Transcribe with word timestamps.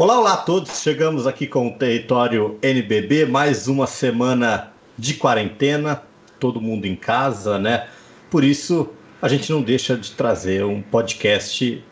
Olá, 0.00 0.18
olá 0.18 0.32
a 0.32 0.36
todos. 0.38 0.80
Chegamos 0.80 1.26
aqui 1.26 1.46
com 1.46 1.68
o 1.68 1.74
território 1.74 2.58
NBB, 2.62 3.26
mais 3.26 3.68
uma 3.68 3.86
semana 3.86 4.72
de 4.96 5.12
quarentena, 5.12 6.02
todo 6.38 6.58
mundo 6.58 6.86
em 6.86 6.96
casa, 6.96 7.58
né? 7.58 7.86
Por 8.30 8.42
isso, 8.42 8.88
a 9.20 9.28
gente 9.28 9.52
não 9.52 9.60
deixa 9.60 9.98
de 9.98 10.12
trazer 10.12 10.64
um 10.64 10.80
podcast 10.80 11.84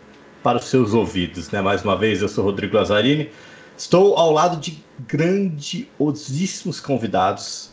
para 0.43 0.57
os 0.57 0.65
seus 0.65 0.95
ouvidos, 0.95 1.51
né? 1.51 1.61
Mais 1.61 1.85
uma 1.85 1.99
vez, 1.99 2.23
eu 2.23 2.31
sou 2.31 2.45
Rodrigo 2.45 2.79
Lazzarini. 2.79 3.29
Estou 3.77 4.17
ao 4.17 4.33
lado 4.33 4.59
de 4.59 4.83
grandiosíssimos 5.01 6.81
convidados. 6.81 7.71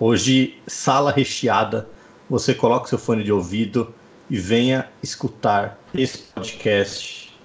Hoje, 0.00 0.56
sala 0.66 1.12
recheada. 1.12 1.86
Você 2.30 2.54
coloca 2.54 2.88
seu 2.88 2.96
fone 2.96 3.22
de 3.22 3.30
ouvido 3.30 3.94
e 4.30 4.38
venha 4.38 4.88
escutar 5.02 5.78
esse 5.94 6.20
podcast 6.34 7.36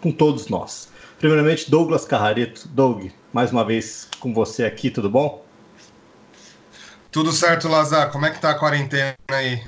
com 0.00 0.10
todos 0.10 0.48
nós. 0.48 0.92
Primeiramente, 1.24 1.70
Douglas 1.70 2.04
Carrareto. 2.04 2.68
Doug, 2.68 3.06
mais 3.32 3.50
uma 3.50 3.64
vez 3.64 4.06
com 4.20 4.34
você 4.34 4.62
aqui, 4.62 4.90
tudo 4.90 5.08
bom? 5.08 5.42
Tudo 7.10 7.32
certo, 7.32 7.66
Lazar. 7.66 8.12
Como 8.12 8.26
é 8.26 8.30
que 8.30 8.38
tá 8.38 8.50
a 8.50 8.58
quarentena 8.58 9.16
aí? 9.30 9.64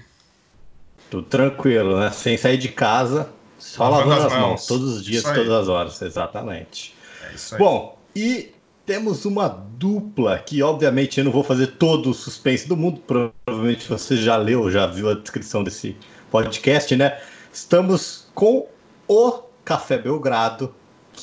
Tudo 1.11 1.27
tranquilo, 1.27 1.99
né? 1.99 2.11
Sem 2.11 2.37
sair 2.37 2.59
de 2.59 2.69
casa, 2.69 3.31
só 3.59 3.89
lavando, 3.89 4.11
lavando 4.11 4.27
as 4.27 4.33
mãos. 4.35 4.49
mãos. 4.49 4.67
todos 4.67 4.97
os 4.97 5.03
dias, 5.03 5.23
todas 5.23 5.49
as 5.49 5.67
horas, 5.67 6.03
exatamente. 6.03 6.95
É 7.27 7.35
isso 7.35 7.55
aí. 7.55 7.59
Bom, 7.59 7.99
e 8.15 8.53
temos 8.85 9.25
uma 9.25 9.49
dupla 9.49 10.39
que, 10.39 10.63
obviamente, 10.63 11.17
eu 11.17 11.25
não 11.25 11.33
vou 11.33 11.43
fazer 11.43 11.69
todo 11.69 12.11
o 12.11 12.13
suspense 12.13 12.69
do 12.69 12.77
mundo, 12.77 13.01
provavelmente 13.01 13.89
você 13.89 14.15
já 14.19 14.37
leu, 14.37 14.71
já 14.71 14.87
viu 14.87 15.09
a 15.09 15.15
descrição 15.15 15.65
desse 15.65 15.97
podcast, 16.31 16.95
né? 16.95 17.19
Estamos 17.51 18.27
com 18.35 18.69
o 19.09 19.41
Café 19.65 19.97
Belgrado, 19.97 20.75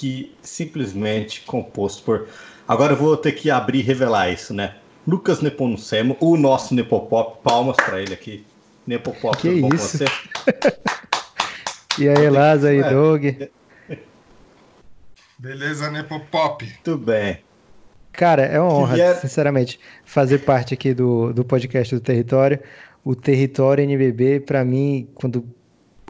que 0.04 0.36
simplesmente 0.42 1.40
composto 1.44 2.04
por. 2.04 2.28
Agora 2.68 2.92
eu 2.92 2.98
vou 2.98 3.16
ter 3.16 3.32
que 3.32 3.50
abrir 3.50 3.80
e 3.80 3.82
revelar 3.82 4.30
isso, 4.30 4.54
né? 4.54 4.76
Lucas 5.08 5.40
Nepomucemo, 5.40 6.18
o 6.20 6.36
nosso 6.36 6.76
Nepopop, 6.76 7.42
palmas 7.42 7.78
para 7.78 8.02
ele 8.02 8.14
aqui. 8.14 8.46
Nepopop, 8.86 9.38
que 9.38 9.62
bom 9.62 9.70
isso? 9.74 10.04
e 11.98 12.10
aí, 12.10 12.30
Lázaro 12.30 12.76
e 12.76 12.84
Doug? 12.84 13.24
Beleza, 15.40 15.90
Nepopop. 15.90 16.70
Tudo 16.84 17.06
bem. 17.06 17.40
Cara, 18.12 18.42
é 18.44 18.60
uma 18.60 18.74
honra, 18.74 19.16
sinceramente, 19.16 19.80
fazer 20.04 20.40
parte 20.40 20.74
aqui 20.74 20.94
do, 20.94 21.32
do 21.32 21.46
podcast 21.46 21.96
do 21.96 22.02
Território. 22.02 22.60
O 23.06 23.16
Território 23.16 23.82
NBB, 23.82 24.42
para 24.42 24.66
mim, 24.66 25.08
quando 25.16 25.48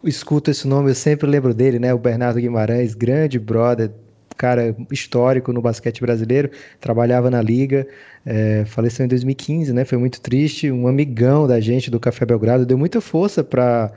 escuto 0.07 0.51
esse 0.51 0.67
nome, 0.67 0.91
eu 0.91 0.95
sempre 0.95 1.27
lembro 1.27 1.53
dele, 1.53 1.79
né? 1.79 1.93
O 1.93 1.97
Bernardo 1.97 2.39
Guimarães, 2.39 2.93
grande 2.93 3.39
brother, 3.39 3.91
cara 4.37 4.75
histórico 4.91 5.53
no 5.53 5.61
basquete 5.61 6.01
brasileiro, 6.01 6.49
trabalhava 6.79 7.29
na 7.29 7.41
liga, 7.41 7.87
é, 8.25 8.65
faleceu 8.65 9.05
em 9.05 9.07
2015, 9.07 9.71
né? 9.73 9.85
Foi 9.85 9.97
muito 9.97 10.19
triste. 10.19 10.71
Um 10.71 10.87
amigão 10.87 11.47
da 11.47 11.59
gente 11.59 11.89
do 11.89 11.99
Café 11.99 12.25
Belgrado 12.25 12.65
deu 12.65 12.77
muita 12.77 12.99
força 12.99 13.43
para 13.43 13.91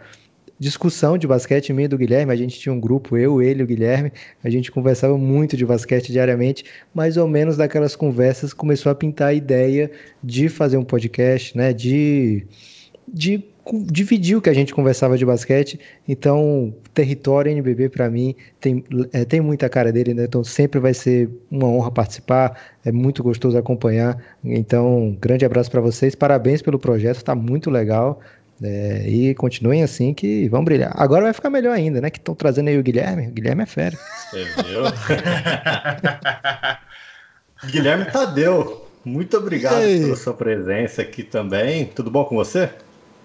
discussão 0.59 1.19
de 1.19 1.27
basquete 1.27 1.73
minha 1.73 1.89
do 1.89 1.99
Guilherme. 1.99 2.33
A 2.33 2.37
gente 2.37 2.59
tinha 2.59 2.73
um 2.73 2.81
grupo, 2.81 3.17
eu, 3.17 3.43
ele 3.43 3.61
e 3.61 3.65
o 3.65 3.67
Guilherme. 3.67 4.13
A 4.43 4.51
gente 4.51 4.71
conversava 4.71 5.17
muito 5.19 5.57
de 5.57 5.67
basquete 5.67 6.13
diariamente. 6.13 6.65
Mais 6.95 7.17
ou 7.17 7.29
menos 7.29 7.57
daquelas 7.57 7.95
conversas 7.95 8.53
começou 8.53 8.91
a 8.91 8.95
pintar 8.95 9.29
a 9.29 9.35
ideia 9.35 9.91
de 10.23 10.49
fazer 10.49 10.77
um 10.77 10.85
podcast, 10.85 11.57
né? 11.57 11.73
De, 11.73 12.47
de 13.07 13.45
dividir 13.73 14.37
o 14.37 14.41
que 14.41 14.49
a 14.49 14.55
gente 14.55 14.75
conversava 14.75 15.19
de 15.19 15.25
basquete. 15.25 15.81
Então, 16.07 16.75
território 16.95 17.51
NBB 17.51 17.89
para 17.89 18.09
mim 18.09 18.35
tem, 18.61 18.85
é, 19.13 19.25
tem 19.25 19.41
muita 19.41 19.69
cara 19.69 19.93
dele, 19.93 20.15
né? 20.15 20.25
Então 20.25 20.45
sempre 20.45 20.79
vai 20.79 20.95
ser 20.95 21.29
uma 21.51 21.67
honra 21.67 21.91
participar. 21.91 22.59
É 22.85 22.93
muito 22.93 23.23
gostoso 23.23 23.59
acompanhar. 23.59 24.17
Então, 24.45 25.17
grande 25.21 25.45
abraço 25.45 25.71
para 25.71 25.81
vocês. 25.81 26.15
Parabéns 26.15 26.63
pelo 26.63 26.79
projeto, 26.79 27.17
está 27.17 27.35
muito 27.35 27.71
legal. 27.71 28.21
É, 28.63 29.05
e 29.07 29.35
continuem 29.35 29.83
assim 29.83 30.15
que 30.15 30.49
vão 30.49 30.65
brilhar. 30.65 30.93
Agora 30.97 31.25
vai 31.25 31.33
ficar 31.33 31.51
melhor 31.51 31.73
ainda, 31.73 32.01
né? 32.01 32.09
Que 32.09 32.19
estão 32.19 32.35
trazendo 32.35 32.69
aí 32.69 32.79
o 32.79 32.83
Guilherme. 32.83 33.27
O 33.27 33.31
Guilherme 33.31 33.63
é 33.63 33.67
fera. 33.67 33.99
Você 34.31 34.45
viu? 34.45 34.83
Guilherme 37.71 38.05
Tadeu, 38.07 38.87
muito 39.05 39.37
obrigado 39.37 39.83
pela 39.83 40.17
sua 40.17 40.35
presença 40.35 41.03
aqui 41.03 41.23
também. 41.23 41.87
Tudo 41.87 42.11
bom 42.11 42.25
com 42.25 42.37
você? 42.37 42.71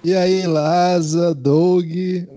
E 0.04 0.16
aí, 0.16 0.48
Laza, 0.48 1.34
Doug, 1.36 1.86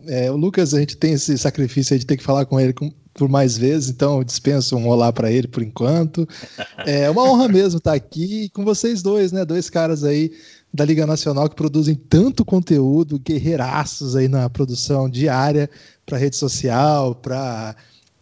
é, 0.06 0.30
o 0.30 0.36
Lucas, 0.36 0.75
a 0.75 0.80
gente 0.80 0.98
tem 0.98 1.14
esse 1.14 1.38
sacrifício 1.38 1.98
de 1.98 2.04
ter 2.04 2.19
que 2.19 2.22
falar 2.22 2.44
com 2.44 2.60
ele 2.60 2.75
com, 2.75 2.92
por 3.14 3.26
mais 3.26 3.56
vezes, 3.56 3.88
então 3.88 4.19
eu 4.19 4.25
dispenso 4.25 4.76
um 4.76 4.86
olá 4.86 5.10
para 5.10 5.32
ele 5.32 5.48
por 5.48 5.62
enquanto. 5.62 6.28
É 6.86 7.08
uma 7.08 7.22
honra 7.22 7.48
mesmo 7.48 7.78
estar 7.78 7.94
aqui 7.94 8.50
com 8.50 8.62
vocês 8.62 9.03
dois, 9.03 9.32
né? 9.32 9.47
Dois 9.47 9.70
caras 9.70 10.04
aí 10.04 10.30
da 10.72 10.84
Liga 10.84 11.06
Nacional 11.06 11.48
que 11.48 11.56
produzem 11.56 11.94
tanto 11.94 12.44
conteúdo, 12.44 13.19
guerreiraços 13.19 14.14
aí 14.14 14.28
na 14.28 14.50
produção 14.50 15.08
diária 15.08 15.70
para 16.04 16.19
rede 16.19 16.36
social, 16.36 17.14
para 17.14 17.74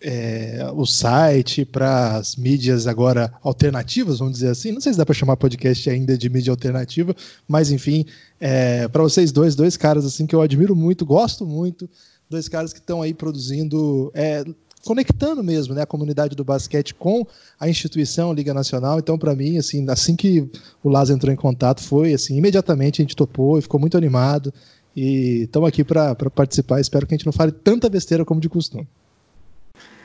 é, 0.03 0.69
o 0.75 0.85
site, 0.85 1.65
para 1.65 2.17
as 2.17 2.35
mídias 2.35 2.87
agora 2.87 3.33
alternativas, 3.43 4.19
vamos 4.19 4.35
dizer 4.35 4.49
assim. 4.49 4.73
Não 4.73 4.81
sei 4.81 4.93
se 4.93 4.99
dá 4.99 5.07
para 5.07 5.15
chamar 5.15 5.37
podcast 5.37 5.89
ainda 5.89 6.19
de 6.19 6.29
mídia 6.29 6.51
alternativa, 6.51 7.15
mas 7.47 7.71
enfim, 7.71 8.05
é, 8.45 8.89
para 8.89 9.05
vocês 9.05 9.31
dois, 9.31 9.55
dois 9.55 9.77
caras 9.77 10.05
assim 10.05 10.27
que 10.27 10.35
eu 10.35 10.43
admiro 10.43 10.75
muito, 10.75 11.07
gosto 11.07 11.47
muito, 11.47 11.89
dois 12.29 12.49
caras 12.49 12.73
que 12.73 12.81
estão 12.81 13.01
aí 13.01 13.15
produzindo, 13.15 14.11
é, 14.17 14.43
conectando 14.85 15.45
mesmo, 15.45 15.77
né, 15.77 15.83
a 15.83 15.87
comunidade 15.87 16.35
do 16.35 16.43
basquete 16.43 16.93
com 16.93 17.25
a 17.61 17.69
instituição 17.69 18.33
Liga 18.33 18.53
Nacional. 18.53 18.99
Então, 18.99 19.17
para 19.17 19.33
mim, 19.37 19.59
assim, 19.59 19.89
assim 19.89 20.17
que 20.17 20.51
o 20.83 20.89
Lázaro 20.89 21.17
entrou 21.17 21.33
em 21.33 21.37
contato, 21.37 21.81
foi 21.83 22.15
assim, 22.15 22.37
imediatamente 22.37 23.01
a 23.01 23.05
gente 23.05 23.15
topou 23.15 23.61
e 23.61 23.63
ficou 23.63 23.79
muito 23.79 23.97
animado. 23.97 24.53
E 24.95 25.43
estamos 25.45 25.69
aqui 25.69 25.85
para 25.85 26.17
participar. 26.35 26.81
Espero 26.81 27.07
que 27.07 27.15
a 27.15 27.17
gente 27.17 27.27
não 27.27 27.33
fale 27.33 27.53
tanta 27.53 27.89
besteira 27.89 28.25
como 28.25 28.41
de 28.41 28.49
costume. 28.49 28.89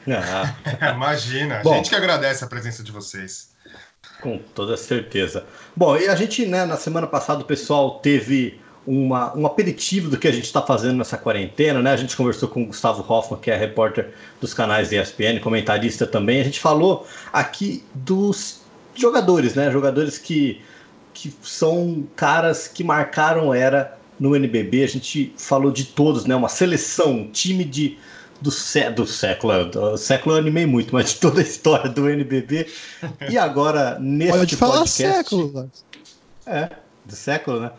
Imagina, 0.96 1.60
a 1.60 1.64
Bom, 1.64 1.74
gente 1.74 1.90
que 1.90 1.96
agradece 1.96 2.44
a 2.44 2.48
presença 2.48 2.84
de 2.84 2.92
vocês. 2.92 3.50
Com 4.22 4.40
toda 4.56 4.76
certeza. 4.76 5.46
Bom, 5.76 5.96
e 5.96 6.08
a 6.08 6.16
gente, 6.16 6.46
né, 6.46 6.66
na 6.66 6.76
semana 6.76 7.06
passada 7.06 7.42
o 7.42 7.46
pessoal 7.46 8.00
teve 8.00 8.60
uma, 8.88 9.38
um 9.38 9.46
aperitivo 9.46 10.10
do 10.10 10.18
que 10.18 10.28
a 10.28 10.32
gente 10.32 10.46
está 10.46 10.62
fazendo 10.62 10.98
nessa 10.98 11.18
quarentena, 11.18 11.82
né? 11.82 11.92
A 11.92 11.98
gente 11.98 12.16
conversou 12.16 12.48
com 12.48 12.64
o 12.64 12.68
Gustavo 12.68 13.06
Hoffman, 13.08 13.40
que 13.40 13.52
é 13.52 13.56
repórter 13.56 14.14
dos 14.40 14.54
canais 14.54 14.92
ESPN, 14.94 15.40
comentarista 15.42 16.08
também. 16.08 16.40
A 16.40 16.44
gente 16.44 16.60
falou 16.60 17.06
aqui 17.34 17.84
dos 17.94 18.62
jogadores, 18.96 19.56
né? 19.56 19.70
Jogadores 19.70 20.18
que, 20.18 20.62
que 21.14 21.34
são 21.44 22.08
caras 22.16 22.68
que 22.68 22.84
marcaram 22.84 23.54
era 23.54 23.98
no 24.18 24.36
NBB. 24.36 24.84
A 24.84 24.88
gente 24.88 25.34
falou 25.38 25.70
de 25.70 25.84
todos, 25.84 26.26
né? 26.26 26.34
Uma 26.34 26.50
seleção, 26.50 27.12
um 27.12 27.30
time 27.30 27.66
de 27.66 27.98
do, 28.42 28.52
sé 28.52 28.90
do 28.90 29.06
século. 29.06 29.66
Do 29.66 29.98
século 29.98 30.36
eu 30.36 30.40
animei 30.40 30.66
muito, 30.66 30.94
mas 30.94 31.14
de 31.14 31.20
toda 31.20 31.42
a 31.42 31.44
história 31.44 31.90
do 31.90 32.10
NBB. 32.10 32.68
E 33.30 33.38
agora, 33.38 33.98
nesse 34.00 34.38
Pode 34.38 34.56
falar 34.56 34.86
século. 34.88 35.70
É, 36.46 36.70
do 37.06 37.16
século, 37.16 37.60
né? 37.60 37.72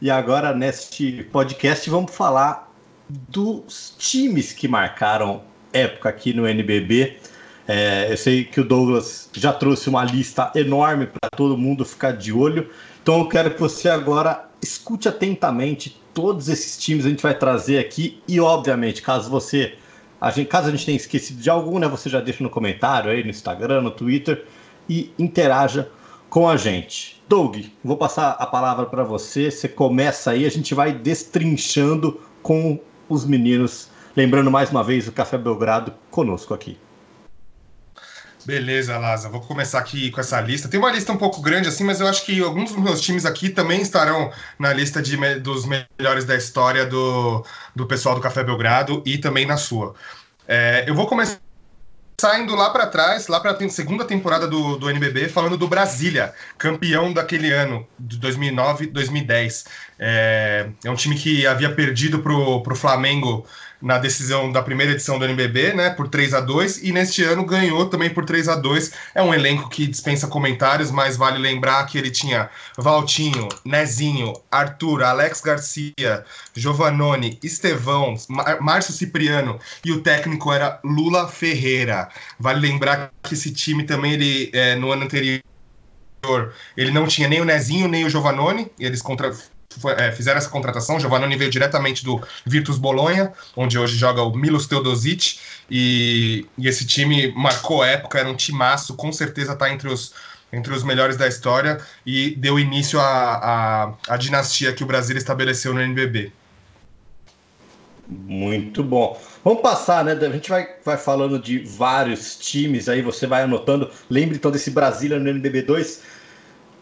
E 0.00 0.10
agora, 0.10 0.54
neste 0.54 1.24
podcast, 1.32 1.88
vamos 1.88 2.14
falar 2.14 2.72
dos 3.08 3.94
times 3.98 4.52
que 4.52 4.66
marcaram 4.66 5.42
época 5.72 6.08
aqui 6.08 6.32
no 6.32 6.46
NBB. 6.46 7.18
É, 7.66 8.10
eu 8.10 8.16
sei 8.16 8.44
que 8.44 8.60
o 8.60 8.64
Douglas 8.64 9.28
já 9.32 9.52
trouxe 9.52 9.88
uma 9.88 10.04
lista 10.04 10.52
enorme 10.54 11.06
para 11.06 11.30
todo 11.36 11.56
mundo 11.56 11.84
ficar 11.84 12.12
de 12.12 12.32
olho. 12.32 12.70
Então 13.02 13.20
eu 13.20 13.28
quero 13.28 13.50
que 13.50 13.60
você 13.60 13.88
agora 13.88 14.48
escute 14.62 15.08
atentamente 15.08 16.00
todos 16.14 16.48
esses 16.48 16.78
times 16.78 17.04
a 17.04 17.08
gente 17.08 17.22
vai 17.22 17.36
trazer 17.36 17.78
aqui 17.78 18.22
e 18.26 18.40
obviamente 18.40 19.02
caso 19.02 19.28
você 19.28 19.74
a 20.24 20.30
gente, 20.30 20.48
caso 20.48 20.68
a 20.68 20.70
gente 20.70 20.86
tenha 20.86 20.96
esquecido 20.96 21.42
de 21.42 21.50
algum, 21.50 21.78
né, 21.78 21.86
você 21.86 22.08
já 22.08 22.18
deixa 22.18 22.42
no 22.42 22.48
comentário 22.48 23.10
aí 23.10 23.22
no 23.22 23.28
Instagram, 23.28 23.82
no 23.82 23.90
Twitter 23.90 24.46
e 24.88 25.12
interaja 25.18 25.90
com 26.30 26.48
a 26.48 26.56
gente. 26.56 27.22
Doug, 27.28 27.58
vou 27.84 27.98
passar 27.98 28.30
a 28.30 28.46
palavra 28.46 28.86
para 28.86 29.04
você. 29.04 29.50
Você 29.50 29.68
começa 29.68 30.30
aí, 30.30 30.46
a 30.46 30.50
gente 30.50 30.74
vai 30.74 30.94
destrinchando 30.94 32.18
com 32.42 32.80
os 33.06 33.26
meninos. 33.26 33.90
Lembrando 34.16 34.50
mais 34.50 34.70
uma 34.70 34.82
vez 34.82 35.06
o 35.06 35.12
Café 35.12 35.36
Belgrado 35.36 35.92
conosco 36.10 36.54
aqui. 36.54 36.78
Beleza, 38.44 38.98
Laza. 38.98 39.28
Vou 39.28 39.40
começar 39.40 39.78
aqui 39.78 40.10
com 40.10 40.20
essa 40.20 40.40
lista. 40.40 40.68
Tem 40.68 40.78
uma 40.78 40.90
lista 40.92 41.10
um 41.12 41.16
pouco 41.16 41.40
grande 41.40 41.68
assim, 41.68 41.82
mas 41.82 42.00
eu 42.00 42.06
acho 42.06 42.24
que 42.24 42.40
alguns 42.42 42.72
dos 42.72 42.82
meus 42.82 43.00
times 43.00 43.24
aqui 43.24 43.48
também 43.48 43.80
estarão 43.80 44.30
na 44.58 44.72
lista 44.72 45.00
de, 45.00 45.16
dos 45.40 45.64
melhores 45.64 46.24
da 46.24 46.36
história 46.36 46.84
do, 46.84 47.44
do 47.74 47.86
pessoal 47.86 48.14
do 48.14 48.20
Café 48.20 48.44
Belgrado 48.44 49.02
e 49.06 49.16
também 49.16 49.46
na 49.46 49.56
sua. 49.56 49.94
É, 50.46 50.84
eu 50.86 50.94
vou 50.94 51.06
começar 51.06 51.40
saindo 52.20 52.54
lá 52.54 52.70
para 52.70 52.86
trás, 52.86 53.26
lá 53.26 53.40
para 53.40 53.52
a 53.52 53.68
segunda 53.68 54.04
temporada 54.04 54.46
do, 54.46 54.76
do 54.76 54.88
NBB, 54.88 55.28
falando 55.28 55.56
do 55.56 55.66
Brasília, 55.66 56.32
campeão 56.56 57.12
daquele 57.12 57.50
ano, 57.50 57.86
de 57.98 58.18
2009, 58.18 58.86
2010. 58.86 59.64
É, 59.98 60.68
é 60.84 60.90
um 60.90 60.94
time 60.94 61.16
que 61.16 61.46
havia 61.46 61.72
perdido 61.74 62.20
para 62.20 62.32
o 62.32 62.76
Flamengo 62.76 63.44
na 63.84 63.98
decisão 63.98 64.50
da 64.50 64.62
primeira 64.62 64.92
edição 64.92 65.18
do 65.18 65.26
NBB, 65.26 65.74
né, 65.74 65.90
por 65.90 66.08
3 66.08 66.32
a 66.32 66.40
2 66.40 66.82
e 66.82 66.90
neste 66.90 67.22
ano 67.22 67.44
ganhou 67.44 67.86
também 67.86 68.08
por 68.08 68.24
3 68.24 68.48
a 68.48 68.56
2 68.56 68.92
É 69.14 69.22
um 69.22 69.34
elenco 69.34 69.68
que 69.68 69.86
dispensa 69.86 70.26
comentários, 70.26 70.90
mas 70.90 71.18
vale 71.18 71.38
lembrar 71.38 71.84
que 71.84 71.98
ele 71.98 72.10
tinha 72.10 72.48
Valtinho, 72.78 73.46
Nezinho, 73.62 74.32
Arthur, 74.50 75.02
Alex 75.02 75.42
Garcia, 75.42 76.24
Giovanoni, 76.54 77.38
Estevão, 77.42 78.14
Márcio 78.58 78.94
Cipriano 78.94 79.60
e 79.84 79.92
o 79.92 80.00
técnico 80.00 80.50
era 80.50 80.80
Lula 80.82 81.28
Ferreira. 81.28 82.08
Vale 82.40 82.66
lembrar 82.66 83.12
que 83.22 83.34
esse 83.34 83.52
time 83.52 83.84
também, 83.84 84.14
ele, 84.14 84.50
é, 84.54 84.76
no 84.76 84.92
ano 84.92 85.04
anterior, 85.04 85.42
ele 86.74 86.90
não 86.90 87.06
tinha 87.06 87.28
nem 87.28 87.42
o 87.42 87.44
Nezinho 87.44 87.86
nem 87.86 88.06
o 88.06 88.08
Giovanoni, 88.08 88.70
eles 88.78 89.02
contra 89.02 89.30
fizeram 90.14 90.38
essa 90.38 90.48
contratação. 90.48 91.00
Giovanni 91.00 91.36
veio 91.36 91.50
diretamente 91.50 92.04
do 92.04 92.22
Virtus 92.44 92.78
Bolonha, 92.78 93.32
onde 93.56 93.78
hoje 93.78 93.96
joga 93.96 94.22
o 94.22 94.36
Milos 94.36 94.66
Teodosic, 94.66 95.38
e, 95.70 96.46
e 96.58 96.68
esse 96.68 96.86
time 96.86 97.32
marcou 97.32 97.84
época, 97.84 98.18
era 98.18 98.28
um 98.28 98.34
timaço, 98.34 98.94
com 98.94 99.12
certeza 99.12 99.52
está 99.52 99.70
entre 99.70 99.88
os, 99.88 100.12
entre 100.52 100.72
os 100.72 100.82
melhores 100.82 101.16
da 101.16 101.26
história 101.26 101.80
e 102.06 102.34
deu 102.36 102.58
início 102.58 103.00
à, 103.00 103.94
à, 104.08 104.16
dinastia 104.16 104.72
que 104.72 104.84
o 104.84 104.86
Brasil 104.86 105.16
estabeleceu 105.16 105.74
no 105.74 105.80
NBB. 105.80 106.32
Muito 108.06 108.82
bom. 108.82 109.18
Vamos 109.42 109.62
passar, 109.62 110.04
né? 110.04 110.12
A 110.12 110.30
gente 110.30 110.50
vai, 110.50 110.68
vai 110.84 110.96
falando 110.96 111.38
de 111.38 111.58
vários 111.58 112.36
times 112.36 112.88
aí, 112.88 113.00
você 113.00 113.26
vai 113.26 113.42
anotando. 113.42 113.90
Lembre 114.10 114.36
então 114.36 114.50
desse 114.50 114.70
Brasília 114.70 115.18
no 115.18 115.30
NBB2. 115.30 116.00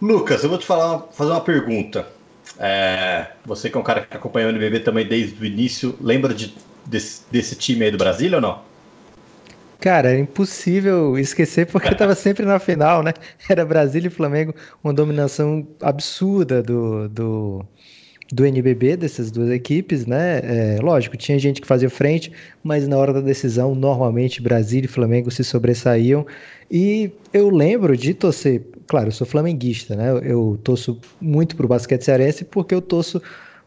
Lucas, 0.00 0.42
eu 0.42 0.50
vou 0.50 0.58
te 0.58 0.66
falar, 0.66 1.06
fazer 1.12 1.30
uma 1.30 1.40
pergunta. 1.40 2.08
É, 2.58 3.28
você 3.44 3.70
que 3.70 3.76
é 3.76 3.80
um 3.80 3.84
cara 3.84 4.02
que 4.02 4.16
acompanhou 4.16 4.50
o 4.50 4.52
NBB 4.52 4.80
também 4.80 5.06
desde 5.06 5.40
o 5.40 5.44
início, 5.44 5.96
lembra 6.00 6.34
de, 6.34 6.54
desse, 6.86 7.22
desse 7.30 7.56
time 7.56 7.84
aí 7.84 7.90
do 7.90 7.98
Brasil 7.98 8.32
ou 8.34 8.40
não? 8.40 8.72
Cara, 9.82 10.12
é 10.12 10.18
impossível 10.20 11.18
esquecer 11.18 11.66
porque 11.66 11.88
estava 11.88 12.14
sempre 12.14 12.46
na 12.46 12.60
final, 12.60 13.02
né? 13.02 13.12
Era 13.48 13.64
Brasil 13.64 14.02
e 14.04 14.10
Flamengo, 14.10 14.54
uma 14.82 14.94
dominação 14.94 15.66
absurda 15.80 16.62
do, 16.62 17.08
do, 17.08 17.66
do 18.32 18.46
NBB, 18.46 18.96
dessas 18.96 19.32
duas 19.32 19.50
equipes, 19.50 20.06
né? 20.06 20.40
É, 20.44 20.78
lógico, 20.80 21.16
tinha 21.16 21.36
gente 21.36 21.60
que 21.60 21.66
fazia 21.66 21.90
frente, 21.90 22.30
mas 22.62 22.86
na 22.86 22.96
hora 22.96 23.12
da 23.12 23.20
decisão, 23.20 23.74
normalmente 23.74 24.40
Brasil 24.40 24.82
e 24.84 24.86
Flamengo 24.86 25.32
se 25.32 25.42
sobressaíam. 25.42 26.24
E 26.70 27.10
eu 27.32 27.50
lembro 27.50 27.96
de 27.96 28.14
torcer, 28.14 28.62
claro, 28.86 29.08
eu 29.08 29.12
sou 29.12 29.26
flamenguista, 29.26 29.96
né? 29.96 30.10
Eu 30.22 30.58
torço 30.62 30.98
muito 31.20 31.56
pro 31.56 31.68
basquete 31.68 32.02
cearense 32.02 32.44
porque 32.44 32.74
eu 32.74 32.82
torço 32.82 33.20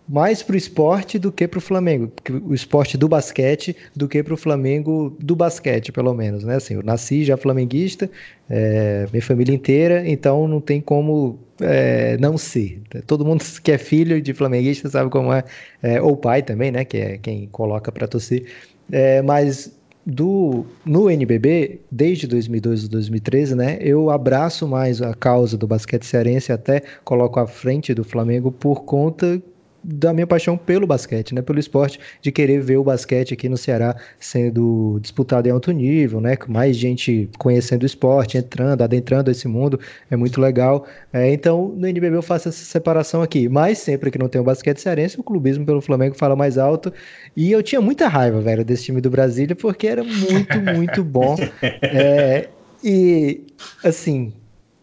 mais 0.08 0.44
para 0.44 0.54
o 0.54 0.58
esporte 0.58 1.18
do 1.18 1.32
que 1.32 1.48
para 1.48 1.58
o 1.58 1.62
Flamengo, 1.62 2.12
o 2.44 2.54
esporte 2.54 2.98
do 2.98 3.08
basquete 3.08 3.76
do 3.96 4.08
que 4.08 4.22
para 4.22 4.34
o 4.34 4.38
Flamengo 4.38 5.16
do 5.20 5.36
basquete, 5.36 5.92
pelo 5.92 6.14
menos, 6.14 6.44
né? 6.44 6.56
Assim, 6.56 6.76
eu 6.76 6.84
nasci 6.84 7.26
já 7.26 7.36
flamenguista, 7.36 8.10
é, 8.50 9.08
minha 9.12 9.22
família 9.22 9.54
inteira, 9.54 10.08
então 10.08 10.48
não 10.48 10.62
tem 10.62 10.80
como 10.80 11.40
é, 11.60 12.18
não 12.18 12.38
ser. 12.38 12.82
Todo 13.08 13.26
mundo 13.26 13.44
que 13.64 13.72
é 13.72 13.78
filho 13.78 14.22
de 14.22 14.34
flamenguista 14.34 14.90
sabe 14.90 15.10
como 15.10 15.34
é, 15.34 15.44
é 15.82 16.02
ou 16.02 16.16
pai 16.16 16.44
também, 16.44 16.72
né? 16.72 16.86
Que 16.86 16.98
é 16.98 17.18
quem 17.18 17.48
coloca 17.48 17.92
para 17.92 18.08
torcer. 18.08 18.46
É, 18.92 19.22
mas 19.24 19.72
do 20.06 20.66
no 20.86 21.10
NBB 21.10 21.82
desde 21.92 22.28
2012 22.28 22.90
2013, 22.90 23.56
né? 23.56 23.78
Eu 23.82 24.10
abraço 24.10 24.68
mais 24.68 25.02
a 25.02 25.14
causa 25.14 25.58
do 25.58 25.66
basquete 25.66 26.06
cearense, 26.06 26.52
até 26.52 26.82
coloco 27.04 27.40
à 27.40 27.48
frente 27.48 27.94
do 27.94 28.04
Flamengo 28.04 28.52
por 28.52 28.84
conta 28.84 29.42
da 29.88 30.12
minha 30.12 30.26
paixão 30.26 30.58
pelo 30.58 30.88
basquete, 30.88 31.36
né? 31.36 31.42
Pelo 31.42 31.60
esporte, 31.60 32.00
de 32.20 32.32
querer 32.32 32.60
ver 32.60 32.78
o 32.78 32.84
basquete 32.84 33.34
aqui 33.34 33.48
no 33.48 33.56
Ceará 33.56 33.96
sendo 34.20 34.98
disputado 35.00 35.48
em 35.48 35.52
alto 35.52 35.72
nível, 35.72 36.20
né? 36.20 36.36
Com 36.36 36.52
mais 36.52 36.76
gente 36.76 37.30
conhecendo 37.38 37.84
o 37.84 37.86
esporte, 37.86 38.38
entrando, 38.38 38.82
adentrando 38.82 39.30
esse 39.30 39.48
mundo, 39.48 39.80
é 40.10 40.16
muito 40.16 40.42
legal. 40.42 40.88
É, 41.14 41.32
então, 41.32 41.68
no 41.78 41.88
NBB 41.88 42.18
eu 42.18 42.24
faço 42.24 42.50
essa 42.50 42.66
separação 42.66 43.22
aqui. 43.22 43.48
Mas 43.48 43.78
sempre 43.78 44.10
que 44.10 44.18
não 44.18 44.28
tem 44.28 44.42
o 44.42 44.44
basquete 44.44 44.80
cearense, 44.80 45.20
o 45.20 45.24
clubismo 45.24 45.66
pelo 45.66 45.82
Flamengo 45.82 46.16
fala 46.16 46.36
mais 46.36 46.58
alto. 46.58 46.92
E 47.38 47.52
eu 47.52 47.62
tinha 47.62 47.80
muita 47.80 48.08
raiva, 48.08 48.42
velho, 48.42 48.66
desse 48.66 48.86
time 48.86 49.00
do 49.00 49.10
Brasília, 49.12 49.56
porque 49.56 49.86
era 49.86 50.04
muito, 50.04 50.60
muito 50.76 51.04
bom. 51.04 51.36
É, 51.82 52.50
e, 52.84 53.42
assim, 53.84 54.34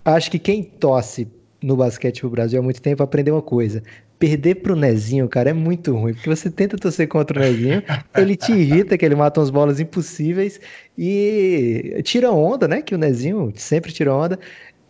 acho 0.05 0.31
que 0.31 0.39
quem 0.39 0.63
torce 0.63 1.29
no 1.63 1.77
basquete 1.77 2.21
pro 2.21 2.31
Brasil 2.31 2.61
há 2.61 2.63
muito 2.63 2.81
tempo 2.81 3.03
aprendeu 3.03 3.35
uma 3.35 3.43
coisa 3.43 3.83
perder 4.23 4.55
pro 4.55 4.77
Nezinho, 4.77 5.29
cara, 5.29 5.51
é 5.51 5.53
muito 5.53 5.97
ruim, 5.97 6.15
porque 6.15 6.29
você 6.29 6.49
tenta 6.49 6.79
torcer 6.79 7.09
contra 7.09 7.41
o 7.41 7.43
Nezinho, 7.43 7.83
ele 8.17 8.37
te 8.37 8.53
irrita, 8.53 8.97
que 8.97 9.05
ele 9.05 9.17
mata 9.17 9.41
umas 9.41 9.51
bolas 9.51 9.81
impossíveis 9.81 10.61
e 10.97 12.01
tira 12.05 12.31
onda, 12.31 12.69
né? 12.69 12.83
Que 12.83 12.95
o 12.95 12.99
Nezinho 12.99 13.53
sempre 13.57 13.91
tira 13.91 14.15
onda. 14.15 14.39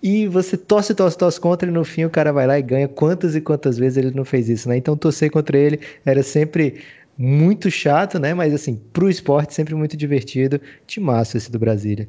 E 0.02 0.26
você 0.26 0.54
torce, 0.54 0.94
torce, 0.94 1.16
torce 1.16 1.40
contra 1.40 1.66
e 1.66 1.72
no 1.72 1.82
fim 1.82 2.04
o 2.04 2.10
cara 2.10 2.30
vai 2.30 2.46
lá 2.46 2.58
e 2.58 2.62
ganha. 2.62 2.86
Quantas 2.86 3.34
e 3.34 3.40
quantas 3.40 3.78
vezes 3.78 3.96
ele 3.96 4.10
não 4.10 4.24
fez 4.24 4.50
isso, 4.50 4.68
né? 4.68 4.76
Então 4.76 4.98
torcer 4.98 5.30
contra 5.30 5.56
ele 5.56 5.80
era 6.04 6.22
sempre 6.22 6.82
muito 7.16 7.70
chato, 7.70 8.18
né? 8.18 8.34
Mas 8.34 8.52
assim, 8.52 8.78
pro 8.92 9.08
esporte 9.08 9.54
sempre 9.54 9.74
muito 9.74 9.96
divertido. 9.96 10.60
Timaço 10.86 11.38
esse 11.38 11.50
do 11.50 11.58
Brasília. 11.58 12.06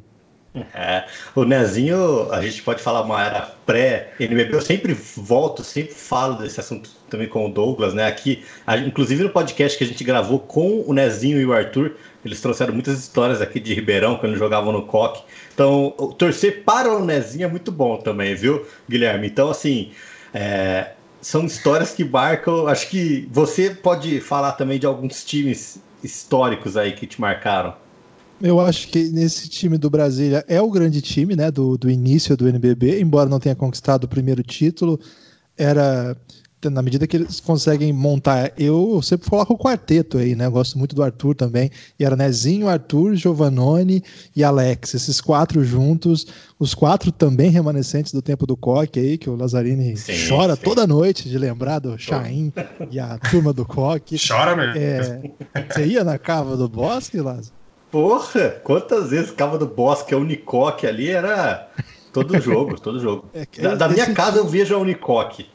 É, 0.74 1.06
o 1.36 1.46
Nezinho, 1.46 2.31
a 2.31 2.42
gente 2.42 2.62
pode 2.62 2.81
falar 2.81 3.02
uma 3.02 3.24
era 3.24 3.42
pré-NBB, 3.66 4.54
eu 4.54 4.62
sempre 4.62 4.94
volto, 4.94 5.64
sempre 5.64 5.94
falo 5.96 6.36
desse 6.36 6.60
assunto 6.60 6.92
também 7.13 7.27
com 7.27 7.45
o 7.45 7.50
Douglas, 7.50 7.94
né? 7.94 8.06
Aqui, 8.06 8.44
a, 8.65 8.75
inclusive 8.75 9.24
no 9.24 9.30
podcast 9.30 9.77
que 9.77 9.83
a 9.83 9.88
gente 9.88 10.04
gravou 10.04 10.39
com 10.39 10.83
o 10.86 10.94
Nezinho 10.94 11.39
e 11.39 11.45
o 11.45 11.54
Arthur, 11.54 11.95
eles 12.25 12.42
trouxeram 12.42 12.74
muitas 12.74 13.00
histórias 13.00 13.39
aqui 13.39 13.60
de 13.60 13.74
Ribeirão, 13.74 14.18
quando 14.18 14.36
jogavam 14.36 14.71
no 14.71 14.88
Coque. 14.88 15.24
Então, 15.54 15.94
torcer 16.18 16.63
para 16.63 16.92
o 16.92 17.06
Nezinho 17.06 17.45
é 17.45 17.48
muito 17.48 17.71
bom 17.71 17.98
também, 17.98 18.33
viu, 18.33 18.65
Guilherme? 18.89 19.27
Então, 19.27 19.50
assim, 19.50 19.92
é, 20.33 20.94
são 21.21 21.45
histórias 21.45 21.92
que 21.92 22.04
marcam. 22.04 22.68
Acho 22.68 22.89
que 22.89 23.30
você 23.31 23.69
pode 23.69 24.19
falar 24.19 24.54
também 24.54 24.80
de 24.80 24.88
alguns 24.88 25.24
times 25.24 25.80
históricos 26.04 26.75
aí 26.75 26.94
que 26.94 27.06
te 27.06 27.21
marcaram. 27.21 27.75
Eu 28.42 28.60
acho 28.60 28.88
que 28.88 29.04
nesse 29.10 29.48
time 29.48 29.77
do 29.77 29.89
Brasília 29.89 30.44
é 30.48 30.60
o 30.60 30.69
grande 30.69 31.01
time, 31.01 31.36
né, 31.36 31.51
do, 31.51 31.77
do 31.77 31.89
início 31.89 32.36
do 32.36 32.48
NBB, 32.48 33.00
embora 33.00 33.29
não 33.29 33.39
tenha 33.39 33.55
conquistado 33.55 34.03
o 34.03 34.08
primeiro 34.08 34.43
título, 34.43 35.00
era 35.58 36.17
na 36.70 36.82
medida 36.82 37.08
que 37.08 37.17
eles 37.17 37.39
conseguem 37.39 37.91
montar, 37.93 38.51
eu 38.58 39.01
sempre 39.01 39.29
coloco 39.29 39.53
o 39.53 39.58
quarteto 39.58 40.17
aí, 40.17 40.36
né? 40.36 40.46
Eu 40.46 40.51
gosto 40.51 40.77
muito 40.77 40.96
do 40.96 41.03
Arthur 41.03 41.36
também. 41.36 41.70
E 42.00 42.05
era 42.05 42.15
Nezinho, 42.15 42.67
Arthur, 42.67 43.15
Giovannone 43.15 44.03
e 44.36 44.43
Alex. 44.43 44.93
Esses 44.93 45.22
quatro 45.22 45.63
juntos, 45.63 46.27
os 46.60 46.74
quatro 46.74 47.12
também 47.12 47.50
remanescentes 47.50 48.13
do 48.13 48.22
tempo 48.22 48.46
do 48.46 48.55
Coque 48.55 49.00
aí, 49.00 49.17
que 49.17 49.29
o 49.29 49.36
Lazzarini 49.36 49.98
sim, 49.98 50.13
chora 50.27 50.55
sim. 50.55 50.62
toda 50.63 50.88
noite 50.88 51.29
de 51.29 51.38
lembrar 51.38 51.79
do 51.79 51.98
Chain 51.98 52.53
e 52.91 53.00
a 53.00 53.17
turma 53.17 53.53
do 53.53 53.65
Coque. 53.65 54.17
Chora 54.25 54.55
mesmo. 54.55 54.77
É, 54.77 55.22
você 55.70 55.86
ia 55.86 56.03
na 56.03 56.17
cava 56.17 56.55
do 56.55 56.67
Bosque, 56.67 57.20
Lázaro? 57.20 57.63
Porra, 57.93 58.50
quantas 58.63 59.12
vezes 59.12 59.29
Cava 59.29 59.55
do 59.55 59.67
Bosque, 59.67 60.15
a 60.15 60.17
Unicoque 60.17 60.88
ali 60.88 61.12
era 61.12 61.70
todo 62.12 62.41
jogo, 62.41 62.79
todo 62.82 63.00
jogo. 63.00 63.29
É, 63.34 63.62
da, 63.62 63.75
da 63.75 63.89
minha 63.89 64.12
casa 64.15 64.39
eu 64.39 64.48
vejo 64.48 64.74
a 64.74 64.79
Unicoque. 64.79 65.46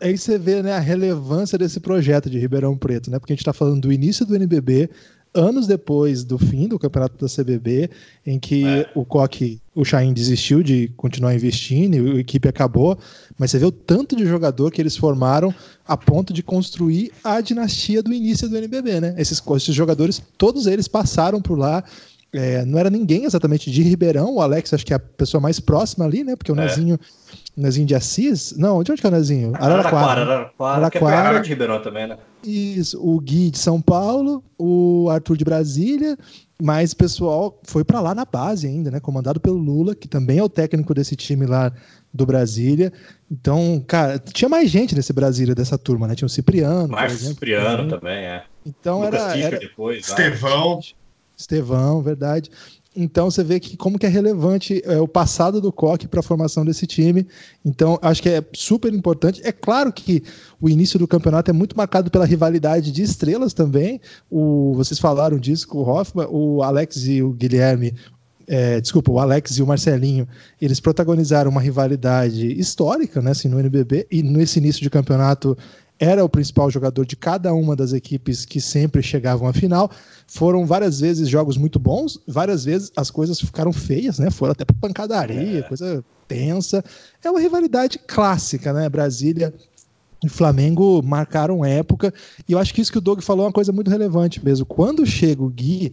Aí 0.00 0.16
você 0.16 0.38
vê 0.38 0.62
né, 0.62 0.72
a 0.72 0.78
relevância 0.78 1.56
desse 1.56 1.80
projeto 1.80 2.28
de 2.28 2.38
Ribeirão 2.38 2.76
Preto, 2.76 3.10
né? 3.10 3.18
Porque 3.18 3.32
a 3.32 3.34
gente 3.34 3.40
está 3.40 3.52
falando 3.52 3.80
do 3.80 3.92
início 3.92 4.26
do 4.26 4.36
NBB, 4.36 4.90
anos 5.34 5.66
depois 5.66 6.24
do 6.24 6.38
fim 6.38 6.68
do 6.68 6.78
campeonato 6.78 7.16
da 7.16 7.26
CBB, 7.26 7.90
em 8.26 8.38
que 8.38 8.66
é. 8.66 8.90
o 8.94 9.04
Coque, 9.04 9.60
o 9.74 9.84
Chain 9.84 10.12
desistiu 10.12 10.62
de 10.62 10.88
continuar 10.96 11.34
investindo 11.34 11.94
e 11.94 12.16
a 12.18 12.20
equipe 12.20 12.48
acabou, 12.48 12.98
mas 13.38 13.50
você 13.50 13.58
vê 13.58 13.64
o 13.64 13.72
tanto 13.72 14.14
de 14.14 14.26
jogador 14.26 14.70
que 14.70 14.80
eles 14.80 14.96
formaram 14.96 15.54
a 15.86 15.96
ponto 15.96 16.32
de 16.32 16.42
construir 16.42 17.10
a 17.24 17.40
dinastia 17.40 18.02
do 18.02 18.12
início 18.12 18.48
do 18.48 18.56
NBB, 18.56 19.00
né? 19.00 19.14
Esses, 19.16 19.42
esses 19.56 19.74
jogadores, 19.74 20.22
todos 20.36 20.66
eles 20.66 20.86
passaram 20.86 21.40
por 21.40 21.58
lá. 21.58 21.82
É, 22.34 22.64
não 22.64 22.78
era 22.78 22.88
ninguém 22.88 23.24
exatamente 23.24 23.70
de 23.70 23.82
Ribeirão, 23.82 24.36
o 24.36 24.40
Alex 24.40 24.72
acho 24.72 24.86
que 24.86 24.94
é 24.94 24.96
a 24.96 24.98
pessoa 24.98 25.38
mais 25.38 25.60
próxima 25.60 26.06
ali, 26.06 26.24
né? 26.24 26.34
Porque 26.34 26.50
o 26.50 26.58
é. 26.58 26.64
Nezinho, 26.64 26.98
Nezinho 27.54 27.86
de 27.86 27.94
Assis, 27.94 28.54
não, 28.56 28.82
de 28.82 28.90
onde 28.90 29.02
que 29.02 29.06
é 29.06 29.10
o 29.10 29.12
Nezinho? 29.12 29.52
Araraquara. 29.54 30.22
Araraquara, 30.22 30.50
Araraquara, 30.58 31.30
que 31.32 31.38
é 31.38 31.42
de 31.42 31.48
Ribeirão 31.50 31.82
também, 31.82 32.06
né? 32.06 32.16
Isso, 32.42 32.98
o 33.00 33.20
Gui 33.20 33.50
de 33.50 33.58
São 33.58 33.82
Paulo, 33.82 34.42
o 34.58 35.08
Arthur 35.10 35.36
de 35.36 35.44
Brasília, 35.44 36.16
mas 36.60 36.92
o 36.92 36.96
pessoal 36.96 37.60
foi 37.64 37.84
para 37.84 38.00
lá 38.00 38.14
na 38.14 38.24
base 38.24 38.66
ainda, 38.66 38.90
né? 38.90 38.98
Comandado 38.98 39.38
pelo 39.38 39.58
Lula, 39.58 39.94
que 39.94 40.08
também 40.08 40.38
é 40.38 40.42
o 40.42 40.48
técnico 40.48 40.94
desse 40.94 41.14
time 41.14 41.44
lá 41.44 41.70
do 42.14 42.24
Brasília. 42.24 42.92
Então, 43.30 43.84
cara, 43.86 44.18
tinha 44.18 44.48
mais 44.48 44.70
gente 44.70 44.94
nesse 44.94 45.12
Brasília 45.12 45.54
dessa 45.54 45.76
turma, 45.76 46.08
né? 46.08 46.14
Tinha 46.14 46.26
o 46.26 46.30
Cipriano. 46.30 46.88
Márcio 46.88 47.28
Cipriano 47.28 47.88
também, 47.88 48.24
é. 48.24 48.44
Então 48.64 49.02
Lucas 49.02 49.22
era. 49.22 49.38
era... 49.38 49.58
depois. 49.58 50.08
Estevão. 50.08 50.80
Estevão, 51.42 52.02
verdade. 52.02 52.50
Então 52.94 53.30
você 53.30 53.42
vê 53.42 53.58
que 53.58 53.76
como 53.76 53.98
que 53.98 54.04
é 54.04 54.08
relevante 54.08 54.82
é, 54.84 55.00
o 55.00 55.08
passado 55.08 55.60
do 55.60 55.72
Coque 55.72 56.06
para 56.06 56.20
a 56.20 56.22
formação 56.22 56.64
desse 56.64 56.86
time. 56.86 57.26
Então 57.64 57.98
acho 58.02 58.22
que 58.22 58.28
é 58.28 58.44
super 58.52 58.92
importante. 58.92 59.40
É 59.44 59.52
claro 59.52 59.92
que 59.92 60.22
o 60.60 60.68
início 60.68 60.98
do 60.98 61.08
campeonato 61.08 61.50
é 61.50 61.54
muito 61.54 61.76
marcado 61.76 62.10
pela 62.10 62.26
rivalidade 62.26 62.92
de 62.92 63.02
estrelas 63.02 63.54
também. 63.54 64.00
O, 64.30 64.74
vocês 64.74 65.00
falaram 65.00 65.38
disso 65.38 65.66
com 65.68 65.78
o 65.78 65.88
Hoffman, 65.88 66.26
o 66.30 66.62
Alex 66.62 67.06
e 67.06 67.22
o 67.22 67.32
Guilherme. 67.32 67.94
É, 68.46 68.80
desculpa, 68.80 69.10
o 69.10 69.18
Alex 69.18 69.52
e 69.52 69.62
o 69.62 69.66
Marcelinho, 69.66 70.28
eles 70.60 70.80
protagonizaram 70.80 71.50
uma 71.50 71.60
rivalidade 71.60 72.52
histórica 72.58 73.22
né, 73.22 73.30
assim, 73.30 73.48
no 73.48 73.58
NBB, 73.58 74.06
e 74.10 74.20
nesse 74.22 74.58
início 74.58 74.82
de 74.82 74.90
campeonato 74.90 75.56
era 76.02 76.24
o 76.24 76.28
principal 76.28 76.68
jogador 76.68 77.06
de 77.06 77.14
cada 77.14 77.54
uma 77.54 77.76
das 77.76 77.92
equipes 77.92 78.44
que 78.44 78.60
sempre 78.60 79.00
chegavam 79.04 79.46
à 79.46 79.52
final. 79.52 79.88
Foram 80.26 80.66
várias 80.66 80.98
vezes 80.98 81.28
jogos 81.28 81.56
muito 81.56 81.78
bons, 81.78 82.18
várias 82.26 82.64
vezes 82.64 82.90
as 82.96 83.08
coisas 83.08 83.40
ficaram 83.40 83.72
feias, 83.72 84.18
né? 84.18 84.28
Foram 84.28 84.50
até 84.50 84.64
para 84.64 84.74
pancadaria, 84.80 85.60
é. 85.60 85.62
coisa 85.62 86.04
tensa. 86.26 86.84
É 87.22 87.30
uma 87.30 87.38
rivalidade 87.38 88.00
clássica, 88.00 88.72
né? 88.72 88.88
Brasília 88.88 89.54
e 90.24 90.28
Flamengo 90.28 91.00
marcaram 91.04 91.64
época, 91.64 92.12
e 92.48 92.52
eu 92.52 92.58
acho 92.58 92.74
que 92.74 92.80
isso 92.80 92.90
que 92.90 92.98
o 92.98 93.00
Doug 93.00 93.20
falou 93.20 93.44
é 93.44 93.46
uma 93.46 93.52
coisa 93.52 93.70
muito 93.70 93.88
relevante 93.88 94.44
mesmo. 94.44 94.66
Quando 94.66 95.06
chega 95.06 95.40
o 95.40 95.48
Gui, 95.48 95.92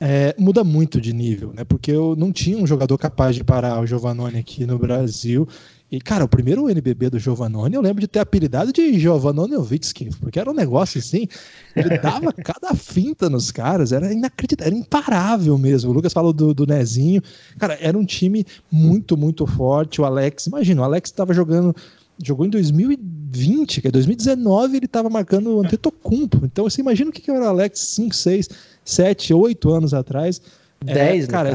é, 0.00 0.34
muda 0.36 0.64
muito 0.64 1.00
de 1.00 1.12
nível, 1.12 1.52
né? 1.54 1.62
Porque 1.62 1.92
eu 1.92 2.16
não 2.16 2.32
tinha 2.32 2.58
um 2.58 2.66
jogador 2.66 2.98
capaz 2.98 3.36
de 3.36 3.44
parar 3.44 3.80
o 3.80 3.86
Giovanoni 3.86 4.38
aqui 4.38 4.66
no 4.66 4.78
Brasil. 4.78 5.46
E, 5.94 6.00
cara, 6.00 6.24
o 6.24 6.28
primeiro 6.28 6.68
NBB 6.68 7.08
do 7.08 7.20
Giovannone, 7.20 7.76
eu 7.76 7.80
lembro 7.80 8.00
de 8.00 8.08
ter 8.08 8.18
apelidado 8.18 8.72
de 8.72 8.98
Giovannonowitsky, 8.98 10.10
porque 10.20 10.40
era 10.40 10.50
um 10.50 10.54
negócio 10.54 10.98
assim, 10.98 11.28
ele 11.76 11.96
dava 11.98 12.32
cada 12.42 12.74
finta 12.74 13.30
nos 13.30 13.52
caras, 13.52 13.92
era 13.92 14.12
inacreditável, 14.12 14.72
era 14.72 14.76
imparável 14.76 15.56
mesmo. 15.56 15.92
O 15.92 15.94
Lucas 15.94 16.12
falou 16.12 16.32
do, 16.32 16.52
do 16.52 16.66
Nezinho, 16.66 17.22
cara, 17.60 17.78
era 17.80 17.96
um 17.96 18.04
time 18.04 18.44
muito, 18.68 19.16
muito 19.16 19.46
forte. 19.46 20.00
O 20.00 20.04
Alex, 20.04 20.48
imagina, 20.48 20.82
o 20.82 20.84
Alex 20.84 21.10
estava 21.10 21.32
jogando, 21.32 21.72
jogou 22.20 22.44
em 22.44 22.50
2020, 22.50 23.80
que 23.80 23.86
é 23.86 23.90
2019, 23.92 24.76
ele 24.76 24.86
estava 24.86 25.08
marcando 25.08 25.58
o 25.58 25.60
Antetokounmpo. 25.60 26.44
Então, 26.44 26.68
você 26.68 26.80
imagina 26.80 27.10
o 27.10 27.12
que 27.12 27.30
era 27.30 27.44
o 27.44 27.48
Alex 27.48 27.78
5, 27.78 28.16
6, 28.16 28.48
7, 28.84 29.32
8 29.32 29.70
anos 29.70 29.94
atrás. 29.94 30.42
10, 30.84 31.24
é, 31.24 31.26
cara, 31.28 31.52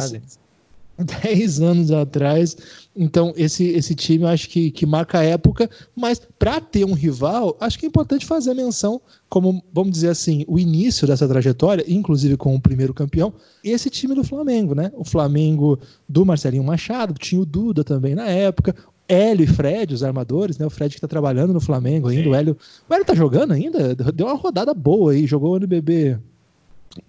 10 1.24 1.62
anos 1.62 1.92
atrás. 1.92 2.58
Então, 2.96 3.34
esse, 3.38 3.66
esse 3.70 3.96
time 3.96 4.26
eu 4.26 4.28
acho 4.28 4.50
que, 4.50 4.72
que 4.72 4.86
marca 4.86 5.20
a 5.20 5.24
época, 5.24 5.70
mas 5.96 6.22
para 6.38 6.60
ter 6.60 6.86
um 6.86 6.94
rival, 6.94 7.56
acho 7.60 7.80
que 7.80 7.86
é 7.86 7.90
importante 7.90 8.26
fazer 8.26 8.54
menção, 8.54 9.00
como, 9.30 9.64
vamos 9.74 9.92
dizer 9.92 10.10
assim, 10.10 10.44
o 10.48 10.60
início 10.60 11.08
dessa 11.08 11.28
trajetória, 11.28 11.86
inclusive 11.88 12.36
com 12.36 12.54
o 12.56 12.62
primeiro 12.62 12.94
campeão, 12.94 13.34
esse 13.64 13.90
time 13.90 14.14
do 14.14 14.24
Flamengo, 14.24 14.76
né? 14.76 14.92
O 14.96 15.06
Flamengo 15.06 15.80
do 16.08 16.26
Marcelinho 16.26 16.64
Machado, 16.64 17.14
tinha 17.14 17.40
o 17.40 17.46
Duda 17.46 17.84
também 17.84 18.16
na 18.16 18.28
época, 18.28 18.76
Hélio 19.08 19.44
e 19.44 19.48
Fred, 19.48 19.94
os 19.94 20.04
armadores, 20.04 20.58
né? 20.58 20.66
O 20.66 20.70
Fred 20.70 20.92
que 20.92 20.98
está 20.98 21.08
trabalhando 21.08 21.54
no 21.54 21.62
Flamengo 21.62 22.10
ainda, 22.10 22.30
o 22.30 22.36
Hélio. 22.36 22.58
O 22.88 22.94
Hélio 22.94 23.06
tá 23.06 23.16
jogando 23.16 23.54
ainda? 23.54 23.96
Deu 23.96 24.28
uma 24.28 24.36
rodada 24.36 24.74
boa 24.74 25.14
aí, 25.14 25.26
jogou 25.26 25.54
o 25.54 25.58
NBB. 25.58 26.20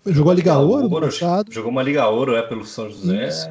Jogou, 0.07 0.15
jogou 0.15 0.33
a 0.33 0.35
Liga, 0.35 0.53
Liga 0.53 0.63
Ouro, 0.63 0.93
Ouro 0.93 1.11
Jogou 1.51 1.71
uma 1.71 1.83
Liga 1.83 2.09
Ouro, 2.09 2.37
é, 2.37 2.43
pelo 2.43 2.65
São 2.65 2.89
José. 2.89 3.29
Isso. 3.29 3.49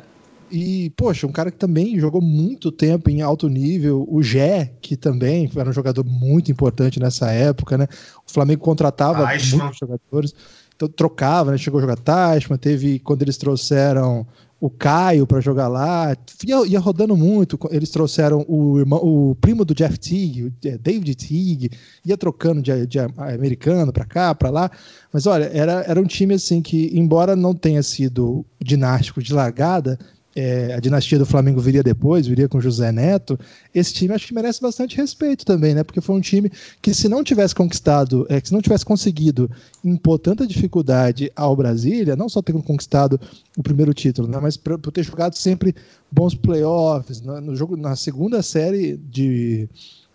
E, 0.51 0.91
poxa, 0.91 1.27
um 1.27 1.31
cara 1.31 1.51
que 1.51 1.57
também 1.57 1.99
jogou 1.99 2.21
muito 2.21 2.71
tempo 2.71 3.09
em 3.09 3.21
alto 3.21 3.47
nível, 3.47 4.05
o 4.09 4.21
Gé, 4.21 4.73
que 4.81 4.97
também 4.97 5.49
era 5.55 5.69
um 5.69 5.73
jogador 5.73 6.05
muito 6.05 6.51
importante 6.51 6.99
nessa 6.99 7.31
época, 7.31 7.77
né? 7.77 7.87
O 8.27 8.31
Flamengo 8.31 8.61
contratava 8.61 9.27
Teichmann. 9.27 9.61
muitos 9.61 9.79
jogadores, 9.79 10.35
então 10.75 10.87
trocava, 10.87 11.51
né? 11.51 11.57
Chegou 11.57 11.79
a 11.79 11.81
jogar 11.81 11.97
Tashman, 11.97 12.57
teve 12.57 12.99
quando 12.99 13.21
eles 13.21 13.37
trouxeram 13.37 14.25
o 14.61 14.69
Caio 14.69 15.25
para 15.25 15.39
jogar 15.39 15.69
lá, 15.69 16.15
ia, 16.45 16.67
ia, 16.67 16.79
rodando 16.79 17.15
muito. 17.15 17.57
Eles 17.71 17.89
trouxeram 17.89 18.45
o, 18.47 18.79
irmão, 18.79 18.99
o 19.01 19.35
primo 19.35 19.63
do 19.63 19.73
Jeff 19.73 19.97
Teague, 19.97 20.43
o 20.43 20.53
David 20.79 21.15
Teague, 21.15 21.71
ia 22.05 22.17
trocando 22.17 22.61
de, 22.61 22.85
de 22.85 22.99
americano 22.99 23.93
para 23.93 24.03
cá, 24.03 24.35
para 24.35 24.49
lá. 24.49 24.69
Mas 25.13 25.25
olha, 25.25 25.45
era, 25.53 25.83
era 25.87 25.99
um 25.99 26.05
time 26.05 26.33
assim 26.33 26.61
que, 26.61 26.91
embora 26.93 27.35
não 27.35 27.55
tenha 27.55 27.81
sido 27.81 28.45
dinástico 28.61 29.23
de 29.23 29.33
largada, 29.33 29.97
é, 30.39 30.73
a 30.73 30.79
dinastia 30.79 31.19
do 31.19 31.25
Flamengo 31.25 31.59
viria 31.59 31.83
depois, 31.83 32.25
viria 32.25 32.47
com 32.47 32.61
José 32.61 32.93
Neto, 32.93 33.37
esse 33.75 33.93
time 33.93 34.13
acho 34.13 34.25
que 34.25 34.33
merece 34.33 34.61
bastante 34.61 34.95
respeito 34.95 35.45
também, 35.45 35.75
né? 35.75 35.83
Porque 35.83 35.99
foi 35.99 36.15
um 36.15 36.21
time 36.21 36.49
que, 36.81 36.93
se 36.93 37.09
não 37.09 37.25
tivesse 37.25 37.53
conquistado, 37.53 38.25
é, 38.29 38.39
se 38.41 38.53
não 38.53 38.61
tivesse 38.61 38.85
conseguido 38.85 39.51
impor 39.83 40.17
tanta 40.17 40.47
dificuldade 40.47 41.29
ao 41.35 41.57
Brasília, 41.57 42.15
não 42.15 42.29
só 42.29 42.41
ter 42.41 42.53
conquistado 42.53 43.19
o 43.57 43.61
primeiro 43.61 43.93
título, 43.93 44.29
né? 44.29 44.39
Mas 44.41 44.55
por, 44.55 44.79
por 44.79 44.93
ter 44.93 45.03
jogado 45.03 45.35
sempre 45.35 45.75
bons 46.09 46.33
playoffs, 46.33 47.19
no, 47.19 47.41
no 47.41 47.55
jogo, 47.55 47.75
na 47.75 47.97
segunda 47.97 48.41
série 48.41 48.95
de 48.95 49.67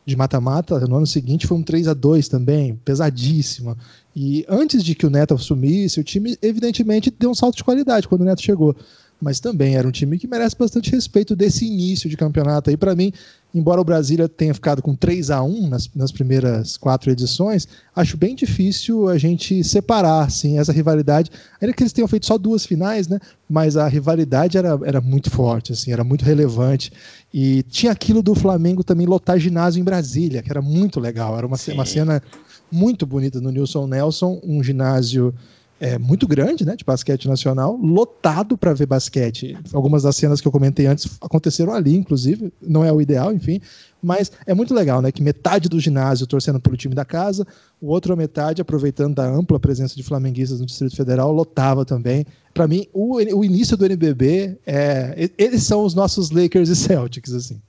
de 0.07 0.16
mata-mata, 0.16 0.78
no 0.81 0.97
ano 0.97 1.07
seguinte 1.07 1.47
foi 1.47 1.57
um 1.57 1.62
3 1.62 1.88
a 1.88 1.95
2 1.95 2.28
também, 2.28 2.78
pesadíssimo. 2.85 3.75
E 4.14 4.45
antes 4.47 4.85
de 4.85 4.95
que 4.95 5.07
o 5.07 5.11
Neto 5.11 5.33
assumisse, 5.33 5.99
o 5.99 6.04
time 6.04 6.37
evidentemente 6.43 7.11
deu 7.11 7.31
um 7.31 7.35
salto 7.35 7.57
de 7.57 7.64
qualidade 7.64 8.07
quando 8.07 8.21
o 8.21 8.25
Neto 8.25 8.43
chegou 8.43 8.76
mas 9.21 9.40
também 9.40 9.76
era 9.76 9.87
um 9.87 9.90
time 9.90 10.18
que 10.18 10.26
merece 10.26 10.56
bastante 10.56 10.90
respeito 10.90 11.35
desse 11.35 11.64
início 11.64 12.09
de 12.11 12.16
campeonato 12.16 12.71
aí. 12.71 12.76
Para 12.76 12.94
mim, 12.94 13.12
embora 13.54 13.80
o 13.80 13.85
Brasília 13.85 14.28
tenha 14.28 14.52
ficado 14.52 14.83
com 14.83 14.94
3 14.94 15.30
a 15.30 15.42
1 15.42 15.68
nas, 15.68 15.90
nas 15.94 16.12
primeiras 16.12 16.76
quatro 16.76 17.11
edições, 17.11 17.66
acho 17.94 18.16
bem 18.16 18.35
difícil 18.35 19.09
a 19.09 19.16
gente 19.16 19.64
separar 19.64 20.25
assim, 20.25 20.59
essa 20.59 20.73
rivalidade. 20.73 21.30
Ainda 21.61 21.73
que 21.73 21.83
eles 21.83 21.92
tenham 21.92 22.09
feito 22.09 22.26
só 22.26 22.37
duas 22.37 22.66
finais, 22.66 23.09
né? 23.09 23.18
mas 23.49 23.76
a 23.76 23.87
rivalidade 23.87 24.59
era, 24.59 24.78
era 24.85 25.00
muito 25.00 25.30
forte, 25.30 25.73
assim, 25.73 25.92
era 25.92 26.02
muito 26.02 26.25
relevante. 26.25 26.92
E 27.33 27.62
tinha 27.64 27.92
aquilo 27.92 28.23
do 28.23 28.35
Flamengo 28.35 28.83
também 28.83 29.06
lotar 29.06 29.38
ginásio 29.38 29.80
em 29.80 29.85
Brasília, 29.85 30.42
que 30.42 30.50
era 30.50 30.62
muito 30.62 30.99
legal. 30.99 31.37
Era 31.37 31.47
uma, 31.47 31.56
uma 31.73 31.87
cena 31.87 32.23
muito 32.71 33.06
bonita 33.06 33.40
no 33.40 33.50
Nilson 33.50 33.87
Nelson, 33.87 34.40
um 34.42 34.62
ginásio 34.62 35.35
é, 35.81 35.99
muito 35.99 36.26
grande, 36.26 36.64
né, 36.64 36.76
de 36.76 36.85
basquete 36.85 37.28
nacional, 37.28 37.76
lotado 37.76 38.57
para 38.57 38.73
ver 38.73 38.87
basquete. 38.87 39.57
Algumas 39.73 40.04
das 40.04 40.16
cenas 40.16 40.40
que 40.40 40.49
eu 40.49 40.52
comentei 40.52 40.87
antes 40.87 41.19
aconteceram 41.21 41.75
ali, 41.75 41.97
inclusive, 41.97 42.52
não 42.62 42.85
é 42.85 42.93
o 42.93 43.00
ideal, 43.00 43.33
enfim, 43.33 43.61
mas 44.02 44.31
é 44.47 44.54
muito 44.54 44.75
legal, 44.75 45.02
né, 45.02 45.11
que 45.11 45.23
metade 45.23 45.69
do 45.69 45.81
ginásio 45.81 46.26
torcendo 46.26 46.61
pelo 46.61 46.76
time 46.76 46.95
da 46.95 47.04
casa, 47.04 47.47
o 47.81 47.88
outro 47.88 48.16
metade 48.16 48.62
aproveitando 48.62 49.14
da 49.14 49.26
ampla 49.26 49.59
presença 49.59 49.97
de 49.97 50.02
flamenguistas 50.02 50.61
no 50.61 50.66
Distrito 50.66 50.97
Federal, 50.97 51.33
lotava 51.33 51.85
também. 51.85 52.25
Para 52.52 52.69
mim, 52.69 52.87
o, 52.93 53.16
o 53.16 53.45
início 53.45 53.76
do 53.76 53.85
NBB 53.85 54.57
é, 54.66 55.31
eles 55.37 55.64
são 55.64 55.85
os 55.85 55.95
nossos 55.95 56.31
Lakers 56.31 56.69
e 56.69 56.76
Celtics, 56.76 57.33
assim. 57.33 57.61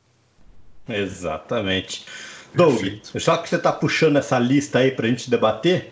Exatamente. 0.88 2.06
Doug, 2.54 2.82
só 3.20 3.38
que 3.38 3.50
você 3.50 3.56
está 3.56 3.72
puxando 3.72 4.18
essa 4.18 4.40
lista 4.40 4.80
aí 4.80 4.92
para 4.92 5.08
a 5.08 5.10
gente 5.10 5.30
debater, 5.30 5.92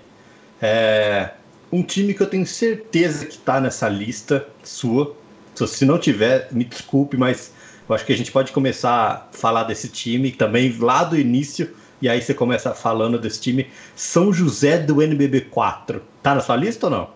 é, 0.62 1.32
um 1.74 1.82
time 1.82 2.14
que 2.14 2.22
eu 2.22 2.28
tenho 2.28 2.46
certeza 2.46 3.26
que 3.26 3.34
está 3.36 3.60
nessa 3.60 3.90
lista 3.90 4.48
sua. 4.64 5.16
Se 5.56 5.86
não 5.86 5.98
tiver, 5.98 6.48
me 6.52 6.64
desculpe, 6.64 7.18
mas 7.18 7.52
eu 7.90 7.96
acho 7.96 8.06
que 8.06 8.14
a 8.14 8.18
gente 8.18 8.32
pode 8.32 8.52
começar 8.52 9.30
a 9.34 9.38
falar 9.38 9.64
desse 9.64 9.90
time 9.90 10.32
também 10.32 10.78
lá 10.78 11.04
do 11.04 11.18
início. 11.18 11.76
E 12.00 12.08
aí 12.08 12.22
você 12.22 12.34
começa 12.34 12.76
falando 12.76 13.18
desse 13.18 13.42
time 13.42 13.72
São 13.96 14.32
José 14.32 14.78
do 14.78 15.02
NBB 15.02 15.42
4. 15.42 16.02
Tá 16.22 16.36
na 16.36 16.42
sua 16.42 16.56
lista 16.56 16.86
ou 16.86 16.92
não? 16.92 17.10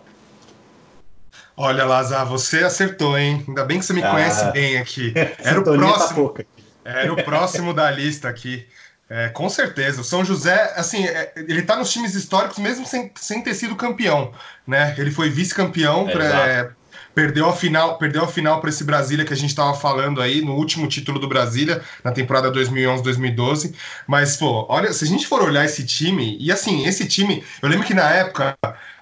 Olha, 1.56 1.84
Lazar, 1.84 2.26
você 2.26 2.64
acertou, 2.64 3.16
hein? 3.16 3.44
Ainda 3.46 3.64
bem 3.64 3.78
que 3.78 3.84
você 3.84 3.92
me 3.92 4.02
ah, 4.02 4.10
conhece 4.10 4.50
bem 4.50 4.78
aqui. 4.78 5.12
Era 5.38 5.60
o 5.60 5.64
tá 5.64 5.72
próximo. 5.72 6.28
Tá 6.30 6.44
era 6.84 7.12
o 7.12 7.22
próximo 7.22 7.74
da 7.74 7.90
lista 7.90 8.28
aqui. 8.30 8.66
É, 9.10 9.28
com 9.28 9.48
certeza. 9.48 10.02
O 10.02 10.04
São 10.04 10.24
José, 10.24 10.72
assim, 10.76 11.04
é, 11.04 11.32
ele 11.36 11.62
tá 11.62 11.76
nos 11.76 11.90
times 11.90 12.14
históricos 12.14 12.58
mesmo 12.58 12.86
sem, 12.86 13.10
sem 13.16 13.42
ter 13.42 13.54
sido 13.54 13.74
campeão, 13.74 14.32
né? 14.66 14.94
Ele 14.98 15.10
foi 15.10 15.30
vice-campeão, 15.30 16.06
é, 16.10 16.68
perdeu 17.14 17.48
a 17.48 17.52
final, 17.54 17.96
perdeu 17.96 18.22
a 18.22 18.28
final 18.28 18.60
para 18.60 18.68
esse 18.68 18.84
Brasília 18.84 19.24
que 19.24 19.32
a 19.32 19.36
gente 19.36 19.48
estava 19.48 19.72
falando 19.72 20.20
aí 20.20 20.42
no 20.42 20.54
último 20.54 20.86
título 20.86 21.18
do 21.18 21.26
Brasília 21.26 21.80
na 22.04 22.12
temporada 22.12 22.52
2011-2012. 22.52 23.74
Mas 24.06 24.36
pô, 24.36 24.66
olha, 24.68 24.92
se 24.92 25.04
a 25.04 25.08
gente 25.08 25.26
for 25.26 25.42
olhar 25.42 25.64
esse 25.64 25.86
time 25.86 26.36
e 26.38 26.52
assim, 26.52 26.86
esse 26.86 27.08
time, 27.08 27.42
eu 27.62 27.68
lembro 27.68 27.86
que 27.86 27.94
na 27.94 28.10
época 28.10 28.54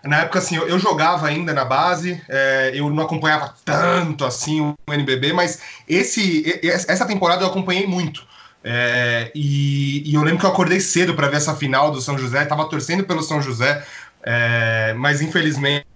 na 0.04 0.20
época, 0.20 0.38
assim, 0.38 0.56
eu, 0.56 0.68
eu 0.68 0.78
jogava 0.78 1.26
ainda 1.26 1.52
na 1.52 1.64
base, 1.64 2.22
é, 2.28 2.70
eu 2.72 2.88
não 2.90 3.02
acompanhava 3.02 3.54
tanto 3.64 4.25
assim 4.25 4.60
o 4.60 4.92
NBB, 4.92 5.32
mas 5.32 5.60
esse, 5.88 6.60
essa 6.62 7.04
temporada 7.04 7.42
eu 7.42 7.48
acompanhei 7.48 7.86
muito. 7.86 8.25
É, 8.68 9.30
e, 9.32 10.11
e, 10.11 10.14
eu 10.14 10.25
lembro 10.25 10.40
que 10.40 10.44
eu 10.44 10.50
acordei 10.50 10.80
cedo 10.80 11.14
para 11.14 11.28
ver 11.28 11.37
essa 11.37 11.54
final 11.54 11.92
do 11.92 12.00
São 12.00 12.18
José, 12.18 12.42
estava 12.42 12.68
torcendo 12.68 13.04
pelo 13.04 13.23
São 13.23 13.40
José, 13.40 13.87
é, 14.25 14.92
mas 14.94 15.23
infelizmente. 15.23 15.87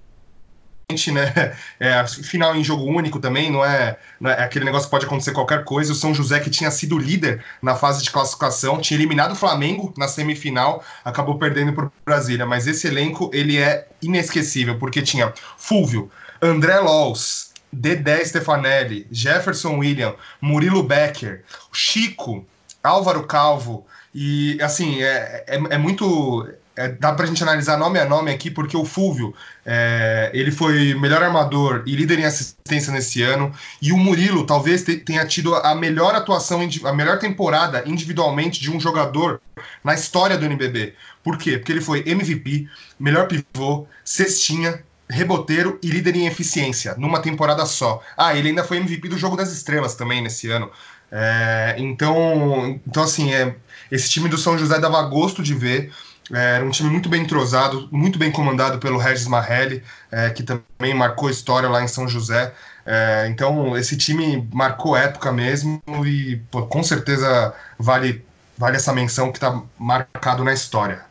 Né, 1.13 1.57
é, 1.81 2.07
final 2.07 2.55
em 2.55 2.63
jogo 2.63 2.85
único 2.85 3.19
também, 3.19 3.51
não 3.51 3.65
é, 3.65 3.97
não 4.21 4.31
é, 4.31 4.43
aquele 4.45 4.65
negócio 4.65 4.87
que 4.87 4.91
pode 4.93 5.07
acontecer 5.07 5.33
qualquer 5.33 5.65
coisa. 5.65 5.93
O 5.93 5.97
São 5.97 6.15
José, 6.15 6.39
que 6.39 6.49
tinha 6.49 6.71
sido 6.71 6.97
líder 6.97 7.45
na 7.61 7.75
fase 7.75 8.05
de 8.05 8.11
classificação, 8.11 8.81
tinha 8.81 8.97
eliminado 8.99 9.33
o 9.33 9.37
Flamengo 9.37 9.93
na 9.99 10.07
semifinal, 10.07 10.85
acabou 11.05 11.39
perdendo 11.39 11.73
para 11.73 11.91
Brasília. 12.05 12.47
Mas 12.47 12.69
esse 12.69 12.87
elenco 12.87 13.31
ele 13.33 13.59
é 13.59 13.89
inesquecível, 14.01 14.79
porque 14.79 15.03
tinha 15.03 15.33
Fúvio, 15.57 16.09
André 16.41 16.79
Lols, 16.79 17.53
Dedé 17.73 18.25
Stefanelli, 18.25 19.07
Jefferson 19.11 19.79
William, 19.79 20.15
Murilo 20.41 20.83
Becker, 20.83 21.45
Chico, 21.73 22.47
Álvaro 22.83 23.25
Calvo. 23.27 23.87
E 24.15 24.61
assim, 24.61 25.03
é, 25.03 25.45
é, 25.47 25.61
é 25.71 25.79
muito 25.79 26.49
é, 26.81 26.89
dá 26.89 27.13
pra 27.13 27.27
gente 27.27 27.43
analisar 27.43 27.77
nome 27.77 27.99
a 27.99 28.07
nome 28.07 28.31
aqui, 28.31 28.51
porque 28.51 28.75
o 28.75 28.87
Fulvio, 28.87 29.35
é, 29.67 30.31
ele 30.33 30.51
foi 30.51 30.95
melhor 30.95 31.23
armador 31.23 31.83
e 31.85 31.95
líder 31.95 32.21
em 32.21 32.25
assistência 32.25 32.91
nesse 32.91 33.23
ano, 33.23 33.53
e 33.83 33.93
o 33.93 33.99
Murilo 33.99 34.47
talvez 34.47 34.83
tenha 34.83 35.27
tido 35.27 35.55
a 35.55 35.75
melhor 35.75 36.15
atuação, 36.15 36.61
a 36.85 36.93
melhor 36.93 37.19
temporada 37.19 37.83
individualmente 37.87 38.61
de 38.61 38.71
um 38.71 38.81
jogador 38.81 39.43
na 39.85 39.95
história 39.95 40.39
do 40.39 40.47
NBB. 40.47 40.95
Por 41.23 41.37
quê? 41.37 41.59
Porque 41.59 41.73
ele 41.73 41.83
foi 41.83 42.03
MVP, 42.07 42.67
melhor 42.99 43.29
pivô, 43.29 43.87
cestinha, 44.03 44.83
reboteiro 45.07 45.79
e 45.83 45.89
líder 45.89 46.17
em 46.17 46.27
eficiência, 46.27 46.95
numa 46.97 47.21
temporada 47.21 47.67
só. 47.67 48.01
Ah, 48.17 48.35
ele 48.35 48.49
ainda 48.49 48.65
foi 48.65 48.79
MVP 48.79 49.09
do 49.09 49.19
Jogo 49.19 49.37
das 49.37 49.53
Estrelas 49.53 49.97
também 49.97 50.23
nesse 50.23 50.49
ano. 50.51 50.71
É, 51.11 51.75
então, 51.79 52.81
então, 52.87 53.03
assim, 53.03 53.33
é, 53.33 53.55
esse 53.91 54.09
time 54.09 54.29
do 54.29 54.39
São 54.39 54.57
José 54.59 54.79
dava 54.79 55.03
gosto 55.03 55.43
de 55.43 55.55
ver. 55.55 55.93
É, 56.33 56.57
era 56.57 56.65
um 56.65 56.71
time 56.71 56.89
muito 56.89 57.09
bem 57.09 57.23
entrosado, 57.23 57.89
muito 57.91 58.19
bem 58.19 58.31
comandado 58.31 58.79
pelo 58.79 58.99
Regis 58.99 59.27
Marrelli, 59.27 59.83
é, 60.13 60.31
que 60.31 60.45
também 60.45 60.95
marcou 60.95 61.29
história 61.29 61.69
lá 61.69 61.83
em 61.83 61.89
São 61.89 62.07
José. 62.07 62.55
É, 62.87 63.27
então, 63.29 63.77
esse 63.77 63.97
time 63.97 64.49
marcou 64.53 64.97
época 64.97 65.33
mesmo 65.33 65.83
e 66.07 66.37
pô, 66.51 66.63
com 66.67 66.83
certeza 66.83 67.53
vale, 67.79 68.25
vale 68.57 68.77
essa 68.77 68.93
menção 68.93 69.33
que 69.33 69.39
está 69.39 69.61
marcado 69.79 70.45
na 70.45 70.53
história. 70.53 71.05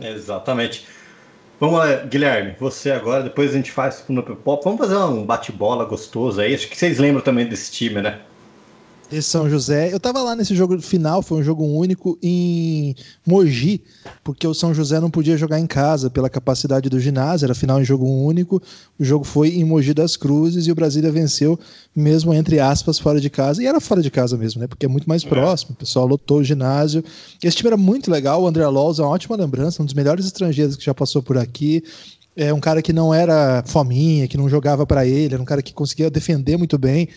Exatamente. 0.00 0.86
Vamos 1.60 1.78
lá, 1.78 1.96
Guilherme, 2.06 2.56
você 2.58 2.90
agora, 2.90 3.22
depois 3.22 3.50
a 3.50 3.56
gente 3.56 3.70
faz 3.70 4.02
no 4.08 4.22
Pop. 4.22 4.64
Vamos 4.64 4.80
fazer 4.80 4.96
um 4.96 5.24
bate-bola 5.24 5.84
gostoso 5.84 6.40
aí. 6.40 6.54
Acho 6.54 6.68
que 6.68 6.76
vocês 6.76 6.98
lembram 6.98 7.22
também 7.22 7.46
desse 7.46 7.70
time, 7.70 8.00
né? 8.00 8.18
Esse 9.12 9.28
São 9.28 9.50
José. 9.50 9.92
Eu 9.92 9.98
tava 9.98 10.22
lá 10.22 10.36
nesse 10.36 10.54
jogo 10.54 10.80
final, 10.80 11.20
foi 11.20 11.40
um 11.40 11.42
jogo 11.42 11.64
único 11.64 12.16
em 12.22 12.94
Mogi, 13.26 13.82
porque 14.22 14.46
o 14.46 14.54
São 14.54 14.72
José 14.72 15.00
não 15.00 15.10
podia 15.10 15.36
jogar 15.36 15.58
em 15.58 15.66
casa 15.66 16.08
pela 16.08 16.30
capacidade 16.30 16.88
do 16.88 17.00
ginásio, 17.00 17.46
era 17.46 17.54
final 17.54 17.80
em 17.80 17.84
jogo 17.84 18.06
único. 18.06 18.62
O 18.98 19.04
jogo 19.04 19.24
foi 19.24 19.56
em 19.56 19.64
Mogi 19.64 19.92
das 19.92 20.16
Cruzes 20.16 20.66
e 20.66 20.72
o 20.72 20.74
Brasília 20.76 21.10
venceu, 21.10 21.58
mesmo 21.94 22.32
entre 22.32 22.60
aspas, 22.60 23.00
fora 23.00 23.20
de 23.20 23.28
casa. 23.28 23.60
E 23.62 23.66
era 23.66 23.80
fora 23.80 24.00
de 24.00 24.10
casa 24.10 24.36
mesmo, 24.36 24.60
né? 24.60 24.68
Porque 24.68 24.86
é 24.86 24.88
muito 24.88 25.08
mais 25.08 25.24
é. 25.24 25.28
próximo. 25.28 25.72
O 25.72 25.76
pessoal 25.76 26.06
lotou 26.06 26.38
o 26.38 26.44
ginásio. 26.44 27.04
Esse 27.42 27.56
time 27.56 27.68
era 27.68 27.76
muito 27.76 28.10
legal. 28.10 28.42
O 28.42 28.46
André 28.46 28.66
Loz 28.68 29.00
é 29.00 29.02
uma 29.02 29.10
ótima 29.10 29.36
lembrança, 29.36 29.82
um 29.82 29.86
dos 29.86 29.94
melhores 29.94 30.24
estrangeiros 30.24 30.76
que 30.76 30.84
já 30.84 30.94
passou 30.94 31.20
por 31.20 31.36
aqui 31.36 31.82
é 32.36 32.54
um 32.54 32.60
cara 32.60 32.80
que 32.80 32.92
não 32.92 33.12
era 33.12 33.62
fominha, 33.66 34.28
que 34.28 34.36
não 34.36 34.48
jogava 34.48 34.86
para 34.86 35.04
ele, 35.04 35.34
era 35.34 35.42
um 35.42 35.44
cara 35.44 35.60
que 35.60 35.74
conseguia 35.74 36.08
defender 36.08 36.56
muito 36.56 36.78
bem 36.78 37.08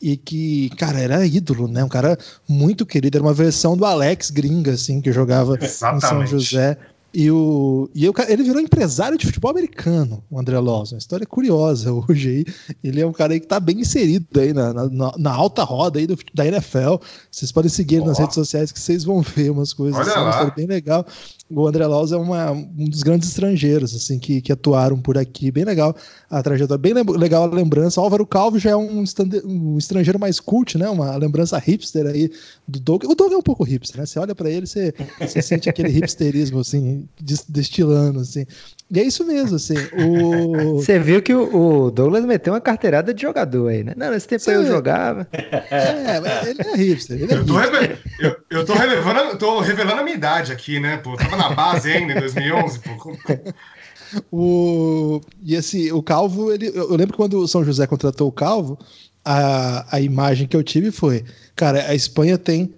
e 0.00 0.16
que, 0.16 0.70
cara, 0.70 0.98
era 0.98 1.26
ídolo, 1.26 1.66
né? 1.66 1.82
Um 1.84 1.88
cara 1.88 2.16
muito 2.48 2.86
querido, 2.86 3.16
era 3.16 3.24
uma 3.24 3.34
versão 3.34 3.76
do 3.76 3.84
Alex 3.84 4.30
Gringa, 4.30 4.72
assim, 4.72 5.00
que 5.00 5.12
jogava 5.12 5.58
Exatamente. 5.60 6.04
em 6.04 6.08
São 6.08 6.26
José. 6.26 6.78
E, 7.12 7.30
o, 7.30 7.88
e 7.94 8.04
eu, 8.04 8.12
ele 8.28 8.42
virou 8.42 8.60
empresário 8.60 9.16
de 9.16 9.26
futebol 9.26 9.50
americano, 9.50 10.22
o 10.30 10.38
André 10.38 10.58
Loz. 10.58 10.92
Uma 10.92 10.98
história 10.98 11.26
curiosa 11.26 11.90
hoje 12.08 12.44
aí. 12.46 12.74
Ele 12.84 13.00
é 13.00 13.06
um 13.06 13.12
cara 13.12 13.32
aí 13.32 13.40
que 13.40 13.46
tá 13.46 13.58
bem 13.58 13.80
inserido 13.80 14.38
aí 14.38 14.52
na, 14.52 14.72
na, 14.72 15.12
na 15.16 15.32
alta 15.32 15.64
roda 15.64 15.98
aí 15.98 16.06
do, 16.06 16.18
da 16.34 16.46
NFL. 16.46 16.96
Vocês 17.30 17.50
podem 17.50 17.70
seguir 17.70 17.96
ele 17.96 18.04
oh. 18.04 18.08
nas 18.08 18.18
redes 18.18 18.34
sociais 18.34 18.70
que 18.70 18.78
vocês 18.78 19.04
vão 19.04 19.22
ver 19.22 19.50
umas 19.50 19.72
coisas. 19.72 19.98
Olha 19.98 20.10
assim, 20.10 20.20
uma 20.20 20.30
história 20.30 20.54
bem 20.54 20.66
legal 20.66 21.04
o 21.50 21.66
André 21.66 21.86
Laus 21.86 22.12
é 22.12 22.16
uma, 22.16 22.52
um 22.52 22.88
dos 22.88 23.02
grandes 23.02 23.28
estrangeiros 23.28 23.94
assim 23.94 24.18
que, 24.18 24.40
que 24.40 24.52
atuaram 24.52 25.00
por 25.00 25.16
aqui, 25.16 25.50
bem 25.50 25.64
legal 25.64 25.96
a 26.28 26.42
trajetória, 26.42 26.78
bem 26.78 26.92
legal 27.16 27.44
a 27.44 27.54
lembrança. 27.54 28.00
Álvaro 28.00 28.26
Calvo 28.26 28.58
já 28.58 28.70
é 28.70 28.76
um, 28.76 29.02
um, 29.44 29.78
estrangeiro 29.78 30.18
mais 30.18 30.38
cult, 30.38 30.76
né? 30.76 30.88
Uma 30.88 31.16
lembrança 31.16 31.58
hipster 31.58 32.06
aí 32.06 32.30
do 32.66 32.78
Doug. 32.78 33.04
O 33.04 33.14
Doug 33.14 33.32
é 33.32 33.36
um 33.36 33.42
pouco 33.42 33.64
hipster, 33.64 33.98
né? 33.98 34.06
Você 34.06 34.18
olha 34.18 34.34
para 34.34 34.50
ele, 34.50 34.66
você, 34.66 34.92
você 35.18 35.40
sente 35.40 35.70
aquele 35.70 35.90
hipsterismo 35.90 36.60
assim, 36.60 37.08
destilando 37.48 38.20
assim. 38.20 38.44
E 38.90 39.00
é 39.00 39.02
isso 39.02 39.24
mesmo, 39.26 39.56
assim. 39.56 39.76
O... 39.92 40.76
Você 40.80 40.98
viu 40.98 41.20
que 41.20 41.34
o, 41.34 41.86
o, 41.86 41.90
Douglas 41.90 42.24
meteu 42.24 42.54
uma 42.54 42.60
carteirada 42.60 43.12
de 43.12 43.20
jogador 43.20 43.68
aí, 43.68 43.84
né? 43.84 43.92
Não, 43.96 44.10
nesse 44.10 44.26
tempo 44.26 44.50
eu 44.50 44.66
jogava. 44.66 45.26
É, 45.32 46.48
ele 46.48 46.62
é 46.62 46.76
hipster. 46.76 47.20
Ele 47.20 47.32
é 47.32 47.36
eu, 47.36 47.44
tô 47.44 47.56
reve... 47.56 47.98
eu, 48.18 48.36
eu 48.50 48.64
tô, 48.64 48.72
revelando, 48.72 49.36
tô 49.36 49.60
revelando 49.60 50.00
a 50.00 50.04
minha 50.04 50.16
idade 50.16 50.52
aqui, 50.52 50.80
né? 50.80 50.96
Pô, 50.96 51.12
eu 51.12 51.16
tava 51.18 51.36
na 51.36 51.50
base 51.50 51.92
ainda 51.92 52.14
em 52.14 52.20
2011. 52.20 52.80
Pô. 52.80 53.18
O... 54.32 55.20
E 55.42 55.54
assim, 55.54 55.92
o 55.92 56.02
Calvo, 56.02 56.50
ele... 56.50 56.72
eu 56.74 56.96
lembro 56.96 57.14
quando 57.14 57.40
o 57.40 57.48
São 57.48 57.62
José 57.62 57.86
contratou 57.86 58.26
o 58.26 58.32
Calvo, 58.32 58.78
a, 59.22 59.96
a 59.96 60.00
imagem 60.00 60.46
que 60.46 60.56
eu 60.56 60.62
tive 60.62 60.90
foi: 60.90 61.24
cara, 61.54 61.84
a 61.86 61.94
Espanha 61.94 62.38
tem 62.38 62.74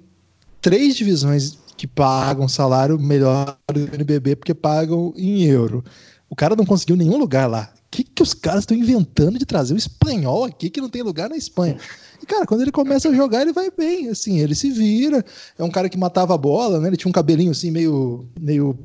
três 0.60 0.96
divisões 0.96 1.59
que 1.80 1.86
pagam 1.86 2.46
salário 2.46 2.98
melhor 2.98 3.56
do 3.72 3.80
NBB 3.80 4.36
porque 4.36 4.52
pagam 4.52 5.14
em 5.16 5.44
euro. 5.44 5.82
O 6.28 6.36
cara 6.36 6.54
não 6.54 6.66
conseguiu 6.66 6.94
nenhum 6.94 7.16
lugar 7.16 7.48
lá. 7.48 7.72
O 7.74 7.90
que, 7.90 8.04
que 8.04 8.22
os 8.22 8.34
caras 8.34 8.64
estão 8.64 8.76
inventando 8.76 9.38
de 9.38 9.46
trazer 9.46 9.72
o 9.72 9.78
espanhol 9.78 10.44
aqui 10.44 10.68
que 10.68 10.78
não 10.78 10.90
tem 10.90 11.00
lugar 11.00 11.30
na 11.30 11.38
Espanha? 11.38 11.78
E, 12.22 12.26
cara, 12.26 12.44
quando 12.44 12.60
ele 12.60 12.70
começa 12.70 13.08
a 13.08 13.14
jogar, 13.14 13.40
ele 13.40 13.54
vai 13.54 13.70
bem, 13.70 14.10
assim, 14.10 14.40
ele 14.40 14.54
se 14.54 14.70
vira. 14.70 15.24
É 15.58 15.64
um 15.64 15.70
cara 15.70 15.88
que 15.88 15.96
matava 15.96 16.34
a 16.34 16.36
bola, 16.36 16.78
né? 16.80 16.88
Ele 16.88 16.98
tinha 16.98 17.08
um 17.08 17.14
cabelinho 17.14 17.50
assim, 17.50 17.70
meio. 17.70 18.26
meio. 18.38 18.78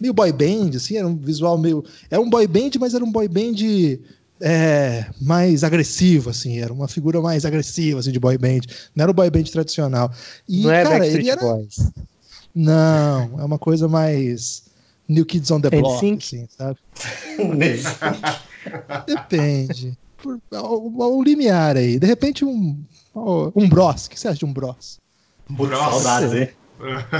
meio 0.00 0.14
boy 0.14 0.32
band, 0.32 0.70
assim, 0.76 0.96
era 0.96 1.06
um 1.06 1.14
visual 1.14 1.58
meio. 1.58 1.84
Era 2.10 2.22
um 2.22 2.30
boy 2.30 2.46
band, 2.46 2.70
mas 2.80 2.94
era 2.94 3.04
um 3.04 3.12
boy 3.12 3.28
band 3.28 3.56
é, 4.40 5.04
mais 5.20 5.62
agressivo, 5.62 6.30
assim, 6.30 6.58
era 6.58 6.72
uma 6.72 6.88
figura 6.88 7.20
mais 7.20 7.44
agressiva, 7.44 8.00
assim, 8.00 8.10
de 8.10 8.18
boy 8.18 8.38
band. 8.38 8.60
Não 8.96 9.02
era 9.02 9.10
o 9.10 9.14
boy 9.14 9.28
band 9.28 9.44
tradicional. 9.44 10.10
E, 10.48 10.62
não 10.62 10.72
é 10.72 10.82
cara, 10.82 11.06
ele 11.06 11.28
era. 11.28 11.40
Boys. 11.42 11.76
Não, 12.54 13.40
é 13.40 13.44
uma 13.44 13.58
coisa 13.58 13.88
mais 13.88 14.64
New 15.08 15.24
Kids 15.24 15.50
on 15.50 15.60
the 15.60 15.70
Block, 15.70 16.16
assim, 16.16 16.46
sabe? 16.56 16.78
Depende. 19.06 19.96
Por, 20.18 20.38
o, 20.52 21.22
limiar 21.22 21.76
aí. 21.76 21.98
De 21.98 22.06
repente, 22.06 22.44
um, 22.44 22.78
um 23.14 23.68
Bros. 23.68 24.06
O 24.06 24.10
que 24.10 24.20
você 24.20 24.28
acha 24.28 24.38
de 24.38 24.44
um 24.44 24.52
Bros? 24.52 24.98
Bros. 25.48 25.70
Saudades, 25.70 26.32
hein? 26.32 26.48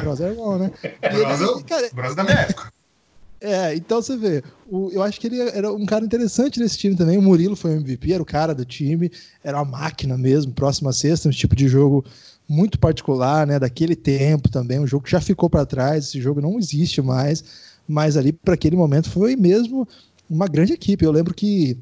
Bros 0.02 0.20
é 0.20 0.32
bom, 0.32 0.58
né? 0.58 0.70
Bros, 1.00 1.40
ele, 1.40 1.62
cara, 1.64 1.90
Bros 1.92 2.14
da 2.14 2.24
minha 2.24 2.36
época. 2.36 2.72
É, 3.40 3.74
então 3.74 4.02
você 4.02 4.18
vê, 4.18 4.44
o, 4.68 4.90
eu 4.92 5.02
acho 5.02 5.18
que 5.18 5.26
ele 5.26 5.40
era 5.40 5.72
um 5.72 5.86
cara 5.86 6.04
interessante 6.04 6.60
nesse 6.60 6.76
time 6.76 6.94
também. 6.94 7.16
O 7.16 7.22
Murilo 7.22 7.56
foi 7.56 7.70
o 7.70 7.80
MVP, 7.80 8.12
era 8.12 8.22
o 8.22 8.26
cara 8.26 8.54
do 8.54 8.66
time, 8.66 9.10
era 9.42 9.56
uma 9.56 9.64
máquina 9.64 10.18
mesmo, 10.18 10.52
próxima 10.52 10.92
sexta, 10.92 11.28
um 11.28 11.32
tipo 11.32 11.56
de 11.56 11.66
jogo 11.66 12.04
muito 12.50 12.80
particular, 12.80 13.46
né, 13.46 13.60
daquele 13.60 13.94
tempo 13.94 14.48
também, 14.48 14.80
um 14.80 14.86
jogo 14.86 15.04
que 15.04 15.10
já 15.12 15.20
ficou 15.20 15.48
para 15.48 15.64
trás, 15.64 16.06
esse 16.06 16.20
jogo 16.20 16.40
não 16.40 16.58
existe 16.58 17.00
mais, 17.00 17.44
mas 17.86 18.16
ali 18.16 18.32
para 18.32 18.54
aquele 18.54 18.74
momento 18.74 19.08
foi 19.08 19.36
mesmo 19.36 19.86
uma 20.28 20.48
grande 20.48 20.72
equipe. 20.72 21.04
Eu 21.04 21.12
lembro 21.12 21.32
que 21.32 21.78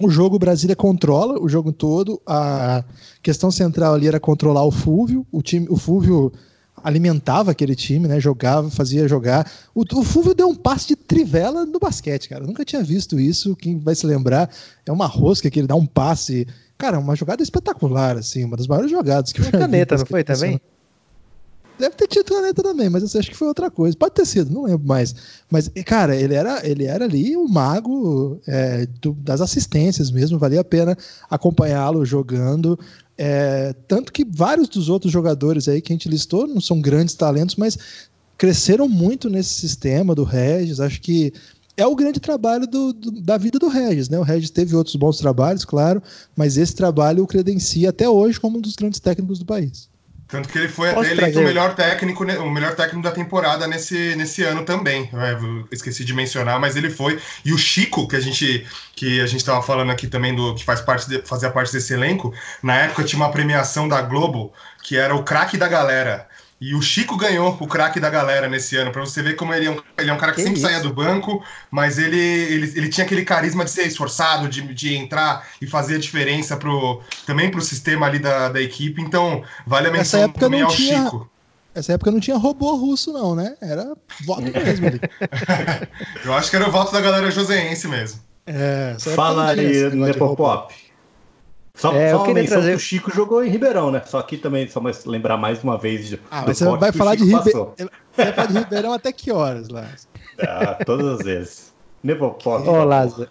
o 0.00 0.08
jogo 0.08 0.38
Brasília 0.38 0.74
controla 0.74 1.38
o 1.38 1.50
jogo 1.50 1.70
todo, 1.70 2.18
a 2.26 2.82
questão 3.22 3.50
central 3.50 3.92
ali 3.92 4.08
era 4.08 4.18
controlar 4.18 4.64
o 4.64 4.70
Fúvio, 4.70 5.26
o 5.30 5.42
time, 5.42 5.66
o 5.68 5.76
Fúvio 5.76 6.32
alimentava 6.82 7.50
aquele 7.50 7.74
time, 7.74 8.08
né? 8.08 8.20
Jogava, 8.20 8.70
fazia 8.70 9.08
jogar. 9.08 9.50
O, 9.74 9.82
o 9.82 10.02
Fúvio 10.02 10.34
deu 10.34 10.48
um 10.48 10.54
passe 10.54 10.88
de 10.88 10.96
trivela 10.96 11.64
no 11.66 11.78
basquete, 11.78 12.28
cara. 12.28 12.44
Eu 12.44 12.48
nunca 12.48 12.64
tinha 12.64 12.82
visto 12.82 13.18
isso. 13.18 13.56
Quem 13.56 13.78
vai 13.78 13.94
se 13.94 14.06
lembrar 14.06 14.50
é 14.86 14.92
uma 14.92 15.06
rosca 15.06 15.50
que 15.50 15.58
ele 15.60 15.66
dá 15.66 15.74
um 15.74 15.86
passe 15.86 16.46
Cara, 16.80 16.98
uma 16.98 17.14
jogada 17.14 17.42
espetacular, 17.42 18.16
assim, 18.16 18.42
uma 18.42 18.56
das 18.56 18.66
maiores 18.66 18.90
jogadas 18.90 19.32
que 19.32 19.40
eu 19.42 19.44
já 19.44 19.50
caneta, 19.50 19.96
vi, 19.96 20.00
não 20.00 20.06
foi 20.06 20.24
também? 20.24 20.58
Deve 21.78 21.94
ter 21.94 22.06
tido 22.08 22.34
caneta 22.34 22.62
também, 22.62 22.88
mas 22.88 23.14
eu 23.14 23.20
acho 23.20 23.30
que 23.30 23.36
foi 23.36 23.48
outra 23.48 23.70
coisa. 23.70 23.94
Pode 23.96 24.14
ter 24.14 24.26
sido, 24.26 24.50
não 24.50 24.64
lembro 24.64 24.86
mais. 24.86 25.14
Mas, 25.50 25.70
cara, 25.84 26.16
ele 26.16 26.34
era, 26.34 26.66
ele 26.66 26.86
era 26.86 27.04
ali 27.04 27.36
o 27.36 27.46
mago 27.46 28.40
é, 28.46 28.86
do, 29.00 29.12
das 29.12 29.42
assistências 29.42 30.10
mesmo, 30.10 30.38
valia 30.38 30.62
a 30.62 30.64
pena 30.64 30.96
acompanhá-lo 31.28 32.04
jogando. 32.04 32.78
É, 33.22 33.74
tanto 33.86 34.14
que 34.14 34.24
vários 34.24 34.66
dos 34.66 34.88
outros 34.88 35.12
jogadores 35.12 35.68
aí 35.68 35.82
que 35.82 35.92
a 35.92 35.94
gente 35.94 36.08
listou 36.08 36.46
não 36.46 36.58
são 36.58 36.80
grandes 36.80 37.14
talentos, 37.14 37.54
mas 37.54 37.76
cresceram 38.38 38.88
muito 38.88 39.28
nesse 39.28 39.52
sistema 39.52 40.14
do 40.14 40.24
Regis. 40.24 40.80
Acho 40.80 40.98
que 41.02 41.30
é 41.76 41.86
o 41.86 41.94
grande 41.94 42.18
trabalho 42.18 42.66
do, 42.66 42.94
do, 42.94 43.10
da 43.20 43.36
vida 43.36 43.58
do 43.58 43.68
Regis, 43.68 44.08
né? 44.08 44.18
O 44.18 44.22
Regis 44.22 44.48
teve 44.48 44.74
outros 44.74 44.96
bons 44.96 45.18
trabalhos, 45.18 45.66
claro, 45.66 46.02
mas 46.34 46.56
esse 46.56 46.74
trabalho 46.74 47.22
o 47.22 47.26
credencia 47.26 47.90
até 47.90 48.08
hoje 48.08 48.40
como 48.40 48.56
um 48.56 48.60
dos 48.62 48.74
grandes 48.74 49.00
técnicos 49.00 49.38
do 49.38 49.44
país. 49.44 49.89
Tanto 50.30 50.48
que 50.48 50.58
ele 50.58 50.68
foi 50.68 50.90
até 50.90 51.10
eleito 51.10 51.40
o 51.40 51.42
melhor 51.42 51.74
técnico, 51.74 52.22
o 52.24 52.50
melhor 52.50 52.76
técnico 52.76 53.02
da 53.02 53.10
temporada 53.10 53.66
nesse, 53.66 54.14
nesse 54.14 54.44
ano 54.44 54.64
também. 54.64 55.10
É, 55.12 55.36
esqueci 55.72 56.04
de 56.04 56.14
mencionar, 56.14 56.60
mas 56.60 56.76
ele 56.76 56.88
foi. 56.88 57.20
E 57.44 57.52
o 57.52 57.58
Chico, 57.58 58.06
que 58.06 58.14
a 58.14 58.20
gente 58.20 58.66
que 58.94 59.20
a 59.20 59.26
gente 59.26 59.40
estava 59.40 59.62
falando 59.62 59.90
aqui 59.90 60.06
também 60.06 60.34
do 60.34 60.54
que 60.54 60.64
faz 60.64 60.80
parte 60.80 61.08
de, 61.08 61.22
fazia 61.22 61.50
parte 61.50 61.72
desse 61.72 61.94
elenco, 61.94 62.32
na 62.62 62.76
época 62.76 63.02
tinha 63.02 63.18
uma 63.18 63.32
premiação 63.32 63.88
da 63.88 64.00
Globo 64.02 64.52
que 64.82 64.96
era 64.96 65.14
o 65.14 65.22
craque 65.22 65.56
da 65.56 65.68
galera. 65.68 66.28
E 66.60 66.74
o 66.74 66.82
Chico 66.82 67.16
ganhou 67.16 67.56
o 67.58 67.66
craque 67.66 67.98
da 67.98 68.10
galera 68.10 68.46
nesse 68.46 68.76
ano, 68.76 68.92
para 68.92 69.00
você 69.00 69.22
ver 69.22 69.34
como 69.34 69.54
ele 69.54 69.64
é 69.64 69.70
um, 69.70 69.80
ele 69.96 70.10
é 70.10 70.12
um 70.12 70.18
cara 70.18 70.32
que, 70.32 70.36
que 70.36 70.42
sempre 70.42 70.58
isso? 70.58 70.68
saía 70.68 70.82
do 70.82 70.92
banco, 70.92 71.42
mas 71.70 71.96
ele, 71.96 72.18
ele, 72.18 72.72
ele 72.76 72.88
tinha 72.90 73.06
aquele 73.06 73.24
carisma 73.24 73.64
de 73.64 73.70
ser 73.70 73.86
esforçado, 73.86 74.46
de, 74.46 74.60
de 74.74 74.94
entrar 74.94 75.48
e 75.58 75.66
fazer 75.66 75.94
a 75.94 75.98
diferença 75.98 76.58
pro, 76.58 77.00
também 77.24 77.50
pro 77.50 77.62
sistema 77.62 78.06
ali 78.06 78.18
da, 78.18 78.50
da 78.50 78.60
equipe. 78.60 79.00
Então, 79.00 79.42
vale 79.66 79.88
a 79.88 79.90
menção 79.90 80.20
época 80.20 80.38
também 80.40 80.60
ao 80.60 80.70
tinha... 80.70 81.04
Chico. 81.04 81.30
Essa 81.74 81.92
época 81.94 82.10
não 82.10 82.20
tinha 82.20 82.36
robô 82.36 82.74
russo, 82.74 83.12
não, 83.12 83.34
né? 83.34 83.56
Era 83.62 83.96
voto 84.26 84.42
mesmo 84.52 84.86
ali. 84.86 85.00
Eu 86.24 86.34
acho 86.34 86.50
que 86.50 86.56
era 86.56 86.68
o 86.68 86.70
voto 86.70 86.92
da 86.92 87.00
galera 87.00 87.30
joseense 87.30 87.88
mesmo. 87.88 88.20
É, 88.44 88.96
Fala 89.14 89.50
aí, 89.50 89.88
Nepopop. 89.94 90.74
Só, 91.80 91.94
é, 91.94 92.10
só 92.10 92.24
uma 92.24 92.34
menção 92.34 92.58
trazer... 92.58 92.72
que 92.72 92.76
o 92.76 92.78
Chico 92.78 93.10
jogou 93.10 93.42
em 93.42 93.48
Ribeirão, 93.48 93.90
né? 93.90 94.02
Só 94.04 94.18
aqui 94.18 94.36
também, 94.36 94.68
só 94.68 94.80
mais 94.80 95.06
lembrar 95.06 95.38
mais 95.38 95.64
uma 95.64 95.78
vez. 95.78 96.12
Ah, 96.30 96.44
mas 96.46 96.58
você 96.58 96.76
vai 96.76 96.92
falar, 96.92 97.14
de 97.14 97.24
Ribe... 97.24 97.52
vai 98.14 98.32
falar 98.34 98.46
de 98.48 98.58
Ribeirão 98.58 98.92
até 98.92 99.10
que 99.10 99.32
horas, 99.32 99.70
Lázaro? 99.70 99.96
Ah, 100.38 100.76
todas 100.84 101.06
as 101.06 101.24
vezes. 101.24 101.72
Nepopop. 102.02 102.68
Ô, 102.68 102.84
Lázaro, 102.84 103.30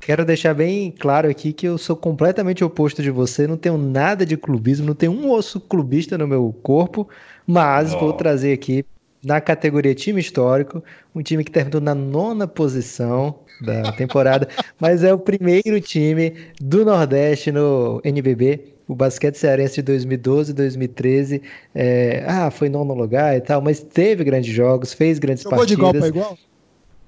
quero 0.00 0.24
deixar 0.24 0.54
bem 0.54 0.90
claro 0.90 1.28
aqui 1.28 1.52
que 1.52 1.68
eu 1.68 1.76
sou 1.76 1.94
completamente 1.94 2.64
oposto 2.64 3.02
de 3.02 3.10
você, 3.10 3.46
não 3.46 3.58
tenho 3.58 3.76
nada 3.76 4.24
de 4.24 4.38
clubismo, 4.38 4.86
não 4.86 4.94
tenho 4.94 5.12
um 5.12 5.30
osso 5.30 5.60
clubista 5.60 6.16
no 6.16 6.26
meu 6.26 6.54
corpo, 6.62 7.06
mas 7.46 7.92
oh. 7.92 7.98
vou 7.98 8.12
trazer 8.14 8.54
aqui 8.54 8.86
na 9.24 9.40
categoria 9.40 9.94
time 9.94 10.20
histórico, 10.20 10.82
um 11.14 11.22
time 11.22 11.44
que 11.44 11.50
terminou 11.50 11.80
na 11.80 11.94
nona 11.94 12.46
posição 12.46 13.34
da 13.60 13.92
temporada, 13.92 14.48
mas 14.80 15.02
é 15.02 15.12
o 15.12 15.18
primeiro 15.18 15.80
time 15.80 16.34
do 16.60 16.84
Nordeste 16.84 17.50
no 17.50 18.00
NBB. 18.04 18.74
O 18.86 18.94
basquete 18.94 19.36
cearense 19.36 19.76
de 19.76 19.82
2012 19.82 20.52
2013, 20.52 21.40
é, 21.74 22.22
ah, 22.26 22.50
foi 22.50 22.68
nono 22.68 22.92
lugar 22.92 23.34
e 23.34 23.40
tal, 23.40 23.62
mas 23.62 23.80
teve 23.80 24.22
grandes 24.24 24.52
jogos, 24.54 24.92
fez 24.92 25.18
grandes 25.18 25.42
Jogou 25.42 25.58
partidas. 25.58 25.78
Jogou 25.78 25.92
de 25.92 25.98
igual 25.98 26.12
para 26.12 26.34
igual? 26.36 26.38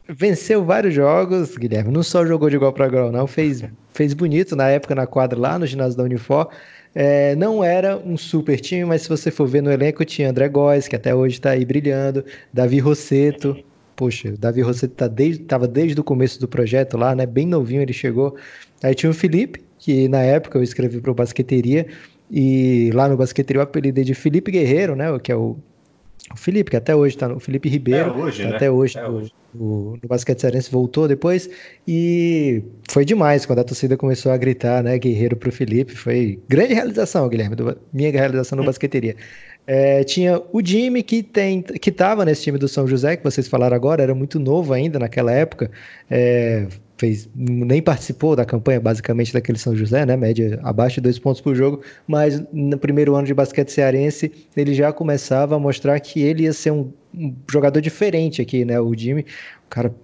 Venceu 0.09 0.65
vários 0.65 0.95
jogos, 0.95 1.57
Guilherme. 1.57 1.91
Não 1.91 2.03
só 2.03 2.25
jogou 2.25 2.49
de 2.49 2.57
igual 2.57 2.73
para 2.73 2.87
igual, 2.87 3.11
não. 3.11 3.27
Fez, 3.27 3.65
fez 3.93 4.15
bonito 4.15 4.55
na 4.55 4.69
época 4.69 4.95
na 4.95 5.07
quadra 5.07 5.39
lá 5.39 5.59
no 5.59 5.67
ginásio 5.67 5.99
da 5.99 6.05
Unifor. 6.05 6.49
É, 6.99 7.37
não 7.37 7.63
era 7.63 7.99
um 7.99 8.17
super 8.17 8.59
time, 8.59 8.87
mas 8.87 9.03
se 9.03 9.09
você 9.11 9.31
for 9.31 9.47
ver 9.47 9.63
no 9.63 9.71
elenco, 9.71 10.03
tinha 10.03 10.31
André 10.31 10.49
Góes, 10.49 10.89
que 10.89 10.97
até 10.97 11.15
hoje 11.15 11.35
está 11.35 11.51
aí 11.51 11.63
brilhando, 11.63 12.25
Davi 12.51 12.79
Rosseto. 12.79 13.55
Poxa, 13.95 14.31
o 14.31 14.39
Davi 14.39 14.63
Rosseto 14.63 14.95
tá 14.95 15.07
desde, 15.07 15.45
desde 15.71 16.01
o 16.01 16.03
começo 16.03 16.41
do 16.41 16.49
projeto 16.49 16.97
lá, 16.97 17.15
né? 17.15 17.27
Bem 17.27 17.47
novinho 17.47 17.83
ele 17.83 17.93
chegou. 17.93 18.35
Aí 18.83 18.95
tinha 18.95 19.11
o 19.11 19.15
Felipe, 19.15 19.63
que 19.79 20.09
na 20.09 20.23
época 20.23 20.59
eu 20.59 20.63
escrevi 20.63 20.99
para 20.99 21.11
o 21.11 21.15
Basqueteria, 21.15 21.87
e 22.31 22.91
lá 22.95 23.07
no 23.11 23.17
Basqueteria 23.19 23.61
eu 23.61 23.65
apelidei 23.65 24.03
de 24.03 24.15
Felipe 24.15 24.51
Guerreiro, 24.51 24.97
né? 24.97 25.07
Que 25.19 25.31
é 25.31 25.37
o 25.37 25.59
o 26.33 26.37
Felipe, 26.37 26.71
que 26.71 26.77
até 26.77 26.95
hoje 26.95 27.15
está 27.15 27.29
no. 27.29 27.39
Felipe 27.39 27.69
Ribeiro, 27.69 28.11
é 28.11 28.13
hoje, 28.13 28.43
tá 28.43 28.49
né? 28.51 28.57
até 28.57 28.71
hoje, 28.71 28.99
é 28.99 29.09
hoje. 29.09 29.33
No, 29.55 29.93
no 29.93 30.09
basquete 30.09 30.41
cearense, 30.41 30.71
voltou 30.71 31.07
depois. 31.07 31.49
E 31.87 32.63
foi 32.89 33.05
demais 33.05 33.47
quando 33.47 33.61
a 33.61 33.65
torcida 33.65 33.97
começou 33.97 34.33
a 34.33 34.37
gritar, 34.37 34.83
né? 34.83 34.99
Guerreiro 34.99 35.37
para 35.37 35.49
o 35.49 35.53
Felipe. 35.53 35.95
Foi 35.95 36.41
grande 36.49 36.75
realização, 36.75 37.29
Guilherme, 37.29 37.55
do, 37.55 37.79
minha 37.93 38.11
realização 38.11 38.57
no 38.57 38.65
basqueteria. 38.65 39.17
É, 39.67 40.05
tinha 40.05 40.41
o 40.53 40.65
Jimmy, 40.65 41.03
que 41.03 41.23
tem 41.23 41.63
que 41.63 41.91
estava 41.91 42.25
nesse 42.25 42.43
time 42.43 42.59
do 42.59 42.69
São 42.69 42.87
José, 42.87 43.17
que 43.17 43.25
vocês 43.25 43.49
falaram 43.49 43.75
agora, 43.75 44.03
era 44.03 44.15
muito 44.15 44.39
novo 44.39 44.73
ainda 44.73 44.99
naquela 44.99 45.33
época. 45.33 45.71
É, 46.11 46.67
fez, 46.97 47.29
nem 47.35 47.83
participou 47.83 48.35
da 48.35 48.45
campanha 48.45 48.81
basicamente 48.81 49.33
daquele 49.33 49.59
São 49.59 49.77
José, 49.77 50.07
né? 50.07 50.17
Média 50.17 50.59
abaixo 50.63 50.97
de 50.97 51.03
dois 51.03 51.19
pontos 51.19 51.41
por 51.41 51.55
jogo, 51.55 51.83
mas 52.07 52.43
no 52.53 52.79
primeiro 52.79 53.15
ano 53.15 53.27
de 53.27 53.35
basquete 53.35 53.71
cearense 53.71 54.33
ele 54.57 54.75
já 54.75 54.93
começava 54.93 55.57
a 55.57 55.59
mostrar 55.59 55.99
que 56.01 56.23
ele 56.23 56.45
ia 56.45 56.53
ser 56.53 56.71
um, 56.71 56.93
um 57.15 57.35
jogador 57.51 57.81
diferente 57.81 58.41
aqui, 58.41 58.65
né? 58.65 58.81
O 58.81 58.95
Jimmy, 58.95 59.23
o 59.23 59.69
cara 59.69 59.95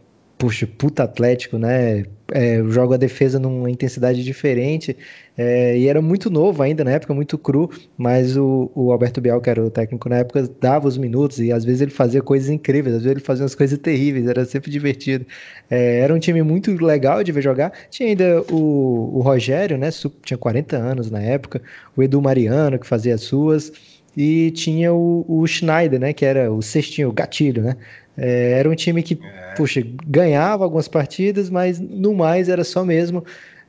puxa, 0.42 0.66
puta 0.66 1.04
atlético, 1.04 1.56
né? 1.56 2.04
É, 2.32 2.62
joga 2.68 2.96
a 2.96 2.98
defesa 2.98 3.38
numa 3.38 3.70
intensidade 3.70 4.24
diferente. 4.24 4.96
É, 5.36 5.78
e 5.78 5.88
era 5.88 6.02
muito 6.02 6.28
novo 6.28 6.62
ainda 6.62 6.84
na 6.84 6.90
época, 6.90 7.14
muito 7.14 7.38
cru, 7.38 7.70
mas 7.96 8.36
o, 8.36 8.70
o, 8.74 8.92
Alberto 8.92 9.20
Bial, 9.20 9.40
que 9.40 9.48
era 9.48 9.64
o 9.64 9.70
técnico 9.70 10.08
na 10.08 10.18
época, 10.18 10.48
dava 10.60 10.86
os 10.86 10.98
minutos 10.98 11.40
e 11.40 11.50
às 11.50 11.64
vezes 11.64 11.80
ele 11.80 11.90
fazia 11.90 12.20
coisas 12.20 12.50
incríveis, 12.50 12.96
às 12.96 13.02
vezes 13.02 13.16
ele 13.16 13.24
fazia 13.24 13.42
umas 13.42 13.54
coisas 13.54 13.78
terríveis, 13.78 14.26
era 14.26 14.44
sempre 14.44 14.70
divertido. 14.70 15.26
É, 15.70 16.00
era 16.00 16.14
um 16.14 16.18
time 16.18 16.42
muito 16.42 16.72
legal 16.84 17.24
de 17.24 17.32
ver 17.32 17.42
jogar. 17.42 17.72
Tinha 17.90 18.10
ainda 18.10 18.42
o, 18.50 19.18
o 19.18 19.20
Rogério, 19.20 19.78
né? 19.78 19.88
Tinha 20.22 20.36
40 20.36 20.76
anos 20.76 21.10
na 21.10 21.20
época, 21.20 21.62
o 21.96 22.02
Edu 22.02 22.20
Mariano, 22.20 22.78
que 22.78 22.86
fazia 22.86 23.14
as 23.14 23.22
suas 23.22 23.72
e 24.14 24.50
tinha 24.50 24.92
o, 24.92 25.24
o, 25.26 25.46
Schneider, 25.46 25.98
né, 25.98 26.12
que 26.12 26.22
era 26.22 26.52
o 26.52 26.60
cestinho, 26.60 27.08
o 27.08 27.12
gatilho, 27.12 27.62
né, 27.62 27.76
é, 28.16 28.52
era 28.58 28.68
um 28.68 28.74
time 28.74 29.02
que, 29.02 29.14
é. 29.14 29.54
puxa, 29.54 29.82
ganhava 30.06 30.64
algumas 30.64 30.86
partidas, 30.86 31.48
mas 31.48 31.80
no 31.80 32.14
mais 32.14 32.48
era 32.48 32.62
só 32.62 32.84
mesmo. 32.84 33.24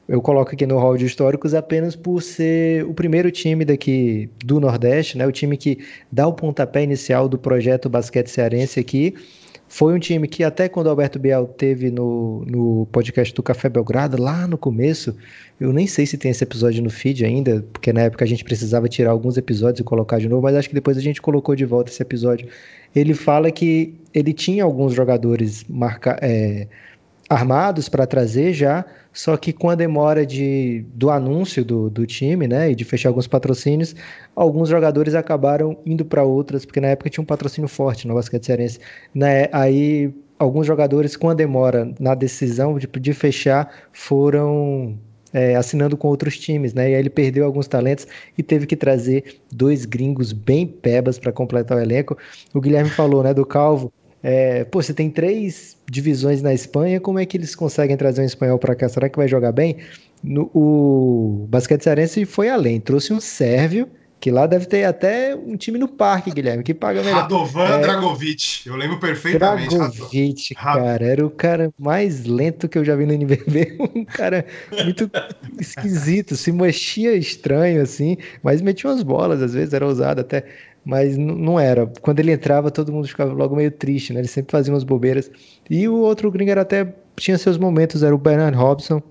Eu 0.07 0.21
coloco 0.21 0.51
aqui 0.51 0.65
no 0.65 0.77
hall 0.77 0.97
de 0.97 1.05
históricos 1.05 1.53
apenas 1.53 1.95
por 1.95 2.21
ser 2.21 2.85
o 2.85 2.93
primeiro 2.93 3.31
time 3.31 3.63
daqui 3.63 4.29
do 4.43 4.59
Nordeste, 4.59 5.17
né? 5.17 5.25
O 5.25 5.31
time 5.31 5.55
que 5.55 5.79
dá 6.11 6.27
o 6.27 6.33
pontapé 6.33 6.83
inicial 6.83 7.29
do 7.29 7.37
projeto 7.37 7.89
basquete 7.89 8.27
cearense 8.27 8.79
aqui. 8.79 9.13
Foi 9.67 9.93
um 9.93 9.99
time 9.99 10.27
que 10.27 10.43
até 10.43 10.69
quando 10.69 10.87
o 10.87 10.89
Alberto 10.91 11.17
Biel 11.17 11.47
teve 11.47 11.89
no, 11.89 12.45
no 12.45 12.85
podcast 12.91 13.33
do 13.33 13.41
Café 13.41 13.69
Belgrado, 13.69 14.21
lá 14.21 14.45
no 14.45 14.57
começo, 14.57 15.15
eu 15.59 15.73
nem 15.73 15.87
sei 15.87 16.05
se 16.05 16.15
tem 16.15 16.29
esse 16.29 16.43
episódio 16.43 16.83
no 16.83 16.91
feed 16.91 17.25
ainda, 17.25 17.65
porque 17.73 17.91
na 17.91 18.01
época 18.01 18.23
a 18.23 18.27
gente 18.27 18.43
precisava 18.43 18.87
tirar 18.87 19.09
alguns 19.09 19.35
episódios 19.35 19.79
e 19.79 19.83
colocar 19.83 20.19
de 20.19 20.29
novo, 20.29 20.43
mas 20.43 20.55
acho 20.55 20.69
que 20.69 20.75
depois 20.75 20.95
a 20.95 21.01
gente 21.01 21.19
colocou 21.19 21.55
de 21.55 21.65
volta 21.65 21.89
esse 21.89 22.01
episódio 22.03 22.47
ele 22.95 23.13
fala 23.13 23.51
que 23.51 23.95
ele 24.13 24.33
tinha 24.33 24.63
alguns 24.63 24.93
jogadores 24.93 25.65
marca, 25.67 26.17
é, 26.21 26.67
armados 27.29 27.89
para 27.89 28.05
trazer 28.05 28.53
já, 28.53 28.85
só 29.13 29.37
que 29.37 29.53
com 29.53 29.69
a 29.69 29.75
demora 29.75 30.25
de, 30.25 30.85
do 30.93 31.09
anúncio 31.09 31.63
do, 31.63 31.89
do 31.89 32.05
time, 32.05 32.47
né, 32.47 32.71
e 32.71 32.75
de 32.75 32.83
fechar 32.83 33.09
alguns 33.09 33.27
patrocínios, 33.27 33.95
alguns 34.35 34.69
jogadores 34.69 35.13
acabaram 35.15 35.77
indo 35.85 36.03
para 36.03 36.23
outras, 36.23 36.65
porque 36.65 36.81
na 36.81 36.87
época 36.87 37.09
tinha 37.09 37.21
um 37.21 37.25
patrocínio 37.25 37.67
forte 37.67 38.07
no 38.07 38.15
basquete 38.15 38.45
cearense. 38.45 38.79
Né, 39.13 39.47
aí 39.51 40.13
alguns 40.37 40.67
jogadores 40.67 41.15
com 41.15 41.29
a 41.29 41.33
demora 41.33 41.93
na 41.99 42.15
decisão 42.15 42.77
de, 42.77 42.87
de 42.87 43.13
fechar 43.13 43.71
foram 43.91 44.97
é, 45.33 45.55
assinando 45.55 45.97
com 45.97 46.07
outros 46.07 46.37
times, 46.37 46.73
né? 46.73 46.91
E 46.91 46.95
aí 46.95 46.99
ele 46.99 47.09
perdeu 47.09 47.43
alguns 47.45 47.67
talentos 47.67 48.07
e 48.37 48.43
teve 48.43 48.67
que 48.67 48.75
trazer 48.75 49.41
dois 49.51 49.83
gringos 49.85 50.31
bem 50.31 50.67
pebas 50.67 51.17
para 51.17 51.31
completar 51.31 51.77
o 51.77 51.81
elenco. 51.81 52.15
O 52.53 52.61
Guilherme 52.61 52.89
falou, 52.89 53.23
né, 53.23 53.33
do 53.33 53.45
Calvo. 53.45 53.91
É, 54.23 54.63
pô, 54.63 54.81
você 54.81 54.93
tem 54.93 55.09
três 55.09 55.77
divisões 55.89 56.41
na 56.41 56.53
Espanha, 56.53 57.01
como 57.01 57.19
é 57.19 57.25
que 57.25 57.35
eles 57.35 57.53
conseguem 57.55 57.97
trazer 57.97 58.21
um 58.21 58.25
espanhol 58.25 58.57
para 58.57 58.73
cá? 58.73 58.87
Será 58.87 59.09
que 59.09 59.17
vai 59.17 59.27
jogar 59.27 59.51
bem? 59.51 59.77
No, 60.23 60.49
o 60.53 61.45
basquete 61.49 61.83
cearense 61.83 62.23
foi 62.23 62.47
além, 62.47 62.79
trouxe 62.79 63.11
um 63.11 63.19
sérvio 63.19 63.89
que 64.23 64.31
lá 64.31 64.47
deve 64.47 64.65
ter 64.65 64.85
até 64.85 65.35
um 65.35 65.57
time 65.57 65.77
no 65.77 65.85
parque, 65.85 66.31
Guilherme, 66.31 66.63
que 66.63 66.73
paga 66.73 67.03
melhor. 67.03 67.23
Radovan 67.23 67.65
é... 67.65 67.81
Dragovic, 67.81 68.65
eu 68.65 68.77
lembro 68.77 68.97
perfeitamente. 68.97 69.75
Dragovic, 69.75 70.55
cara, 70.55 71.05
era 71.05 71.25
o 71.25 71.29
cara 71.29 71.73
mais 71.77 72.23
lento 72.23 72.69
que 72.69 72.77
eu 72.77 72.85
já 72.85 72.95
vi 72.95 73.05
no 73.05 73.11
NBB. 73.11 73.77
Um 73.93 74.05
cara 74.05 74.45
muito 74.85 75.11
esquisito, 75.59 76.37
se 76.37 76.53
mexia 76.53 77.13
estranho 77.15 77.81
assim, 77.81 78.15
mas 78.41 78.61
metia 78.61 78.89
umas 78.89 79.03
bolas, 79.03 79.41
às 79.41 79.53
vezes 79.53 79.73
era 79.73 79.85
ousado 79.85 80.21
até. 80.21 80.45
Mas 80.85 81.17
não 81.17 81.59
era. 81.59 81.87
Quando 82.01 82.19
ele 82.19 82.31
entrava, 82.31 82.69
todo 82.69 82.91
mundo 82.91 83.07
ficava 83.07 83.31
logo 83.31 83.55
meio 83.55 83.71
triste, 83.71 84.11
né? 84.11 84.19
Ele 84.19 84.27
sempre 84.27 84.51
fazia 84.51 84.73
umas 84.73 84.83
bobeiras. 84.83 85.31
E 85.69 85.87
o 85.87 85.95
outro 85.95 86.29
gringo 86.29 86.51
era 86.51 86.61
até 86.61 86.93
tinha 87.15 87.37
seus 87.37 87.57
momentos, 87.57 88.03
era 88.03 88.13
o 88.13 88.17
Bernard 88.17 88.57
Robson, 88.57 89.01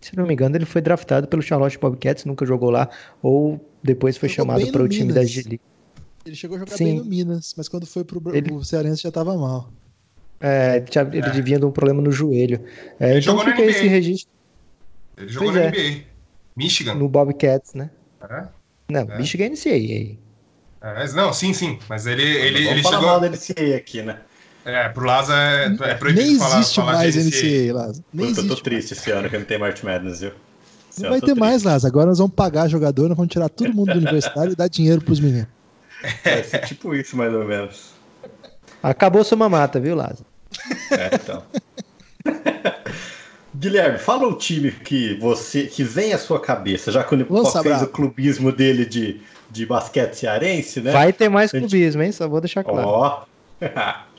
se 0.00 0.16
não 0.16 0.26
me 0.26 0.32
engano, 0.32 0.56
ele 0.56 0.64
foi 0.64 0.80
draftado 0.80 1.28
pelo 1.28 1.42
Charlotte 1.42 1.78
Bobcats, 1.78 2.24
nunca 2.24 2.46
jogou 2.46 2.70
lá, 2.70 2.88
ou 3.22 3.60
depois 3.82 4.16
foi 4.16 4.28
jogou 4.28 4.56
chamado 4.56 4.72
para 4.72 4.82
o 4.82 4.88
time 4.88 5.12
da 5.12 5.24
G-League. 5.24 5.60
Ele 6.24 6.34
chegou 6.34 6.56
a 6.56 6.60
jogar 6.60 6.76
Sim. 6.76 6.84
bem 6.84 6.96
no 6.96 7.04
Minas, 7.04 7.54
mas 7.56 7.68
quando 7.68 7.86
foi 7.86 8.04
pro 8.04 8.22
ele... 8.34 8.52
o 8.52 8.62
Cearense 8.64 9.02
já 9.02 9.08
estava 9.08 9.36
mal. 9.36 9.70
É, 10.40 10.76
ele, 10.76 11.16
ele 11.18 11.26
é. 11.26 11.30
devia 11.30 11.58
de 11.58 11.64
um 11.64 11.70
problema 11.70 12.00
no 12.00 12.10
joelho. 12.10 12.60
É, 12.98 13.10
ele 13.10 13.20
então 13.20 13.36
jogou 13.36 13.52
fica 13.52 13.62
esse 13.62 13.86
registro. 13.86 14.32
Ele 15.16 15.28
jogou 15.28 15.52
pois 15.52 15.60
no 15.60 15.68
é. 15.68 15.70
NBA. 15.70 16.04
Michigan. 16.56 16.94
No 16.94 17.08
Bobcats, 17.08 17.74
né? 17.74 17.90
É? 18.22 18.46
Não, 18.90 19.00
é. 19.00 19.18
Michigan 19.18 19.50
NCAA. 19.50 20.16
É, 20.82 21.12
não, 21.12 21.32
sim, 21.32 21.52
sim. 21.52 21.78
Mas 21.88 22.06
ele, 22.06 22.22
ele, 22.22 22.66
ele 22.66 22.82
chegou. 22.82 23.02
mal 23.02 23.20
da 23.20 23.28
NCAA 23.28 23.76
aqui, 23.76 24.02
né? 24.02 24.18
É, 24.64 24.88
pro 24.88 25.06
Laza 25.06 25.34
é, 25.34 25.76
é 25.90 25.94
proibido 25.94 26.26
Nem 26.26 26.38
falar, 26.38 26.58
existe 26.58 26.74
falar 26.76 26.92
mais 26.92 27.16
NCAA, 27.16 27.74
Laza. 27.74 28.04
Nem 28.12 28.26
Puta, 28.26 28.40
existe 28.40 28.50
eu 28.50 28.56
tô 28.56 28.62
triste 28.62 28.90
mais. 28.90 29.00
esse 29.00 29.10
ano 29.10 29.30
que 29.30 29.38
não 29.38 29.44
tem 29.44 29.58
March 29.58 29.82
Madness, 29.82 30.20
viu? 30.20 30.32
Esse 30.90 31.02
não 31.02 31.10
vai 31.10 31.20
ter 31.20 31.26
triste. 31.26 31.40
mais, 31.40 31.62
Laza. 31.62 31.88
Agora 31.88 32.06
nós 32.06 32.18
vamos 32.18 32.34
pagar 32.34 32.68
jogador, 32.68 33.08
nós 33.08 33.16
vamos 33.16 33.32
tirar 33.32 33.48
todo 33.48 33.72
mundo 33.72 33.92
do 33.92 33.98
universitário 33.98 34.52
e 34.52 34.56
dar 34.56 34.68
dinheiro 34.68 35.02
pros 35.02 35.20
meninos. 35.20 35.48
É, 36.24 36.38
é 36.38 36.58
tipo 36.60 36.94
isso, 36.94 37.14
mais 37.14 37.30
ou 37.30 37.44
menos. 37.44 37.90
Acabou 38.82 39.22
sua 39.22 39.36
mamata, 39.36 39.78
viu, 39.78 39.94
Laza? 39.94 40.24
É, 40.90 41.14
então. 41.14 41.42
Guilherme, 43.54 43.98
fala 43.98 44.26
o 44.26 44.34
time 44.34 44.70
que 44.70 45.18
você 45.18 45.64
que 45.64 45.84
vem 45.84 46.14
à 46.14 46.18
sua 46.18 46.40
cabeça, 46.40 46.90
já 46.90 47.04
que 47.04 47.12
o 47.12 47.18
Nipo 47.18 47.44
fez 47.62 47.82
o 47.82 47.86
clubismo 47.86 48.50
dele 48.50 48.86
de 48.86 49.20
de 49.50 49.66
basquete 49.66 50.14
cearense, 50.14 50.80
né? 50.80 50.92
Vai 50.92 51.12
ter 51.12 51.28
mais 51.28 51.50
clubismo, 51.50 52.02
hein? 52.02 52.12
Só 52.12 52.28
vou 52.28 52.40
deixar 52.40 52.64
claro. 52.64 52.88
Ó. 52.88 53.24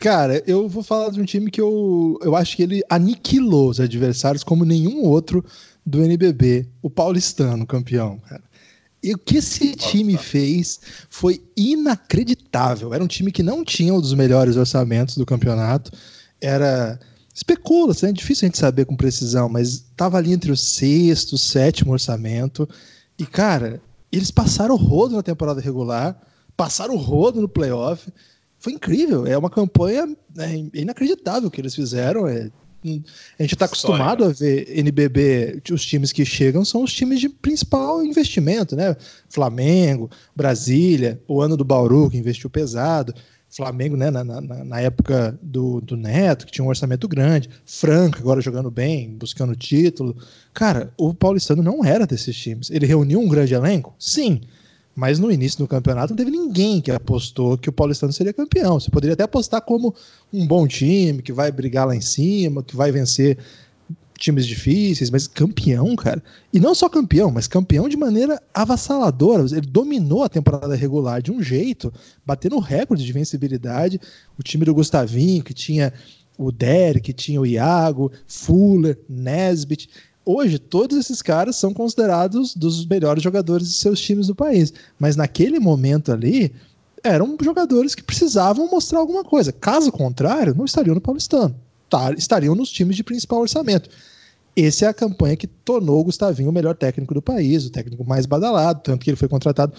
Cara, 0.00 0.42
eu 0.48 0.68
vou 0.68 0.82
falar 0.82 1.10
de 1.10 1.20
um 1.20 1.24
time 1.24 1.48
que 1.48 1.60
eu, 1.60 2.18
eu 2.22 2.34
acho 2.34 2.56
que 2.56 2.62
ele 2.64 2.82
aniquilou 2.90 3.70
os 3.70 3.78
adversários 3.78 4.42
como 4.42 4.64
nenhum 4.64 5.04
outro 5.04 5.44
do 5.86 6.02
NBB, 6.02 6.66
o 6.82 6.90
paulistano 6.90 7.64
campeão, 7.64 8.18
cara. 8.18 8.42
E 9.02 9.12
o 9.12 9.18
que 9.18 9.38
esse 9.38 9.74
time 9.74 10.16
fez 10.16 10.80
foi 11.10 11.42
inacreditável. 11.56 12.94
Era 12.94 13.02
um 13.02 13.08
time 13.08 13.32
que 13.32 13.42
não 13.42 13.64
tinha 13.64 13.92
um 13.92 14.00
dos 14.00 14.14
melhores 14.14 14.56
orçamentos 14.56 15.16
do 15.16 15.26
campeonato. 15.26 15.90
Era. 16.40 17.00
Especula, 17.34 17.94
é 18.02 18.12
difícil 18.12 18.44
a 18.44 18.48
gente 18.48 18.58
saber 18.58 18.84
com 18.84 18.94
precisão, 18.94 19.48
mas 19.48 19.68
estava 19.70 20.18
ali 20.18 20.32
entre 20.32 20.52
o 20.52 20.56
sexto, 20.56 21.38
sétimo 21.38 21.92
orçamento. 21.92 22.68
E, 23.18 23.24
cara, 23.24 23.80
eles 24.12 24.30
passaram 24.30 24.74
o 24.74 24.78
rodo 24.78 25.16
na 25.16 25.22
temporada 25.22 25.60
regular, 25.60 26.20
passaram 26.56 26.94
o 26.94 26.98
rodo 26.98 27.40
no 27.40 27.48
playoff. 27.48 28.12
Foi 28.58 28.74
incrível. 28.74 29.26
É 29.26 29.36
uma 29.36 29.50
campanha 29.50 30.14
é, 30.38 30.54
inacreditável 30.74 31.50
que 31.50 31.60
eles 31.60 31.74
fizeram. 31.74 32.28
É, 32.28 32.50
a 32.84 33.42
gente 33.42 33.54
está 33.54 33.64
acostumado 33.64 34.24
a 34.24 34.28
ver 34.28 34.66
NBB, 34.76 35.62
os 35.72 35.84
times 35.84 36.12
que 36.12 36.24
chegam 36.24 36.64
são 36.64 36.82
os 36.82 36.92
times 36.92 37.20
de 37.20 37.28
principal 37.28 38.04
investimento, 38.04 38.74
né? 38.74 38.96
Flamengo, 39.28 40.10
Brasília, 40.34 41.20
o 41.28 41.40
ano 41.40 41.56
do 41.56 41.64
Bauru, 41.64 42.10
que 42.10 42.18
investiu 42.18 42.50
pesado. 42.50 43.14
Flamengo, 43.54 43.98
né, 43.98 44.10
na, 44.10 44.24
na, 44.24 44.40
na, 44.40 44.80
época 44.80 45.38
do, 45.42 45.78
do 45.82 45.94
Neto, 45.94 46.46
que 46.46 46.52
tinha 46.52 46.64
um 46.64 46.68
orçamento 46.68 47.06
grande, 47.06 47.50
Franca 47.66 48.18
agora 48.18 48.40
jogando 48.40 48.70
bem, 48.70 49.10
buscando 49.10 49.54
título. 49.54 50.16
Cara, 50.54 50.90
o 50.96 51.12
Paulistano 51.12 51.62
não 51.62 51.84
era 51.84 52.06
desses 52.06 52.34
times. 52.34 52.70
Ele 52.70 52.86
reuniu 52.86 53.20
um 53.20 53.28
grande 53.28 53.52
elenco? 53.52 53.94
Sim. 53.98 54.40
Mas 54.94 55.18
no 55.18 55.30
início 55.30 55.58
do 55.58 55.68
campeonato 55.68 56.12
não 56.12 56.16
teve 56.16 56.30
ninguém 56.30 56.80
que 56.80 56.90
apostou 56.90 57.58
que 57.58 57.68
o 57.68 57.72
Paulistano 57.72 58.12
seria 58.12 58.32
campeão. 58.32 58.80
Você 58.80 58.90
poderia 58.90 59.12
até 59.12 59.24
apostar 59.24 59.60
como 59.60 59.94
um 60.32 60.46
bom 60.46 60.66
time, 60.66 61.20
que 61.20 61.32
vai 61.32 61.52
brigar 61.52 61.86
lá 61.86 61.94
em 61.94 62.00
cima, 62.00 62.62
que 62.62 62.74
vai 62.74 62.90
vencer 62.90 63.36
times 64.22 64.46
difíceis, 64.46 65.10
mas 65.10 65.26
campeão, 65.26 65.94
cara. 65.96 66.22
E 66.52 66.60
não 66.60 66.74
só 66.74 66.88
campeão, 66.88 67.30
mas 67.30 67.48
campeão 67.48 67.88
de 67.88 67.96
maneira 67.96 68.40
avassaladora. 68.54 69.44
Ele 69.50 69.66
dominou 69.66 70.22
a 70.22 70.28
temporada 70.28 70.76
regular 70.76 71.20
de 71.20 71.32
um 71.32 71.42
jeito, 71.42 71.92
batendo 72.24 72.58
recorde 72.58 73.04
de 73.04 73.12
vencibilidade. 73.12 74.00
O 74.38 74.42
time 74.42 74.64
do 74.64 74.74
Gustavinho, 74.74 75.42
que 75.42 75.52
tinha 75.52 75.92
o 76.38 76.52
Derek, 76.52 77.12
tinha 77.12 77.40
o 77.40 77.46
Iago, 77.46 78.12
Fuller, 78.26 78.98
Nesbitt 79.08 79.88
hoje 80.24 80.56
todos 80.56 80.96
esses 80.96 81.20
caras 81.20 81.56
são 81.56 81.74
considerados 81.74 82.54
dos 82.54 82.86
melhores 82.86 83.24
jogadores 83.24 83.68
de 83.68 83.74
seus 83.74 84.00
times 84.00 84.28
do 84.28 84.36
país. 84.36 84.72
Mas 84.96 85.16
naquele 85.16 85.58
momento 85.58 86.12
ali, 86.12 86.52
eram 87.02 87.36
jogadores 87.42 87.94
que 87.94 88.04
precisavam 88.04 88.70
mostrar 88.70 89.00
alguma 89.00 89.24
coisa. 89.24 89.52
Caso 89.52 89.90
contrário, 89.90 90.54
não 90.54 90.64
estariam 90.64 90.94
no 90.94 91.00
Paulistano. 91.00 91.54
Tá, 91.90 92.12
estariam 92.12 92.54
nos 92.54 92.70
times 92.70 92.96
de 92.96 93.02
principal 93.02 93.40
orçamento. 93.40 93.90
Essa 94.56 94.86
é 94.86 94.88
a 94.88 94.94
campanha 94.94 95.36
que 95.36 95.46
tornou 95.46 96.00
o 96.00 96.04
Gustavinho 96.04 96.50
o 96.50 96.52
melhor 96.52 96.74
técnico 96.74 97.14
do 97.14 97.22
país, 97.22 97.64
o 97.64 97.70
técnico 97.70 98.04
mais 98.04 98.26
badalado, 98.26 98.80
tanto 98.82 99.02
que 99.02 99.10
ele 99.10 99.16
foi 99.16 99.28
contratado 99.28 99.72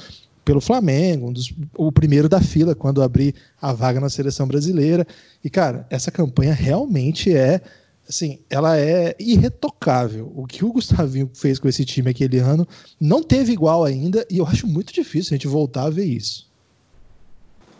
pelo 0.44 0.60
Flamengo, 0.60 1.28
um 1.30 1.34
dos, 1.34 1.54
o 1.78 1.92
primeiro 1.92 2.28
da 2.28 2.42
fila 2.42 2.76
quando 2.76 3.02
abrir 3.02 3.34
a 3.62 3.72
vaga 3.72 4.00
na 4.00 4.10
seleção 4.10 4.48
brasileira. 4.48 5.08
E, 5.44 5.50
cara, 5.50 5.86
essa 5.90 6.12
campanha 6.12 6.54
realmente 6.54 7.36
é 7.36 7.62
assim, 8.08 8.40
ela 8.50 8.78
é 8.78 9.16
irretocável. 9.20 10.32
O 10.36 10.46
que 10.46 10.66
o 10.66 10.74
Gustavinho 10.74 11.30
fez 11.34 11.60
com 11.60 11.70
esse 11.70 11.86
time 11.86 12.10
aquele 12.10 12.40
ano 12.40 12.68
não 13.00 13.24
teve 13.24 13.54
igual 13.54 13.84
ainda, 13.86 14.26
e 14.30 14.40
eu 14.40 14.46
acho 14.46 14.68
muito 14.68 14.92
difícil 14.94 15.34
a 15.34 15.38
gente 15.38 15.48
voltar 15.48 15.84
a 15.84 15.90
ver 15.90 16.06
isso. 16.06 16.52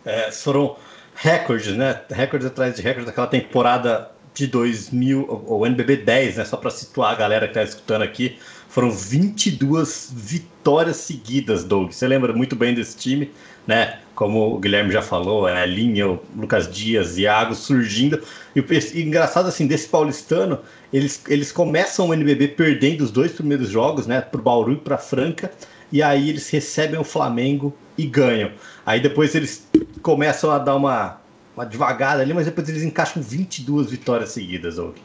É, 0.04 0.30
foram 0.30 0.76
recordes, 1.14 1.76
né? 1.76 2.02
Recordes 2.10 2.46
atrás 2.46 2.74
de 2.74 2.82
recordes 2.82 3.06
daquela 3.06 3.26
temporada 3.26 4.10
de 4.34 4.48
2000, 4.48 5.44
o 5.46 5.64
NBB 5.64 5.98
10, 5.98 6.36
né? 6.36 6.44
Só 6.44 6.56
para 6.56 6.70
situar 6.70 7.12
a 7.12 7.14
galera 7.14 7.46
que 7.46 7.52
está 7.52 7.62
escutando 7.62 8.02
aqui, 8.02 8.36
foram 8.68 8.90
22 8.90 10.12
vitórias 10.12 10.96
seguidas, 10.96 11.62
Doug. 11.62 11.92
Você 11.92 12.08
lembra 12.08 12.32
muito 12.32 12.56
bem 12.56 12.74
desse 12.74 12.96
time, 12.96 13.30
né? 13.64 14.00
Como 14.16 14.56
o 14.56 14.58
Guilherme 14.58 14.92
já 14.92 15.00
falou, 15.00 15.48
é 15.48 15.64
linha, 15.64 16.08
o 16.08 16.20
Lucas 16.36 16.68
Dias, 16.68 17.16
Iago 17.16 17.54
surgindo. 17.54 18.20
E 18.54 18.60
e 18.94 19.02
engraçado 19.02 19.46
assim, 19.46 19.68
desse 19.68 19.88
paulistano, 19.88 20.58
eles, 20.92 21.22
eles 21.28 21.52
começam 21.52 22.08
o 22.08 22.14
NBB 22.14 22.48
perdendo 22.48 23.02
os 23.02 23.12
dois 23.12 23.32
primeiros 23.32 23.68
jogos, 23.68 24.08
né? 24.08 24.20
Pro 24.20 24.42
Bauru 24.42 24.72
e 24.72 24.76
pra 24.76 24.98
Franca. 24.98 25.52
E 25.92 26.02
aí 26.02 26.28
eles 26.28 26.50
recebem 26.50 26.98
o 26.98 27.04
Flamengo 27.04 27.72
e 27.96 28.04
ganham. 28.04 28.50
Aí 28.84 28.98
depois 28.98 29.36
eles 29.36 29.68
começam 30.02 30.50
a 30.50 30.58
dar 30.58 30.74
uma, 30.74 31.20
uma 31.56 31.64
devagada 31.64 32.22
ali, 32.22 32.34
mas 32.34 32.46
depois 32.46 32.68
eles 32.68 32.82
encaixam 32.82 33.22
22 33.22 33.90
vitórias 33.90 34.30
seguidas, 34.30 34.76
Doug. 34.76 34.96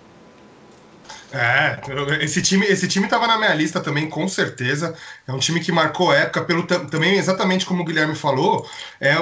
É, 1.31 1.79
esse 2.23 2.41
time, 2.41 2.65
esse 2.65 2.87
time 2.87 3.05
estava 3.05 3.27
na 3.27 3.37
minha 3.37 3.53
lista 3.53 3.79
também, 3.79 4.09
com 4.09 4.27
certeza. 4.27 4.95
É 5.27 5.31
um 5.31 5.37
time 5.37 5.59
que 5.59 5.71
marcou 5.71 6.11
época, 6.11 6.41
pelo 6.41 6.63
também 6.63 7.17
exatamente 7.17 7.65
como 7.65 7.83
o 7.83 7.85
Guilherme 7.85 8.15
falou, 8.15 8.67
é, 8.99 9.15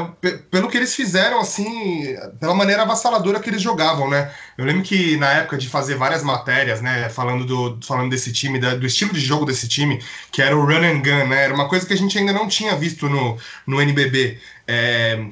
pelo 0.49 0.69
que 0.69 0.77
eles 0.77 0.95
fizeram, 0.95 1.39
assim, 1.39 2.15
pela 2.39 2.55
maneira 2.55 2.83
avassaladora 2.83 3.41
que 3.41 3.49
eles 3.49 3.61
jogavam, 3.61 4.09
né? 4.09 4.31
Eu 4.57 4.63
lembro 4.63 4.83
que 4.83 5.17
na 5.17 5.31
época 5.33 5.57
de 5.57 5.67
fazer 5.67 5.95
várias 5.95 6.23
matérias, 6.23 6.81
né, 6.81 7.09
falando, 7.09 7.45
do, 7.45 7.85
falando 7.85 8.09
desse 8.09 8.31
time, 8.31 8.57
da, 8.57 8.75
do 8.75 8.85
estilo 8.85 9.11
de 9.11 9.19
jogo 9.19 9.45
desse 9.45 9.67
time, 9.67 10.01
que 10.31 10.41
era 10.41 10.55
o 10.55 10.65
run 10.65 10.83
and 10.83 11.01
gun, 11.01 11.27
né? 11.27 11.43
Era 11.43 11.53
uma 11.53 11.67
coisa 11.67 11.85
que 11.85 11.93
a 11.93 11.97
gente 11.97 12.17
ainda 12.17 12.31
não 12.31 12.47
tinha 12.47 12.75
visto 12.75 13.09
no, 13.09 13.37
no 13.65 13.81
NBB. 13.81 14.39
É, 14.65 15.25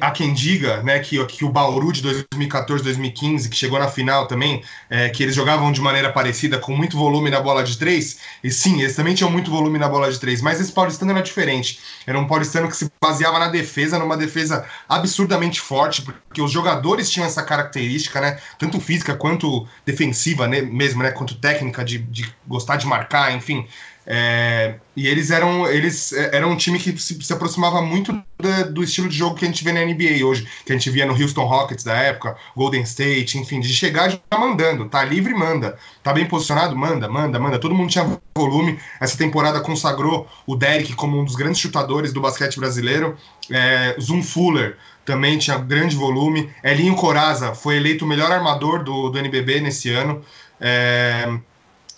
há 0.00 0.10
quem 0.10 0.32
diga 0.32 0.82
né, 0.82 1.00
que, 1.00 1.24
que 1.26 1.44
o 1.44 1.48
Bauru 1.48 1.92
de 1.92 2.02
2014, 2.02 2.84
2015, 2.84 3.48
que 3.48 3.56
chegou 3.56 3.78
na 3.78 3.88
final 3.88 4.26
também, 4.26 4.62
é, 4.88 5.08
que 5.08 5.22
eles 5.22 5.34
jogavam 5.34 5.72
de 5.72 5.80
maneira 5.80 6.12
parecida, 6.12 6.58
com 6.58 6.76
muito 6.76 6.96
volume 6.96 7.30
na 7.30 7.40
bola 7.40 7.64
de 7.64 7.76
três, 7.76 8.18
e 8.42 8.50
sim, 8.50 8.80
eles 8.80 8.94
também 8.94 9.14
tinham 9.14 9.30
muito 9.30 9.50
volume 9.50 9.78
na 9.78 9.88
bola 9.88 10.10
de 10.10 10.18
três, 10.20 10.40
mas 10.40 10.60
esse 10.60 10.72
paulistano 10.72 11.10
era 11.10 11.22
diferente. 11.22 11.80
Era 12.06 12.18
um 12.18 12.26
paulistano 12.26 12.68
que 12.68 12.76
se 12.76 12.90
baseava 13.00 13.38
na 13.38 13.48
defesa, 13.48 13.98
numa 13.98 14.16
defesa 14.16 14.64
absurdamente 14.88 15.60
forte, 15.60 16.02
porque 16.02 16.40
os 16.40 16.50
jogadores 16.50 17.10
tinham 17.10 17.26
essa 17.26 17.42
característica, 17.42 18.20
né, 18.20 18.38
tanto 18.58 18.80
física 18.80 19.16
quanto 19.16 19.66
defensiva 19.84 20.46
né, 20.46 20.62
mesmo, 20.62 21.02
né, 21.02 21.10
quanto 21.10 21.34
técnica, 21.34 21.84
de, 21.84 21.98
de 21.98 22.32
gostar 22.46 22.76
de 22.76 22.86
marcar, 22.86 23.34
enfim. 23.34 23.66
É, 24.04 24.74
e 24.96 25.06
eles 25.06 25.30
eram 25.30 25.64
eles 25.68 26.12
é, 26.12 26.36
eram 26.36 26.50
um 26.50 26.56
time 26.56 26.76
que 26.76 26.98
se, 26.98 27.22
se 27.22 27.32
aproximava 27.32 27.80
muito 27.80 28.12
do, 28.12 28.72
do, 28.72 28.82
estilo 28.82 29.08
de 29.08 29.16
jogo 29.16 29.36
que 29.36 29.44
a 29.44 29.48
gente 29.48 29.62
vê 29.62 29.70
na 29.70 29.84
NBA 29.84 30.26
hoje, 30.26 30.46
que 30.66 30.72
a 30.72 30.76
gente 30.76 30.90
via 30.90 31.06
no 31.06 31.12
Houston 31.12 31.44
Rockets 31.44 31.84
da 31.84 31.94
época, 31.94 32.36
Golden 32.56 32.82
State, 32.82 33.38
enfim, 33.38 33.60
de 33.60 33.72
chegar 33.72 34.10
já 34.10 34.18
mandando, 34.36 34.88
tá 34.88 35.04
livre, 35.04 35.32
manda, 35.32 35.78
tá 36.02 36.12
bem 36.12 36.26
posicionado, 36.26 36.74
manda, 36.76 37.08
manda, 37.08 37.38
manda. 37.38 37.60
Todo 37.60 37.74
mundo 37.74 37.90
tinha 37.90 38.20
volume. 38.36 38.76
Essa 39.00 39.16
temporada 39.16 39.60
consagrou 39.60 40.28
o 40.46 40.56
Derek 40.56 40.94
como 40.94 41.20
um 41.20 41.24
dos 41.24 41.36
grandes 41.36 41.60
chutadores 41.60 42.12
do 42.12 42.20
basquete 42.20 42.58
brasileiro. 42.58 43.16
É, 43.48 43.94
Zoom 44.00 44.22
Fuller 44.22 44.76
também 45.04 45.38
tinha 45.38 45.58
grande 45.58 45.94
volume. 45.94 46.50
Elinho 46.64 46.96
Coraza 46.96 47.54
foi 47.54 47.76
eleito 47.76 48.04
o 48.04 48.08
melhor 48.08 48.32
armador 48.32 48.82
do, 48.82 49.10
do 49.10 49.18
NBB 49.18 49.60
nesse 49.60 49.90
ano. 49.90 50.24
É, 50.60 51.38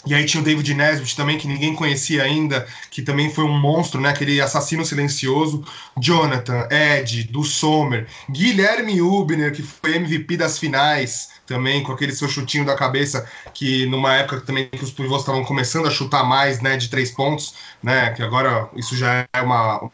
e 0.06 0.14
aí 0.14 0.24
tinha 0.24 0.40
o 0.40 0.44
David 0.44 0.74
Nesbitt 0.74 1.16
também, 1.16 1.38
que 1.38 1.48
ninguém 1.48 1.74
conhecia 1.74 2.22
ainda, 2.22 2.66
que 2.90 3.02
também 3.02 3.30
foi 3.30 3.44
um 3.44 3.58
monstro, 3.58 4.00
né? 4.00 4.10
Aquele 4.10 4.40
assassino 4.40 4.84
silencioso. 4.84 5.64
Jonathan, 5.98 6.68
Ed, 6.70 7.24
do 7.24 7.42
Sommer, 7.42 8.06
Guilherme 8.30 9.00
Ubner, 9.00 9.52
que 9.52 9.62
foi 9.62 9.96
MVP 9.96 10.36
das 10.36 10.58
finais 10.58 11.30
também, 11.46 11.82
com 11.82 11.92
aquele 11.92 12.12
seu 12.12 12.28
chutinho 12.28 12.64
da 12.64 12.74
cabeça, 12.74 13.28
que 13.52 13.86
numa 13.86 14.14
época 14.14 14.40
também 14.40 14.68
que 14.68 14.84
os 14.84 14.90
pivôs 14.90 15.20
estavam 15.20 15.44
começando 15.44 15.86
a 15.86 15.90
chutar 15.90 16.24
mais, 16.24 16.60
né, 16.60 16.76
de 16.76 16.88
três 16.88 17.10
pontos, 17.10 17.54
né? 17.82 18.10
Que 18.10 18.22
agora 18.22 18.68
isso 18.76 18.96
já 18.96 19.26
é 19.32 19.40
uma, 19.40 19.90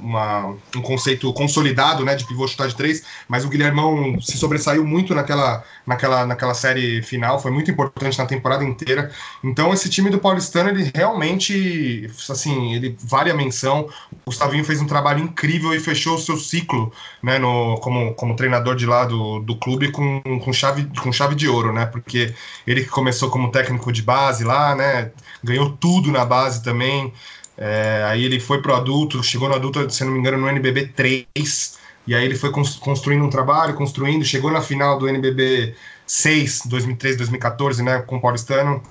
uma, 0.00 0.54
um 0.74 0.82
conceito 0.82 1.32
consolidado 1.32 2.04
né, 2.04 2.14
de 2.14 2.24
pivô 2.24 2.46
chutar 2.46 2.68
de 2.68 2.74
três, 2.74 3.02
mas 3.28 3.44
o 3.44 3.48
Guilhermão 3.48 4.20
se 4.20 4.36
sobressaiu 4.38 4.84
muito 4.84 5.14
naquela, 5.14 5.62
naquela, 5.86 6.26
naquela 6.26 6.54
série 6.54 7.02
final, 7.02 7.40
foi 7.40 7.50
muito 7.50 7.70
importante 7.70 8.18
na 8.18 8.26
temporada 8.26 8.64
inteira. 8.64 9.10
Então 9.42 9.72
esse 9.72 9.88
time 9.88 10.10
do 10.10 10.18
Paulistano, 10.18 10.70
ele 10.70 10.90
realmente, 10.94 12.10
assim, 12.30 12.74
ele 12.74 12.96
vale 13.04 13.30
a 13.30 13.34
menção. 13.34 13.88
O 14.12 14.30
Gustavinho 14.30 14.64
fez 14.64 14.80
um 14.80 14.86
trabalho 14.86 15.22
incrível 15.22 15.74
e 15.74 15.80
fechou 15.80 16.16
o 16.16 16.20
seu 16.20 16.36
ciclo 16.36 16.92
né, 17.22 17.38
no, 17.38 17.76
como, 17.80 18.14
como 18.14 18.36
treinador 18.36 18.76
de 18.76 18.86
lá 18.86 19.04
do, 19.04 19.40
do 19.40 19.56
clube 19.56 19.90
com, 19.90 20.20
com, 20.40 20.52
chave, 20.52 20.88
com 21.00 21.12
chave 21.12 21.34
de 21.34 21.48
ouro, 21.48 21.72
né? 21.72 21.86
Porque 21.86 22.34
ele 22.66 22.84
que 22.84 22.90
começou 22.90 23.30
como 23.30 23.50
técnico 23.50 23.92
de 23.92 24.02
base 24.02 24.44
lá, 24.44 24.74
né? 24.74 25.10
Ganhou 25.42 25.70
tudo 25.70 26.10
na 26.10 26.24
base 26.24 26.62
também. 26.62 27.12
É, 27.56 28.04
aí 28.06 28.24
ele 28.24 28.38
foi 28.38 28.60
pro 28.60 28.74
adulto, 28.74 29.22
chegou 29.22 29.48
no 29.48 29.54
adulto, 29.54 29.88
se 29.90 30.04
não 30.04 30.12
me 30.12 30.18
engano, 30.18 30.38
no 30.38 30.48
NBB 30.48 30.88
3. 30.88 31.78
E 32.06 32.14
aí 32.14 32.24
ele 32.24 32.36
foi 32.36 32.50
construindo 32.80 33.24
um 33.24 33.30
trabalho, 33.30 33.74
construindo, 33.74 34.24
chegou 34.24 34.50
na 34.50 34.60
final 34.60 34.98
do 34.98 35.08
NBB 35.08 35.74
6, 36.06 36.62
2013, 36.66 37.16
2014, 37.18 37.82
né, 37.82 38.00
com 38.02 38.16
o 38.16 38.20
Paulistano. 38.20 38.82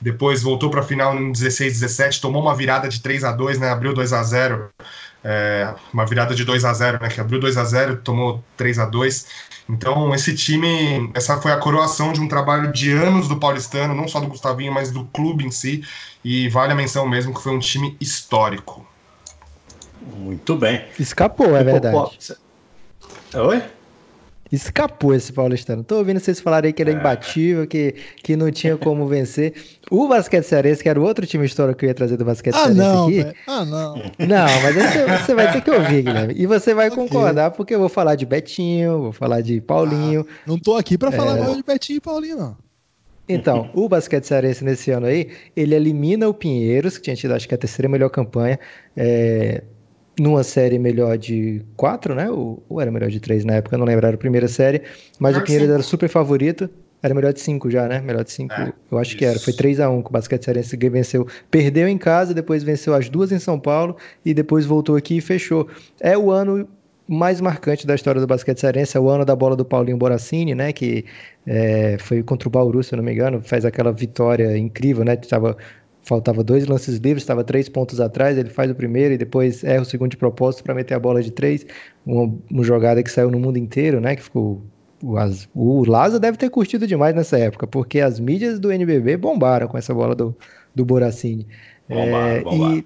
depois 0.00 0.42
voltou 0.42 0.70
para 0.70 0.80
a 0.80 0.82
final 0.82 1.16
em 1.16 1.32
16, 1.32 1.80
17, 1.80 2.20
tomou 2.20 2.42
uma 2.42 2.54
virada 2.54 2.88
de 2.88 3.00
3 3.00 3.24
a 3.24 3.32
2 3.32 3.58
né? 3.58 3.68
Abriu 3.70 3.92
2 3.92 4.12
a 4.12 4.22
0 4.22 4.70
é, 5.22 5.74
uma 5.92 6.06
virada 6.06 6.34
de 6.34 6.44
2 6.44 6.64
a 6.64 6.72
0 6.72 6.98
né? 7.02 7.08
Que 7.08 7.20
abriu 7.20 7.38
2 7.40 7.56
a 7.56 7.64
0 7.64 7.96
tomou 7.98 8.42
3 8.56 8.78
a 8.78 8.86
2 8.86 9.26
Então, 9.72 10.12
esse 10.12 10.34
time, 10.34 11.10
essa 11.14 11.40
foi 11.40 11.52
a 11.52 11.56
coroação 11.56 12.12
de 12.12 12.20
um 12.20 12.26
trabalho 12.26 12.72
de 12.72 12.90
anos 12.90 13.28
do 13.28 13.36
Paulistano, 13.36 13.94
não 13.94 14.08
só 14.08 14.18
do 14.18 14.26
Gustavinho, 14.26 14.72
mas 14.72 14.90
do 14.90 15.04
clube 15.06 15.44
em 15.44 15.50
si. 15.50 15.84
E 16.24 16.48
vale 16.48 16.72
a 16.72 16.74
menção 16.74 17.08
mesmo 17.08 17.32
que 17.32 17.40
foi 17.40 17.52
um 17.52 17.58
time 17.60 17.96
histórico. 18.00 18.84
Muito 20.16 20.56
bem. 20.56 20.84
Escapou, 20.98 21.56
é 21.56 21.62
verdade. 21.62 21.96
Oi? 23.34 23.62
Escapou 24.52 25.14
esse 25.14 25.32
paulistano. 25.32 25.84
Tô 25.84 25.98
ouvindo 25.98 26.18
vocês 26.18 26.40
falarem 26.40 26.72
que 26.72 26.82
ele 26.82 26.90
é, 26.90 26.94
é 26.94 26.96
imbatível, 26.96 27.66
que, 27.66 27.94
que 28.22 28.34
não 28.34 28.50
tinha 28.50 28.76
como 28.76 29.06
vencer. 29.06 29.54
O 29.90 30.08
basquete 30.08 30.44
cearense, 30.44 30.82
que 30.82 30.88
era 30.88 31.00
o 31.00 31.04
outro 31.04 31.24
time 31.26 31.46
histórico 31.46 31.78
que 31.78 31.84
eu 31.84 31.88
ia 31.88 31.94
trazer 31.94 32.16
do 32.16 32.24
basquete 32.24 32.54
ah, 32.54 32.58
cearense 32.58 32.78
não, 32.80 33.04
aqui. 33.04 33.22
Véio. 33.22 33.34
Ah, 33.46 33.64
não. 33.64 33.94
Não, 34.18 34.62
mas 34.62 34.74
você, 34.74 35.06
você 35.06 35.34
vai 35.34 35.52
ter 35.52 35.60
que 35.60 35.70
ouvir, 35.70 36.02
Guilherme. 36.02 36.34
E 36.36 36.46
você 36.46 36.74
vai 36.74 36.88
okay. 36.88 36.98
concordar, 36.98 37.52
porque 37.52 37.74
eu 37.74 37.78
vou 37.78 37.88
falar 37.88 38.16
de 38.16 38.26
Betinho, 38.26 39.02
vou 39.02 39.12
falar 39.12 39.40
de 39.40 39.60
Paulinho. 39.60 40.26
Ah, 40.28 40.34
não 40.46 40.58
tô 40.58 40.76
aqui 40.76 40.98
para 40.98 41.12
falar 41.12 41.38
é... 41.38 41.42
mal 41.42 41.54
de 41.54 41.62
Betinho 41.62 41.98
e 41.98 42.00
Paulinho, 42.00 42.36
não. 42.36 42.70
Então, 43.28 43.70
o 43.74 43.88
basquete 43.88 44.24
cearense 44.24 44.64
nesse 44.64 44.90
ano 44.90 45.06
aí, 45.06 45.30
ele 45.54 45.76
elimina 45.76 46.28
o 46.28 46.34
Pinheiros, 46.34 46.96
que 46.98 47.04
tinha 47.04 47.14
tido 47.14 47.32
acho 47.32 47.46
que 47.46 47.54
a 47.54 47.58
terceira 47.58 47.88
melhor 47.88 48.08
campanha. 48.08 48.58
É, 48.96 49.62
numa 50.20 50.42
série 50.42 50.78
melhor 50.78 51.16
de 51.16 51.62
quatro, 51.76 52.14
né? 52.14 52.30
Ou, 52.30 52.62
ou, 52.68 52.80
era 52.80 52.90
melhor 52.90 53.08
de 53.08 53.18
três 53.18 53.44
na 53.44 53.54
época, 53.54 53.78
não 53.78 53.86
lembro, 53.86 54.06
era 54.06 54.14
a 54.14 54.18
primeira 54.18 54.46
série. 54.46 54.82
Mas 55.18 55.36
o 55.36 55.42
Pinheiros 55.42 55.70
era 55.70 55.82
super 55.82 56.08
favorito. 56.08 56.68
Era 57.02 57.14
melhor 57.14 57.32
de 57.32 57.40
cinco 57.40 57.70
já, 57.70 57.88
né? 57.88 57.98
Melhor 58.00 58.22
de 58.22 58.30
cinco, 58.30 58.52
é, 58.52 58.74
eu 58.92 58.98
acho 58.98 59.10
isso. 59.10 59.18
que 59.18 59.24
era. 59.24 59.38
Foi 59.40 59.54
3 59.54 59.80
a 59.80 59.88
1 59.88 60.02
que 60.02 60.08
o 60.10 60.12
Basquete 60.12 60.44
Cearense 60.44 60.76
venceu. 60.76 61.26
Perdeu 61.50 61.88
em 61.88 61.96
casa, 61.96 62.34
depois 62.34 62.62
venceu 62.62 62.94
as 62.94 63.08
duas 63.08 63.32
em 63.32 63.38
São 63.38 63.58
Paulo 63.58 63.96
e 64.22 64.34
depois 64.34 64.66
voltou 64.66 64.96
aqui 64.96 65.16
e 65.16 65.20
fechou. 65.22 65.66
É 65.98 66.18
o 66.18 66.30
ano 66.30 66.68
mais 67.08 67.40
marcante 67.40 67.84
da 67.84 67.96
história 67.96 68.20
do 68.20 68.26
basquete 68.26 68.60
cearense, 68.60 68.96
é 68.96 69.00
o 69.00 69.08
ano 69.08 69.24
da 69.24 69.34
bola 69.34 69.56
do 69.56 69.64
Paulinho 69.64 69.96
Boracini, 69.96 70.54
né? 70.54 70.72
Que 70.72 71.04
é, 71.44 71.96
foi 71.98 72.22
contra 72.22 72.46
o 72.46 72.50
Bauru, 72.50 72.84
se 72.84 72.94
eu 72.94 72.98
não 72.98 73.02
me 73.04 73.12
engano, 73.12 73.42
faz 73.42 73.64
aquela 73.64 73.90
vitória 73.90 74.56
incrível, 74.56 75.04
né? 75.04 75.16
Tava 75.16 75.56
faltava 76.10 76.42
dois 76.42 76.66
lances 76.66 76.98
livres, 76.98 77.22
estava 77.22 77.44
três 77.44 77.68
pontos 77.68 78.00
atrás, 78.00 78.36
ele 78.36 78.50
faz 78.50 78.68
o 78.68 78.74
primeiro 78.74 79.14
e 79.14 79.16
depois 79.16 79.62
erra 79.62 79.82
o 79.82 79.84
segundo 79.84 80.10
de 80.10 80.16
propósito 80.16 80.64
para 80.64 80.74
meter 80.74 80.94
a 80.94 80.98
bola 80.98 81.22
de 81.22 81.30
três, 81.30 81.64
uma, 82.04 82.34
uma, 82.50 82.64
jogada 82.64 83.00
que 83.00 83.08
saiu 83.08 83.30
no 83.30 83.38
mundo 83.38 83.56
inteiro, 83.58 84.00
né, 84.00 84.16
que 84.16 84.22
ficou 84.24 84.60
o, 85.00 85.16
as, 85.16 85.48
o 85.54 85.88
Laza 85.88 86.18
deve 86.18 86.36
ter 86.36 86.50
curtido 86.50 86.84
demais 86.84 87.14
nessa 87.14 87.38
época, 87.38 87.64
porque 87.64 88.00
as 88.00 88.18
mídias 88.18 88.58
do 88.58 88.72
NBB 88.72 89.16
bombaram 89.16 89.68
com 89.68 89.78
essa 89.78 89.94
bola 89.94 90.16
do, 90.16 90.36
do 90.74 90.84
Boracini. 90.84 91.46
É. 91.88 92.42
E, 92.52 92.84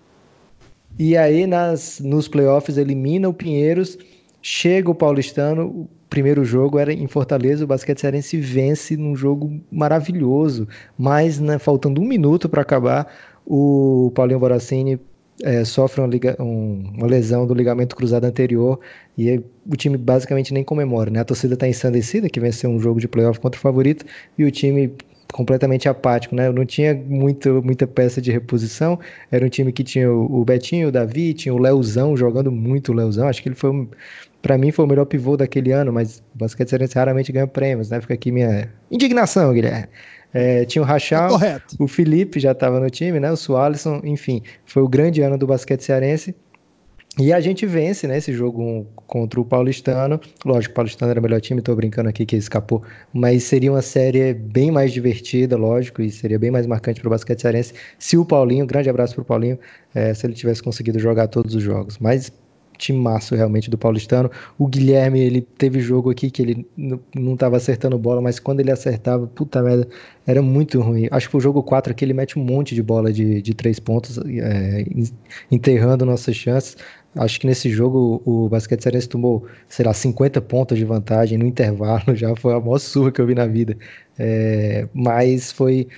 e 0.98 1.16
aí 1.16 1.46
nas, 1.46 2.00
nos 2.00 2.28
playoffs 2.28 2.76
elimina 2.76 3.26
o 3.26 3.32
Pinheiros, 3.32 3.96
chega 4.42 4.90
o 4.90 4.94
Paulistano, 4.94 5.88
primeiro 6.14 6.44
jogo 6.44 6.79
era 6.79 6.92
em 6.92 7.09
Fortaleza, 7.09 7.64
o 7.64 7.66
basquete 7.66 8.00
cearense 8.00 8.37
vence 8.37 8.96
num 8.96 9.16
jogo 9.16 9.61
maravilhoso, 9.68 10.68
mas 10.96 11.40
né, 11.40 11.59
faltando 11.59 12.00
um 12.00 12.05
minuto 12.05 12.48
para 12.48 12.62
acabar, 12.62 13.12
o 13.44 14.12
Paulinho 14.14 14.38
Boracini 14.38 15.00
é, 15.42 15.64
sofre 15.64 16.00
uma, 16.00 16.09
um, 16.38 16.85
uma, 16.96 17.09
lesão 17.09 17.44
do 17.48 17.53
ligamento 17.53 17.96
cruzado 17.96 18.22
anterior 18.27 18.79
e 19.18 19.42
o 19.66 19.77
time 19.77 19.96
basicamente 19.96 20.55
nem 20.55 20.62
comemora, 20.62 21.11
né? 21.11 21.18
A 21.18 21.24
torcida 21.24 21.55
está 21.55 21.66
ensandecida 21.66 22.31
que 22.31 22.38
venceu 22.38 22.70
um 22.70 22.79
jogo 22.79 23.00
de 23.00 23.09
playoff 23.09 23.40
contra 23.40 23.59
o 23.59 23.61
favorito 23.61 24.07
e 24.38 24.44
o 24.44 24.53
time 24.53 24.92
completamente 25.33 25.88
apático, 25.88 26.37
né? 26.37 26.48
Não 26.53 26.64
tinha 26.64 26.94
muito, 26.94 27.61
muita 27.61 27.88
peça 27.88 28.22
de 28.22 28.31
reposição. 28.31 29.00
Era 29.33 29.44
um 29.44 29.48
time 29.48 29.72
que 29.72 29.83
tinha 29.83 30.09
o 30.12 30.44
Betinho, 30.44 30.88
o 30.88 30.92
Davi, 30.92 31.35
tinha 31.35 31.53
o 31.53 31.59
Leozão 31.59 32.16
jogando 32.16 32.53
muito 32.53 32.92
o 32.92 32.94
Leozão. 32.94 33.27
Acho 33.27 33.42
que 33.42 33.48
ele 33.48 33.57
foi 33.57 33.88
para 34.44 34.59
mim 34.59 34.70
foi 34.70 34.85
o 34.85 34.88
melhor 34.88 35.07
pivô 35.07 35.38
daquele 35.38 35.72
ano, 35.72 35.90
mas 35.90 36.22
o 36.35 36.38
basquete 36.38 36.68
cearense 36.68 36.94
raramente 36.94 37.33
ganha 37.33 37.46
prêmios, 37.46 37.88
né? 37.88 37.98
Fica 37.98 38.12
aqui 38.12 38.30
minha 38.30 38.70
indignação, 38.90 39.50
Guilherme. 39.54 39.88
É, 40.35 40.66
tinha 40.66 40.83
o 40.83 40.85
Rachal, 40.85 41.42
é 41.42 41.62
o 41.78 41.88
Felipe 41.88 42.38
já 42.38 42.52
estava 42.52 42.78
no 42.78 42.90
time, 42.90 43.18
né? 43.18 43.33
O 43.33 43.38
Sualisson, 43.38 44.02
enfim, 44.04 44.42
foi 44.66 44.83
o 44.83 44.88
grande 44.88 45.22
ano 45.22 45.38
do 45.38 45.46
basquete 45.46 45.80
cearense. 45.80 46.35
E 47.18 47.33
a 47.33 47.40
gente 47.40 47.64
vence, 47.64 48.07
né, 48.07 48.18
esse 48.18 48.35
jogo 48.35 48.87
contra 49.07 49.40
o 49.40 49.44
Paulistano. 49.46 50.20
Lógico, 50.44 50.72
o 50.72 50.74
Paulistano 50.74 51.11
era 51.11 51.20
o 51.20 51.22
melhor 51.22 51.40
time, 51.40 51.62
tô 51.62 51.74
brincando 51.74 52.11
aqui 52.11 52.26
que 52.26 52.37
escapou. 52.37 52.83
Mas 53.14 53.44
seria 53.44 53.72
uma 53.72 53.80
série 53.80 54.35
bem 54.35 54.70
mais 54.70 54.92
divertida, 54.92 55.57
lógico, 55.57 56.02
e 56.02 56.11
seria 56.11 56.38
bem 56.38 56.50
mais 56.50 56.66
marcante 56.66 57.00
para 57.00 57.07
o 57.07 57.11
basquete 57.11 57.40
cearense 57.40 57.72
se 57.98 58.18
o 58.18 58.26
Paulinho, 58.26 58.66
grande 58.66 58.90
abraço 58.90 59.14
para 59.14 59.22
o 59.22 59.24
Paulinho, 59.24 59.59
é, 59.94 60.12
se 60.12 60.26
ele 60.26 60.35
tivesse 60.35 60.62
conseguido 60.62 60.98
jogar 60.98 61.28
todos 61.28 61.54
os 61.54 61.62
jogos. 61.62 61.98
Mas 61.98 62.30
timaço 62.76 63.34
realmente 63.34 63.70
do 63.70 63.78
Paulistano. 63.78 64.30
O 64.58 64.66
Guilherme, 64.66 65.20
ele 65.20 65.40
teve 65.40 65.80
jogo 65.80 66.10
aqui 66.10 66.30
que 66.30 66.42
ele 66.42 66.66
não 67.14 67.34
estava 67.34 67.56
acertando 67.56 67.98
bola, 67.98 68.20
mas 68.20 68.38
quando 68.38 68.60
ele 68.60 68.70
acertava, 68.70 69.26
puta 69.26 69.62
merda, 69.62 69.88
era 70.26 70.42
muito 70.42 70.80
ruim. 70.80 71.08
Acho 71.10 71.28
que 71.28 71.37
o 71.37 71.40
jogo 71.40 71.62
4 71.62 71.92
aqui, 71.92 72.04
ele 72.04 72.14
mete 72.14 72.38
um 72.38 72.44
monte 72.44 72.74
de 72.74 72.82
bola 72.82 73.12
de, 73.12 73.40
de 73.42 73.54
três 73.54 73.78
pontos, 73.78 74.18
é, 74.18 74.84
enterrando 75.50 76.04
nossas 76.04 76.37
chances. 76.37 76.76
Acho 77.16 77.38
que 77.38 77.46
nesse 77.46 77.70
jogo 77.70 78.20
o 78.24 78.48
Basquete 78.48 78.82
Cearense 78.82 79.08
tomou, 79.08 79.46
sei 79.68 79.84
lá, 79.84 79.94
50 79.94 80.40
pontos 80.42 80.76
de 80.76 80.84
vantagem 80.84 81.38
no 81.38 81.46
intervalo, 81.46 82.14
já 82.16 82.34
foi 82.37 82.54
a 82.54 82.60
maior 82.60 82.78
surra 82.78 83.12
que 83.12 83.20
eu 83.20 83.26
vi 83.26 83.34
na 83.34 83.46
vida. 83.46 83.76
É, 84.18 84.88
mas 84.92 85.52
foi 85.52 85.88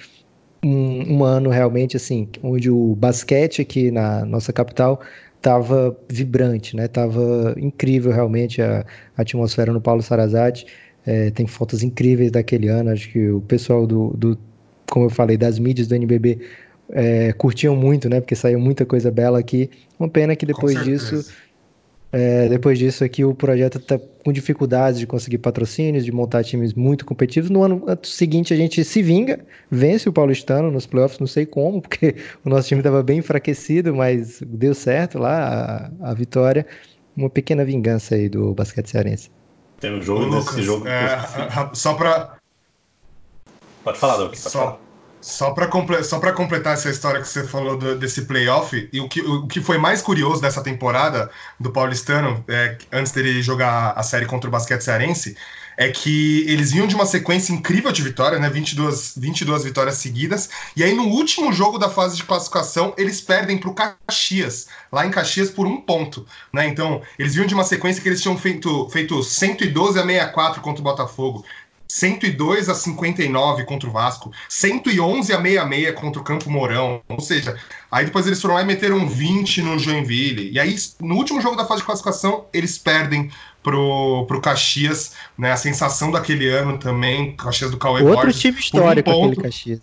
um, 0.65 1.19
um 1.19 1.25
ano 1.25 1.51
realmente 1.51 1.97
assim, 1.97 2.29
onde 2.43 2.71
o 2.71 2.95
basquete 2.97 3.63
aqui 3.63 3.91
na 3.91 4.25
nossa 4.25 4.53
capital 4.53 5.01
estava 5.37 5.97
vibrante, 6.09 6.75
né? 6.77 6.89
Tava 6.89 7.55
incrível 7.59 8.13
realmente 8.13 8.61
a, 8.61 8.85
a 9.17 9.23
atmosfera 9.23 9.73
no 9.73 9.81
Paulo 9.81 10.03
Sarazate. 10.03 10.67
É, 11.07 11.31
tem 11.31 11.47
fotos 11.47 11.83
incríveis 11.83 12.31
daquele 12.31 12.69
ano. 12.69 12.91
Acho 12.91 13.11
que 13.11 13.31
o 13.31 13.41
pessoal 13.41 13.87
do, 13.87 14.13
do 14.17 14.39
como 14.91 15.07
eu 15.07 15.11
falei, 15.11 15.37
das 15.37 15.59
mídias 15.59 15.89
do 15.89 15.95
NBB 15.95 16.39
é, 16.91 17.33
curtiam 17.33 17.75
muito, 17.77 18.09
né? 18.09 18.21
Porque 18.21 18.35
saiu 18.35 18.59
muita 18.59 18.85
coisa 18.85 19.11
bela 19.11 19.39
aqui. 19.39 19.71
Uma 19.99 20.09
pena 20.09 20.37
que 20.37 20.47
depois 20.47 20.83
disso 20.85 21.33
é, 22.13 22.49
depois 22.49 22.79
disso 22.79 23.05
aqui 23.05 23.25
o 23.25 23.35
projeto 23.35 23.79
está 23.79 23.99
com 23.99 24.33
dificuldades 24.33 24.99
de 24.99 25.07
conseguir 25.07 25.39
patrocínios, 25.39 26.05
de 26.05 26.13
montar 26.13 26.45
times 26.45 26.73
muito 26.73 27.05
competitivos. 27.05 27.51
No 27.51 27.63
ano 27.63 27.85
seguinte 28.03 28.55
a 28.55 28.57
gente 28.57 28.83
se 28.85 29.03
vinga, 29.03 29.41
vence 29.71 30.09
o 30.09 30.13
Paulistano 30.13 30.71
nos 30.71 30.87
playoffs, 30.87 31.19
não 31.19 31.27
sei 31.27 31.45
como, 31.47 31.81
porque 31.83 32.17
o 32.45 32.49
nosso 32.49 32.69
time 32.69 32.81
estava 32.81 33.03
bem 33.03 33.19
enfraquecido, 33.19 33.95
mas 33.95 34.41
deu 34.47 34.75
certo 34.75 35.19
lá 35.19 35.91
a, 36.01 36.11
a, 36.11 36.15
vitória. 36.15 36.67
Uma 37.17 37.31
pequena 37.31 37.65
vingança 37.65 38.15
aí 38.15 38.29
do 38.29 38.55
basquete 38.55 38.91
cearense. 38.91 39.31
Tem 39.81 39.93
um 39.93 40.03
jogo 40.03 40.25
Ô, 40.25 40.39
Lucas, 40.39 40.57
jogo. 40.57 40.87
É, 40.87 41.19
só 41.73 41.95
para 41.95 42.37
Pode 43.87 43.99
falar, 43.99 44.17
Lucas. 44.17 44.41
Pode 44.41 44.53
só, 44.53 44.59
falar. 44.59 44.79
Só 45.27 45.51
para 45.51 45.67
comple 45.67 45.97
completar 46.37 46.75
essa 46.75 46.89
história 46.89 47.21
que 47.21 47.27
você 47.27 47.43
falou 47.43 47.77
do, 47.77 47.99
desse 47.99 48.23
playoff, 48.23 48.89
e 48.93 49.01
o 49.01 49.09
que, 49.09 49.21
o 49.21 49.45
que 49.49 49.61
foi 49.61 49.77
mais 49.77 50.01
curioso 50.01 50.41
dessa 50.41 50.63
temporada 50.63 51.29
do 51.59 51.73
Paulistano, 51.73 52.45
é, 52.47 52.79
antes 52.93 53.11
dele 53.11 53.43
jogar 53.43 53.91
a 53.97 54.05
série 54.05 54.25
contra 54.25 54.47
o 54.49 54.53
basquete 54.53 54.83
cearense, 54.83 55.37
é 55.77 55.91
que 55.91 56.45
eles 56.49 56.71
vinham 56.71 56.87
de 56.87 56.95
uma 56.95 57.05
sequência 57.05 57.53
incrível 57.53 57.91
de 57.91 58.03
vitórias, 58.03 58.41
né? 58.41 58.49
22, 58.49 59.15
22 59.17 59.65
vitórias 59.65 59.97
seguidas. 59.97 60.49
E 60.77 60.85
aí, 60.85 60.95
no 60.95 61.05
último 61.09 61.53
jogo 61.53 61.77
da 61.77 61.91
fase 61.91 62.17
de 62.17 62.23
classificação, 62.23 62.95
eles 62.97 63.21
perdem 63.21 63.59
para 63.59 63.69
o 63.69 63.75
Caxias, 63.75 64.69
lá 64.93 65.05
em 65.05 65.11
Caxias, 65.11 65.51
por 65.51 65.67
um 65.67 65.81
ponto. 65.81 66.25
Né? 66.53 66.69
Então, 66.69 67.03
eles 67.19 67.35
vinham 67.35 67.49
de 67.49 67.55
uma 67.55 67.65
sequência 67.65 68.01
que 68.01 68.09
eles 68.09 68.23
tinham 68.23 68.39
feito, 68.39 68.89
feito 68.91 69.23
112 69.23 69.99
a 69.99 70.03
64 70.03 70.63
contra 70.63 70.81
o 70.81 70.85
Botafogo. 70.85 71.45
102 71.89 72.69
a 72.69 72.75
59 72.75 73.65
contra 73.65 73.89
o 73.89 73.93
Vasco, 73.93 74.33
111 74.49 75.33
a 75.33 75.41
66 75.41 75.95
contra 75.95 76.21
o 76.21 76.25
Campo 76.25 76.51
Mourão. 76.51 77.01
Ou 77.09 77.21
seja, 77.21 77.57
aí 77.91 78.05
depois 78.05 78.27
eles 78.27 78.41
foram 78.41 78.55
lá 78.55 78.63
e 78.63 78.67
meteram 78.67 79.09
20 79.09 79.63
no 79.63 79.79
Joinville. 79.79 80.51
E 80.51 80.59
aí, 80.59 80.75
no 81.01 81.17
último 81.17 81.41
jogo 81.41 81.57
da 81.57 81.65
fase 81.65 81.81
de 81.81 81.87
classificação, 81.87 82.47
eles 82.53 82.79
perdem 82.79 83.31
pro, 83.63 84.25
pro 84.27 84.41
Caxias, 84.41 85.13
né? 85.37 85.53
A 85.53 85.57
sensação 85.57 86.11
daquele 86.11 86.49
ano 86.49 86.79
também, 86.79 87.37
Caxias 87.37 87.71
do 87.71 87.77
Cauê 87.77 88.03
Outro 88.03 88.17
Borges, 88.17 88.41
time 88.41 88.59
histórico 88.59 89.11
um 89.11 89.25
aquele 89.25 89.43
Caxias. 89.43 89.81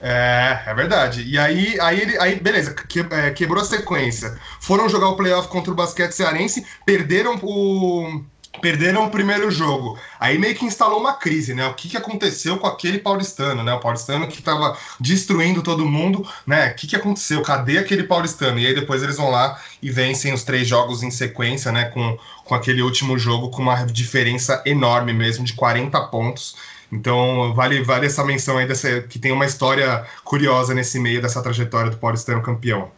É, 0.00 0.60
é 0.66 0.74
verdade. 0.74 1.22
E 1.22 1.38
aí, 1.38 1.78
aí, 1.80 2.00
ele, 2.00 2.18
aí 2.18 2.36
beleza, 2.36 2.74
que, 2.74 3.00
é, 3.00 3.30
quebrou 3.30 3.62
a 3.62 3.64
sequência. 3.64 4.38
Foram 4.60 4.88
jogar 4.88 5.08
o 5.08 5.16
playoff 5.16 5.48
contra 5.48 5.72
o 5.72 5.74
basquete 5.74 6.12
cearense, 6.12 6.66
perderam 6.84 7.38
o 7.42 8.22
perderam 8.60 9.06
o 9.06 9.10
primeiro 9.10 9.50
jogo. 9.50 9.98
Aí 10.18 10.38
meio 10.38 10.54
que 10.54 10.64
instalou 10.64 11.00
uma 11.00 11.14
crise, 11.14 11.54
né? 11.54 11.66
O 11.66 11.74
que, 11.74 11.88
que 11.88 11.96
aconteceu 11.96 12.58
com 12.58 12.66
aquele 12.66 12.98
paulistano, 12.98 13.62
né? 13.62 13.72
O 13.72 13.80
paulistano 13.80 14.26
que 14.26 14.38
estava 14.38 14.76
destruindo 14.98 15.62
todo 15.62 15.84
mundo, 15.84 16.26
né? 16.46 16.70
O 16.70 16.74
que, 16.74 16.86
que 16.86 16.96
aconteceu? 16.96 17.42
Cadê 17.42 17.78
aquele 17.78 18.04
paulistano? 18.04 18.58
E 18.58 18.66
aí 18.66 18.74
depois 18.74 19.02
eles 19.02 19.16
vão 19.16 19.30
lá 19.30 19.60
e 19.82 19.90
vencem 19.90 20.32
os 20.32 20.42
três 20.42 20.66
jogos 20.66 21.02
em 21.02 21.10
sequência, 21.10 21.70
né? 21.72 21.86
Com, 21.86 22.18
com 22.44 22.54
aquele 22.54 22.82
último 22.82 23.18
jogo 23.18 23.50
com 23.50 23.62
uma 23.62 23.84
diferença 23.84 24.62
enorme 24.64 25.12
mesmo, 25.12 25.44
de 25.44 25.52
40 25.52 26.00
pontos. 26.08 26.56
Então 26.90 27.52
vale, 27.54 27.82
vale 27.82 28.06
essa 28.06 28.24
menção 28.24 28.58
aí 28.58 28.66
dessa, 28.66 29.02
que 29.02 29.18
tem 29.18 29.32
uma 29.32 29.44
história 29.44 30.06
curiosa 30.24 30.74
nesse 30.74 30.98
meio 31.00 31.20
dessa 31.20 31.42
trajetória 31.42 31.90
do 31.90 31.96
paulistano 31.96 32.42
campeão. 32.42 32.90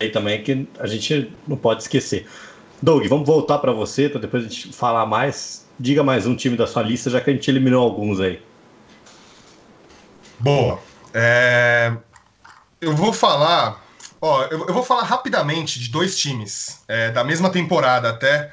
E 0.00 0.08
também 0.08 0.42
que 0.42 0.66
a 0.78 0.86
gente 0.86 1.30
não 1.46 1.56
pode 1.56 1.82
esquecer. 1.82 2.26
Doug, 2.82 3.06
vamos 3.08 3.26
voltar 3.26 3.58
para 3.58 3.72
você 3.72 4.08
para 4.08 4.20
depois 4.20 4.44
a 4.44 4.48
gente 4.48 4.72
falar 4.72 5.04
mais. 5.04 5.66
Diga 5.78 6.02
mais 6.02 6.26
um 6.26 6.34
time 6.34 6.56
da 6.56 6.66
sua 6.66 6.82
lista, 6.82 7.10
já 7.10 7.20
que 7.20 7.30
a 7.30 7.32
gente 7.32 7.50
eliminou 7.50 7.82
alguns 7.82 8.20
aí. 8.20 8.42
Boa. 10.38 10.78
É... 11.12 11.92
Eu 12.80 12.96
vou 12.96 13.12
falar. 13.12 13.84
Ó, 14.20 14.44
eu, 14.44 14.66
eu, 14.66 14.74
vou 14.74 14.82
falar 14.82 15.02
rapidamente 15.02 15.78
de 15.78 15.88
dois 15.88 16.18
times 16.18 16.82
é, 16.86 17.10
da 17.10 17.24
mesma 17.24 17.50
temporada 17.50 18.10
até, 18.10 18.52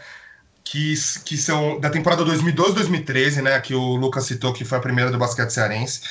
que, 0.63 0.93
que 1.25 1.37
são 1.37 1.77
da 1.79 1.89
temporada 1.89 2.23
2012-2013, 2.25 3.41
né? 3.41 3.59
Que 3.59 3.75
o 3.75 3.95
Lucas 3.95 4.25
citou 4.25 4.53
que 4.53 4.65
foi 4.65 4.77
a 4.77 4.81
primeira 4.81 5.11
do 5.11 5.17
basquete 5.17 5.49
cearense, 5.49 6.01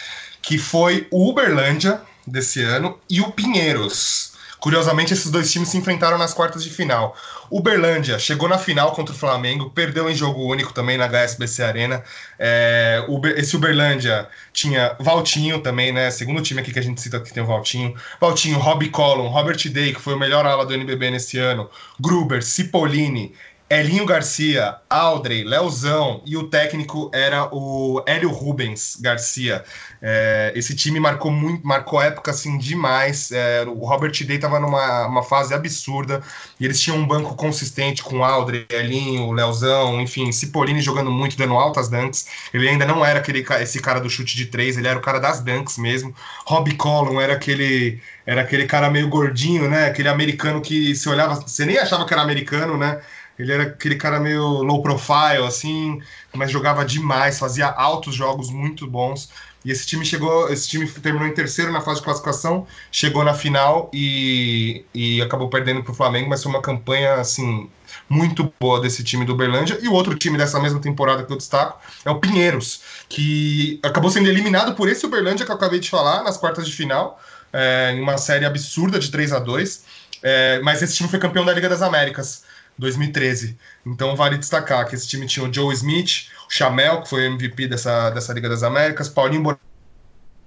que 0.41 0.59
foi 0.59 1.07
o 1.11 1.29
Uberlândia 1.29 2.01
desse 2.27 2.63
ano 2.63 2.99
e 3.09 3.21
o 3.21 3.31
Pinheiros. 3.33 4.36
Curiosamente, 4.61 5.13
esses 5.13 5.31
dois 5.31 5.51
times 5.53 5.69
se 5.69 5.77
enfrentaram 5.77 6.19
nas 6.19 6.33
quartas 6.33 6.65
de 6.65 6.71
final. 6.71 7.17
Uberlândia 7.51 8.19
chegou 8.19 8.49
na 8.49 8.59
final 8.59 8.93
contra 8.93 9.15
o 9.15 9.19
Flamengo, 9.19 9.71
perdeu 9.71 10.11
em 10.11 10.15
jogo 10.15 10.45
único 10.45 10.73
também 10.73 10.97
na 10.97 11.07
HSBC 11.07 11.63
Arena. 11.63 12.03
É, 12.39 13.05
Uber, 13.09 13.35
esse 13.39 13.57
Uberlândia 13.57 14.29
tinha 14.53 14.97
Valtinho 14.99 15.61
também, 15.61 15.93
né? 15.93 16.11
Segundo 16.11 16.43
time 16.43 16.61
aqui 16.61 16.73
que 16.73 16.79
a 16.79 16.83
gente 16.83 17.01
cita 17.01 17.21
que 17.21 17.33
tem 17.33 17.43
o 17.43 17.47
Valtinho. 17.47 17.95
Valtinho, 18.21 18.59
Robbie 18.59 18.89
Collum, 18.89 19.29
Robert 19.29 19.69
Day, 19.69 19.93
que 19.95 20.01
foi 20.01 20.15
o 20.15 20.19
melhor 20.19 20.47
ala 20.47 20.65
do 20.65 20.75
NBB 20.75 21.11
nesse 21.11 21.39
ano, 21.39 21.71
Gruber, 22.01 22.43
Cipollini, 22.43 23.35
Elinho 23.69 24.07
Garcia, 24.07 24.77
Aldrey, 24.89 25.43
Leozão 25.43 26.23
e 26.25 26.37
o 26.37 26.49
técnico 26.49 27.11
era 27.13 27.49
o 27.53 28.01
Hélio 28.07 28.31
Rubens 28.31 28.97
Garcia. 29.01 29.65
É, 30.01 30.53
esse 30.55 30.77
time 30.77 31.01
marcou 31.01 31.33
muito, 31.33 31.67
marcou 31.67 32.01
época 32.01 32.31
assim 32.31 32.57
demais. 32.59 33.33
É, 33.33 33.65
o 33.67 33.85
Robert 33.85 34.13
Day 34.25 34.37
estava 34.37 34.61
numa 34.61 35.09
uma 35.09 35.23
fase 35.25 35.53
absurda 35.53 36.23
e 36.61 36.65
eles 36.65 36.81
tinham 36.81 36.97
um 36.97 37.07
banco 37.07 37.35
consistente 37.35 38.05
com 38.05 38.25
Aldrey, 38.25 38.67
Elinho, 38.71 39.33
Leozão, 39.33 40.01
enfim, 40.01 40.31
Cipollini 40.31 40.81
jogando 40.81 41.11
muito, 41.11 41.37
dando 41.37 41.55
altas 41.55 41.89
dunks. 41.89 42.27
Ele 42.55 42.69
ainda 42.69 42.87
não 42.87 43.05
era 43.05 43.19
aquele 43.19 43.45
esse 43.61 43.81
cara 43.81 43.99
do 43.99 44.09
chute 44.09 44.37
de 44.37 44.47
três, 44.47 44.77
ele 44.77 44.87
era 44.87 44.99
o 44.99 45.03
cara 45.03 45.19
das 45.19 45.41
dunks 45.41 45.77
mesmo. 45.77 46.15
Robbie 46.47 46.77
Collum 46.77 47.21
era 47.21 47.33
aquele 47.35 48.01
era 48.25 48.43
aquele 48.43 48.67
cara 48.67 48.91
meio 48.91 49.09
gordinho, 49.09 49.69
né? 49.69 49.87
Aquele 49.87 50.09
americano 50.09 50.61
que 50.61 50.95
se 50.95 51.09
olhava, 51.09 51.35
você 51.37 51.65
nem 51.65 51.79
achava 51.79 52.05
que 52.05 52.13
era 52.13 52.23
americano, 52.23 52.77
né? 52.77 53.01
Ele 53.39 53.53
era 53.53 53.65
aquele 53.65 53.97
cara 53.97 54.19
meio 54.19 54.63
low 54.63 54.83
profile, 54.83 55.47
assim, 55.47 56.01
mas 56.35 56.51
jogava 56.51 56.85
demais, 56.85 57.39
fazia 57.39 57.67
altos 57.67 58.15
jogos 58.15 58.51
muito 58.51 58.87
bons. 58.87 59.31
E 59.65 59.71
esse 59.71 59.85
time 59.85 60.05
chegou, 60.05 60.49
esse 60.49 60.69
time 60.69 60.89
terminou 60.89 61.27
em 61.27 61.35
terceiro 61.35 61.73
na 61.73 61.81
fase 61.81 61.99
de 61.99 62.05
classificação, 62.05 62.67
chegou 62.91 63.25
na 63.25 63.35
final 63.35 63.91
e, 63.93 64.85
e 64.95 65.21
acabou 65.21 65.49
perdendo 65.49 65.83
para 65.83 65.93
o 65.93 65.95
Flamengo, 65.95 66.29
mas 66.29 66.43
foi 66.43 66.53
uma 66.53 66.63
campanha 66.63 67.15
assim 67.15 67.69
muito 68.09 68.53
boa 68.61 68.81
desse 68.81 69.03
time 69.03 69.25
do 69.25 69.33
Uberlândia. 69.33 69.77
E 69.83 69.89
o 69.89 69.93
outro 69.93 70.15
time 70.15 70.39
dessa 70.39 70.61
mesma 70.61 70.81
temporada 70.81 71.25
que 71.25 71.33
eu 71.33 71.37
destaco 71.37 71.81
é 72.05 72.11
o 72.11 72.21
Pinheiros, 72.21 72.81
que 73.09 73.81
acabou 73.83 74.09
sendo 74.09 74.29
eliminado 74.29 74.75
por 74.75 74.89
esse 74.89 75.05
Uberlândia 75.05 75.45
que 75.45 75.51
eu 75.51 75.57
acabei 75.57 75.81
de 75.81 75.91
falar 75.91 76.23
nas 76.23 76.37
quartas 76.37 76.67
de 76.67 76.73
final, 76.73 77.21
é, 77.53 77.93
em 77.93 78.01
uma 78.01 78.19
série 78.19 78.45
absurda 78.45 79.01
de 79.01 79.11
3 79.11 79.33
a 79.33 79.39
2 79.41 80.07
é, 80.23 80.61
mas 80.61 80.83
esse 80.83 80.97
time 80.97 81.09
foi 81.09 81.19
campeão 81.19 81.45
da 81.45 81.53
Liga 81.53 81.69
das 81.69 81.83
Américas. 81.83 82.43
2013. 82.79 83.57
Então 83.85 84.15
vale 84.17 84.39
destacar 84.39 84.87
que 84.87 84.95
esse 84.95 85.09
time 85.09 85.27
tinha 85.27 85.49
o 85.49 85.53
Joe 85.53 85.73
Smith, 85.75 86.29
o 86.49 86.53
Chamel, 86.53 87.03
que 87.03 87.09
foi 87.09 87.27
MVP 87.27 87.69
dessa, 87.69 88.11
dessa 88.11 88.33
Liga 88.33 88.49
das 88.49 88.63
Américas, 88.63 89.09
Paulinho 89.09 89.43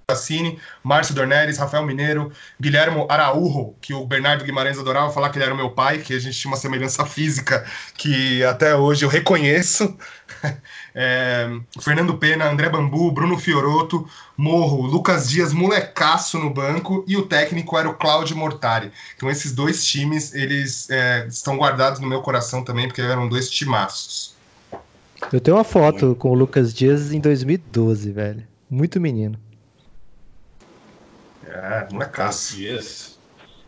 Borassini, 0.09 0.59
Márcio 0.83 1.13
Dornelles, 1.13 1.57
Rafael 1.57 1.85
Mineiro, 1.85 2.31
Guilhermo 2.59 3.05
Araújo, 3.09 3.75
que 3.79 3.93
o 3.93 4.05
Bernardo 4.05 4.43
Guimarães 4.43 4.79
adorava 4.79 5.11
falar 5.11 5.29
que 5.29 5.37
ele 5.37 5.45
era 5.45 5.55
meu 5.55 5.69
pai, 5.69 5.99
que 5.99 6.13
a 6.13 6.19
gente 6.19 6.37
tinha 6.37 6.51
uma 6.51 6.57
semelhança 6.57 7.05
física 7.07 7.65
que 7.95 8.43
até 8.43 8.75
hoje 8.75 9.05
eu 9.05 9.09
reconheço. 9.09 9.95
É, 11.01 11.47
Fernando 11.79 12.17
Pena, 12.17 12.49
André 12.49 12.67
Bambu, 12.67 13.11
Bruno 13.11 13.37
Fioroto, 13.37 14.09
Morro, 14.35 14.87
Lucas 14.87 15.29
Dias, 15.29 15.53
molecaço 15.53 16.39
no 16.39 16.49
banco 16.49 17.05
e 17.07 17.15
o 17.15 17.27
técnico 17.27 17.77
era 17.77 17.87
o 17.87 17.93
Claudio 17.93 18.35
Mortari. 18.35 18.91
Então 19.15 19.29
esses 19.29 19.53
dois 19.53 19.85
times, 19.85 20.33
eles 20.33 20.89
é, 20.89 21.27
estão 21.27 21.57
guardados 21.57 21.99
no 21.99 22.07
meu 22.07 22.21
coração 22.21 22.63
também, 22.63 22.87
porque 22.87 23.01
eram 23.01 23.29
dois 23.29 23.49
timaços. 23.49 24.35
Eu 25.31 25.39
tenho 25.39 25.57
uma 25.57 25.63
foto 25.63 26.15
com 26.15 26.31
o 26.31 26.33
Lucas 26.33 26.73
Dias 26.73 27.13
em 27.13 27.19
2012, 27.19 28.11
velho. 28.11 28.43
Muito 28.69 28.99
menino. 28.99 29.37
É, 31.49 31.87
molecaço. 31.91 32.55
Dias. 32.55 33.19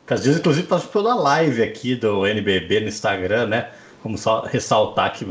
Lucas 0.01 0.23
Dias, 0.23 0.37
inclusive, 0.37 0.67
participou 0.67 1.03
da 1.03 1.15
live 1.15 1.63
aqui 1.63 1.95
do 1.95 2.27
NBB 2.27 2.81
no 2.81 2.87
Instagram, 2.87 3.47
né? 3.47 3.69
Vamos 4.03 4.21
só 4.21 4.41
ressaltar 4.43 5.13
que 5.13 5.25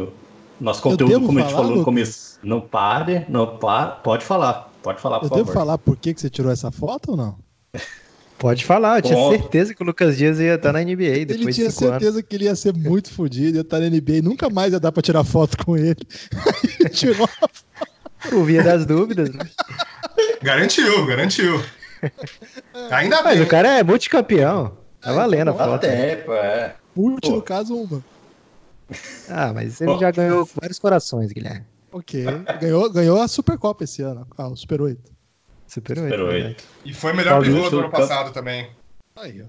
nosso 0.60 0.82
conteúdo, 0.82 1.26
como 1.26 1.38
a 1.38 1.42
gente 1.42 1.52
falou 1.52 1.76
no 1.76 1.84
começo, 1.84 2.38
não 2.42 2.60
pare, 2.60 3.24
não 3.28 3.58
pare, 3.58 3.96
pode 4.02 4.24
falar, 4.24 4.70
pode 4.82 5.00
falar, 5.00 5.18
por 5.18 5.26
eu 5.26 5.28
favor. 5.28 5.44
devo 5.44 5.52
falar 5.52 5.78
por 5.78 5.96
que, 5.96 6.14
que 6.14 6.20
você 6.20 6.30
tirou 6.30 6.50
essa 6.50 6.70
foto 6.70 7.12
ou 7.12 7.16
não? 7.16 7.38
Pode 8.38 8.64
falar, 8.64 8.98
eu 8.98 9.02
tinha 9.02 9.28
certeza 9.38 9.74
que 9.74 9.82
o 9.82 9.86
Lucas 9.86 10.16
Dias 10.16 10.40
ia 10.40 10.54
estar 10.54 10.72
na 10.72 10.80
NBA 10.80 11.26
depois 11.26 11.40
Ele 11.40 11.52
tinha 11.52 11.70
certeza 11.70 12.18
anos. 12.18 12.22
que 12.26 12.36
ele 12.36 12.44
ia 12.44 12.56
ser 12.56 12.72
muito 12.72 13.12
fodido, 13.12 13.58
ia 13.58 13.60
estar 13.60 13.80
na 13.80 13.90
NBA, 13.90 14.22
nunca 14.22 14.48
mais 14.48 14.72
ia 14.72 14.80
dar 14.80 14.90
pra 14.92 15.02
tirar 15.02 15.24
foto 15.24 15.62
com 15.62 15.76
ele. 15.76 15.98
ele 16.80 16.88
tirou 16.88 17.24
a 17.24 17.28
foto. 17.28 17.64
Por 18.30 18.44
via 18.44 18.62
das 18.62 18.86
dúvidas. 18.86 19.30
Né? 19.30 19.46
Garantiu, 20.42 21.04
garantiu. 21.04 21.62
Ainda 22.90 23.22
Mas 23.22 23.38
bem. 23.38 23.46
o 23.46 23.48
cara 23.48 23.78
é 23.78 23.82
multicampeão. 23.82 24.76
Tá 25.00 25.12
valendo 25.12 25.50
a 25.50 25.54
foto. 25.54 25.74
Até, 25.74 26.16
pô, 26.16 26.34
é. 26.34 26.74
Multi, 26.94 27.30
no 27.30 27.42
caso, 27.42 27.74
uma. 27.74 28.04
Ah, 29.28 29.52
mas 29.52 29.80
ele 29.80 29.96
já 29.98 30.10
ganhou 30.10 30.48
vários 30.60 30.78
corações, 30.78 31.32
Guilherme. 31.32 31.64
Ok. 31.92 32.24
Ganhou, 32.60 32.90
ganhou 32.90 33.20
a 33.20 33.28
Supercopa 33.28 33.84
esse 33.84 34.02
ano. 34.02 34.26
Ah, 34.36 34.48
o 34.48 34.56
Super 34.56 34.82
8. 34.82 35.00
Super 35.66 35.98
8. 35.98 36.10
Super 36.10 36.20
8. 36.20 36.48
né? 36.48 36.56
E 36.84 36.92
foi 36.92 37.12
melhor 37.12 37.34
Paulinho 37.34 37.56
pivô 37.56 37.70
do 37.70 37.80
ano 37.80 37.90
passado 37.90 38.32
também. 38.32 38.68
Aí, 39.16 39.42
ó. 39.42 39.46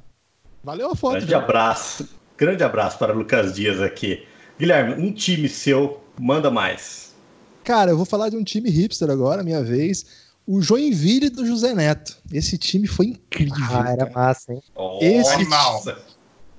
Valeu 0.64 0.92
a 0.92 0.96
foto. 0.96 1.14
Grande 1.14 1.32
já. 1.32 1.40
abraço. 1.40 2.08
Grande 2.38 2.64
abraço 2.64 2.98
para 2.98 3.14
o 3.14 3.18
Lucas 3.18 3.54
Dias 3.54 3.82
aqui. 3.82 4.26
Guilherme, 4.60 4.94
um 5.04 5.12
time 5.12 5.50
seu 5.50 6.02
manda 6.20 6.52
mais. 6.52 7.16
Cara, 7.64 7.92
eu 7.92 7.98
vou 7.98 8.06
falar 8.06 8.30
de 8.30 8.38
um 8.38 8.44
time 8.44 8.70
hipster 8.70 9.10
agora, 9.10 9.44
minha 9.44 9.64
vez. 9.64 10.31
O 10.54 10.62
Joinville 10.62 11.30
do 11.30 11.46
José 11.46 11.74
Neto. 11.74 12.18
Esse 12.30 12.58
time 12.58 12.86
foi 12.86 13.06
incrível. 13.08 13.56
Ah, 13.70 13.90
era 13.90 14.10
massa, 14.10 14.52
hein? 14.52 14.62
Esse- 15.00 15.32
Animal. 15.32 15.82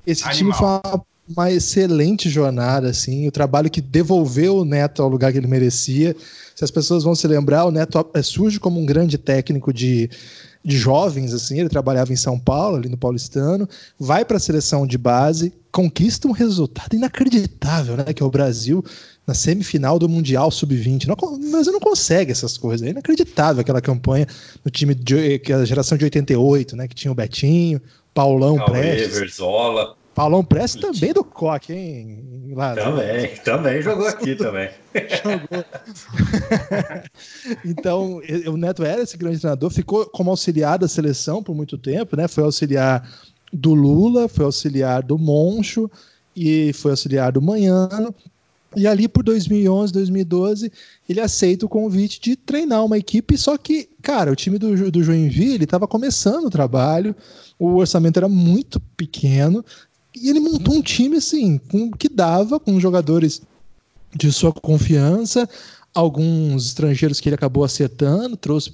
Esse 0.06 0.24
Animal. 0.24 0.36
time 0.38 0.52
foi 0.54 0.66
uma, 0.66 1.04
uma 1.28 1.50
excelente 1.52 2.30
jornada, 2.30 2.88
assim. 2.88 3.28
O 3.28 3.30
trabalho 3.30 3.70
que 3.70 3.82
devolveu 3.82 4.56
o 4.56 4.64
Neto 4.64 5.02
ao 5.02 5.10
lugar 5.10 5.30
que 5.30 5.36
ele 5.36 5.46
merecia. 5.46 6.16
Se 6.56 6.64
as 6.64 6.70
pessoas 6.70 7.04
vão 7.04 7.14
se 7.14 7.28
lembrar, 7.28 7.66
o 7.66 7.70
Neto 7.70 8.02
é, 8.14 8.22
surge 8.22 8.58
como 8.58 8.80
um 8.80 8.86
grande 8.86 9.18
técnico 9.18 9.74
de, 9.74 10.08
de 10.64 10.78
jovens, 10.78 11.34
assim. 11.34 11.60
Ele 11.60 11.68
trabalhava 11.68 12.14
em 12.14 12.16
São 12.16 12.38
Paulo, 12.38 12.76
ali 12.76 12.88
no 12.88 12.96
Paulistano. 12.96 13.68
Vai 14.00 14.24
para 14.24 14.38
a 14.38 14.40
seleção 14.40 14.86
de 14.86 14.96
base, 14.96 15.52
conquista 15.70 16.26
um 16.26 16.32
resultado 16.32 16.94
inacreditável, 16.96 17.96
né? 17.98 18.04
Que 18.14 18.22
é 18.22 18.26
o 18.26 18.30
Brasil 18.30 18.82
na 19.26 19.34
semifinal 19.34 19.98
do 19.98 20.08
Mundial 20.08 20.50
Sub-20. 20.50 21.06
Não- 21.06 21.16
O 21.20 21.50
Brasil 21.50 21.72
não 21.72 21.80
consegue 21.80 22.32
essas 22.32 22.58
coisas. 22.58 22.86
É 22.86 22.90
inacreditável 22.90 23.60
aquela 23.60 23.80
campanha 23.80 24.26
no 24.64 24.70
time 24.70 24.94
de 24.94 25.38
que 25.38 25.52
é 25.52 25.56
a 25.56 25.64
geração 25.64 25.96
de 25.96 26.04
88, 26.04 26.76
né? 26.76 26.88
Que 26.88 26.94
tinha 26.94 27.12
o 27.12 27.14
Betinho, 27.14 27.80
Paulão 28.12 28.56
Cauê, 28.56 28.70
Prestes. 28.80 29.18
Verzola. 29.18 29.94
Paulão 30.14 30.44
Prestes 30.44 30.78
também 30.82 31.10
do 31.14 31.24
Coque, 31.24 31.72
hein? 31.72 32.52
Lá, 32.54 32.74
Também, 32.74 33.30
também 33.42 33.80
jogou 33.80 34.06
aqui 34.06 34.34
também. 34.34 34.68
Então, 37.64 38.20
e- 38.28 38.48
o 38.48 38.56
Neto 38.56 38.84
era 38.84 39.02
esse 39.02 39.16
grande 39.16 39.38
treinador, 39.38 39.70
ficou 39.70 40.06
como 40.06 40.30
auxiliar 40.30 40.78
da 40.78 40.88
seleção 40.88 41.42
por 41.42 41.54
muito 41.54 41.76
tempo, 41.78 42.16
né? 42.16 42.28
Foi 42.28 42.44
auxiliar 42.44 43.08
do 43.52 43.74
Lula, 43.74 44.28
foi 44.28 44.44
auxiliar 44.44 45.02
do 45.02 45.18
Moncho 45.18 45.90
e 46.34 46.72
foi 46.74 46.92
auxiliar 46.92 47.32
do 47.32 47.42
Manhano. 47.42 48.14
E 48.74 48.86
ali 48.86 49.06
por 49.06 49.22
2011, 49.22 49.92
2012, 49.92 50.72
ele 51.08 51.20
aceita 51.20 51.66
o 51.66 51.68
convite 51.68 52.20
de 52.20 52.36
treinar 52.36 52.84
uma 52.84 52.96
equipe, 52.96 53.36
só 53.36 53.56
que, 53.58 53.88
cara, 54.00 54.32
o 54.32 54.36
time 54.36 54.58
do, 54.58 54.90
do 54.90 55.02
Joinville 55.02 55.64
estava 55.64 55.86
começando 55.86 56.46
o 56.46 56.50
trabalho, 56.50 57.14
o 57.58 57.76
orçamento 57.76 58.16
era 58.16 58.28
muito 58.28 58.80
pequeno, 58.96 59.64
e 60.14 60.30
ele 60.30 60.40
montou 60.40 60.74
um 60.74 60.82
time 60.82 61.16
assim, 61.16 61.58
com, 61.58 61.90
que 61.90 62.08
dava 62.08 62.58
com 62.58 62.80
jogadores 62.80 63.42
de 64.14 64.32
sua 64.32 64.52
confiança, 64.52 65.48
alguns 65.94 66.66
estrangeiros 66.66 67.20
que 67.20 67.28
ele 67.28 67.36
acabou 67.36 67.64
acertando, 67.64 68.36
trouxe 68.36 68.72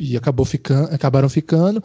e 0.00 0.16
acabou 0.16 0.44
ficando, 0.44 0.94
acabaram 0.94 1.28
ficando. 1.28 1.82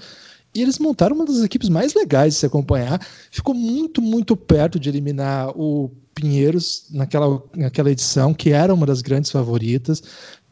E 0.54 0.62
eles 0.62 0.80
montaram 0.80 1.16
uma 1.16 1.26
das 1.26 1.42
equipes 1.42 1.70
mais 1.70 1.94
legais 1.94 2.34
de 2.34 2.40
se 2.40 2.46
acompanhar. 2.46 3.00
Ficou 3.32 3.56
muito, 3.56 4.02
muito 4.02 4.36
perto 4.36 4.80
de 4.80 4.90
eliminar 4.90 5.50
o 5.58 5.90
Pinheiros 6.14 6.88
naquela, 6.92 7.42
naquela 7.56 7.92
edição, 7.92 8.34
que 8.34 8.52
era 8.52 8.74
uma 8.74 8.86
das 8.86 9.02
grandes 9.02 9.32
favoritas. 9.32 10.02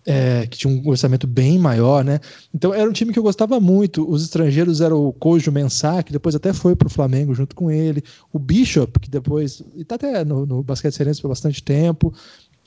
É, 0.05 0.47
que 0.47 0.57
tinha 0.57 0.74
um 0.74 0.88
orçamento 0.88 1.28
bem 1.28 1.60
maior, 1.60 2.03
né? 2.03 2.20
Então 2.53 2.74
era 2.74 2.89
um 2.89 2.93
time 2.93 3.12
que 3.14 3.20
eu 3.20 3.24
gostava 3.24 3.60
muito. 3.60 4.10
Os 4.10 4.24
estrangeiros 4.24 4.82
eram 4.82 5.05
o 5.05 5.14
Cojo 5.14 5.51
Mensah, 5.51 6.01
que 6.01 6.12
depois 6.12 6.34
até 6.34 6.51
foi 6.51 6.76
para 6.76 6.88
o 6.88 6.89
Flamengo 6.89 7.36
junto 7.36 7.55
com 7.55 7.70
ele, 7.70 8.01
o 8.34 8.39
Bishop, 8.39 8.97
que 8.99 9.10
depois 9.10 9.62
está 9.76 9.95
até 9.95 10.24
no, 10.26 10.47
no 10.47 10.64
basquete 10.64 10.93
serense 10.95 11.22
por 11.22 11.28
bastante 11.28 11.62
tempo. 11.62 12.12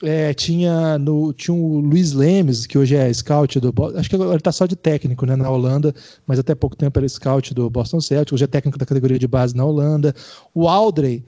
É, 0.01 0.33
tinha, 0.33 0.97
no, 0.97 1.31
tinha 1.31 1.55
o 1.55 1.79
Luiz 1.79 2.11
Lemes, 2.11 2.65
que 2.65 2.77
hoje 2.77 2.95
é 2.95 3.11
scout 3.13 3.57
do 3.59 3.73
acho 3.95 4.09
que 4.09 4.15
agora 4.15 4.31
ele 4.31 4.37
está 4.37 4.51
só 4.51 4.65
de 4.65 4.75
técnico 4.75 5.25
né, 5.25 5.35
na 5.35 5.49
Holanda, 5.49 5.95
mas 6.27 6.37
até 6.37 6.53
pouco 6.53 6.75
tempo 6.75 6.99
era 6.99 7.07
scout 7.07 7.53
do 7.53 7.69
Boston 7.69 8.01
Celtics, 8.01 8.33
hoje 8.33 8.43
é 8.43 8.47
técnico 8.47 8.77
da 8.77 8.85
categoria 8.85 9.17
de 9.17 9.27
base 9.27 9.55
na 9.55 9.63
Holanda. 9.63 10.13
O 10.53 10.67
Aldrey, 10.67 11.23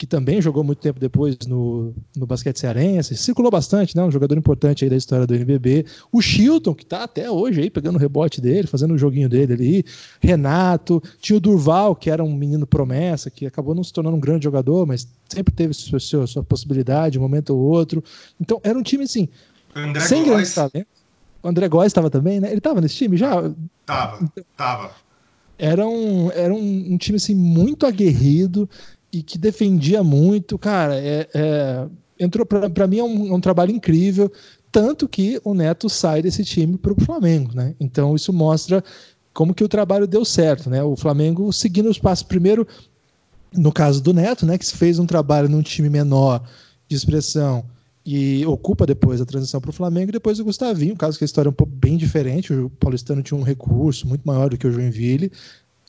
que 0.00 0.06
também 0.06 0.40
jogou 0.40 0.64
muito 0.64 0.78
tempo 0.78 0.98
depois 0.98 1.36
no, 1.46 1.92
no 2.16 2.24
basquete 2.24 2.58
cearense, 2.58 3.14
circulou 3.18 3.50
bastante, 3.50 3.94
né? 3.94 4.02
Um 4.02 4.10
jogador 4.10 4.34
importante 4.38 4.82
aí 4.82 4.88
da 4.88 4.96
história 4.96 5.26
do 5.26 5.34
NBB. 5.34 5.84
O 6.10 6.22
Chilton, 6.22 6.74
que 6.74 6.84
está 6.84 7.04
até 7.04 7.30
hoje 7.30 7.60
aí 7.60 7.68
pegando 7.68 7.96
o 7.96 7.98
rebote 7.98 8.40
dele, 8.40 8.66
fazendo 8.66 8.94
o 8.94 8.98
joguinho 8.98 9.28
dele 9.28 9.52
ali. 9.52 9.84
Renato, 10.18 11.02
tinha 11.20 11.36
o 11.36 11.40
Durval, 11.40 11.94
que 11.94 12.08
era 12.08 12.24
um 12.24 12.34
menino 12.34 12.66
promessa, 12.66 13.30
que 13.30 13.44
acabou 13.44 13.74
não 13.74 13.84
se 13.84 13.92
tornando 13.92 14.16
um 14.16 14.20
grande 14.20 14.44
jogador, 14.44 14.86
mas 14.86 15.06
sempre 15.28 15.52
teve 15.52 15.74
sua, 15.74 16.00
sua, 16.00 16.26
sua 16.26 16.42
possibilidade, 16.42 17.18
um 17.18 17.22
momento 17.22 17.50
ou 17.50 17.60
outro. 17.60 18.02
Então, 18.40 18.58
era 18.64 18.78
um 18.78 18.82
time 18.82 19.04
assim, 19.04 19.28
André 19.76 20.00
sem 20.00 20.24
grandes 20.24 20.54
talentos. 20.54 21.02
O 21.42 21.48
André 21.48 21.68
Góes 21.68 21.88
estava 21.88 22.08
também, 22.08 22.40
né? 22.40 22.48
Ele 22.48 22.56
estava 22.56 22.80
nesse 22.80 22.94
time 22.94 23.18
já? 23.18 23.52
Tava, 23.84 24.32
tava. 24.56 24.92
Era 25.58 25.86
um, 25.86 26.30
era 26.30 26.54
um, 26.54 26.94
um 26.94 26.96
time 26.96 27.16
assim, 27.16 27.34
muito 27.34 27.84
aguerrido 27.84 28.66
e 29.12 29.22
que 29.22 29.38
defendia 29.38 30.02
muito. 30.02 30.58
Cara, 30.58 30.96
é, 30.96 31.28
é 31.34 31.86
entrou 32.18 32.44
para 32.44 32.86
mim 32.86 32.98
é 32.98 33.04
um, 33.04 33.28
é 33.28 33.34
um, 33.34 33.40
trabalho 33.40 33.70
incrível, 33.70 34.30
tanto 34.70 35.08
que 35.08 35.40
o 35.42 35.54
Neto 35.54 35.88
sai 35.88 36.20
desse 36.20 36.44
time 36.44 36.76
para 36.76 36.92
o 36.92 37.00
Flamengo, 37.00 37.52
né? 37.54 37.74
Então 37.80 38.14
isso 38.14 38.32
mostra 38.32 38.84
como 39.32 39.54
que 39.54 39.64
o 39.64 39.68
trabalho 39.68 40.06
deu 40.06 40.24
certo, 40.24 40.68
né? 40.68 40.82
O 40.82 40.96
Flamengo 40.96 41.50
seguindo 41.52 41.88
os 41.88 41.98
passos 41.98 42.24
primeiro 42.24 42.66
no 43.52 43.72
caso 43.72 44.00
do 44.00 44.12
Neto, 44.12 44.46
né, 44.46 44.56
que 44.56 44.66
fez 44.66 44.98
um 44.98 45.06
trabalho 45.06 45.48
num 45.48 45.62
time 45.62 45.88
menor 45.88 46.42
de 46.88 46.96
expressão 46.96 47.64
e 48.04 48.44
ocupa 48.46 48.86
depois 48.86 49.20
a 49.20 49.26
transição 49.26 49.60
para 49.60 49.70
o 49.70 49.72
Flamengo, 49.72 50.10
e 50.10 50.12
depois 50.12 50.38
o 50.40 50.44
Gustavinho, 50.44 50.96
caso 50.96 51.18
que 51.18 51.24
a 51.24 51.26
história 51.26 51.48
é 51.48 51.50
um 51.50 51.54
pouco 51.54 51.72
bem 51.72 51.96
diferente, 51.96 52.52
o 52.52 52.70
Paulistano 52.70 53.22
tinha 53.22 53.38
um 53.38 53.42
recurso 53.42 54.08
muito 54.08 54.22
maior 54.24 54.48
do 54.48 54.56
que 54.56 54.66
o 54.66 54.72
Joinville, 54.72 55.30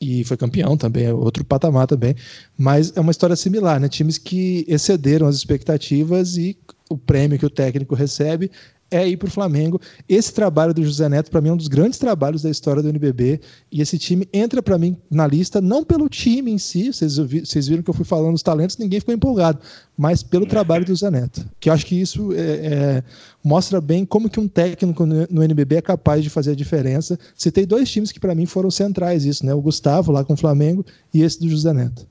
e 0.01 0.23
foi 0.23 0.35
campeão 0.35 0.75
também, 0.75 1.05
é 1.05 1.13
outro 1.13 1.45
patamar 1.45 1.85
também. 1.85 2.15
Mas 2.57 2.91
é 2.95 2.99
uma 2.99 3.11
história 3.11 3.35
similar, 3.35 3.79
né? 3.79 3.87
Times 3.87 4.17
que 4.17 4.65
excederam 4.67 5.27
as 5.27 5.35
expectativas 5.35 6.37
e 6.37 6.57
o 6.89 6.97
prêmio 6.97 7.37
que 7.37 7.45
o 7.45 7.49
técnico 7.49 7.93
recebe 7.93 8.49
é 8.91 9.07
ir 9.07 9.15
para 9.15 9.29
o 9.29 9.31
Flamengo. 9.31 9.79
Esse 10.07 10.33
trabalho 10.33 10.73
do 10.73 10.83
José 10.83 11.07
Neto, 11.07 11.31
para 11.31 11.39
mim, 11.39 11.49
é 11.49 11.53
um 11.53 11.57
dos 11.57 11.69
grandes 11.69 11.97
trabalhos 11.97 12.41
da 12.41 12.49
história 12.49 12.83
do 12.83 12.89
NBB. 12.89 13.39
E 13.71 13.81
esse 13.81 13.97
time 13.97 14.27
entra 14.33 14.61
para 14.61 14.77
mim 14.77 14.97
na 15.09 15.25
lista, 15.25 15.61
não 15.61 15.83
pelo 15.83 16.09
time 16.09 16.51
em 16.51 16.57
si, 16.57 16.91
vocês, 16.91 17.67
viram 17.67 17.81
que 17.81 17.89
eu 17.89 17.93
fui 17.93 18.03
falando 18.03 18.33
dos 18.33 18.43
talentos, 18.43 18.77
ninguém 18.77 18.99
ficou 18.99 19.15
empolgado, 19.15 19.59
mas 19.97 20.21
pelo 20.21 20.45
trabalho 20.45 20.83
do 20.83 20.89
José 20.89 21.09
Neto. 21.09 21.49
Que 21.59 21.69
eu 21.69 21.73
acho 21.73 21.85
que 21.85 21.99
isso 21.99 22.33
é, 22.33 22.37
é, 22.37 23.03
mostra 23.41 23.79
bem 23.79 24.05
como 24.05 24.29
que 24.29 24.39
um 24.39 24.47
técnico 24.47 25.05
no, 25.05 25.25
no, 25.29 25.43
NBB 25.43 25.77
é 25.77 25.81
capaz 25.81 26.21
de 26.21 26.29
fazer 26.29 26.51
a 26.51 26.55
diferença. 26.55 27.17
Citei 27.33 27.65
dois 27.65 27.89
times 27.89 28.11
que 28.11 28.19
para 28.19 28.35
mim 28.35 28.45
foram 28.45 28.69
centrais 28.69 29.23
isso, 29.23 29.45
né? 29.45 29.53
O 29.53 29.61
Gustavo 29.61 30.11
lá 30.11 30.25
com 30.25 30.33
o 30.33 30.37
Flamengo 30.37 30.85
e 31.13 31.21
esse 31.21 31.39
do 31.39 31.49
José 31.49 31.71
Neto. 31.71 32.05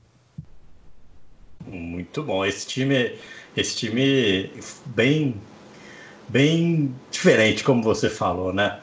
Muito 1.67 2.23
bom. 2.23 2.43
Esse 2.43 2.65
time, 2.65 3.13
esse 3.55 3.75
time 3.75 4.49
bem 4.95 5.35
bem 6.31 6.95
diferente, 7.11 7.63
como 7.63 7.83
você 7.83 8.09
falou, 8.09 8.53
né? 8.53 8.77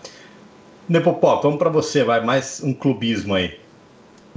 Nepopop, 0.88 1.42
vamos 1.42 1.58
para 1.58 1.70
você, 1.70 2.04
vai 2.04 2.20
mais 2.24 2.62
um 2.62 2.74
clubismo 2.74 3.34
aí. 3.34 3.58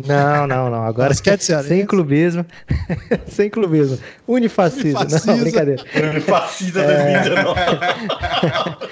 Não, 0.05 0.47
não, 0.47 0.69
não. 0.69 0.83
Agora 0.83 1.13
sem 1.63 1.85
clubismo. 1.85 2.45
sem 3.27 3.49
clubismo. 3.49 3.99
Unifacisa. 4.27 4.99
Unifacisa. 4.99 5.31
Não, 5.31 5.39
brincadeira. 5.39 5.83
Unifacisa 6.11 6.81
é... 6.81 7.21
2019. 7.21 7.59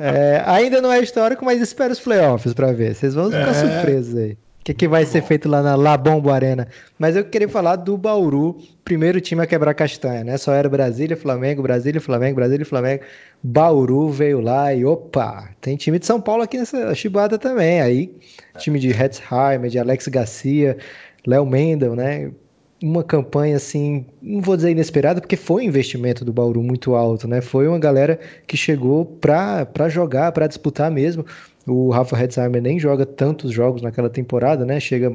é, 0.00 0.42
ainda 0.46 0.80
não 0.80 0.90
é 0.90 1.00
histórico, 1.00 1.44
mas 1.44 1.60
espera 1.60 1.92
os 1.92 2.00
playoffs 2.00 2.54
para 2.54 2.72
ver. 2.72 2.94
Vocês 2.94 3.14
vão 3.14 3.26
ficar 3.26 3.48
é... 3.48 3.54
surpresos 3.54 4.16
aí. 4.16 4.36
O 4.62 4.64
que, 4.64 4.72
que 4.72 4.86
vai 4.86 5.04
ser 5.04 5.22
feito 5.22 5.48
lá 5.48 5.60
na 5.60 5.74
La 5.74 5.96
Bombo 5.96 6.30
Arena? 6.30 6.68
Mas 6.96 7.16
eu 7.16 7.24
queria 7.24 7.48
falar 7.48 7.74
do 7.74 7.98
Bauru, 7.98 8.56
primeiro 8.84 9.20
time 9.20 9.42
a 9.42 9.46
quebrar 9.46 9.74
castanha, 9.74 10.22
né? 10.22 10.38
Só 10.38 10.52
era 10.52 10.68
Brasília, 10.68 11.16
Flamengo, 11.16 11.62
Brasília, 11.62 12.00
Flamengo, 12.00 12.36
Brasília, 12.36 12.64
Flamengo. 12.64 13.02
Bauru 13.42 14.08
veio 14.08 14.40
lá 14.40 14.72
e 14.72 14.84
opa, 14.84 15.48
tem 15.60 15.74
time 15.76 15.98
de 15.98 16.06
São 16.06 16.20
Paulo 16.20 16.44
aqui 16.44 16.58
nessa 16.58 16.94
chibada 16.94 17.36
também. 17.38 17.80
Aí, 17.80 18.14
time 18.56 18.78
de 18.78 18.90
Hetzheimer, 18.90 19.68
de 19.68 19.80
Alex 19.80 20.06
Garcia, 20.06 20.76
Léo 21.26 21.44
Mendel, 21.44 21.96
né? 21.96 22.30
Uma 22.80 23.02
campanha 23.02 23.56
assim, 23.56 24.06
não 24.22 24.40
vou 24.40 24.54
dizer 24.54 24.70
inesperada, 24.70 25.20
porque 25.20 25.36
foi 25.36 25.64
um 25.64 25.66
investimento 25.66 26.24
do 26.24 26.32
Bauru 26.32 26.62
muito 26.62 26.94
alto, 26.94 27.26
né? 27.26 27.40
Foi 27.40 27.66
uma 27.66 27.80
galera 27.80 28.18
que 28.46 28.56
chegou 28.56 29.04
para 29.04 29.88
jogar, 29.88 30.30
para 30.30 30.46
disputar 30.46 30.88
mesmo. 30.88 31.26
O 31.66 31.90
Rafa 31.90 32.18
Hetzheimer 32.18 32.60
nem 32.60 32.78
joga 32.78 33.06
tantos 33.06 33.52
jogos 33.52 33.82
naquela 33.82 34.10
temporada, 34.10 34.64
né? 34.64 34.80
Chega 34.80 35.14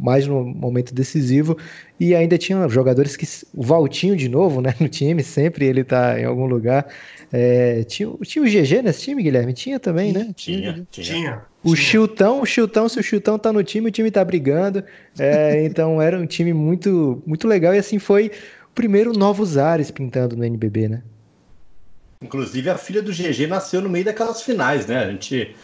mais 0.00 0.26
no 0.26 0.44
momento 0.44 0.94
decisivo 0.94 1.56
e 2.00 2.14
ainda 2.14 2.38
tinha 2.38 2.66
jogadores 2.68 3.16
que 3.16 3.26
o 3.52 3.62
Valtinho 3.62 4.16
de 4.16 4.28
novo, 4.28 4.60
né, 4.60 4.74
no 4.80 4.88
time, 4.88 5.22
sempre 5.22 5.66
ele 5.66 5.84
tá 5.84 6.18
em 6.18 6.24
algum 6.24 6.46
lugar. 6.46 6.86
É, 7.32 7.84
tinha, 7.84 8.08
tinha 8.22 8.42
o 8.44 8.46
GG 8.46 8.82
nesse 8.82 9.02
time, 9.02 9.22
Guilherme? 9.22 9.52
Tinha 9.52 9.78
também, 9.78 10.12
né? 10.12 10.32
Tinha, 10.34 10.86
tinha. 10.90 11.04
tinha. 11.06 11.42
O 11.62 11.74
Chiltão, 11.74 12.40
o 12.40 12.46
Chiltão, 12.46 12.88
se 12.88 12.98
o 12.98 13.02
Chiltão 13.02 13.38
tá 13.38 13.52
no 13.52 13.62
time, 13.62 13.88
o 13.88 13.92
time 13.92 14.10
tá 14.10 14.24
brigando. 14.24 14.84
É, 15.18 15.64
então 15.66 16.00
era 16.00 16.18
um 16.18 16.26
time 16.26 16.52
muito, 16.52 17.22
muito 17.26 17.46
legal 17.48 17.74
e 17.74 17.78
assim 17.78 17.98
foi 17.98 18.30
o 18.70 18.74
primeiro 18.74 19.12
novos 19.12 19.56
ares 19.56 19.90
pintando 19.90 20.36
no 20.36 20.44
NBB, 20.44 20.88
né? 20.88 21.02
Inclusive 22.22 22.70
a 22.70 22.78
filha 22.78 23.02
do 23.02 23.12
GG 23.12 23.46
nasceu 23.46 23.82
no 23.82 23.88
meio 23.88 24.04
daquelas 24.04 24.42
finais, 24.42 24.86
né? 24.86 24.98
A 24.98 25.10
gente 25.10 25.54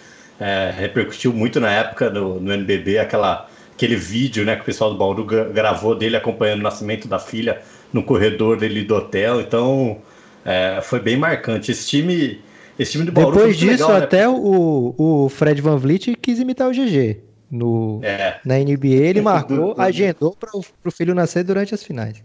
é, 0.41 0.73
repercutiu 0.75 1.33
muito 1.33 1.61
na 1.61 1.71
época 1.71 2.09
no, 2.09 2.41
no 2.41 2.53
NBB 2.53 2.99
aquela, 2.99 3.47
aquele 3.75 3.95
vídeo 3.95 4.45
né, 4.45 4.57
que 4.57 4.63
o 4.63 4.65
pessoal 4.65 4.91
do 4.91 4.97
Bauru 4.97 5.25
gravou 5.25 5.95
dele 5.95 6.17
acompanhando 6.17 6.61
o 6.61 6.63
nascimento 6.63 7.07
da 7.07 7.19
filha 7.19 7.61
no 7.93 8.03
corredor 8.03 8.57
dele 8.57 8.83
do 8.83 8.95
hotel. 8.97 9.41
Então 9.41 9.99
é, 10.45 10.81
foi 10.83 10.99
bem 10.99 11.17
marcante. 11.17 11.71
Esse 11.71 11.87
time, 11.87 12.41
esse 12.79 12.93
time 12.93 13.05
do 13.05 13.13
Bauru. 13.13 13.37
Depois 13.37 13.59
disso, 13.59 13.73
legal, 13.73 13.91
né? 13.91 14.05
até 14.05 14.23
né? 14.23 14.29
o, 14.29 14.95
o 14.97 15.29
Fred 15.29 15.61
Van 15.61 15.77
Vliet 15.77 16.17
quis 16.17 16.39
imitar 16.39 16.69
o 16.69 16.73
GG. 16.73 17.19
No, 17.51 18.01
é. 18.03 18.39
Na 18.45 18.57
NBA 18.59 18.87
ele 18.87 19.21
marcou, 19.23 19.75
agendou 19.77 20.35
para 20.35 20.51
o 20.57 20.91
filho 20.91 21.15
nascer 21.15 21.45
durante 21.45 21.75
as 21.75 21.83
finais. 21.83 22.23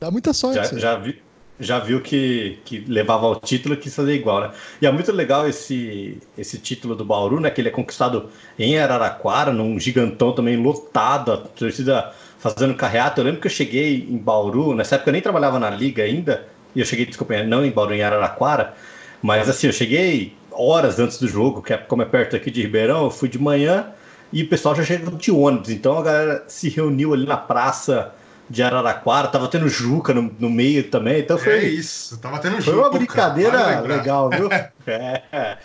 Dá 0.00 0.10
muita 0.10 0.32
sorte. 0.32 0.74
Já, 0.74 0.78
já, 0.78 0.96
vi, 0.96 1.20
já 1.60 1.78
viu 1.78 2.00
que, 2.00 2.58
que 2.64 2.84
levava 2.86 3.26
ao 3.26 3.36
título 3.36 3.74
e 3.74 3.76
quis 3.78 3.94
fazer 3.94 4.14
igual, 4.14 4.40
né? 4.40 4.50
E 4.80 4.86
é 4.86 4.92
muito 4.92 5.10
legal 5.12 5.48
esse, 5.48 6.18
esse 6.36 6.58
título 6.58 6.94
do 6.94 7.04
Bauru, 7.04 7.40
né? 7.40 7.50
Que 7.50 7.60
ele 7.60 7.68
é 7.68 7.72
conquistado 7.72 8.28
em 8.58 8.78
Araraquara, 8.78 9.52
num 9.52 9.78
gigantão 9.78 10.32
também 10.32 10.56
lotado, 10.56 11.32
a 11.32 11.36
torcida 11.36 12.12
fazendo 12.38 12.74
carreata. 12.74 13.20
Eu 13.20 13.24
lembro 13.24 13.40
que 13.40 13.48
eu 13.48 13.50
cheguei 13.50 14.06
em 14.08 14.16
Bauru, 14.16 14.74
nessa 14.74 14.94
época 14.94 15.10
eu 15.10 15.12
nem 15.12 15.22
trabalhava 15.22 15.58
na 15.58 15.70
liga 15.70 16.02
ainda, 16.02 16.46
e 16.74 16.80
eu 16.80 16.86
cheguei, 16.86 17.04
desculpa, 17.06 17.42
não 17.42 17.64
em 17.64 17.70
Bauru, 17.70 17.94
em 17.94 18.02
Araraquara, 18.02 18.74
mas 19.20 19.48
assim, 19.48 19.66
eu 19.66 19.72
cheguei 19.72 20.36
horas 20.52 20.98
antes 20.98 21.18
do 21.18 21.26
jogo, 21.26 21.62
que 21.62 21.72
é, 21.72 21.76
como 21.76 22.02
é 22.02 22.04
perto 22.04 22.36
aqui 22.36 22.50
de 22.50 22.62
Ribeirão, 22.62 23.04
eu 23.04 23.10
fui 23.10 23.28
de 23.28 23.38
manhã 23.38 23.86
e 24.32 24.42
o 24.42 24.48
pessoal 24.48 24.74
já 24.74 24.84
chegou 24.84 25.14
de 25.16 25.30
ônibus, 25.30 25.70
então 25.70 25.98
a 25.98 26.02
galera 26.02 26.44
se 26.48 26.68
reuniu 26.68 27.14
ali 27.14 27.26
na 27.26 27.36
praça 27.36 28.12
de 28.48 28.62
Araraquara, 28.62 29.28
tava 29.28 29.48
tendo 29.48 29.68
Juca 29.68 30.14
no, 30.14 30.34
no 30.38 30.48
meio 30.48 30.88
também, 30.90 31.20
então 31.20 31.36
foi. 31.38 31.52
É 31.52 31.64
isso, 31.64 32.18
tava 32.18 32.38
tendo 32.38 32.60
Juca. 32.60 32.70
Foi 32.70 32.80
uma 32.80 32.90
brincadeira 32.90 33.80
legal, 33.80 34.30
viu? 34.30 34.48
é, 34.86 35.58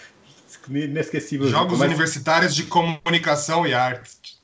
inesquecível. 0.69 1.47
Jogos 1.47 1.79
mas... 1.79 1.87
universitários 1.87 2.53
de 2.53 2.63
comunicação 2.63 3.65
e 3.65 3.73
arte. 3.73 4.37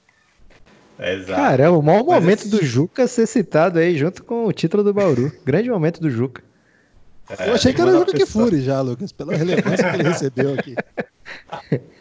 exato. 1.00 1.42
Cara, 1.42 1.64
é 1.64 1.70
o 1.70 1.82
maior 1.82 2.04
mas 2.06 2.22
momento 2.22 2.40
esse... 2.42 2.50
do 2.50 2.64
Juca 2.64 3.08
ser 3.08 3.28
citado 3.28 3.80
aí, 3.80 3.98
junto 3.98 4.24
com 4.24 4.46
o 4.46 4.54
título 4.54 4.84
do 4.84 4.94
Bauru. 4.94 5.32
Grande 5.46 5.70
momento 5.70 6.02
do 6.02 6.10
Juca. 6.10 6.44
É, 7.38 7.50
Eu 7.50 7.54
achei 7.54 7.74
que 7.74 7.82
era 7.82 7.92
o 7.92 8.00
Juca 8.00 8.14
Kifuri 8.14 8.62
já, 8.62 8.82
Lucas, 8.82 9.12
pela 9.12 9.36
relevância 9.36 9.90
que 9.90 9.96
ele 9.98 10.10
recebeu 10.10 10.54
aqui. 10.54 10.76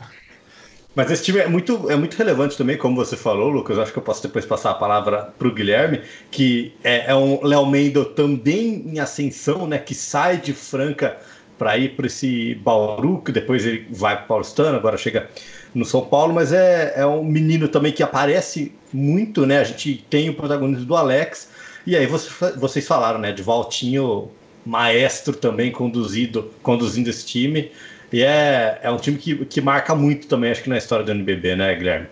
Mas 0.99 1.13
esse 1.13 1.23
time 1.23 1.39
é 1.39 1.47
muito, 1.47 1.89
é 1.89 1.95
muito 1.95 2.17
relevante 2.17 2.59
também, 2.59 2.77
como 2.77 2.97
você 2.97 3.17
falou, 3.17 3.49
Lucas. 3.49 3.79
Acho 3.79 3.93
que 3.93 4.01
eu 4.01 4.03
posso 4.03 4.21
depois 4.21 4.45
passar 4.45 4.73
a 4.73 4.75
palavra 4.75 5.33
para 5.39 5.47
o 5.47 5.55
Guilherme, 5.55 6.01
que 6.29 6.75
é, 6.83 7.13
é 7.13 7.15
um 7.15 7.41
Léo 7.45 7.65
Mendel 7.67 8.05
também 8.05 8.83
em 8.85 8.99
ascensão, 8.99 9.65
né? 9.65 9.79
Que 9.79 9.95
sai 9.95 10.39
de 10.39 10.53
Franca 10.53 11.17
para 11.57 11.79
ir 11.79 11.91
para 11.91 12.09
esse 12.09 12.57
Bauru, 12.57 13.23
que 13.23 13.31
depois 13.31 13.65
ele 13.65 13.87
vai 13.93 14.17
para 14.17 14.25
Paulistano, 14.25 14.77
agora 14.77 14.97
chega 14.97 15.31
no 15.73 15.85
São 15.85 16.05
Paulo, 16.05 16.35
mas 16.35 16.53
é, 16.53 16.95
é 16.97 17.07
um 17.07 17.23
menino 17.23 17.69
também 17.69 17.93
que 17.93 18.03
aparece 18.03 18.73
muito, 18.93 19.47
né? 19.47 19.61
A 19.61 19.65
gente 19.65 20.05
tem 20.11 20.29
o 20.29 20.35
protagonismo 20.35 20.85
do 20.85 20.97
Alex, 20.97 21.49
E 21.87 21.95
aí 21.95 22.07
você, 22.07 22.29
vocês 22.57 22.89
falaram, 22.89 23.21
né, 23.21 23.31
de 23.31 23.41
Valtinho, 23.41 24.33
maestro 24.67 25.33
também 25.37 25.71
conduzido, 25.71 26.51
conduzindo 26.61 27.09
esse 27.09 27.25
time. 27.25 27.71
E 28.13 28.23
é, 28.23 28.81
é 28.83 28.91
um 28.91 28.97
time 28.97 29.19
que, 29.19 29.45
que 29.45 29.61
marca 29.61 29.95
muito 29.95 30.27
também, 30.27 30.51
acho 30.51 30.63
que 30.63 30.71
na 30.71 30.79
história 30.79 31.05
do 31.05 31.13
NBB, 31.13 31.57
né, 31.57 31.75
Guilherme? 31.75 32.07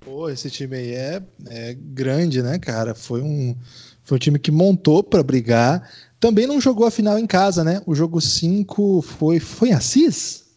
Pô, 0.00 0.28
esse 0.28 0.50
time 0.50 0.76
aí 0.76 0.94
é, 0.94 1.22
é 1.48 1.76
grande, 1.78 2.42
né, 2.42 2.58
cara? 2.58 2.94
Foi 2.94 3.20
um, 3.20 3.54
foi 4.02 4.16
um 4.16 4.18
time 4.18 4.38
que 4.38 4.50
montou 4.50 5.02
para 5.02 5.22
brigar. 5.22 5.88
Também 6.18 6.46
não 6.46 6.60
jogou 6.60 6.86
a 6.86 6.90
final 6.90 7.18
em 7.18 7.26
casa, 7.26 7.62
né? 7.62 7.80
O 7.86 7.94
jogo 7.94 8.20
5 8.20 9.02
foi, 9.02 9.38
foi 9.38 9.68
em 9.68 9.74
Assis? 9.74 10.48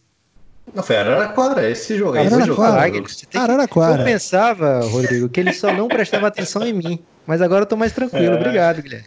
Não, 0.74 0.82
foi 0.82 0.96
Araraquara, 0.96 1.68
esse 1.70 1.96
jogo 1.98 2.16
aí. 2.16 2.26
Araraquara. 2.26 2.94
Araraquara. 3.34 4.02
Eu 4.02 4.04
pensava, 4.04 4.80
Rodrigo, 4.80 5.28
que 5.28 5.38
ele 5.38 5.52
só 5.52 5.72
não 5.72 5.86
prestava 5.86 6.26
atenção 6.28 6.66
em 6.66 6.72
mim. 6.72 6.98
Mas 7.26 7.40
agora 7.42 7.62
eu 7.62 7.66
tô 7.66 7.76
mais 7.76 7.92
tranquilo. 7.92 8.34
É. 8.34 8.36
Obrigado, 8.36 8.82
Guilherme. 8.82 9.06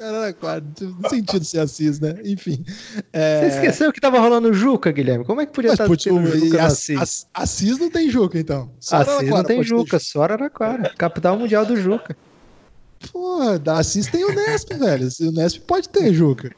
Araraquara, 0.00 0.64
no 0.80 1.08
sentido 1.08 1.44
ser 1.44 1.60
Assis, 1.60 2.00
né? 2.00 2.14
Enfim. 2.24 2.64
É... 3.12 3.40
Você 3.40 3.46
esqueceu 3.56 3.92
que 3.92 4.00
tava 4.00 4.18
rolando 4.18 4.52
Juca, 4.52 4.90
Guilherme? 4.90 5.24
Como 5.24 5.40
é 5.40 5.46
que 5.46 5.52
podia 5.52 5.70
Mas, 5.70 5.80
estar 5.80 5.96
tendo 5.96 6.26
Juca 6.26 6.64
Assis? 6.64 7.26
Assis 7.32 7.78
não 7.78 7.90
tem 7.90 8.10
Juca, 8.10 8.38
então. 8.38 8.70
Só 8.80 8.96
Assis 8.96 9.28
não 9.28 9.44
tem 9.44 9.62
Juca, 9.62 9.98
só 9.98 10.22
Araraquara. 10.24 10.92
Capital 10.96 11.38
mundial 11.38 11.64
do 11.64 11.76
Juca. 11.76 12.16
Pô, 13.12 13.58
da 13.58 13.78
Assis 13.78 14.06
tem 14.08 14.24
o 14.24 14.34
Nesp, 14.34 14.74
velho. 14.78 15.08
O 15.20 15.32
Nesp 15.32 15.60
pode 15.60 15.88
ter 15.88 16.12
Juca. 16.12 16.50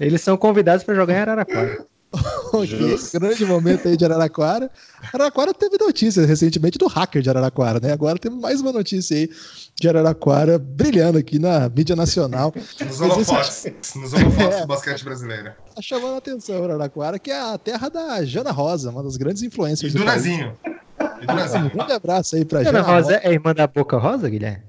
Eles 0.00 0.20
são 0.22 0.36
convidados 0.36 0.84
para 0.84 0.94
jogar 0.94 1.14
em 1.14 1.18
Araraquara. 1.18 1.86
okay, 2.52 2.96
grande 3.12 3.44
momento 3.46 3.86
aí 3.86 3.96
de 3.96 4.04
Araraquara. 4.04 4.70
Araraquara 5.12 5.54
teve 5.54 5.76
notícia 5.78 6.26
recentemente 6.26 6.76
do 6.76 6.88
hacker 6.88 7.22
de 7.22 7.30
Araraquara, 7.30 7.78
né? 7.80 7.92
Agora 7.92 8.18
temos 8.18 8.40
mais 8.40 8.60
uma 8.60 8.72
notícia 8.72 9.16
aí 9.16 9.30
de 9.80 9.88
Araraquara 9.88 10.58
brilhando 10.58 11.16
aqui 11.16 11.38
na 11.38 11.66
mídia 11.70 11.96
nacional. 11.96 12.52
Nos 12.86 13.00
holofotes, 13.00 13.64
nos 13.96 14.12
holofotes 14.12 14.56
é, 14.58 14.60
do 14.60 14.66
basquete 14.66 15.02
brasileiro. 15.02 15.52
Tá 15.74 15.80
chamando 15.80 16.14
a 16.14 16.18
atenção 16.18 16.62
Araraquara, 16.62 17.18
que 17.18 17.30
é 17.30 17.40
a 17.40 17.56
terra 17.56 17.88
da 17.88 18.22
Jana 18.22 18.52
Rosa, 18.52 18.90
uma 18.90 19.02
das 19.02 19.16
grandes 19.16 19.42
influências 19.42 19.92
e 19.92 19.96
do. 19.96 20.02
E 20.02 20.06
do 20.06 20.12
Nezinho. 20.12 20.54
Um 21.00 21.68
grande 21.70 21.92
abraço 21.92 22.36
aí 22.36 22.44
pra 22.44 22.62
Jana, 22.62 22.80
Jana 22.80 22.92
Rosa. 22.92 23.14
Rosa. 23.14 23.20
É 23.26 23.32
irmã 23.32 23.54
da 23.54 23.66
Boca 23.66 23.96
Rosa, 23.96 24.28
Guilherme? 24.28 24.62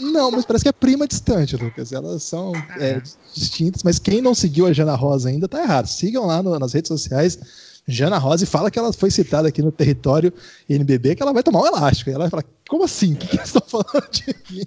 Não, 0.00 0.30
mas 0.30 0.46
parece 0.46 0.64
que 0.64 0.68
é 0.70 0.72
prima 0.72 1.06
distante, 1.06 1.54
Lucas. 1.54 1.92
Elas 1.92 2.22
são 2.22 2.52
é, 2.78 3.02
distintas, 3.34 3.82
mas 3.82 3.98
quem 3.98 4.22
não 4.22 4.34
seguiu 4.34 4.66
a 4.66 4.72
Jana 4.72 4.94
Rosa 4.94 5.28
ainda 5.28 5.46
tá 5.46 5.62
errado. 5.62 5.86
Sigam 5.86 6.26
lá 6.26 6.42
no, 6.42 6.58
nas 6.58 6.72
redes 6.72 6.88
sociais 6.88 7.38
Jana 7.86 8.18
Rosa 8.18 8.44
e 8.44 8.46
fala 8.46 8.70
que 8.70 8.78
ela 8.78 8.92
foi 8.92 9.10
citada 9.10 9.48
aqui 9.48 9.60
no 9.60 9.72
território 9.72 10.32
NBB, 10.68 11.16
que 11.16 11.22
ela 11.22 11.32
vai 11.32 11.42
tomar 11.42 11.62
um 11.62 11.66
elástico. 11.66 12.10
E 12.10 12.12
ela 12.12 12.24
vai 12.24 12.30
falar: 12.30 12.44
como 12.68 12.84
assim? 12.84 13.14
O 13.14 13.16
que, 13.16 13.26
que 13.26 13.36
eles 13.36 13.46
estão 13.46 13.62
falando 13.66 14.08
de 14.10 14.24
mim? 14.50 14.62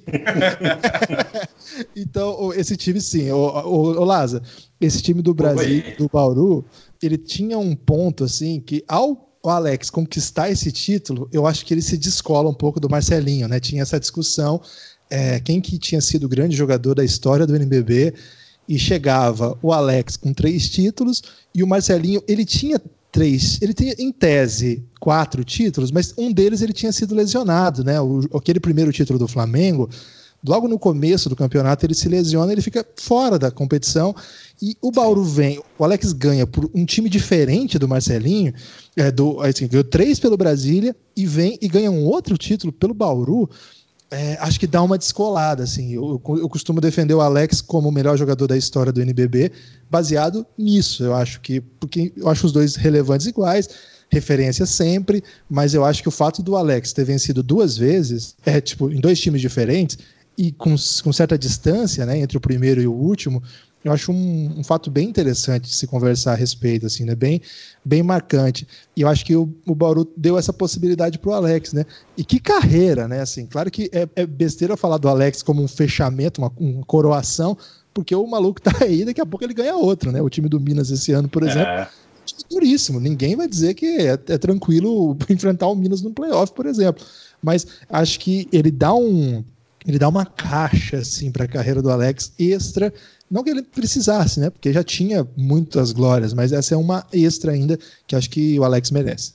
então, 1.95 2.53
esse 2.53 2.75
time, 2.75 2.99
sim, 2.99 3.31
o, 3.31 3.37
o, 3.37 4.01
o 4.01 4.03
Laza, 4.03 4.41
esse 4.79 5.01
time 5.01 5.21
do 5.21 5.33
Brasil, 5.33 5.83
do 5.97 6.09
Bauru, 6.11 6.65
ele 7.01 7.17
tinha 7.17 7.57
um 7.57 7.75
ponto 7.75 8.23
assim 8.25 8.59
que 8.59 8.83
ao 8.87 9.25
o 9.45 9.49
Alex 9.49 9.91
conquistar 9.91 10.49
esse 10.49 10.71
título, 10.71 11.29
eu 11.31 11.45
acho 11.45 11.63
que 11.63 11.73
ele 11.73 11.81
se 11.81 11.97
descola 11.97 12.49
um 12.49 12.53
pouco 12.53 12.79
do 12.79 12.89
Marcelinho, 12.89 13.47
né? 13.47 13.59
Tinha 13.59 13.83
essa 13.83 13.99
discussão 13.99 14.59
é, 15.07 15.39
quem 15.39 15.61
que 15.61 15.77
tinha 15.77 16.01
sido 16.01 16.23
o 16.23 16.29
grande 16.29 16.55
jogador 16.55 16.95
da 16.95 17.03
história 17.03 17.45
do 17.45 17.55
NBB 17.55 18.13
e 18.67 18.79
chegava 18.79 19.57
o 19.61 19.71
Alex 19.71 20.17
com 20.17 20.33
três 20.33 20.67
títulos 20.67 21.21
e 21.53 21.61
o 21.61 21.67
Marcelinho 21.67 22.23
ele 22.27 22.43
tinha 22.43 22.81
três, 23.15 23.61
ele 23.61 23.73
tinha 23.73 23.95
em 23.97 24.11
tese 24.11 24.83
quatro 24.99 25.41
títulos, 25.45 25.89
mas 25.89 26.13
um 26.17 26.33
deles 26.33 26.61
ele 26.61 26.73
tinha 26.73 26.91
sido 26.91 27.15
lesionado, 27.15 27.81
né? 27.81 27.99
O, 28.01 28.19
aquele 28.35 28.59
primeiro 28.59 28.91
título 28.91 29.17
do 29.17 29.25
Flamengo, 29.25 29.89
logo 30.45 30.67
no 30.67 30.77
começo 30.77 31.29
do 31.29 31.35
campeonato 31.35 31.85
ele 31.85 31.93
se 31.93 32.09
lesiona, 32.09 32.51
ele 32.51 32.61
fica 32.61 32.85
fora 32.97 33.39
da 33.39 33.49
competição 33.49 34.13
e 34.61 34.75
o 34.81 34.91
Bauru 34.91 35.23
vem, 35.23 35.61
o 35.79 35.83
Alex 35.85 36.11
ganha 36.11 36.45
por 36.45 36.69
um 36.75 36.83
time 36.83 37.07
diferente 37.07 37.79
do 37.79 37.87
Marcelinho, 37.87 38.53
é, 38.97 39.09
do, 39.09 39.39
assim, 39.39 39.65
ganhou 39.65 39.85
três 39.85 40.19
pelo 40.19 40.35
Brasília 40.35 40.93
e 41.15 41.25
vem 41.25 41.57
e 41.61 41.69
ganha 41.69 41.89
um 41.89 42.03
outro 42.03 42.37
título 42.37 42.73
pelo 42.73 42.93
Bauru 42.93 43.49
é, 44.11 44.37
acho 44.39 44.59
que 44.59 44.67
dá 44.67 44.81
uma 44.81 44.97
descolada. 44.97 45.63
Assim. 45.63 45.93
Eu, 45.93 46.21
eu, 46.25 46.49
costumo 46.49 46.79
defender 46.79 47.13
o 47.13 47.21
Alex 47.21 47.61
como 47.61 47.89
o 47.89 47.91
melhor 47.91 48.17
jogador 48.17 48.47
da 48.47 48.57
história 48.57 48.91
do 48.91 49.01
NBB, 49.01 49.51
baseado 49.89 50.45
nisso. 50.57 51.03
Eu 51.03 51.15
acho 51.15 51.41
que 51.41 51.59
porque 51.59 52.13
eu 52.15 52.29
acho 52.29 52.45
os 52.45 52.51
dois 52.51 52.75
relevantes 52.75 53.27
iguais, 53.27 53.69
referência 54.09 54.65
sempre, 54.65 55.23
mas 55.49 55.73
eu 55.73 55.83
acho 55.83 56.01
que 56.01 56.07
o 56.09 56.11
fato 56.11 56.41
do 56.43 56.55
Alex 56.55 56.93
ter 56.93 57.05
vencido 57.05 57.41
duas 57.41 57.77
vezes, 57.77 58.35
é 58.45 58.61
tipo 58.61 58.91
em 58.91 58.99
dois 58.99 59.19
times 59.19 59.41
diferentes 59.41 59.97
e 60.37 60.51
com, 60.51 60.75
com 61.03 61.13
certa 61.13 61.37
distância, 61.37 62.05
né, 62.05 62.19
entre 62.19 62.37
o 62.37 62.41
primeiro 62.41 62.81
e 62.81 62.87
o 62.87 62.93
último, 62.93 63.41
eu 63.85 63.91
acho 63.91 64.11
um, 64.11 64.51
um, 64.57 64.63
fato 64.63 64.89
bem 64.89 65.07
interessante 65.07 65.69
de 65.69 65.75
se 65.75 65.85
conversar 65.85 66.31
a 66.31 66.35
respeito, 66.35 66.87
assim, 66.87 67.05
né? 67.05 67.13
Bem, 67.13 67.39
bem 67.85 68.01
marcante. 68.01 68.67
E 68.97 69.01
eu 69.01 69.07
acho 69.07 69.23
que 69.23 69.35
o, 69.35 69.47
o 69.63 69.75
Bauru 69.75 70.11
deu 70.17 70.39
essa 70.39 70.51
possibilidade 70.51 71.19
para 71.19 71.29
o 71.29 71.33
Alex, 71.33 71.71
né? 71.71 71.85
E 72.17 72.25
que 72.25 72.39
carreira, 72.39 73.07
né? 73.07 73.21
Assim, 73.21 73.45
claro 73.45 73.69
que 73.69 73.87
é, 73.93 74.09
é 74.15 74.25
besteira 74.25 74.75
falar 74.75 74.97
do 74.97 75.07
Alex 75.07 75.43
como 75.43 75.61
um 75.61 75.67
fechamento, 75.67 76.41
uma, 76.41 76.51
uma, 76.57 76.83
coroação, 76.83 77.55
porque 77.93 78.15
o 78.15 78.25
maluco 78.25 78.59
tá 78.59 78.71
aí, 78.81 79.05
daqui 79.05 79.21
a 79.21 79.25
pouco 79.25 79.45
ele 79.45 79.53
ganha 79.53 79.75
outro, 79.75 80.11
né? 80.11 80.19
O 80.19 80.31
time 80.31 80.49
do 80.49 80.59
Minas 80.59 80.89
esse 80.89 81.11
ano, 81.11 81.29
por 81.29 81.43
exemplo. 81.43 81.69
É. 81.69 81.87
Duríssimo, 82.49 82.99
ninguém 82.99 83.35
vai 83.35 83.47
dizer 83.47 83.75
que 83.75 83.85
é, 83.85 84.13
é 84.13 84.37
tranquilo 84.39 85.15
enfrentar 85.29 85.67
o 85.67 85.75
Minas 85.75 86.01
no 86.01 86.09
playoff, 86.09 86.51
por 86.53 86.65
exemplo. 86.65 87.05
Mas 87.39 87.67
acho 87.87 88.19
que 88.19 88.49
ele 88.51 88.71
dá 88.71 88.95
um, 88.95 89.43
ele 89.87 89.99
dá 89.99 90.09
uma 90.09 90.25
caixa 90.25 90.97
assim 90.97 91.31
para 91.31 91.45
a 91.45 91.47
carreira 91.47 91.81
do 91.81 91.91
Alex 91.91 92.33
extra 92.39 92.91
não 93.29 93.43
que 93.43 93.49
ele 93.49 93.63
precisasse, 93.63 94.39
né? 94.39 94.49
Porque 94.49 94.71
já 94.71 94.83
tinha 94.83 95.27
muitas 95.35 95.91
glórias, 95.91 96.33
mas 96.33 96.51
essa 96.51 96.73
é 96.73 96.77
uma 96.77 97.05
extra 97.11 97.51
ainda 97.51 97.77
que 98.07 98.15
acho 98.15 98.29
que 98.29 98.59
o 98.59 98.63
Alex 98.63 98.91
merece. 98.91 99.33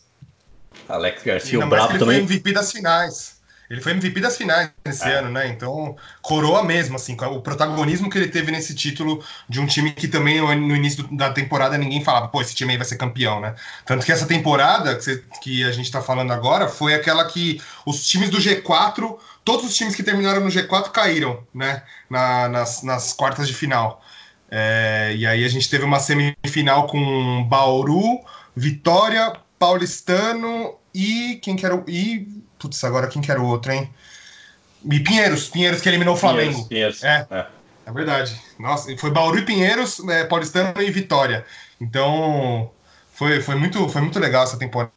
Alex 0.88 1.22
Garcia, 1.22 1.64
o 1.64 1.68
brabo 1.68 1.98
também. 1.98 2.16
Ele 2.16 2.26
foi 2.26 2.34
MVP 2.34 2.52
das 2.52 2.72
finais. 2.72 3.40
Ele 3.70 3.80
foi 3.80 3.92
MVP 3.92 4.20
das 4.20 4.36
finais 4.36 4.70
esse 4.84 5.04
é. 5.04 5.18
ano, 5.18 5.30
né? 5.30 5.46
Então, 5.46 5.96
coroa 6.20 6.64
mesmo, 6.64 6.96
assim, 6.96 7.16
o 7.20 7.40
protagonismo 7.40 8.10
que 8.10 8.18
ele 8.18 8.26
teve 8.26 8.50
nesse 8.50 8.74
título 8.74 9.24
de 9.48 9.60
um 9.60 9.66
time 9.66 9.92
que 9.92 10.08
também 10.08 10.40
no 10.40 10.74
início 10.74 11.06
da 11.16 11.30
temporada 11.30 11.78
ninguém 11.78 12.02
falava, 12.02 12.26
pô, 12.26 12.40
esse 12.40 12.52
time 12.52 12.72
aí 12.72 12.76
vai 12.76 12.84
ser 12.84 12.96
campeão, 12.96 13.40
né? 13.40 13.54
Tanto 13.86 14.04
que 14.04 14.10
essa 14.10 14.26
temporada 14.26 14.96
que, 14.96 15.04
você, 15.04 15.22
que 15.40 15.62
a 15.62 15.70
gente 15.70 15.88
tá 15.88 16.02
falando 16.02 16.32
agora 16.32 16.66
foi 16.66 16.94
aquela 16.94 17.24
que 17.24 17.62
os 17.86 18.04
times 18.04 18.28
do 18.28 18.38
G4 18.38 19.16
todos 19.44 19.66
os 19.66 19.76
times 19.76 19.94
que 19.94 20.02
terminaram 20.02 20.40
no 20.40 20.48
G4 20.48 20.90
caíram, 20.90 21.44
né? 21.54 21.82
Na, 22.08 22.48
nas, 22.48 22.82
nas 22.82 23.12
quartas 23.12 23.46
de 23.46 23.54
final. 23.54 24.02
É, 24.50 25.14
e 25.16 25.26
aí 25.26 25.44
a 25.44 25.48
gente 25.48 25.70
teve 25.70 25.84
uma 25.84 26.00
semifinal 26.00 26.86
com 26.86 27.44
Bauru, 27.48 28.20
Vitória, 28.54 29.32
Paulistano 29.58 30.74
e 30.94 31.38
quem 31.42 31.56
que 31.56 31.64
era 31.64 31.74
o. 31.74 31.84
E. 31.88 32.26
Putz, 32.58 32.82
agora 32.84 33.06
quem 33.06 33.22
que 33.22 33.30
era 33.30 33.40
o 33.40 33.46
outro, 33.46 33.72
hein? 33.72 33.88
E 34.84 35.00
Pinheiros, 35.00 35.48
Pinheiros 35.48 35.80
que 35.80 35.88
eliminou 35.88 36.14
o 36.14 36.16
Flamengo. 36.16 36.66
Pinheiros, 36.66 36.98
Pinheiros. 36.98 37.04
É, 37.04 37.26
é, 37.30 37.46
é. 37.86 37.92
verdade. 37.92 38.40
Nossa, 38.58 38.94
foi 38.96 39.10
Bauru 39.10 39.38
e 39.38 39.44
Pinheiros, 39.44 40.00
é, 40.08 40.24
Paulistano 40.24 40.80
e 40.82 40.90
Vitória. 40.90 41.44
Então, 41.80 42.70
foi, 43.12 43.40
foi, 43.40 43.54
muito, 43.54 43.88
foi 43.88 44.00
muito 44.00 44.18
legal 44.18 44.44
essa 44.44 44.58
temporada. 44.58 44.92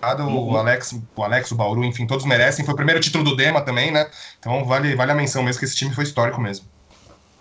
O 0.00 0.56
Alex, 0.56 0.98
o 1.16 1.22
Alex, 1.22 1.50
o 1.50 1.54
Bauru, 1.56 1.84
enfim, 1.84 2.06
todos 2.06 2.24
merecem. 2.24 2.64
Foi 2.64 2.74
o 2.74 2.76
primeiro 2.76 3.00
título 3.00 3.24
do 3.24 3.36
Dema 3.36 3.60
também, 3.60 3.90
né? 3.90 4.08
Então 4.38 4.64
vale, 4.64 4.94
vale 4.94 5.12
a 5.12 5.14
menção 5.14 5.42
mesmo 5.42 5.58
que 5.58 5.64
esse 5.64 5.76
time 5.76 5.94
foi 5.94 6.04
histórico 6.04 6.40
mesmo. 6.40 6.66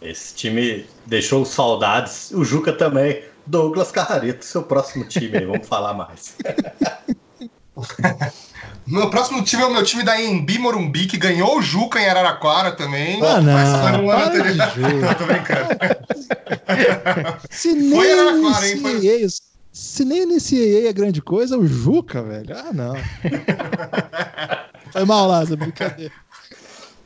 Esse 0.01 0.33
time 0.35 0.85
deixou 1.05 1.45
saudades. 1.45 2.31
O 2.31 2.43
Juca 2.43 2.73
também. 2.73 3.23
Douglas 3.45 3.91
Carrareto, 3.91 4.43
seu 4.43 4.61
próximo 4.61 5.05
time 5.05 5.37
aí, 5.37 5.45
vamos 5.45 5.67
falar 5.67 5.93
mais. 5.93 6.35
Meu 8.85 9.09
próximo 9.09 9.43
time 9.43 9.63
é 9.63 9.65
o 9.65 9.73
meu 9.73 9.83
time 9.83 10.01
da 10.01 10.19
Embi 10.19 10.57
Morumbi, 10.57 11.07
que 11.07 11.17
ganhou 11.17 11.57
o 11.57 11.61
Juca 11.61 11.99
em 11.99 12.07
Araraquara 12.07 12.71
também. 12.71 13.21
Ah, 13.21 13.41
não. 13.41 13.53
Mas 13.53 13.81
foi 13.81 13.91
no 13.91 14.09
ano 14.09 14.25
anterior. 14.25 14.67
tô 15.19 15.25
brincando. 15.25 15.67
Se 17.49 17.73
nem 17.73 17.91
foi 17.91 18.11
Araraquara, 18.13 18.67
hein? 18.69 18.77
Foi... 18.77 19.27
Se 19.77 20.03
nem 20.03 20.25
NCAA 20.25 20.89
é 20.89 20.93
grande 20.93 21.21
coisa, 21.21 21.55
o 21.55 21.67
Juca, 21.67 22.23
velho. 22.23 22.55
Ah, 22.57 22.73
não. 22.73 22.95
Foi 24.91 25.05
mal, 25.05 25.27
Lázaro, 25.27 25.57
brincadeira. 25.57 26.11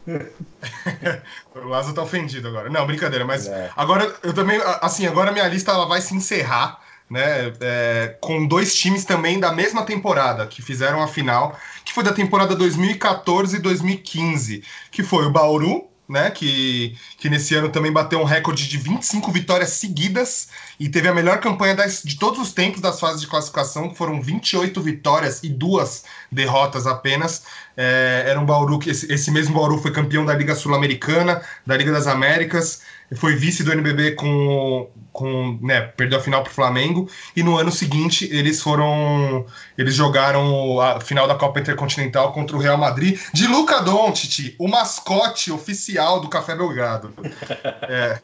o 1.54 1.68
Lázaro 1.68 1.94
tá 1.94 2.02
ofendido 2.02 2.48
agora. 2.48 2.70
Não, 2.70 2.88
brincadeira, 2.88 3.26
mas 3.26 3.46
é. 3.48 3.70
agora 3.76 4.16
eu 4.24 4.34
também, 4.34 4.58
assim, 4.82 5.06
agora 5.06 5.34
minha 5.34 5.50
lista 5.50 5.72
ela 5.72 5.86
vai 5.86 6.00
se 6.00 6.16
encerrar, 6.16 6.80
né, 7.10 7.52
é, 7.60 8.18
com 8.22 8.48
dois 8.48 8.74
times 8.74 9.04
também 9.04 9.38
da 9.38 9.52
mesma 9.52 9.84
temporada 9.84 10.48
que 10.48 10.62
fizeram 10.62 11.02
a 11.02 11.10
final, 11.10 11.60
que 11.84 11.92
foi 11.92 12.06
da 12.06 12.14
temporada 12.14 12.56
2014 12.56 13.58
e 13.58 13.60
2015, 13.60 14.64
que 14.90 15.04
foi 15.04 15.26
o 15.26 15.32
Bauru, 15.32 15.91
né? 16.12 16.30
Que, 16.30 16.96
que 17.18 17.30
nesse 17.30 17.56
ano 17.56 17.70
também 17.70 17.92
bateu 17.92 18.20
um 18.20 18.26
recorde 18.26 18.68
de 18.68 18.78
25 18.78 19.32
vitórias 19.32 19.70
seguidas 19.70 20.50
e 20.80 20.90
teve 20.90 21.08
a 21.08 21.14
melhor 21.14 21.40
campanha 21.40 21.74
das, 21.74 22.04
de 22.04 22.18
todos 22.18 22.40
os 22.40 22.54
tempos 22.54 22.82
das 22.82 23.00
fases 23.00 23.22
de 23.22 23.28
classificação, 23.28 23.90
que 23.90 23.98
foram 23.98 24.22
28 24.22 24.80
vitórias 24.82 25.42
e 25.44 25.50
duas 25.50 26.04
derrotas 26.32 26.86
apenas. 26.86 27.44
É, 27.78 28.26
era 28.28 28.40
um 28.40 28.46
Bauru 28.46 28.78
que 28.78 28.90
esse, 28.90 29.12
esse 29.12 29.32
mesmo 29.32 29.56
Bauru 29.56 29.78
foi 29.78 29.92
campeão 29.92 30.26
da 30.26 30.34
Liga 30.34 30.54
Sul-Americana, 30.54 31.42
da 31.66 31.78
Liga 31.78 31.92
das 31.92 32.08
Américas 32.08 32.82
foi 33.16 33.36
vice 33.36 33.64
do 33.64 33.72
NBB 33.72 34.12
com, 34.12 34.90
com 35.12 35.60
né, 35.62 35.82
perdeu 35.82 36.18
a 36.18 36.22
final 36.22 36.44
para 36.44 36.52
o 36.52 36.54
Flamengo 36.54 37.10
e 37.36 37.44
no 37.44 37.58
ano 37.58 37.72
seguinte 37.72 38.28
eles 38.32 38.62
foram 38.62 39.46
eles 39.78 39.94
jogaram 39.94 40.80
a 40.80 41.00
final 41.02 41.28
da 41.28 41.36
Copa 41.36 41.60
Intercontinental 41.60 42.32
contra 42.32 42.56
o 42.56 42.60
Real 42.60 42.78
Madrid 42.78 43.20
de 43.34 43.48
Luca 43.48 43.82
Doncic, 43.82 44.56
o 44.58 44.68
mascote 44.68 45.52
oficial 45.52 46.22
do 46.22 46.30
Café 46.30 46.56
Belgrado. 46.56 47.14
é. 47.90 48.20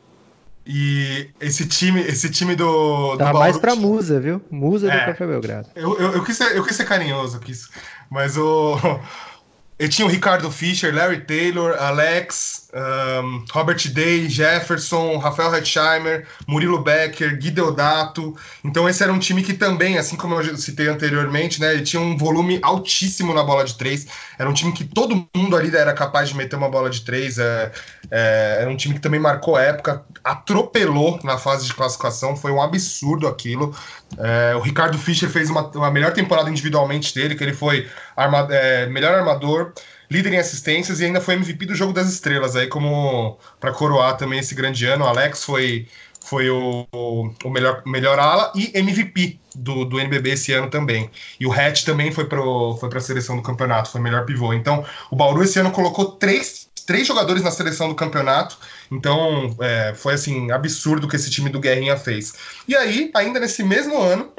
E 0.70 1.30
esse 1.40 1.66
time, 1.66 2.02
esse 2.02 2.30
time 2.30 2.54
do. 2.54 3.14
do 3.14 3.18
Tava 3.18 3.40
mais 3.40 3.58
pra 3.58 3.74
Musa, 3.74 4.20
viu? 4.20 4.42
Musa 4.52 4.92
é, 4.92 5.00
do 5.00 5.06
Café 5.06 5.26
Belgrado. 5.26 5.70
Eu, 5.74 5.98
eu, 5.98 6.12
eu, 6.12 6.24
quis 6.26 6.36
ser, 6.36 6.58
eu 6.58 6.64
quis 6.66 6.76
ser 6.76 6.84
carinhoso, 6.84 7.40
quis. 7.40 7.70
Mas 8.10 8.38
o, 8.38 8.78
eu 9.80 9.88
tinha 9.88 10.06
o 10.06 10.10
Ricardo 10.10 10.52
Fischer, 10.52 10.94
Larry 10.94 11.22
Taylor, 11.22 11.74
Alex, 11.80 12.67
um, 12.74 13.46
Robert 13.52 13.88
Day, 13.94 14.30
Jefferson, 14.30 15.18
Rafael 15.18 15.56
Hetzheimer, 15.56 16.28
Murilo 16.46 16.82
Becker, 16.82 17.38
Gui 17.38 17.52
Deodato. 17.52 18.36
Então 18.64 18.88
esse 18.90 19.02
era 19.02 19.12
um 19.12 19.20
time 19.20 19.42
que 19.42 19.54
também, 19.54 19.98
assim 19.98 20.16
como 20.16 20.36
eu 20.36 20.58
citei 20.58 20.88
anteriormente, 20.88 21.62
né, 21.62 21.74
ele 21.74 21.84
tinha 21.84 22.02
um 22.02 22.18
volume 22.18 22.60
altíssimo 22.62 23.34
na 23.34 23.44
bola 23.44 23.64
de 23.64 23.76
três. 23.76 24.08
Era 24.38 24.50
um 24.50 24.54
time 24.54 24.72
que 24.72 24.84
todo 24.84 25.28
mundo 25.36 25.56
ali 25.56 25.76
era 25.76 25.94
capaz 25.94 26.30
de 26.30 26.36
meter 26.36 26.56
uma 26.56 26.70
bola 26.70 26.90
de 26.90 27.02
três. 27.02 27.38
É, 27.38 27.72
é, 28.12 28.58
era 28.62 28.70
um 28.70 28.76
time 28.76 28.96
que 28.96 29.02
também 29.02 29.20
marcou 29.20 29.56
a 29.56 29.62
época, 29.62 30.04
atropelou 30.24 31.20
na 31.24 31.38
fase 31.38 31.66
de 31.66 31.74
classificação. 31.74 32.36
Foi 32.36 32.52
um 32.52 32.62
absurdo 32.62 33.28
aquilo. 33.28 33.76
É, 34.18 34.56
o 34.56 34.60
Ricardo 34.60 34.98
Fischer 34.98 35.30
fez 35.30 35.50
uma, 35.50 35.68
uma, 35.70 35.92
melhor 35.92 36.14
temporada 36.14 36.50
individualmente 36.50 37.14
dele, 37.14 37.36
que 37.36 37.44
ele 37.44 37.54
foi 37.54 37.88
arma, 38.16 38.48
é, 38.50 38.88
melhor 38.88 39.14
armador, 39.14 39.74
líder 40.10 40.34
em 40.34 40.38
assistências 40.38 41.00
e 41.00 41.06
ainda 41.06 41.22
foi 41.22 41.36
MVP 41.36 41.66
do 41.66 41.76
Jogo 41.76 41.94
das 41.94 42.10
Estrelas, 42.10 42.56
aí 42.56 42.68
como 42.68 43.38
para 43.60 43.72
coroar 43.72 44.18
também 44.18 44.40
esse 44.40 44.56
grande 44.56 44.86
ano. 44.86 45.06
O 45.06 45.08
Alex 45.08 45.44
foi, 45.44 45.88
foi 46.22 46.50
o, 46.50 46.88
o 46.94 47.50
melhor, 47.50 47.82
melhor 47.86 48.20
ala 48.20 48.52
e 48.56 48.72
MVP 48.74 49.40
do, 49.56 49.86
do 49.86 50.00
NBB 50.00 50.32
esse 50.32 50.54
ano 50.54 50.70
também. 50.70 51.10
E 51.40 51.46
o 51.46 51.52
Hatch 51.52 51.84
também 51.84 52.12
foi 52.12 52.26
para 52.26 52.40
foi 52.80 52.90
a 52.96 53.00
seleção 53.00 53.36
do 53.36 53.42
campeonato, 53.42 53.92
foi 53.92 54.02
melhor 54.02 54.26
pivô. 54.26 54.54
Então, 54.54 54.86
o 55.12 55.16
Bauru 55.16 55.44
esse 55.44 55.60
ano 55.60 55.72
colocou 55.72 56.12
três 56.12 56.68
três 56.88 57.06
jogadores 57.06 57.44
na 57.44 57.52
seleção 57.52 57.90
do 57.90 57.96
campeonato. 57.96 58.58
Então, 58.90 59.54
é, 59.60 59.94
foi 59.94 60.14
assim, 60.14 60.50
absurdo 60.52 61.06
o 61.06 61.10
que 61.10 61.18
esse 61.18 61.30
time 61.30 61.50
do 61.50 61.60
Guerrinha 61.60 61.98
fez. 61.98 62.34
E 62.66 62.74
aí, 62.76 63.12
ainda 63.14 63.42
nesse 63.42 63.62
mesmo 63.62 64.02
ano, 64.02 64.32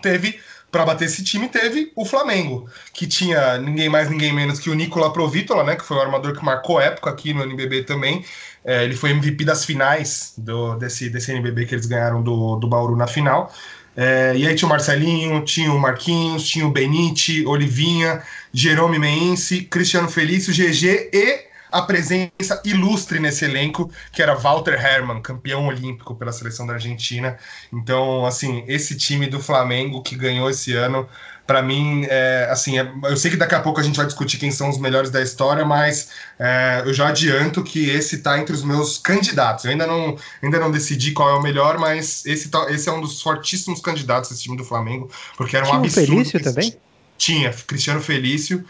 teve. 0.00 0.40
Para 0.72 0.86
bater 0.86 1.04
esse 1.04 1.22
time, 1.22 1.48
teve 1.48 1.92
o 1.94 2.04
Flamengo, 2.04 2.66
que 2.94 3.06
tinha 3.06 3.58
ninguém 3.58 3.90
mais, 3.90 4.08
ninguém 4.08 4.32
menos 4.32 4.58
que 4.58 4.70
o 4.70 4.74
Nicola 4.74 5.12
Provítola, 5.12 5.62
né? 5.62 5.76
Que 5.76 5.84
foi 5.84 5.98
o 5.98 6.00
armador 6.00 6.34
que 6.34 6.42
marcou 6.44 6.80
época 6.80 7.10
aqui 7.10 7.34
no 7.34 7.44
NBB 7.44 7.84
também. 7.84 8.24
É, 8.64 8.82
ele 8.82 8.96
foi 8.96 9.10
MVP 9.10 9.44
das 9.44 9.66
finais 9.66 10.32
do, 10.38 10.74
desse, 10.76 11.10
desse 11.10 11.30
NBB 11.30 11.66
que 11.66 11.74
eles 11.74 11.84
ganharam 11.84 12.22
do, 12.22 12.56
do 12.56 12.66
Bauru 12.66 12.96
na 12.96 13.06
final. 13.06 13.52
É, 13.94 14.32
e 14.34 14.46
aí 14.46 14.54
tinha 14.54 14.66
o 14.66 14.70
Marcelinho, 14.70 15.44
tinha 15.44 15.70
o 15.72 15.78
Marquinhos, 15.78 16.42
tinha 16.44 16.66
o 16.66 16.70
Benite, 16.70 17.44
Olivinha, 17.46 18.22
Jerome 18.52 18.98
Meense, 18.98 19.62
Cristiano 19.64 20.08
Felício, 20.08 20.54
GG 20.54 21.10
e 21.12 21.51
a 21.72 21.82
presença 21.82 22.60
ilustre 22.64 23.18
nesse 23.18 23.44
elenco, 23.44 23.90
que 24.12 24.22
era 24.22 24.34
Walter 24.34 24.74
Hermann, 24.74 25.22
campeão 25.22 25.66
olímpico 25.66 26.14
pela 26.14 26.30
seleção 26.30 26.66
da 26.66 26.74
Argentina. 26.74 27.38
Então, 27.72 28.26
assim, 28.26 28.62
esse 28.68 28.96
time 28.96 29.26
do 29.26 29.40
Flamengo 29.40 30.02
que 30.02 30.14
ganhou 30.14 30.50
esse 30.50 30.74
ano, 30.74 31.08
para 31.46 31.62
mim, 31.62 32.06
é, 32.08 32.46
assim, 32.50 32.78
é, 32.78 32.92
eu 33.04 33.16
sei 33.16 33.30
que 33.30 33.36
daqui 33.36 33.54
a 33.54 33.60
pouco 33.60 33.80
a 33.80 33.82
gente 33.82 33.96
vai 33.96 34.06
discutir 34.06 34.38
quem 34.38 34.50
são 34.50 34.68
os 34.68 34.78
melhores 34.78 35.10
da 35.10 35.20
história, 35.20 35.64
mas 35.64 36.10
é, 36.38 36.82
eu 36.84 36.94
já 36.94 37.08
adianto 37.08 37.62
que 37.64 37.90
esse 37.90 38.16
está 38.16 38.38
entre 38.38 38.54
os 38.54 38.62
meus 38.62 38.98
candidatos. 38.98 39.64
Eu 39.64 39.72
ainda 39.72 39.86
não, 39.86 40.16
ainda 40.42 40.58
não 40.58 40.70
decidi 40.70 41.12
qual 41.12 41.28
é 41.30 41.34
o 41.34 41.42
melhor, 41.42 41.78
mas 41.78 42.24
esse, 42.26 42.48
tá, 42.48 42.70
esse 42.70 42.88
é 42.88 42.92
um 42.92 43.00
dos 43.00 43.20
fortíssimos 43.20 43.80
candidatos 43.80 44.30
esse 44.30 44.42
time 44.42 44.56
do 44.56 44.64
Flamengo, 44.64 45.10
porque 45.36 45.56
era 45.56 45.66
um 45.66 45.70
Tinha 45.70 45.80
absurdo. 45.80 46.06
Felício 46.06 46.42
também? 46.42 46.76
Tinha, 47.18 47.52
Cristiano 47.66 48.00
Felício. 48.00 48.64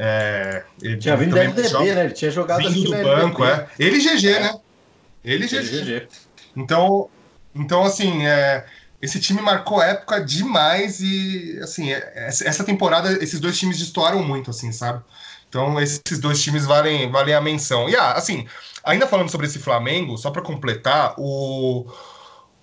É, 0.00 0.62
ele 0.80 0.96
tinha 0.96 1.16
vindo 1.16 1.34
da 1.34 1.42
LDB, 1.42 1.68
joga, 1.68 1.94
né? 1.96 2.04
Ele 2.04 2.14
tinha 2.14 2.30
jogado 2.30 2.70
vindo 2.70 2.84
do 2.84 3.02
banco, 3.02 3.44
é. 3.44 3.66
Ele 3.76 3.98
GG, 3.98 4.28
é. 4.28 4.40
né? 4.40 4.54
Ele 5.24 5.44
GG. 5.48 6.06
Então, 6.56 7.10
então 7.52 7.82
assim, 7.82 8.24
é, 8.24 8.64
esse 9.02 9.18
time 9.18 9.42
marcou 9.42 9.82
época 9.82 10.20
demais 10.24 11.00
e, 11.00 11.58
assim, 11.60 11.92
é, 11.92 12.28
essa 12.28 12.62
temporada 12.62 13.12
esses 13.22 13.40
dois 13.40 13.58
times 13.58 13.76
destoaram 13.76 14.22
muito, 14.22 14.50
assim, 14.50 14.70
sabe? 14.70 15.02
Então, 15.48 15.80
esses 15.80 16.20
dois 16.20 16.40
times 16.40 16.64
valem, 16.64 17.10
valem 17.10 17.34
a 17.34 17.40
menção. 17.40 17.88
E, 17.88 17.96
ah, 17.96 18.12
assim, 18.12 18.46
ainda 18.84 19.06
falando 19.06 19.30
sobre 19.30 19.48
esse 19.48 19.58
Flamengo, 19.58 20.16
só 20.16 20.30
para 20.30 20.42
completar, 20.42 21.14
o 21.18 21.86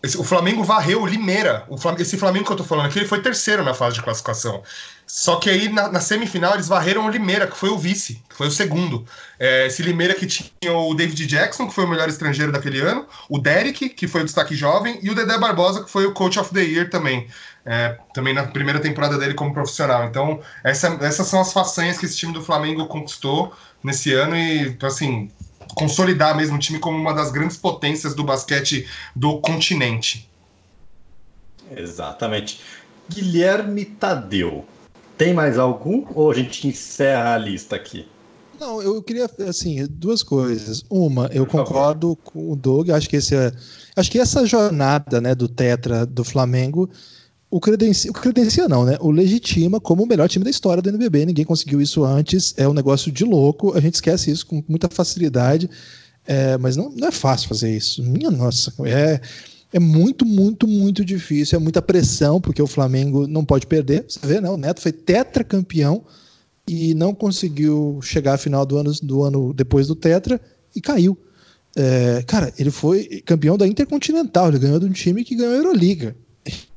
esse, 0.06 0.18
o 0.18 0.24
Flamengo 0.24 0.64
varreu 0.64 1.02
o 1.02 1.06
Limeira. 1.06 1.66
O 1.68 1.78
Flamengo, 1.78 2.04
esse 2.04 2.18
Flamengo 2.18 2.46
que 2.46 2.52
eu 2.52 2.58
tô 2.58 2.64
falando 2.64 2.86
aqui, 2.86 3.00
ele 3.00 3.08
foi 3.08 3.22
terceiro 3.22 3.64
na 3.64 3.74
fase 3.74 3.96
de 3.96 4.04
classificação. 4.04 4.62
Só 5.08 5.38
que 5.38 5.50
aí 5.50 5.68
na, 5.68 5.88
na 5.92 6.00
semifinal 6.00 6.54
eles 6.54 6.68
varreram 6.68 7.06
o 7.06 7.10
Limeira, 7.10 7.48
que 7.48 7.58
foi 7.58 7.70
o 7.70 7.78
vice, 7.78 8.24
que 8.30 8.36
foi 8.36 8.48
o 8.48 8.52
segundo. 8.52 9.06
É, 9.40 9.66
esse 9.68 9.82
Limeira 9.82 10.14
que 10.14 10.26
tinha 10.26 10.74
o 10.74 10.94
David 10.94 11.26
Jackson, 11.26 11.68
que 11.68 11.74
foi 11.74 11.86
o 11.86 11.88
melhor 11.88 12.08
estrangeiro 12.08 12.52
daquele 12.52 12.80
ano, 12.80 13.08
o 13.30 13.40
Derek, 13.40 13.90
que 13.90 14.08
foi 14.08 14.22
o 14.22 14.26
destaque 14.26 14.56
jovem, 14.56 15.00
e 15.02 15.10
o 15.10 15.16
Dedé 15.16 15.38
Barbosa, 15.38 15.84
que 15.84 15.90
foi 15.90 16.06
o 16.06 16.14
Coach 16.14 16.40
of 16.40 16.54
the 16.54 16.62
Year 16.62 16.90
também. 16.90 17.28
É, 17.66 17.98
também 18.14 18.32
na 18.32 18.44
primeira 18.44 18.80
temporada 18.80 19.18
dele 19.18 19.34
como 19.34 19.54
profissional. 19.54 20.06
Então, 20.06 20.40
essa, 20.64 20.88
essas 21.02 21.28
são 21.28 21.42
as 21.42 21.52
façanhas 21.52 21.98
que 21.98 22.06
esse 22.06 22.16
time 22.16 22.32
do 22.32 22.44
Flamengo 22.44 22.86
conquistou 22.86 23.52
nesse 23.84 24.14
ano 24.14 24.36
e, 24.38 24.78
assim, 24.84 25.32
consolidar 25.74 26.36
mesmo 26.36 26.56
o 26.56 26.60
time 26.60 26.80
como 26.80 26.98
uma 26.98 27.14
das 27.14 27.32
grandes 27.32 27.58
potências 27.58 28.14
do 28.14 28.24
basquete 28.24 28.88
do 29.16 29.40
continente. 29.40 30.30
Exatamente. 31.76 32.62
Guilherme 33.10 33.86
Tadeu, 33.86 34.66
tem 35.18 35.34
mais 35.34 35.58
algum 35.58 36.06
ou 36.14 36.32
a 36.32 36.34
gente 36.34 36.68
encerra 36.68 37.34
a 37.34 37.38
lista 37.38 37.76
aqui? 37.76 38.08
Não, 38.60 38.82
eu 38.82 39.02
queria 39.04 39.30
assim 39.48 39.86
duas 39.90 40.24
coisas. 40.24 40.84
Uma, 40.90 41.30
eu 41.34 41.46
concordo 41.46 42.16
com 42.16 42.52
o 42.52 42.56
Doug. 42.56 42.90
Acho 42.90 43.10
que 43.10 43.18
esse 43.18 43.36
é, 43.36 43.52
acho 43.96 44.10
que 44.10 44.20
essa 44.20 44.46
jornada, 44.46 45.20
né, 45.20 45.36
do 45.36 45.48
Tetra 45.48 46.06
do 46.06 46.24
Flamengo 46.24 46.90
o 47.56 47.60
credencia, 47.62 48.12
o 48.12 48.14
credencia 48.14 48.68
não, 48.68 48.84
né? 48.84 48.98
O 49.00 49.10
legitima 49.10 49.80
como 49.80 50.04
o 50.04 50.06
melhor 50.06 50.28
time 50.28 50.44
da 50.44 50.52
história 50.52 50.84
do 50.84 50.90
NBB. 50.90 51.26
Ninguém 51.26 51.46
conseguiu 51.46 51.82
isso 51.82 52.04
antes. 52.04 52.54
É 52.58 52.68
um 52.68 52.74
negócio 52.74 53.10
de 53.10 53.24
louco. 53.24 53.74
A 53.78 53.80
gente 53.80 53.94
esquece 53.94 54.30
isso 54.30 54.46
com 54.46 54.62
muita 54.68 54.90
facilidade. 54.90 55.70
É, 56.28 56.58
mas 56.58 56.76
não, 56.76 56.92
não 56.92 57.08
é 57.08 57.12
fácil 57.14 57.48
fazer 57.48 57.74
isso. 57.74 58.04
Minha 58.04 58.30
nossa, 58.30 58.74
é, 58.84 59.22
é 59.72 59.80
muito, 59.80 60.26
muito, 60.26 60.68
muito 60.68 61.06
difícil. 61.06 61.56
É 61.56 61.60
muita 61.60 61.82
pressão, 61.82 62.42
porque 62.42 62.62
o 62.62 62.68
Flamengo 62.68 63.26
não 63.26 63.46
pode 63.46 63.68
perder. 63.68 64.04
Você 64.06 64.20
vê, 64.28 64.42
né? 64.42 64.50
O 64.50 64.58
Neto 64.58 64.82
foi 64.82 64.92
tetracampeão 64.92 66.04
e 66.68 66.94
não 66.94 67.16
conseguiu 67.16 68.02
chegar 68.02 68.34
à 68.34 68.38
final 68.38 68.66
do 68.66 68.78
ano, 68.78 68.92
do 69.02 69.24
ano 69.24 69.54
depois 69.54 69.88
do 69.88 69.96
Tetra 69.96 70.42
e 70.76 70.82
caiu. 70.82 71.18
É, 71.74 72.22
cara, 72.28 72.52
ele 72.60 72.70
foi 72.70 73.24
campeão 73.26 73.58
da 73.58 73.66
Intercontinental, 73.66 74.50
ele 74.50 74.60
ganhou 74.60 74.78
de 74.78 74.88
um 74.88 74.92
time 74.92 75.24
que 75.24 75.38
ganhou 75.38 75.54
a 75.54 75.58
Euroliga. 75.58 76.18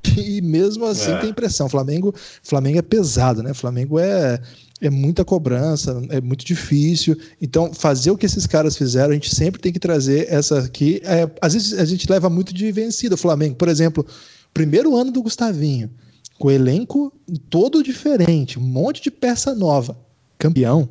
e 0.16 0.40
mesmo 0.40 0.84
assim 0.84 1.10
é. 1.10 1.18
tem 1.18 1.32
pressão. 1.32 1.68
Flamengo, 1.68 2.14
Flamengo 2.42 2.78
é 2.78 2.82
pesado, 2.82 3.42
né? 3.42 3.52
Flamengo 3.52 3.98
é, 3.98 4.40
é 4.80 4.90
muita 4.90 5.24
cobrança, 5.24 6.02
é 6.10 6.20
muito 6.20 6.44
difícil. 6.44 7.16
Então, 7.40 7.72
fazer 7.72 8.10
o 8.10 8.16
que 8.16 8.26
esses 8.26 8.46
caras 8.46 8.76
fizeram, 8.76 9.10
a 9.10 9.14
gente 9.14 9.34
sempre 9.34 9.60
tem 9.60 9.72
que 9.72 9.78
trazer 9.78 10.26
essa 10.30 10.60
aqui. 10.60 11.00
É, 11.04 11.28
às 11.40 11.54
vezes 11.54 11.78
a 11.78 11.84
gente 11.84 12.10
leva 12.10 12.30
muito 12.30 12.54
de 12.54 12.70
vencido 12.70 13.14
o 13.14 13.18
Flamengo. 13.18 13.56
Por 13.56 13.68
exemplo, 13.68 14.06
primeiro 14.54 14.96
ano 14.96 15.10
do 15.10 15.22
Gustavinho, 15.22 15.90
com 16.38 16.48
o 16.48 16.50
elenco 16.50 17.12
todo 17.50 17.82
diferente, 17.82 18.58
um 18.58 18.62
monte 18.62 19.02
de 19.02 19.10
peça 19.10 19.54
nova, 19.54 19.98
campeão. 20.38 20.88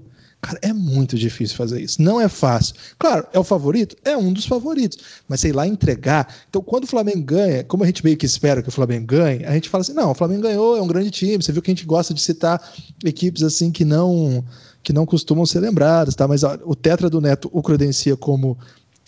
Cara, 0.48 0.60
é 0.62 0.72
muito 0.72 1.18
difícil 1.18 1.58
fazer 1.58 1.82
isso. 1.82 2.02
Não 2.02 2.22
é 2.22 2.30
fácil. 2.30 2.74
Claro, 2.98 3.28
é 3.34 3.38
o 3.38 3.44
favorito? 3.44 3.98
É 4.06 4.16
um 4.16 4.32
dos 4.32 4.46
favoritos. 4.46 4.98
Mas 5.28 5.42
sei 5.42 5.52
lá, 5.52 5.68
entregar. 5.68 6.34
Então, 6.50 6.62
quando 6.62 6.86
o 6.86 6.88
Flamengo 6.88 7.22
ganha, 7.22 7.66
como 7.66 7.84
a 7.84 7.86
gente 7.86 8.02
meio 8.02 8.16
que 8.16 8.26
espera 8.26 8.64
que 8.64 8.70
o 8.70 8.72
Flamengo 8.72 9.06
ganhe, 9.06 9.44
a 9.44 9.52
gente 9.52 9.68
fala 9.68 9.82
assim: 9.82 9.92
não, 9.92 10.12
o 10.12 10.16
Flamengo 10.16 10.44
ganhou, 10.44 10.78
é 10.78 10.82
um 10.82 10.88
grande 10.88 11.12
time. 11.12 11.44
Você 11.44 11.52
viu 11.52 11.62
que 11.62 11.70
a 11.70 11.74
gente 11.74 11.86
gosta 11.86 12.14
de 12.14 12.22
citar 12.22 12.62
equipes 13.04 13.44
assim 13.44 13.70
que 13.70 13.84
não 13.84 14.42
que 14.82 14.94
não 14.94 15.06
costumam 15.06 15.46
ser 15.46 15.60
lembradas, 15.60 16.16
tá? 16.16 16.26
Mas 16.30 16.46
ó, 16.46 16.58
o 16.64 16.74
Tetra 16.74 17.10
do 17.10 17.20
Neto 17.20 17.50
o 17.52 17.62
credencia 17.62 18.16
como 18.16 18.58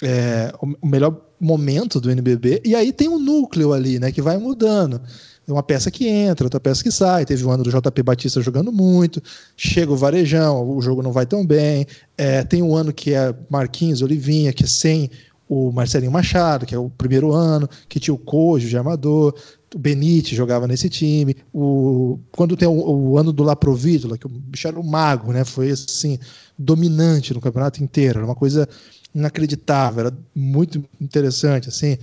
é, 0.04 0.52
o 0.82 0.86
melhor 0.86 1.22
momento 1.40 2.02
do 2.02 2.12
NBB, 2.12 2.64
e 2.66 2.76
aí 2.76 2.92
tem 2.92 3.08
um 3.08 3.18
núcleo 3.18 3.72
ali, 3.72 3.98
né, 3.98 4.12
que 4.12 4.22
vai 4.22 4.38
mudando. 4.38 5.02
Tem 5.50 5.56
uma 5.56 5.64
peça 5.64 5.90
que 5.90 6.08
entra, 6.08 6.46
outra 6.46 6.60
peça 6.60 6.84
que 6.84 6.92
sai. 6.92 7.26
Teve 7.26 7.44
o 7.44 7.50
ano 7.50 7.64
do 7.64 7.72
JP 7.72 8.04
Batista 8.04 8.40
jogando 8.40 8.72
muito. 8.72 9.20
Chega 9.58 9.92
o 9.92 9.96
Varejão, 9.96 10.78
o 10.78 10.80
jogo 10.80 11.02
não 11.02 11.12
vai 11.12 11.26
tão 11.26 11.44
bem. 11.44 11.88
É, 12.16 12.44
tem 12.44 12.62
um 12.62 12.76
ano 12.76 12.94
que 12.94 13.16
é 13.16 13.34
Marquinhos, 13.50 14.04
Olivinha, 14.04 14.54
que 14.54 14.66
é 14.66 14.68
sem 14.68 15.10
o 15.48 15.72
Marcelinho 15.72 16.12
Machado, 16.12 16.68
que 16.68 16.76
é 16.76 16.78
o 16.78 16.88
primeiro 16.88 17.34
ano, 17.34 17.68
que 17.88 18.00
tinha 18.00 18.14
o 18.14 18.18
Cojo 18.20 18.70
de 18.70 18.78
armador, 18.78 19.34
o 19.74 19.80
Benite 19.80 20.36
jogava 20.36 20.68
nesse 20.68 20.88
time. 20.88 21.36
O, 21.52 22.20
quando 22.32 22.56
tem 22.56 22.68
o, 22.68 22.88
o 22.88 23.18
ano 23.18 23.34
do 23.34 23.42
Laprovítola, 23.42 24.20
que 24.20 24.28
o 24.28 24.30
bicho 24.30 24.68
era 24.68 24.80
um 24.80 24.84
mago, 24.84 25.34
né? 25.34 25.44
Foi 25.44 25.72
assim, 25.72 26.20
dominante 26.60 27.34
no 27.34 27.42
campeonato 27.42 27.84
inteiro. 27.84 28.20
Era 28.20 28.28
uma 28.28 28.36
coisa 28.36 28.70
inacreditável, 29.16 30.02
era 30.02 30.18
muito 30.36 30.86
interessante, 31.02 31.70
assim 31.70 31.98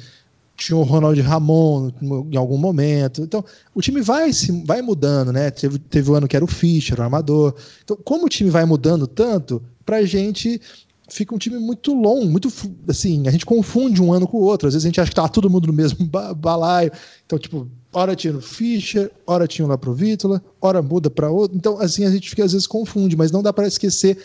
tinha 0.56 0.76
o 0.76 0.82
Ronald 0.82 1.20
Ramon 1.20 1.90
em 2.00 2.36
algum 2.36 2.56
momento. 2.56 3.22
Então, 3.22 3.44
o 3.74 3.80
time 3.80 4.00
vai 4.00 4.32
se 4.32 4.52
vai 4.64 4.80
mudando, 4.82 5.32
né? 5.32 5.50
Teve, 5.50 5.78
teve 5.78 6.10
o 6.10 6.14
ano 6.14 6.26
que 6.26 6.36
era 6.36 6.44
o 6.44 6.48
Fischer, 6.48 6.98
o 6.98 7.02
armador. 7.02 7.54
Então, 7.84 7.96
como 8.04 8.26
o 8.26 8.28
time 8.28 8.50
vai 8.50 8.64
mudando 8.64 9.06
tanto, 9.06 9.62
pra 9.84 10.04
gente 10.04 10.60
fica 11.08 11.34
um 11.34 11.38
time 11.38 11.58
muito 11.58 11.94
longo, 11.94 12.26
muito 12.26 12.52
assim, 12.88 13.28
a 13.28 13.30
gente 13.30 13.46
confunde 13.46 14.02
um 14.02 14.12
ano 14.12 14.26
com 14.26 14.38
o 14.38 14.42
outro. 14.42 14.66
Às 14.66 14.74
vezes 14.74 14.84
a 14.84 14.88
gente 14.88 15.00
acha 15.00 15.10
que 15.10 15.16
tá 15.16 15.28
todo 15.28 15.50
mundo 15.50 15.66
no 15.66 15.72
mesmo 15.72 16.08
balaio. 16.36 16.90
Então, 17.24 17.38
tipo, 17.38 17.68
hora 17.92 18.16
tinha 18.16 18.36
o 18.36 18.40
Fischer, 18.40 19.10
hora 19.26 19.46
tinha 19.46 19.64
o 19.64 19.68
Laprovítola, 19.68 20.42
hora 20.60 20.82
muda 20.82 21.08
para 21.08 21.30
outro. 21.30 21.56
Então, 21.56 21.78
assim, 21.78 22.04
a 22.04 22.10
gente 22.10 22.28
fica 22.28 22.44
às 22.44 22.52
vezes 22.52 22.66
confunde, 22.66 23.16
mas 23.16 23.30
não 23.30 23.42
dá 23.42 23.52
para 23.52 23.66
esquecer 23.66 24.18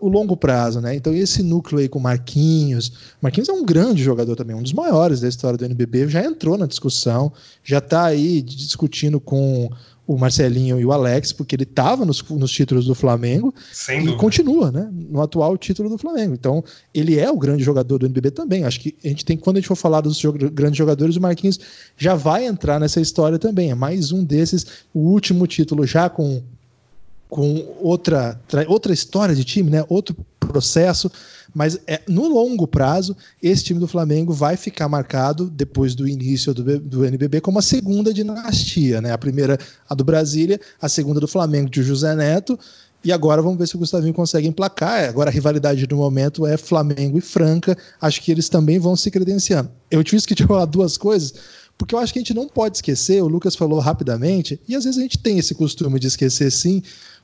o 0.00 0.08
longo 0.08 0.36
prazo, 0.36 0.80
né? 0.80 0.94
Então, 0.94 1.14
esse 1.14 1.42
núcleo 1.42 1.80
aí 1.80 1.88
com 1.88 1.98
Marquinhos. 1.98 2.92
Marquinhos 3.20 3.48
é 3.48 3.52
um 3.52 3.64
grande 3.64 4.02
jogador 4.02 4.36
também, 4.36 4.54
um 4.54 4.62
dos 4.62 4.72
maiores 4.72 5.20
da 5.20 5.28
história 5.28 5.56
do 5.56 5.64
NBB, 5.64 6.08
já 6.08 6.24
entrou 6.24 6.56
na 6.56 6.66
discussão, 6.66 7.32
já 7.64 7.78
está 7.78 8.04
aí 8.04 8.42
discutindo 8.42 9.18
com 9.18 9.70
o 10.06 10.18
Marcelinho 10.18 10.80
e 10.80 10.84
o 10.84 10.92
Alex, 10.92 11.32
porque 11.32 11.54
ele 11.54 11.62
estava 11.62 12.04
nos, 12.04 12.22
nos, 12.30 12.50
títulos 12.50 12.86
do 12.86 12.94
Flamengo 12.94 13.54
Sem 13.72 14.04
e 14.06 14.16
continua, 14.16 14.70
né? 14.70 14.88
No 14.92 15.22
atual 15.22 15.56
título 15.56 15.88
do 15.88 15.96
Flamengo. 15.96 16.34
Então, 16.34 16.62
ele 16.92 17.18
é 17.18 17.30
o 17.30 17.38
grande 17.38 17.62
jogador 17.62 17.98
do 17.98 18.06
NBB 18.06 18.32
também. 18.32 18.64
Acho 18.64 18.80
que 18.80 18.94
a 19.04 19.08
gente 19.08 19.24
tem, 19.24 19.36
quando 19.36 19.56
a 19.56 19.60
gente 19.60 19.68
for 19.68 19.76
falar 19.76 20.00
dos 20.00 20.20
grandes 20.52 20.76
jogadores, 20.76 21.16
o 21.16 21.20
Marquinhos 21.20 21.58
já 21.96 22.14
vai 22.14 22.46
entrar 22.46 22.80
nessa 22.80 23.00
história 23.00 23.38
também. 23.38 23.70
É 23.70 23.74
mais 23.74 24.10
um 24.12 24.24
desses, 24.24 24.66
o 24.92 25.00
último 25.00 25.46
título 25.46 25.86
já 25.86 26.10
com 26.10 26.42
com 27.32 27.76
outra, 27.80 28.38
outra 28.68 28.92
história 28.92 29.34
de 29.34 29.42
time, 29.42 29.70
né? 29.70 29.82
outro 29.88 30.14
processo, 30.38 31.10
mas 31.54 31.80
é, 31.86 32.02
no 32.06 32.28
longo 32.28 32.66
prazo, 32.66 33.16
esse 33.42 33.64
time 33.64 33.80
do 33.80 33.88
Flamengo 33.88 34.34
vai 34.34 34.54
ficar 34.54 34.86
marcado, 34.86 35.48
depois 35.48 35.94
do 35.94 36.06
início 36.06 36.52
do, 36.52 36.78
do 36.78 37.06
NBB, 37.06 37.40
como 37.40 37.58
a 37.58 37.62
segunda 37.62 38.12
dinastia. 38.12 39.00
Né? 39.00 39.12
A 39.12 39.16
primeira, 39.16 39.58
a 39.88 39.94
do 39.94 40.04
Brasília, 40.04 40.60
a 40.78 40.90
segunda 40.90 41.20
do 41.20 41.26
Flamengo, 41.26 41.70
de 41.70 41.82
José 41.82 42.14
Neto, 42.14 42.58
e 43.02 43.10
agora 43.10 43.40
vamos 43.40 43.58
ver 43.58 43.66
se 43.66 43.76
o 43.76 43.78
Gustavinho 43.78 44.12
consegue 44.12 44.46
emplacar. 44.46 45.08
Agora 45.08 45.30
a 45.30 45.32
rivalidade 45.32 45.86
do 45.86 45.96
momento 45.96 46.46
é 46.46 46.58
Flamengo 46.58 47.16
e 47.16 47.22
Franca. 47.22 47.74
Acho 47.98 48.20
que 48.20 48.30
eles 48.30 48.50
também 48.50 48.78
vão 48.78 48.94
se 48.94 49.10
credenciando. 49.10 49.70
Eu 49.90 50.02
disse 50.02 50.28
que 50.28 50.34
tinha 50.34 50.46
falar 50.46 50.66
duas 50.66 50.98
coisas, 50.98 51.32
porque 51.78 51.94
eu 51.94 51.98
acho 51.98 52.12
que 52.12 52.18
a 52.18 52.22
gente 52.22 52.34
não 52.34 52.46
pode 52.46 52.76
esquecer, 52.76 53.22
o 53.22 53.26
Lucas 53.26 53.56
falou 53.56 53.80
rapidamente, 53.80 54.60
e 54.68 54.76
às 54.76 54.84
vezes 54.84 54.98
a 54.98 55.02
gente 55.02 55.18
tem 55.18 55.38
esse 55.38 55.54
costume 55.54 55.98
de 55.98 56.06
esquecer 56.06 56.50
sim, 56.52 56.82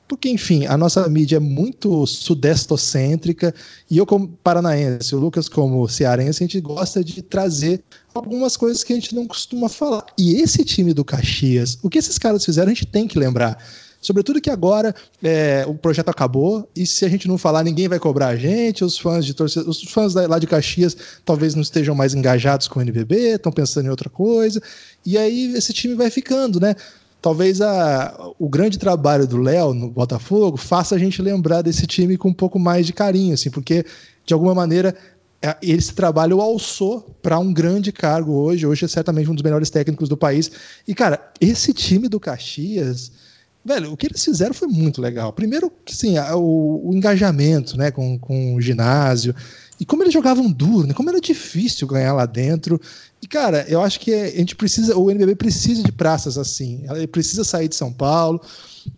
porque, 0.09 0.27
enfim, 0.27 0.65
a 0.65 0.75
nossa 0.75 1.07
mídia 1.07 1.37
é 1.37 1.39
muito 1.39 2.03
sudestocêntrica 2.07 3.53
e 3.89 3.99
eu, 3.99 4.07
como 4.07 4.27
paranaense, 4.27 5.15
o 5.15 5.19
Lucas, 5.19 5.47
como 5.47 5.87
cearense, 5.87 6.43
a 6.43 6.47
gente 6.47 6.59
gosta 6.59 7.03
de 7.03 7.21
trazer 7.21 7.83
algumas 8.11 8.57
coisas 8.57 8.83
que 8.83 8.91
a 8.91 8.95
gente 8.95 9.13
não 9.13 9.27
costuma 9.27 9.69
falar. 9.69 10.03
E 10.17 10.41
esse 10.41 10.65
time 10.65 10.95
do 10.95 11.05
Caxias, 11.05 11.77
o 11.83 11.89
que 11.91 11.99
esses 11.99 12.17
caras 12.17 12.43
fizeram, 12.43 12.71
a 12.71 12.73
gente 12.73 12.87
tem 12.87 13.07
que 13.07 13.19
lembrar. 13.19 13.63
Sobretudo 14.01 14.41
que 14.41 14.49
agora 14.49 14.95
é, 15.21 15.63
o 15.67 15.75
projeto 15.75 16.09
acabou 16.09 16.67
e 16.75 16.87
se 16.87 17.05
a 17.05 17.09
gente 17.09 17.27
não 17.27 17.37
falar, 17.37 17.63
ninguém 17.63 17.87
vai 17.87 17.99
cobrar 17.99 18.29
a 18.29 18.35
gente. 18.35 18.83
Os 18.83 18.97
fãs 18.97 19.23
de 19.23 19.35
torcida, 19.35 19.69
os 19.69 19.83
fãs 19.83 20.15
lá 20.15 20.39
de 20.39 20.47
Caxias 20.47 20.97
talvez 21.23 21.53
não 21.53 21.61
estejam 21.61 21.93
mais 21.93 22.15
engajados 22.15 22.67
com 22.67 22.79
o 22.79 22.81
NBB, 22.81 23.35
estão 23.35 23.51
pensando 23.51 23.85
em 23.85 23.89
outra 23.89 24.09
coisa. 24.09 24.59
E 25.05 25.19
aí 25.19 25.53
esse 25.53 25.71
time 25.71 25.93
vai 25.93 26.09
ficando, 26.09 26.59
né? 26.59 26.75
Talvez 27.21 27.61
a, 27.61 28.31
o 28.37 28.47
grande 28.47 28.77
trabalho 28.77 29.27
do 29.27 29.37
Léo 29.37 29.73
no 29.73 29.89
Botafogo 29.89 30.57
faça 30.57 30.95
a 30.95 30.97
gente 30.97 31.21
lembrar 31.21 31.61
desse 31.61 31.85
time 31.85 32.17
com 32.17 32.29
um 32.29 32.33
pouco 32.33 32.57
mais 32.57 32.85
de 32.85 32.93
carinho, 32.93 33.33
assim, 33.33 33.49
porque 33.49 33.85
de 34.25 34.33
alguma 34.33 34.55
maneira 34.55 34.95
é, 35.41 35.55
esse 35.61 35.93
trabalho 35.93 36.41
alçou 36.41 37.15
para 37.21 37.39
um 37.39 37.53
grande 37.53 37.91
cargo 37.91 38.33
hoje. 38.33 38.65
Hoje 38.65 38.85
é 38.85 38.87
certamente 38.87 39.29
um 39.29 39.33
dos 39.33 39.43
melhores 39.43 39.69
técnicos 39.69 40.09
do 40.09 40.17
país. 40.17 40.51
E, 40.87 40.93
cara, 40.93 41.31
esse 41.39 41.73
time 41.73 42.09
do 42.09 42.19
Caxias, 42.19 43.11
velho, 43.63 43.91
o 43.93 43.97
que 43.97 44.07
eles 44.07 44.23
fizeram 44.23 44.53
foi 44.53 44.67
muito 44.67 45.01
legal. 45.01 45.31
Primeiro, 45.31 45.71
sim, 45.87 46.17
o, 46.19 46.89
o 46.89 46.93
engajamento 46.93 47.77
né, 47.77 47.89
com, 47.89 48.19
com 48.19 48.55
o 48.55 48.61
ginásio. 48.61 49.33
E 49.79 49.85
como 49.85 50.03
eles 50.03 50.13
jogavam 50.13 50.51
duro, 50.51 50.87
né? 50.87 50.93
Como 50.93 51.09
era 51.09 51.21
difícil 51.21 51.87
ganhar 51.87 52.13
lá 52.13 52.25
dentro. 52.25 52.79
E, 53.21 53.27
cara, 53.27 53.65
eu 53.67 53.81
acho 53.81 53.99
que 53.99 54.13
a 54.13 54.29
gente 54.29 54.55
precisa, 54.55 54.97
o 54.97 55.11
NBB 55.11 55.35
precisa 55.35 55.83
de 55.83 55.91
praças 55.91 56.37
assim. 56.37 56.85
Ele 56.89 57.07
precisa 57.07 57.43
sair 57.43 57.67
de 57.67 57.75
São 57.75 57.91
Paulo, 57.91 58.41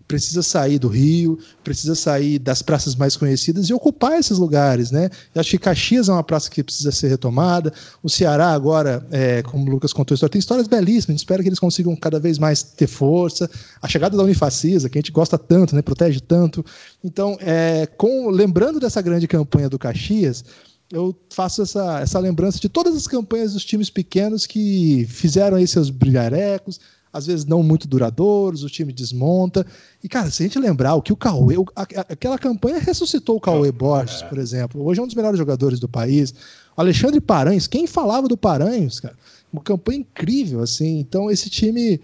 precisa 0.07 0.43
sair 0.43 0.77
do 0.77 0.87
Rio, 0.87 1.39
precisa 1.63 1.95
sair 1.95 2.37
das 2.37 2.61
praças 2.61 2.95
mais 2.95 3.17
conhecidas 3.17 3.67
e 3.67 3.73
ocupar 3.73 4.19
esses 4.19 4.37
lugares, 4.37 4.91
né? 4.91 5.09
Eu 5.33 5.41
acho 5.41 5.49
que 5.49 5.57
Caxias 5.57 6.07
é 6.07 6.11
uma 6.11 6.23
praça 6.23 6.51
que 6.51 6.63
precisa 6.63 6.91
ser 6.91 7.07
retomada. 7.07 7.73
O 8.03 8.09
Ceará 8.09 8.49
agora, 8.49 9.05
é, 9.11 9.41
como 9.41 9.67
o 9.67 9.71
Lucas 9.71 9.91
contou 9.91 10.13
a 10.13 10.15
história, 10.15 10.31
tem 10.31 10.39
histórias 10.39 10.67
belíssimas. 10.67 11.09
A 11.09 11.11
gente 11.13 11.19
espera 11.19 11.41
que 11.41 11.49
eles 11.49 11.59
consigam 11.59 11.95
cada 11.95 12.19
vez 12.19 12.37
mais 12.37 12.61
ter 12.61 12.87
força. 12.87 13.49
A 13.81 13.87
chegada 13.87 14.15
da 14.15 14.23
Unifacisa, 14.23 14.87
que 14.87 14.99
a 14.99 15.01
gente 15.01 15.11
gosta 15.11 15.37
tanto, 15.37 15.75
né? 15.75 15.81
Protege 15.81 16.19
tanto. 16.19 16.63
Então, 17.03 17.37
é, 17.39 17.87
com, 17.97 18.29
lembrando 18.29 18.79
dessa 18.79 19.01
grande 19.01 19.27
campanha 19.27 19.67
do 19.67 19.79
Caxias, 19.79 20.43
eu 20.91 21.15
faço 21.29 21.61
essa, 21.61 21.99
essa 21.99 22.19
lembrança 22.19 22.59
de 22.59 22.67
todas 22.67 22.95
as 22.95 23.07
campanhas 23.07 23.53
dos 23.53 23.63
times 23.63 23.89
pequenos 23.89 24.45
que 24.45 25.05
fizeram 25.09 25.57
aí 25.57 25.67
seus 25.67 25.89
brilharecos, 25.89 26.79
às 27.13 27.25
vezes 27.25 27.45
não 27.45 27.61
muito 27.61 27.87
duradouros, 27.87 28.63
o 28.63 28.69
time 28.69 28.93
desmonta. 28.93 29.65
E, 30.03 30.07
cara, 30.07 30.29
se 30.29 30.43
a 30.43 30.45
gente 30.45 30.59
lembrar 30.59 30.95
o 30.95 31.01
que 31.01 31.11
o 31.11 31.15
Cauê. 31.15 31.57
O, 31.57 31.65
a, 31.75 31.81
aquela 31.81 32.37
campanha 32.37 32.79
ressuscitou 32.79 33.37
o 33.37 33.41
Cauê 33.41 33.71
Borges, 33.71 34.21
por 34.23 34.37
exemplo. 34.37 34.83
Hoje 34.83 34.99
é 34.99 35.03
um 35.03 35.07
dos 35.07 35.15
melhores 35.15 35.37
jogadores 35.37 35.79
do 35.79 35.89
país. 35.89 36.33
O 36.75 36.81
Alexandre 36.81 37.19
Paranhos, 37.19 37.67
quem 37.67 37.85
falava 37.85 38.27
do 38.27 38.37
Paranhos, 38.37 38.99
cara? 38.99 39.15
Uma 39.51 39.61
campanha 39.61 39.99
incrível, 39.99 40.61
assim. 40.61 40.99
Então, 40.99 41.29
esse 41.29 41.49
time. 41.49 41.99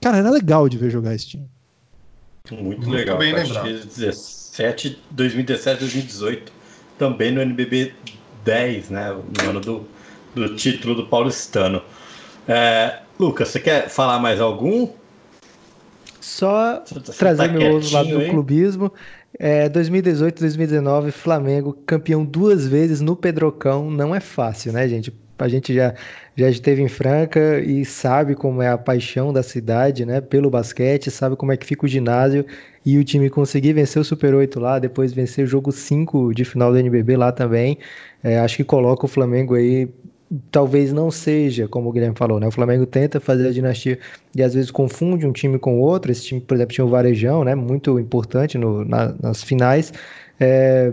Cara, 0.00 0.18
era 0.18 0.30
legal 0.30 0.68
de 0.68 0.78
ver 0.78 0.90
jogar 0.90 1.14
esse 1.14 1.26
time. 1.26 1.48
Muito, 2.50 2.64
muito 2.64 2.90
legal. 2.90 3.18
Bem 3.18 3.34
lembrado. 3.34 3.64
17, 3.64 4.98
2017, 5.10 5.80
2018. 5.80 6.52
Também 6.96 7.32
no 7.32 7.40
NBB 7.40 7.92
10, 8.44 8.90
né? 8.90 9.16
No 9.42 9.50
ano 9.50 9.60
do, 9.60 9.86
do 10.34 10.54
título 10.54 10.94
do 10.94 11.06
paulistano. 11.06 11.82
É, 12.46 12.98
Lucas, 13.18 13.48
você 13.48 13.60
quer 13.60 13.88
falar 13.88 14.18
mais 14.18 14.40
algum? 14.40 14.88
Só 16.20 16.82
trazer 17.18 17.48
tá 17.48 17.52
meu 17.52 17.72
outro 17.72 17.90
lado 17.92 18.08
do 18.08 18.30
clubismo. 18.30 18.92
É, 19.38 19.68
2018, 19.68 20.40
2019, 20.40 21.10
Flamengo 21.10 21.76
campeão 21.86 22.24
duas 22.24 22.66
vezes 22.66 23.00
no 23.00 23.16
Pedrocão. 23.16 23.90
Não 23.90 24.14
é 24.14 24.20
fácil, 24.20 24.72
né, 24.72 24.88
gente? 24.88 25.12
A 25.36 25.48
gente 25.48 25.74
já, 25.74 25.92
já 26.36 26.48
esteve 26.48 26.80
em 26.80 26.88
Franca 26.88 27.58
e 27.58 27.84
sabe 27.84 28.36
como 28.36 28.62
é 28.62 28.68
a 28.68 28.78
paixão 28.78 29.32
da 29.32 29.42
cidade, 29.42 30.06
né? 30.06 30.20
Pelo 30.20 30.48
basquete, 30.48 31.10
sabe 31.10 31.36
como 31.36 31.52
é 31.52 31.56
que 31.56 31.66
fica 31.66 31.84
o 31.84 31.88
ginásio 31.88 32.46
e 32.84 32.98
o 32.98 33.04
time 33.04 33.30
conseguir 33.30 33.72
vencer 33.72 34.00
o 34.00 34.04
Super 34.04 34.34
8 34.34 34.60
lá, 34.60 34.78
depois 34.78 35.12
vencer 35.12 35.44
o 35.44 35.48
jogo 35.48 35.72
5 35.72 36.34
de 36.34 36.44
final 36.44 36.72
do 36.72 36.78
NBB 36.78 37.16
lá 37.16 37.32
também. 37.32 37.78
É, 38.22 38.38
acho 38.38 38.56
que 38.56 38.64
coloca 38.64 39.06
o 39.06 39.08
Flamengo 39.08 39.54
aí 39.54 39.88
talvez 40.50 40.92
não 40.92 41.10
seja, 41.10 41.68
como 41.68 41.88
o 41.88 41.92
Guilherme 41.92 42.16
falou, 42.16 42.40
né? 42.40 42.46
O 42.46 42.50
Flamengo 42.50 42.86
tenta 42.86 43.20
fazer 43.20 43.48
a 43.48 43.52
dinastia 43.52 43.98
e 44.34 44.42
às 44.42 44.54
vezes 44.54 44.70
confunde 44.70 45.26
um 45.26 45.32
time 45.32 45.58
com 45.58 45.80
outro. 45.80 46.10
Esse 46.10 46.24
time, 46.24 46.40
por 46.40 46.54
exemplo, 46.54 46.74
tinha 46.74 46.84
o 46.84 46.88
Varejão, 46.88 47.44
né? 47.44 47.54
Muito 47.54 47.98
importante 47.98 48.58
no, 48.58 48.84
na, 48.84 49.14
nas 49.20 49.42
finais. 49.42 49.92
É, 50.40 50.92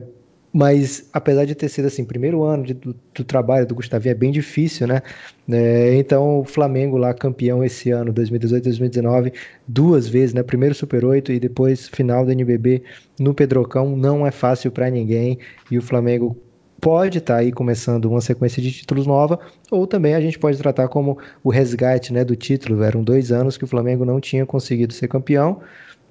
mas 0.53 1.09
apesar 1.13 1.45
de 1.45 1.55
ter 1.55 1.69
sido 1.69 1.85
assim, 1.85 2.03
primeiro 2.03 2.43
ano 2.43 2.63
de, 2.63 2.73
do, 2.73 2.95
do, 3.13 3.23
trabalho 3.23 3.65
do 3.65 3.75
Gustavinho 3.75 4.11
é 4.11 4.15
bem 4.15 4.31
difícil, 4.31 4.87
né? 4.87 5.01
É, 5.49 5.95
então 5.95 6.39
o 6.39 6.43
Flamengo 6.43 6.97
lá 6.97 7.13
campeão 7.13 7.63
esse 7.63 7.91
ano, 7.91 8.11
2018, 8.11 8.63
2019, 8.63 9.33
duas 9.67 10.07
vezes, 10.07 10.33
né? 10.33 10.43
Primeiro 10.43 10.75
Super 10.75 11.05
8 11.05 11.31
e 11.31 11.39
depois 11.39 11.87
final 11.87 12.25
do 12.25 12.31
NBB 12.31 12.83
no 13.19 13.33
Pedrocão, 13.33 13.95
não 13.95 14.27
é 14.27 14.31
fácil 14.31 14.71
para 14.71 14.89
ninguém 14.89 15.39
e 15.69 15.77
o 15.77 15.81
Flamengo 15.81 16.37
pode 16.81 17.19
estar 17.19 17.35
tá 17.35 17.39
aí 17.39 17.51
começando 17.51 18.05
uma 18.05 18.19
sequência 18.19 18.61
de 18.61 18.71
títulos 18.71 19.05
nova, 19.05 19.39
ou 19.69 19.85
também 19.85 20.15
a 20.15 20.19
gente 20.19 20.39
pode 20.39 20.57
tratar 20.57 20.87
como 20.87 21.17
o 21.43 21.51
resgate 21.51 22.11
né, 22.11 22.25
do 22.25 22.35
título. 22.35 22.83
Eram 22.83 23.03
dois 23.03 23.31
anos 23.31 23.55
que 23.55 23.63
o 23.63 23.67
Flamengo 23.67 24.03
não 24.03 24.19
tinha 24.19 24.45
conseguido 24.45 24.91
ser 24.91 25.07
campeão. 25.07 25.61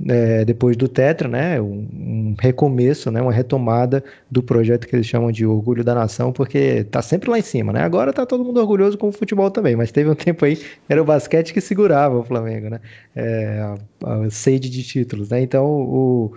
É, 0.08 0.44
depois 0.44 0.76
do 0.76 0.88
Tetra, 0.88 1.28
né, 1.28 1.60
um, 1.60 1.86
um 1.92 2.34
recomeço, 2.38 3.10
né, 3.10 3.20
uma 3.20 3.32
retomada 3.32 4.02
do 4.30 4.42
projeto 4.42 4.86
que 4.86 4.96
eles 4.96 5.06
chamam 5.06 5.30
de 5.30 5.44
Orgulho 5.44 5.84
da 5.84 5.94
Nação, 5.94 6.32
porque 6.32 6.84
tá 6.84 7.02
sempre 7.02 7.28
lá 7.28 7.38
em 7.38 7.42
cima, 7.42 7.72
né? 7.72 7.82
Agora 7.82 8.12
tá 8.12 8.24
todo 8.24 8.44
mundo 8.44 8.60
orgulhoso 8.60 8.96
com 8.96 9.08
o 9.08 9.12
futebol 9.12 9.50
também, 9.50 9.76
mas 9.76 9.92
teve 9.92 10.08
um 10.08 10.14
tempo 10.16 10.44
aí 10.44 10.58
era 10.88 11.02
o 11.02 11.04
basquete 11.04 11.52
que 11.52 11.60
segurava 11.60 12.18
o 12.18 12.24
Flamengo, 12.24 12.70
né? 12.70 12.80
É, 13.14 13.60
a, 14.04 14.24
a 14.24 14.30
sede 14.30 14.70
de 14.70 14.82
títulos, 14.82 15.28
né? 15.30 15.42
Então 15.42 15.66
o, 15.66 16.32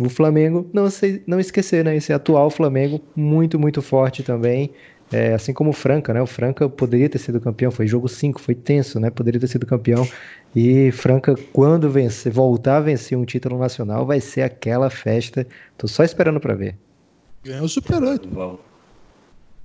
o 0.00 0.08
Flamengo, 0.08 0.68
não, 0.72 0.86
não 1.26 1.40
esquecer, 1.40 1.84
né? 1.84 1.96
Esse 1.96 2.12
atual 2.12 2.50
Flamengo 2.50 3.00
muito, 3.16 3.58
muito 3.58 3.80
forte 3.80 4.22
também. 4.22 4.70
É, 5.10 5.32
assim 5.32 5.54
como 5.54 5.70
o 5.70 5.72
Franca, 5.72 6.12
né? 6.12 6.20
O 6.20 6.26
Franca 6.26 6.68
poderia 6.68 7.08
ter 7.08 7.18
sido 7.18 7.40
campeão, 7.40 7.70
foi 7.70 7.86
jogo 7.86 8.08
5, 8.08 8.40
foi 8.40 8.54
tenso, 8.54 9.00
né? 9.00 9.10
Poderia 9.10 9.40
ter 9.40 9.46
sido 9.46 9.64
campeão. 9.64 10.06
E 10.54 10.90
Franca, 10.92 11.34
quando 11.52 11.90
vencer, 11.90 12.32
voltar 12.32 12.76
a 12.76 12.80
vencer 12.80 13.16
um 13.16 13.24
título 13.24 13.58
nacional, 13.58 14.04
vai 14.04 14.20
ser 14.20 14.42
aquela 14.42 14.90
festa. 14.90 15.46
Tô 15.76 15.88
só 15.88 16.04
esperando 16.04 16.40
para 16.40 16.54
ver. 16.54 16.76
Ganhou 17.44 17.64
o 17.64 17.68
Super 17.68 18.02
8. 18.02 18.28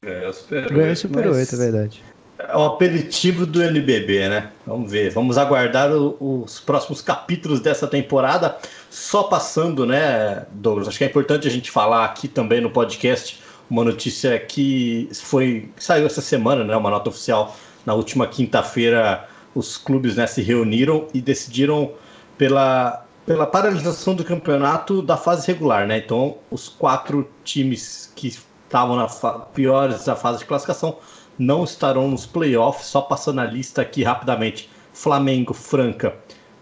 Ganhou 0.02 0.30
o 0.30 0.34
Super 0.34 0.64
8. 0.64 0.74
Ganhou 0.74 0.92
o 0.92 0.96
Super 0.96 1.28
8, 1.28 1.56
é 1.56 1.58
verdade. 1.58 2.04
É 2.40 2.58
o 2.58 2.64
aperitivo 2.64 3.46
do 3.46 3.62
NBB, 3.62 4.30
né? 4.30 4.50
Vamos 4.66 4.92
ver. 4.92 5.10
Vamos 5.12 5.38
aguardar 5.38 5.92
o, 5.92 6.44
os 6.44 6.60
próximos 6.60 7.02
capítulos 7.02 7.60
dessa 7.60 7.88
temporada. 7.88 8.58
Só 8.90 9.24
passando, 9.24 9.86
né, 9.86 10.46
Douglas? 10.52 10.88
Acho 10.88 10.98
que 10.98 11.04
é 11.04 11.08
importante 11.08 11.48
a 11.48 11.52
gente 11.52 11.70
falar 11.70 12.06
aqui 12.06 12.28
também 12.28 12.60
no 12.60 12.70
podcast 12.70 13.43
uma 13.74 13.84
notícia 13.84 14.40
que 14.40 15.10
foi 15.12 15.68
saiu 15.78 16.06
essa 16.06 16.22
semana, 16.22 16.64
né? 16.64 16.78
Uma 16.78 16.92
nota 16.92 17.10
oficial 17.10 17.56
na 17.84 17.96
última 17.96 18.28
quinta-feira. 18.28 19.28
Os 19.56 19.78
clubes 19.78 20.16
né, 20.16 20.28
se 20.28 20.44
reuniram 20.44 21.08
e 21.12 21.20
decidiram 21.20 21.92
pela, 22.38 23.04
pela 23.26 23.48
paralisação 23.48 24.14
do 24.14 24.24
campeonato 24.24 25.02
da 25.02 25.18
fase 25.18 25.48
regular, 25.48 25.88
né? 25.88 25.98
Então, 25.98 26.38
os 26.52 26.70
quatro 26.70 27.28
times 27.44 28.14
que 28.16 28.28
estavam 28.28 28.96
na 28.96 29.08
piores 29.08 30.06
da 30.06 30.16
fase 30.16 30.40
de 30.40 30.46
classificação 30.46 30.98
não 31.38 31.64
estarão 31.64 32.08
nos 32.08 32.28
playoffs. 32.28 32.86
Só 32.86 33.02
passando 33.02 33.42
a 33.42 33.46
lista 33.46 33.82
aqui 33.82 34.04
rapidamente: 34.04 34.70
Flamengo, 34.94 35.52
Franca, 35.52 36.16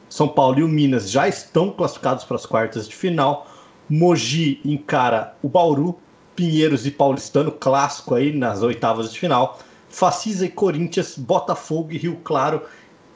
São 0.07 0.29
Paulo 0.29 0.59
e 0.59 0.63
o 0.63 0.67
Minas 0.69 1.11
já 1.11 1.27
estão 1.27 1.71
classificados 1.71 2.23
para 2.23 2.37
as 2.37 2.45
quartas 2.45 2.87
de 2.87 2.95
final. 2.95 3.47
Mogi 3.89 4.61
encara 4.63 5.35
o 5.43 5.49
Bauru, 5.49 5.99
Pinheiros 6.35 6.85
e 6.85 6.91
Paulistano, 6.91 7.51
clássico 7.51 8.15
aí 8.15 8.33
nas 8.33 8.61
oitavas 8.61 9.11
de 9.11 9.19
final. 9.19 9.59
Facisa 9.89 10.45
e 10.45 10.49
Corinthians, 10.49 11.17
Botafogo 11.17 11.91
e 11.91 11.97
Rio 11.97 12.17
Claro. 12.23 12.61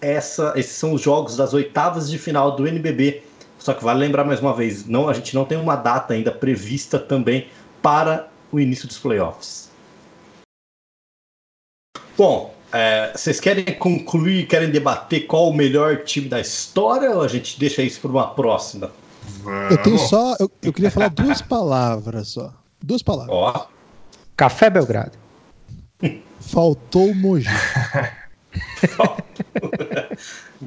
Essa, 0.02 0.54
esses 0.56 0.74
são 0.74 0.94
os 0.94 1.02
jogos 1.02 1.36
das 1.38 1.54
oitavas 1.54 2.10
de 2.10 2.18
final 2.18 2.56
do 2.56 2.68
NBB. 2.68 3.24
Só 3.58 3.74
que 3.74 3.84
vale 3.84 4.00
lembrar 4.00 4.24
mais 4.24 4.40
uma 4.40 4.54
vez, 4.54 4.86
não, 4.86 5.10
a 5.10 5.14
gente 5.14 5.34
não 5.34 5.46
tem 5.46 5.58
uma 5.58 5.76
data 5.76 6.14
ainda 6.14 6.32
prevista 6.32 7.00
também 7.00 7.48
para 7.82 8.28
o 8.52 8.60
início 8.60 8.88
dos 8.88 8.98
playoffs. 9.00 9.72
Bom, 12.18 12.54
é, 12.72 13.12
vocês 13.16 13.40
querem 13.40 13.66
concluir, 13.80 14.48
querem 14.48 14.70
debater 14.70 15.26
qual 15.28 15.50
o 15.50 15.54
melhor 15.54 16.04
time 16.04 16.28
da 16.28 16.40
história 16.40 17.12
ou 17.12 17.22
a 17.22 17.28
gente 17.28 17.60
deixa 17.60 17.82
isso 17.82 18.00
para 18.02 18.12
uma 18.12 18.28
próxima? 18.28 18.92
Eu 19.70 19.82
tenho 19.82 19.98
só, 19.98 20.36
eu, 20.40 20.52
eu 20.62 20.74
queria 20.74 20.92
falar 20.92 21.10
duas 21.10 21.42
palavras 21.42 22.30
só. 22.30 22.54
Duas 22.86 23.02
palavras. 23.02 23.36
Ó. 23.36 23.68
Café 24.38 24.70
Belgrado. 24.70 25.18
Faltou 26.40 27.16
Mogi. 27.16 27.48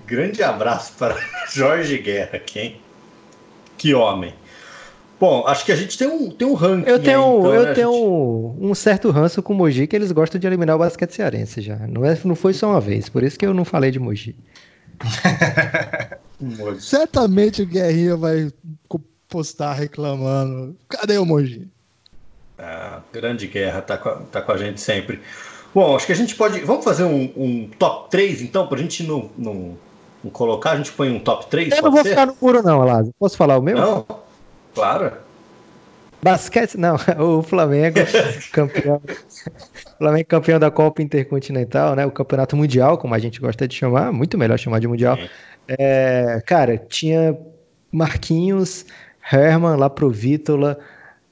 Grande 0.04 0.42
abraço 0.42 0.94
para 0.98 1.16
Jorge 1.52 1.96
Guerra, 1.98 2.40
quem? 2.40 2.80
Que 3.76 3.94
homem. 3.94 4.34
Bom, 5.20 5.46
acho 5.46 5.64
que 5.64 5.70
a 5.70 5.76
gente 5.76 5.96
tem 5.96 6.08
um, 6.08 6.30
tem 6.30 6.46
um 6.46 6.54
ranking. 6.54 6.90
Eu 6.90 7.00
tenho, 7.00 7.20
aí, 7.20 7.38
então, 7.38 7.54
eu 7.54 7.66
né, 7.66 7.74
tenho 7.74 7.92
gente... 7.92 8.66
um 8.66 8.74
certo 8.74 9.10
ranço 9.10 9.42
com 9.42 9.52
o 9.52 9.56
Mogi 9.56 9.86
que 9.86 9.94
eles 9.94 10.10
gostam 10.10 10.40
de 10.40 10.46
eliminar 10.46 10.74
o 10.74 10.78
basquete 10.78 11.12
cearense 11.12 11.60
já. 11.60 11.76
Não, 11.86 12.04
é, 12.04 12.18
não 12.24 12.34
foi 12.34 12.52
só 12.52 12.70
uma 12.70 12.80
vez, 12.80 13.08
por 13.08 13.22
isso 13.22 13.38
que 13.38 13.46
eu 13.46 13.54
não 13.54 13.64
falei 13.64 13.92
de 13.92 14.00
Mogi. 14.00 14.34
Certamente 16.80 17.62
o 17.62 17.66
Guerrinha 17.66 18.16
vai 18.16 18.52
postar 19.28 19.74
reclamando. 19.74 20.76
Cadê 20.88 21.18
o 21.18 21.24
Mogi? 21.24 21.68
Ah, 22.58 23.00
grande 23.12 23.46
guerra, 23.46 23.80
tá 23.80 23.96
com, 23.96 24.08
a, 24.08 24.16
tá 24.16 24.42
com 24.42 24.52
a 24.52 24.56
gente 24.56 24.80
sempre. 24.80 25.20
Bom, 25.72 25.94
acho 25.94 26.06
que 26.06 26.12
a 26.12 26.16
gente 26.16 26.34
pode. 26.34 26.60
Vamos 26.60 26.84
fazer 26.84 27.04
um, 27.04 27.32
um 27.36 27.70
top 27.78 28.10
3 28.10 28.42
então, 28.42 28.66
pra 28.66 28.78
gente 28.78 29.04
não, 29.04 29.30
não, 29.38 29.76
não, 30.24 30.30
colocar, 30.30 30.72
a 30.72 30.76
gente 30.76 30.90
põe 30.92 31.10
um 31.10 31.20
top 31.20 31.46
3? 31.46 31.76
Eu 31.76 31.82
não 31.82 31.92
vou 31.92 32.02
ser? 32.02 32.10
ficar 32.10 32.26
no 32.26 32.36
muro, 32.40 32.62
não, 32.62 32.80
Lázaro. 32.80 33.14
Posso 33.18 33.36
falar 33.36 33.58
o 33.58 33.62
meu? 33.62 33.76
Não. 33.76 34.06
Claro. 34.74 35.12
Basquete, 36.20 36.76
não, 36.76 36.96
o 37.18 37.42
Flamengo 37.42 38.00
campeão. 38.52 39.00
Flamengo 39.98 40.26
campeão 40.26 40.58
da 40.58 40.70
Copa 40.70 41.00
Intercontinental, 41.00 41.94
né? 41.94 42.04
O 42.04 42.10
Campeonato 42.10 42.56
Mundial, 42.56 42.98
como 42.98 43.14
a 43.14 43.18
gente 43.20 43.40
gosta 43.40 43.68
de 43.68 43.76
chamar, 43.76 44.12
muito 44.12 44.36
melhor 44.36 44.58
chamar 44.58 44.80
de 44.80 44.88
Mundial. 44.88 45.16
É, 45.68 46.42
cara, 46.44 46.76
tinha 46.76 47.38
Marquinhos, 47.92 48.84
Herman, 49.30 49.76
Laprovítola, 49.76 50.78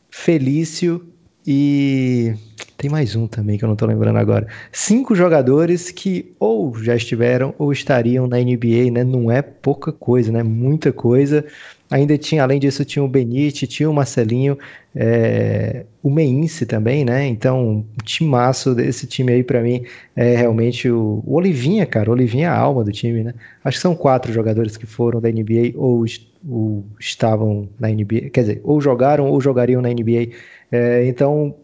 Felício 0.08 1.15
e 1.46 2.34
tem 2.76 2.90
mais 2.90 3.16
um 3.16 3.26
também 3.26 3.56
que 3.56 3.64
eu 3.64 3.68
não 3.68 3.76
tô 3.76 3.86
lembrando 3.86 4.18
agora. 4.18 4.46
Cinco 4.70 5.14
jogadores 5.14 5.90
que 5.90 6.34
ou 6.38 6.76
já 6.82 6.94
estiveram 6.94 7.54
ou 7.58 7.72
estariam 7.72 8.26
na 8.26 8.38
NBA, 8.38 8.90
né? 8.92 9.02
Não 9.02 9.30
é 9.30 9.40
pouca 9.40 9.90
coisa, 9.92 10.30
né? 10.30 10.42
Muita 10.42 10.92
coisa. 10.92 11.44
Ainda 11.90 12.18
tinha, 12.18 12.42
além 12.42 12.58
disso, 12.58 12.84
tinha 12.84 13.02
o 13.02 13.08
Benite, 13.08 13.66
tinha 13.66 13.88
o 13.88 13.94
Marcelinho, 13.94 14.58
é, 14.94 15.84
o 16.02 16.10
Meince 16.10 16.66
também, 16.66 17.04
né? 17.04 17.26
Então, 17.26 17.84
um 17.98 18.04
timaço 18.04 18.74
desse 18.74 19.06
time 19.06 19.32
aí 19.32 19.44
para 19.44 19.62
mim 19.62 19.84
é 20.14 20.36
realmente 20.36 20.90
o, 20.90 21.22
o, 21.24 21.36
Olivinha, 21.36 21.86
cara. 21.86 22.10
O 22.10 22.12
Olivinha 22.12 22.46
é 22.46 22.50
a 22.50 22.58
alma 22.58 22.82
do 22.82 22.90
time, 22.90 23.22
né? 23.22 23.34
Acho 23.64 23.78
que 23.78 23.82
são 23.82 23.94
quatro 23.94 24.32
jogadores 24.32 24.76
que 24.76 24.84
foram 24.84 25.20
da 25.20 25.30
NBA 25.30 25.72
ou, 25.76 26.04
ou 26.48 26.84
estavam 26.98 27.68
na 27.78 27.88
NBA, 27.88 28.30
quer 28.32 28.40
dizer, 28.42 28.60
ou 28.64 28.80
jogaram 28.80 29.28
ou 29.28 29.40
jogariam 29.40 29.82
na 29.82 29.88
NBA. 29.88 30.32
É, 30.70 31.06
então, 31.06 31.54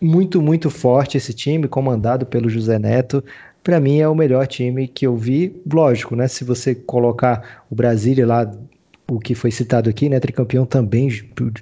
muito, 0.00 0.40
muito 0.40 0.70
forte 0.70 1.16
esse 1.16 1.32
time, 1.32 1.66
comandado 1.68 2.24
pelo 2.26 2.48
José 2.48 2.78
Neto. 2.78 3.22
Para 3.62 3.80
mim 3.80 3.98
é 3.98 4.08
o 4.08 4.14
melhor 4.14 4.46
time 4.46 4.86
que 4.86 5.06
eu 5.06 5.16
vi. 5.16 5.60
Lógico, 5.70 6.14
né? 6.14 6.28
Se 6.28 6.44
você 6.44 6.74
colocar 6.74 7.64
o 7.70 7.74
Brasília 7.74 8.26
lá 8.26 8.50
o 9.10 9.18
que 9.18 9.34
foi 9.34 9.50
citado 9.50 9.88
aqui, 9.88 10.08
né? 10.08 10.20
Tricampeão 10.20 10.66
também, 10.66 11.08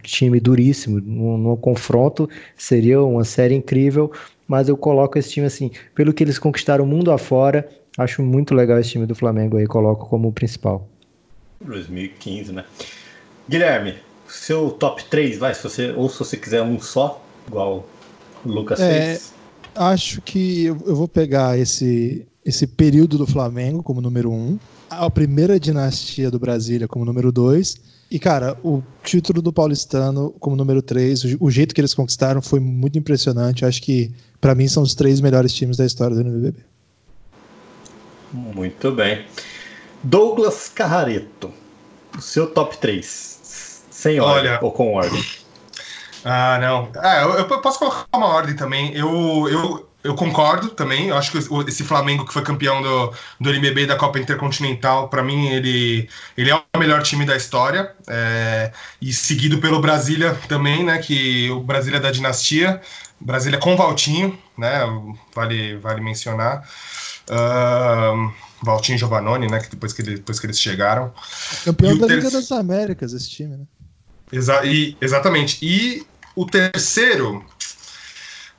time 0.02 0.40
duríssimo, 0.40 1.00
no, 1.00 1.38
no, 1.38 1.56
confronto, 1.56 2.28
seria 2.56 3.00
uma 3.02 3.24
série 3.24 3.54
incrível, 3.54 4.10
mas 4.48 4.68
eu 4.68 4.76
coloco 4.76 5.16
esse 5.16 5.30
time 5.30 5.46
assim, 5.46 5.70
pelo 5.94 6.12
que 6.12 6.24
eles 6.24 6.38
conquistaram 6.38 6.84
o 6.84 6.86
mundo 6.86 7.12
afora, 7.12 7.68
acho 7.96 8.20
muito 8.20 8.52
legal 8.52 8.78
esse 8.80 8.90
time 8.90 9.06
do 9.06 9.14
Flamengo 9.14 9.56
aí, 9.56 9.66
coloco 9.66 10.08
como 10.08 10.32
principal. 10.32 10.88
2015, 11.60 12.52
né? 12.52 12.64
Guilherme, 13.48 13.94
seu 14.28 14.70
top 14.70 15.04
3, 15.04 15.38
vai, 15.38 15.54
se 15.54 15.62
você, 15.62 15.92
ou 15.92 16.08
se 16.08 16.18
você 16.18 16.36
quiser 16.36 16.62
um 16.62 16.80
só, 16.80 17.24
igual 17.46 17.88
o 18.44 18.48
Lucas 18.48 18.80
é, 18.80 19.14
fez. 19.14 19.32
Acho 19.74 20.20
que 20.22 20.64
eu, 20.64 20.78
eu 20.86 20.96
vou 20.96 21.08
pegar 21.08 21.58
esse, 21.58 22.26
esse 22.44 22.66
período 22.66 23.18
do 23.18 23.26
Flamengo 23.26 23.82
como 23.82 24.00
número 24.00 24.30
1. 24.30 24.34
Um 24.34 24.58
a 24.88 25.10
primeira 25.10 25.58
dinastia 25.58 26.30
do 26.30 26.38
Brasília 26.38 26.86
como 26.88 27.04
número 27.04 27.32
2. 27.32 27.76
E, 28.10 28.18
cara, 28.18 28.56
o 28.62 28.82
título 29.02 29.42
do 29.42 29.52
Paulistano 29.52 30.30
como 30.38 30.54
número 30.54 30.80
3, 30.80 31.36
o, 31.40 31.50
jeito 31.50 31.74
que 31.74 31.80
eles 31.80 31.92
conquistaram 31.92 32.40
foi 32.40 32.60
muito 32.60 32.98
impressionante. 32.98 33.64
Acho 33.64 33.82
que, 33.82 34.12
para 34.40 34.54
mim, 34.54 34.68
são 34.68 34.82
os 34.82 34.94
três 34.94 35.20
melhores 35.20 35.52
times 35.52 35.76
da 35.76 35.84
história 35.84 36.14
do 36.14 36.22
NBB. 36.22 36.54
Muito 38.32 38.92
bem. 38.92 39.24
Douglas 40.02 40.68
Carrareto, 40.68 41.52
o 42.16 42.20
seu 42.20 42.48
top 42.48 42.76
3. 42.78 43.86
Sem 43.90 44.20
ordem 44.20 44.52
Olha, 44.52 44.58
ou 44.62 44.70
com 44.70 44.94
ordem? 44.94 45.24
Ah, 46.24 46.58
não. 46.60 46.90
Ah, 46.96 47.22
eu, 47.22 47.38
eu 47.38 47.60
posso 47.60 47.78
colocar 47.78 48.04
uma 48.14 48.26
ordem 48.26 48.54
também. 48.56 48.92
Eu, 48.94 49.48
eu, 49.48 49.88
eu 50.02 50.14
concordo 50.14 50.70
também. 50.70 51.08
Eu 51.08 51.16
acho 51.16 51.30
que 51.30 51.38
esse 51.68 51.84
Flamengo 51.84 52.24
que 52.24 52.32
foi 52.32 52.42
campeão 52.42 52.82
do, 52.82 53.12
do 53.40 53.50
NBB 53.50 53.86
da 53.86 53.96
Copa 53.96 54.18
Intercontinental, 54.18 55.08
para 55.08 55.22
mim, 55.22 55.48
ele, 55.48 56.08
ele 56.36 56.50
é 56.50 56.54
o 56.54 56.78
melhor 56.78 57.02
time 57.02 57.24
da 57.24 57.36
história. 57.36 57.94
É, 58.08 58.72
e 59.00 59.12
seguido 59.12 59.58
pelo 59.58 59.80
Brasília 59.80 60.36
também, 60.48 60.84
né? 60.84 60.98
Que 60.98 61.50
o 61.50 61.60
Brasília 61.60 62.00
da 62.00 62.10
dinastia. 62.10 62.80
Brasília 63.20 63.58
com 63.58 63.76
Valtinho, 63.76 64.38
né? 64.58 64.80
Vale, 65.34 65.76
vale 65.76 66.00
mencionar. 66.00 66.68
Uh, 67.30 68.32
Valtinho 68.66 68.98
Giovannone, 68.98 69.46
né? 69.46 69.60
Que 69.60 69.70
depois 69.70 69.92
que, 69.92 70.02
ele, 70.02 70.16
depois 70.16 70.38
que 70.38 70.46
eles 70.46 70.60
chegaram. 70.60 71.12
Campeão 71.64 71.96
da 71.96 72.06
ter... 72.06 72.16
Liga 72.16 72.30
das 72.30 72.52
Américas, 72.52 73.12
esse 73.12 73.30
time, 73.30 73.56
né? 73.56 73.64
Exa 74.32 74.64
e, 74.64 74.96
exatamente. 75.00 75.58
E 75.62 76.04
o 76.34 76.44
terceiro, 76.44 77.44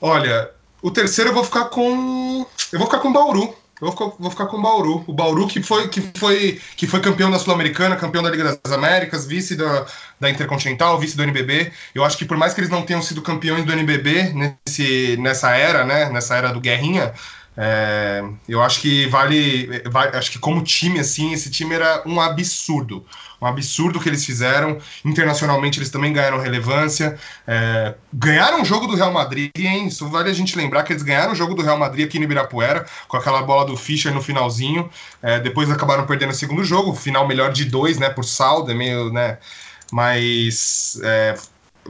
olha, 0.01 0.49
o 0.81 0.89
terceiro 0.89 1.31
eu 1.31 1.33
vou 1.33 1.43
ficar 1.43 1.65
com. 1.65 2.45
Eu 2.71 2.79
vou 2.79 2.87
ficar 2.87 2.99
com 2.99 3.11
Bauru. 3.11 3.53
Eu 3.79 3.91
vou, 3.91 4.15
vou 4.19 4.31
ficar 4.31 4.47
com 4.47 4.57
o 4.57 4.61
Bauru. 4.61 5.03
O 5.05 5.13
Bauru 5.13 5.47
que 5.47 5.61
foi, 5.61 5.87
que 5.87 6.01
foi, 6.17 6.59
que 6.75 6.87
foi 6.87 6.99
campeão 6.99 7.29
da 7.29 7.37
Sul-Americana, 7.37 7.95
campeão 7.95 8.23
da 8.23 8.29
Liga 8.31 8.59
das 8.63 8.73
Américas, 8.73 9.27
vice 9.27 9.55
da, 9.55 9.85
da 10.19 10.29
Intercontinental, 10.31 10.99
vice 10.99 11.15
do 11.15 11.21
NBB. 11.21 11.71
Eu 11.93 12.03
acho 12.03 12.17
que 12.17 12.25
por 12.25 12.37
mais 12.37 12.55
que 12.55 12.61
eles 12.61 12.71
não 12.71 12.81
tenham 12.81 13.03
sido 13.03 13.21
campeões 13.21 13.65
do 13.65 13.71
NBB 13.71 14.33
nesse, 14.33 15.15
nessa 15.17 15.51
era, 15.55 15.85
né, 15.85 16.09
nessa 16.09 16.35
era 16.35 16.51
do 16.51 16.59
Guerrinha, 16.59 17.13
é, 17.59 18.23
eu 18.47 18.61
acho 18.61 18.79
que 18.79 19.07
vale, 19.07 19.81
vale, 19.87 20.15
acho 20.15 20.31
que 20.31 20.37
como 20.37 20.61
time 20.61 20.99
assim, 20.99 21.33
esse 21.33 21.49
time 21.49 21.73
era 21.73 22.03
um 22.05 22.21
absurdo, 22.21 23.03
um 23.41 23.47
absurdo 23.47 23.99
que 23.99 24.07
eles 24.07 24.23
fizeram. 24.23 24.77
Internacionalmente 25.03 25.79
eles 25.79 25.89
também 25.89 26.13
ganharam 26.13 26.39
relevância, 26.39 27.17
é, 27.47 27.95
ganharam 28.13 28.61
o 28.61 28.65
jogo 28.65 28.85
do 28.85 28.95
Real 28.95 29.11
Madrid, 29.11 29.49
hein? 29.57 29.87
Isso 29.87 30.07
vale 30.07 30.29
a 30.29 30.33
gente 30.33 30.55
lembrar 30.55 30.83
que 30.83 30.93
eles 30.93 31.01
ganharam 31.01 31.31
o 31.31 31.35
jogo 31.35 31.55
do 31.55 31.63
Real 31.63 31.79
Madrid 31.79 32.05
aqui 32.05 32.19
no 32.19 32.25
Ibirapuera 32.25 32.85
com 33.07 33.17
aquela 33.17 33.41
bola 33.41 33.65
do 33.65 33.75
Fischer 33.75 34.13
no 34.13 34.21
finalzinho. 34.21 34.87
É, 35.23 35.39
depois 35.39 35.71
acabaram 35.71 36.05
perdendo 36.05 36.29
o 36.29 36.35
segundo 36.35 36.63
jogo, 36.63 36.93
final 36.93 37.27
melhor 37.27 37.51
de 37.51 37.65
dois, 37.65 37.97
né? 37.97 38.07
Por 38.07 38.23
saldo, 38.23 38.69
é 38.69 38.75
meio, 38.75 39.11
né? 39.11 39.39
Mas 39.91 40.99
é, 41.03 41.35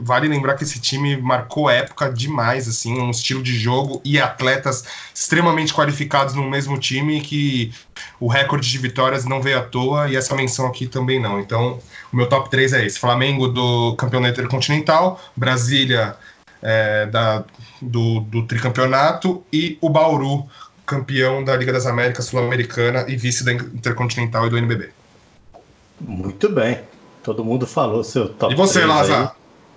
vale 0.00 0.28
lembrar 0.28 0.54
que 0.54 0.64
esse 0.64 0.80
time 0.80 1.16
marcou 1.16 1.68
época 1.68 2.10
demais, 2.12 2.68
assim, 2.68 2.98
um 2.98 3.10
estilo 3.10 3.42
de 3.42 3.56
jogo 3.58 4.00
e 4.04 4.20
atletas 4.20 4.84
extremamente 5.14 5.72
qualificados 5.72 6.34
no 6.34 6.48
mesmo 6.48 6.78
time 6.78 7.20
que 7.20 7.72
o 8.20 8.28
recorde 8.28 8.68
de 8.68 8.78
vitórias 8.78 9.24
não 9.24 9.40
veio 9.40 9.58
à 9.58 9.62
toa 9.62 10.08
e 10.08 10.16
essa 10.16 10.34
menção 10.34 10.66
aqui 10.66 10.86
também 10.86 11.20
não. 11.20 11.40
Então, 11.40 11.78
o 12.12 12.16
meu 12.16 12.28
top 12.28 12.50
3 12.50 12.72
é 12.72 12.86
esse: 12.86 12.98
Flamengo 12.98 13.48
do 13.48 13.94
campeonato 13.96 14.32
intercontinental, 14.40 15.20
Brasília 15.36 16.16
é, 16.62 17.06
da, 17.06 17.44
do, 17.80 18.20
do 18.20 18.46
tricampeonato 18.46 19.42
e 19.52 19.78
o 19.80 19.88
Bauru, 19.88 20.46
campeão 20.86 21.44
da 21.44 21.56
Liga 21.56 21.72
das 21.72 21.86
Américas 21.86 22.26
Sul-Americana 22.26 23.04
e 23.08 23.16
vice 23.16 23.44
da 23.44 23.52
Intercontinental 23.52 24.46
e 24.46 24.50
do 24.50 24.58
NBB. 24.58 24.90
Muito 26.00 26.48
bem. 26.48 26.80
Todo 27.22 27.44
mundo 27.44 27.66
falou 27.66 28.02
seu 28.02 28.28
top. 28.28 28.52
E 28.52 28.56
você, 28.56 28.84
Lázaro? 28.84 29.30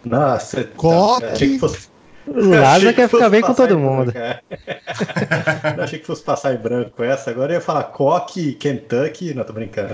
Nossa, 0.04 0.64
Coque. 0.64 1.26
Achei 1.26 1.50
que 1.50 1.60
fosse... 1.60 1.92
Lázaro 2.28 2.94
quer 2.94 3.10
ficar 3.10 3.30
bem 3.30 3.42
com 3.42 3.54
todo 3.54 3.78
mundo. 3.78 4.14
Não 5.76 5.84
achei 5.84 6.00
que 6.00 6.06
fosse 6.06 6.24
passar 6.24 6.54
em 6.54 6.58
branco 6.58 7.04
essa. 7.04 7.32
Agora 7.32 7.52
eu 7.52 7.56
ia 7.56 7.62
falar 7.62 7.84
Coque, 7.86 8.54
Kentucky. 8.54 9.34
Não, 9.34 9.44
tô 9.44 9.54
brincando. 9.54 9.94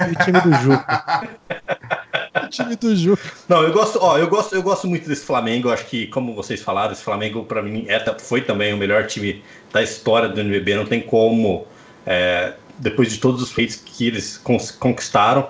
E 0.00 0.12
o 0.12 0.24
time 0.24 0.40
do 0.40 0.52
Juco. 0.54 0.84
o 2.44 2.48
time 2.48 2.76
do 2.76 2.96
Juco. 2.96 3.22
Não, 3.48 3.62
eu 3.62 3.72
gosto, 3.72 3.98
ó, 4.00 4.16
eu 4.16 4.28
gosto, 4.28 4.54
eu 4.54 4.62
gosto 4.62 4.86
muito 4.86 5.08
desse 5.08 5.24
Flamengo. 5.24 5.70
Acho 5.70 5.86
que, 5.86 6.06
como 6.06 6.34
vocês 6.34 6.62
falaram, 6.62 6.92
esse 6.92 7.02
Flamengo 7.02 7.44
para 7.44 7.62
mim 7.62 7.86
é, 7.88 8.02
foi 8.18 8.42
também 8.42 8.72
o 8.72 8.76
melhor 8.76 9.06
time 9.06 9.42
da 9.72 9.82
história 9.82 10.28
do 10.28 10.40
NBB. 10.40 10.76
Não 10.76 10.86
tem 10.86 11.00
como, 11.00 11.66
é, 12.06 12.52
depois 12.78 13.12
de 13.12 13.18
todos 13.18 13.42
os 13.42 13.52
feitos 13.52 13.76
que 13.76 14.06
eles 14.06 14.38
conquistaram, 14.78 15.48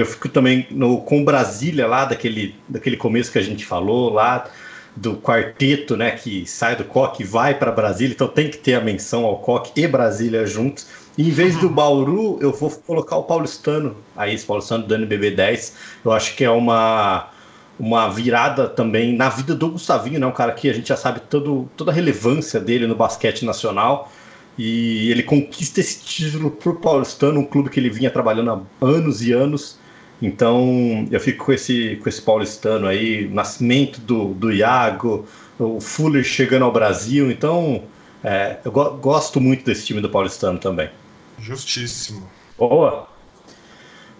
eu 0.00 0.06
fico 0.06 0.28
também 0.28 0.66
no, 0.70 1.00
com 1.00 1.24
Brasília 1.24 1.86
lá, 1.86 2.04
daquele, 2.04 2.54
daquele 2.68 2.96
começo 2.96 3.32
que 3.32 3.38
a 3.38 3.42
gente 3.42 3.64
falou, 3.64 4.12
lá 4.12 4.48
do 4.96 5.16
quarteto, 5.16 5.96
né, 5.96 6.10
que 6.12 6.44
sai 6.46 6.74
do 6.74 6.84
Coque 6.84 7.22
e 7.22 7.26
vai 7.26 7.54
para 7.54 7.70
Brasília, 7.70 8.12
então 8.12 8.26
tem 8.26 8.50
que 8.50 8.58
ter 8.58 8.74
a 8.74 8.80
menção 8.80 9.24
ao 9.24 9.38
Coque 9.38 9.80
e 9.80 9.86
Brasília 9.86 10.44
juntos. 10.46 10.86
E 11.16 11.28
em 11.28 11.30
vez 11.30 11.56
do 11.56 11.68
Bauru, 11.68 12.38
eu 12.40 12.52
vou 12.52 12.70
colocar 12.70 13.16
o 13.16 13.24
paulistano, 13.24 13.96
aí 14.16 14.34
esse 14.34 14.46
paulistano 14.46 14.84
do 14.84 14.94
NBB 14.94 15.32
10. 15.32 15.74
Eu 16.04 16.12
acho 16.12 16.34
que 16.36 16.44
é 16.44 16.50
uma 16.50 17.30
uma 17.78 18.08
virada 18.08 18.66
também 18.66 19.16
na 19.16 19.28
vida 19.28 19.54
do 19.54 19.68
Gustavinho, 19.68 20.18
né? 20.18 20.26
Um 20.26 20.32
cara 20.32 20.52
que 20.52 20.68
a 20.68 20.72
gente 20.72 20.88
já 20.88 20.96
sabe 20.96 21.20
todo, 21.20 21.70
toda 21.76 21.92
a 21.92 21.94
relevância 21.94 22.58
dele 22.58 22.86
no 22.86 22.96
basquete 22.96 23.44
nacional. 23.44 24.10
E 24.58 25.10
ele 25.12 25.22
conquista 25.22 25.78
esse 25.78 26.02
título 26.02 26.50
pro 26.50 26.74
Paulistano, 26.74 27.38
um 27.38 27.44
clube 27.44 27.70
que 27.70 27.78
ele 27.78 27.88
vinha 27.88 28.10
trabalhando 28.10 28.50
há 28.50 28.84
anos 28.84 29.22
e 29.22 29.32
anos. 29.32 29.78
Então 30.20 31.06
eu 31.10 31.20
fico 31.20 31.44
com 31.44 31.52
esse, 31.52 31.96
com 32.02 32.08
esse 32.08 32.20
paulistano 32.20 32.86
aí, 32.86 33.28
nascimento 33.28 34.00
do, 34.00 34.34
do 34.34 34.52
Iago, 34.52 35.26
o 35.58 35.80
Fuller 35.80 36.24
chegando 36.24 36.64
ao 36.64 36.72
Brasil. 36.72 37.30
Então 37.30 37.82
é, 38.22 38.58
eu 38.64 38.72
go 38.72 38.90
gosto 38.96 39.40
muito 39.40 39.64
desse 39.64 39.86
time 39.86 40.00
do 40.00 40.10
paulistano 40.10 40.58
também. 40.58 40.90
Justíssimo. 41.38 42.28
Boa. 42.56 43.08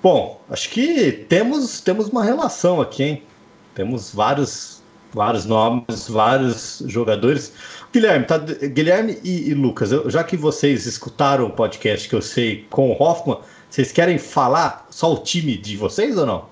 Bom, 0.01 0.40
acho 0.49 0.70
que 0.70 1.11
temos, 1.28 1.80
temos 1.80 2.09
uma 2.09 2.22
relação 2.22 2.80
aqui, 2.80 3.03
hein? 3.03 3.22
Temos 3.74 4.14
vários, 4.14 4.80
vários 5.12 5.44
nomes, 5.44 6.09
vários 6.09 6.82
jogadores. 6.86 7.53
Guilherme, 7.92 8.24
tá, 8.24 8.38
Guilherme 8.38 9.18
e, 9.24 9.51
e 9.51 9.55
Lucas, 9.55 9.90
eu, 9.90 10.09
já 10.09 10.22
que 10.22 10.36
vocês 10.36 10.86
escutaram 10.86 11.46
o 11.46 11.51
podcast 11.51 12.09
que 12.09 12.14
eu 12.14 12.22
sei 12.22 12.64
com 12.70 12.90
o 12.92 13.03
Hoffman, 13.03 13.38
vocês 13.70 13.92
querem 13.92 14.18
falar 14.18 14.86
só 14.90 15.12
o 15.12 15.18
time 15.18 15.56
de 15.56 15.76
vocês 15.76 16.16
ou 16.16 16.26
não? 16.26 16.46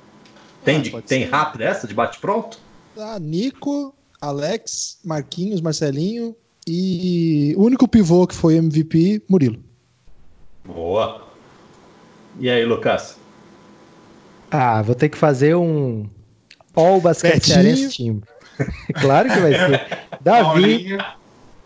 Tem, 0.65 0.79
ah, 0.79 0.81
de, 0.81 1.03
tem 1.03 1.25
rápido 1.25 1.63
essa, 1.63 1.87
de 1.87 1.95
bate-pronto? 1.95 2.59
Ah, 2.97 3.19
Nico, 3.19 3.95
Alex, 4.21 4.99
Marquinhos, 5.05 5.61
Marcelinho 5.61 6.35
e 6.67 7.55
o 7.57 7.63
único 7.63 7.87
pivô 7.87 8.27
que 8.27 8.35
foi 8.35 8.57
MVP, 8.57 9.23
Murilo. 9.29 9.59
Boa. 10.65 11.25
E 12.41 12.51
aí, 12.51 12.65
Lucas? 12.65 13.17
Ah, 14.51 14.83
vou 14.83 14.95
ter 14.95 15.09
que 15.09 15.17
fazer 15.17 15.55
um 15.55 16.09
All 16.75 17.01
Basquete 17.01 17.53
Team. 17.97 18.21
claro 19.01 19.29
que 19.29 19.39
vai 19.39 19.53
ser. 19.53 20.09
Davi, 20.21 20.43
Paulinho. 20.45 20.99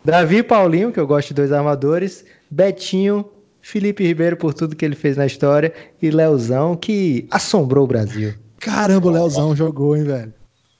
Davi 0.04 0.36
e 0.36 0.42
Paulinho, 0.42 0.92
que 0.92 1.00
eu 1.00 1.06
gosto 1.06 1.28
de 1.28 1.34
dois 1.34 1.52
armadores. 1.52 2.24
Betinho, 2.50 3.24
Felipe 3.62 4.04
Ribeiro 4.04 4.36
por 4.36 4.54
tudo 4.54 4.76
que 4.76 4.84
ele 4.84 4.96
fez 4.96 5.16
na 5.16 5.26
história 5.26 5.72
e 6.00 6.10
Leozão 6.10 6.76
que 6.76 7.26
assombrou 7.30 7.84
o 7.84 7.86
Brasil. 7.86 8.34
Caramba, 8.58 9.08
o 9.08 9.10
Leozão 9.10 9.56
jogou, 9.56 9.96
hein, 9.96 10.04
velho. 10.04 10.34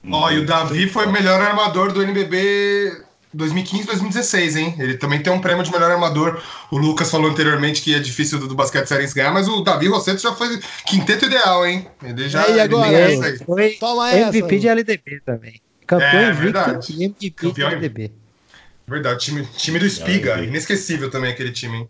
Ó, 0.09 0.25
oh, 0.25 0.31
e 0.31 0.39
o 0.39 0.45
Davi 0.45 0.87
foi 0.87 1.05
o 1.05 1.11
melhor 1.11 1.39
armador 1.39 1.91
do 1.91 2.01
NBB 2.01 3.03
2015, 3.33 3.85
2016, 3.85 4.55
hein? 4.55 4.75
Ele 4.79 4.97
também 4.97 5.21
tem 5.21 5.31
um 5.31 5.39
prêmio 5.39 5.63
de 5.63 5.71
melhor 5.71 5.91
armador. 5.91 6.41
O 6.71 6.77
Lucas 6.77 7.09
falou 7.09 7.29
anteriormente 7.29 7.81
que 7.81 7.93
é 7.93 7.99
difícil 7.99 8.39
do, 8.39 8.47
do 8.47 8.55
basquete 8.55 8.87
cearense 8.87 9.13
ganhar, 9.13 9.31
mas 9.31 9.47
o 9.47 9.61
Davi 9.61 9.87
Rosseto 9.87 10.21
já 10.21 10.33
foi 10.33 10.59
quinteto 10.85 11.25
ideal, 11.25 11.65
hein? 11.65 11.87
Ele 12.03 12.27
já 12.27 12.47
e 12.49 12.59
agora, 12.59 13.11
ele 13.11 13.37
foi 13.39 13.71
Toma 13.79 14.11
MVP 14.11 14.55
essa, 14.55 14.59
de 14.59 14.67
LDB 14.67 15.21
também. 15.25 15.61
Campeão 15.87 16.19
é, 16.19 16.29
invicto 16.29 16.91
e 16.91 17.03
MVP 17.05 17.47
Campeão 17.47 17.69
de 17.69 17.75
LDB. 17.75 18.11
Verdade, 18.87 19.23
time, 19.23 19.47
time 19.55 19.79
do 19.79 19.85
Espiga. 19.85 20.43
Inesquecível 20.43 21.09
também 21.09 21.31
aquele 21.31 21.51
time, 21.51 21.77
hein? 21.77 21.89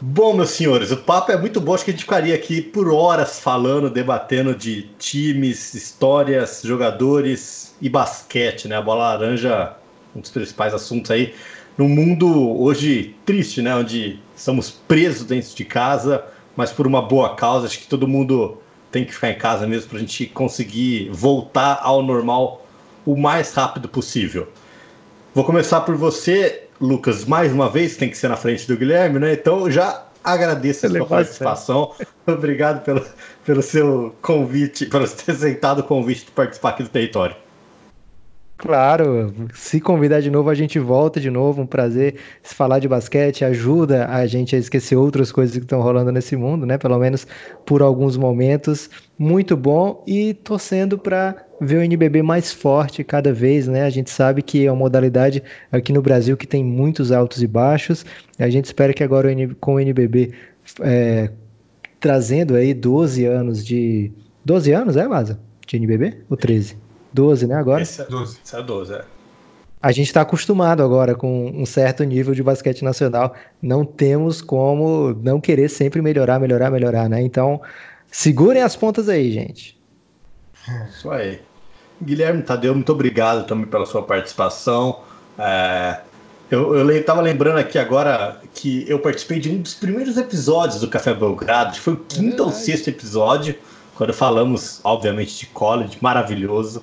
Bom, 0.00 0.32
meus 0.32 0.50
senhores, 0.50 0.92
o 0.92 0.96
papo 0.96 1.32
é 1.32 1.36
muito 1.36 1.60
bom. 1.60 1.74
Acho 1.74 1.84
que 1.84 1.90
a 1.90 1.92
gente 1.92 2.04
ficaria 2.04 2.32
aqui 2.32 2.62
por 2.62 2.88
horas 2.88 3.40
falando, 3.40 3.90
debatendo 3.90 4.54
de 4.54 4.82
times, 4.96 5.74
histórias, 5.74 6.62
jogadores 6.62 7.74
e 7.80 7.88
basquete, 7.88 8.68
né? 8.68 8.76
A 8.76 8.80
bola 8.80 9.08
laranja, 9.08 9.74
um 10.14 10.20
dos 10.20 10.30
principais 10.30 10.72
assuntos 10.72 11.10
aí. 11.10 11.34
Num 11.76 11.88
mundo 11.88 12.60
hoje 12.60 13.16
triste, 13.26 13.60
né? 13.60 13.74
Onde 13.74 14.20
estamos 14.36 14.70
presos 14.70 15.26
dentro 15.26 15.52
de 15.52 15.64
casa, 15.64 16.24
mas 16.54 16.70
por 16.70 16.86
uma 16.86 17.02
boa 17.02 17.34
causa. 17.34 17.66
Acho 17.66 17.80
que 17.80 17.88
todo 17.88 18.06
mundo 18.06 18.58
tem 18.92 19.04
que 19.04 19.12
ficar 19.12 19.30
em 19.30 19.38
casa 19.38 19.66
mesmo 19.66 19.88
para 19.88 19.98
a 19.98 20.00
gente 20.00 20.26
conseguir 20.26 21.10
voltar 21.10 21.80
ao 21.82 22.04
normal 22.04 22.64
o 23.04 23.16
mais 23.16 23.52
rápido 23.52 23.88
possível. 23.88 24.46
Vou 25.34 25.42
começar 25.42 25.80
por 25.80 25.96
você, 25.96 26.67
Lucas, 26.80 27.24
mais 27.24 27.52
uma 27.52 27.68
vez, 27.68 27.96
tem 27.96 28.08
que 28.08 28.16
ser 28.16 28.28
na 28.28 28.36
frente 28.36 28.66
do 28.66 28.76
Guilherme, 28.76 29.18
né? 29.18 29.32
Então 29.32 29.70
já 29.70 30.04
agradeço 30.22 30.86
a 30.86 30.90
sua 30.90 31.06
participação. 31.06 31.92
Obrigado 32.26 32.84
pelo, 32.84 33.04
pelo 33.44 33.62
seu 33.62 34.14
convite, 34.22 34.86
pelo 34.86 35.08
ter 35.08 35.32
aceitado 35.32 35.80
o 35.80 35.84
convite 35.84 36.26
de 36.26 36.30
participar 36.30 36.70
aqui 36.70 36.82
do 36.82 36.88
território. 36.88 37.34
Claro, 38.58 39.32
se 39.54 39.80
convidar 39.80 40.20
de 40.20 40.32
novo, 40.32 40.50
a 40.50 40.54
gente 40.54 40.80
volta 40.80 41.20
de 41.20 41.30
novo. 41.30 41.62
Um 41.62 41.66
prazer 41.66 42.16
se 42.42 42.56
falar 42.56 42.80
de 42.80 42.88
basquete, 42.88 43.44
ajuda 43.44 44.08
a 44.08 44.26
gente 44.26 44.56
a 44.56 44.58
esquecer 44.58 44.96
outras 44.96 45.30
coisas 45.30 45.56
que 45.56 45.62
estão 45.62 45.80
rolando 45.80 46.10
nesse 46.10 46.34
mundo, 46.34 46.66
né? 46.66 46.76
Pelo 46.76 46.98
menos 46.98 47.24
por 47.64 47.82
alguns 47.82 48.16
momentos. 48.16 48.90
Muito 49.16 49.56
bom 49.56 50.02
e 50.08 50.34
torcendo 50.34 50.98
para 50.98 51.36
ver 51.60 51.78
o 51.78 51.82
NBB 51.82 52.22
mais 52.22 52.52
forte 52.52 53.02
cada 53.02 53.32
vez, 53.32 53.66
né? 53.68 53.84
A 53.84 53.90
gente 53.90 54.10
sabe 54.10 54.42
que 54.42 54.66
é 54.66 54.70
uma 54.70 54.78
modalidade 54.78 55.42
aqui 55.70 55.92
no 55.92 56.02
Brasil 56.02 56.36
que 56.36 56.46
tem 56.46 56.64
muitos 56.64 57.12
altos 57.12 57.42
e 57.42 57.46
baixos. 57.46 58.04
A 58.38 58.48
gente 58.48 58.66
espera 58.66 58.92
que 58.92 59.02
agora 59.02 59.28
com 59.60 59.74
o 59.74 59.80
NBB 59.80 60.32
é, 60.80 61.30
trazendo 62.00 62.54
aí 62.54 62.74
12 62.74 63.24
anos 63.24 63.64
de. 63.64 64.12
12 64.44 64.72
anos, 64.72 64.96
é, 64.96 65.06
Maza? 65.06 65.38
De 65.66 65.76
NBB? 65.76 66.24
Ou 66.30 66.36
13? 66.36 66.76
12, 67.12 67.46
né, 67.46 67.54
agora? 67.54 67.82
Esse 67.82 68.00
é 68.02 68.04
12, 68.04 68.38
esse 68.44 68.56
é 68.56 68.62
12, 68.62 68.94
é. 68.94 69.04
A 69.80 69.92
gente 69.92 70.08
está 70.08 70.22
acostumado 70.22 70.82
agora 70.82 71.14
com 71.14 71.50
um 71.50 71.64
certo 71.64 72.02
nível 72.02 72.34
de 72.34 72.42
basquete 72.42 72.82
nacional. 72.82 73.34
Não 73.62 73.84
temos 73.84 74.42
como 74.42 75.14
não 75.22 75.40
querer 75.40 75.68
sempre 75.68 76.02
melhorar, 76.02 76.40
melhorar, 76.40 76.70
melhorar, 76.70 77.08
né? 77.08 77.22
Então, 77.22 77.60
segurem 78.10 78.62
as 78.62 78.74
pontas 78.74 79.08
aí, 79.08 79.30
gente. 79.30 79.78
Isso 80.88 81.08
aí. 81.10 81.40
Guilherme 82.02 82.42
Tadeu, 82.42 82.74
muito 82.74 82.92
obrigado 82.92 83.46
também 83.46 83.66
pela 83.66 83.86
sua 83.86 84.02
participação. 84.02 85.00
É, 85.38 86.00
Eu, 86.50 86.74
eu 86.74 87.04
tava 87.04 87.20
lembrando 87.20 87.58
aqui 87.58 87.78
agora 87.78 88.40
que 88.54 88.84
eu 88.88 88.98
participei 88.98 89.38
de 89.38 89.50
um 89.50 89.60
dos 89.60 89.74
primeiros 89.74 90.16
episódios 90.16 90.80
do 90.80 90.88
Café 90.88 91.12
Belgrado, 91.12 91.76
foi 91.76 91.92
o 91.92 91.96
quinto 91.96 92.42
é 92.42 92.46
ou 92.46 92.52
sexto 92.52 92.88
episódio, 92.88 93.54
quando 93.94 94.14
falamos, 94.14 94.80
obviamente, 94.82 95.38
de 95.38 95.46
college, 95.46 95.98
maravilhoso. 96.00 96.82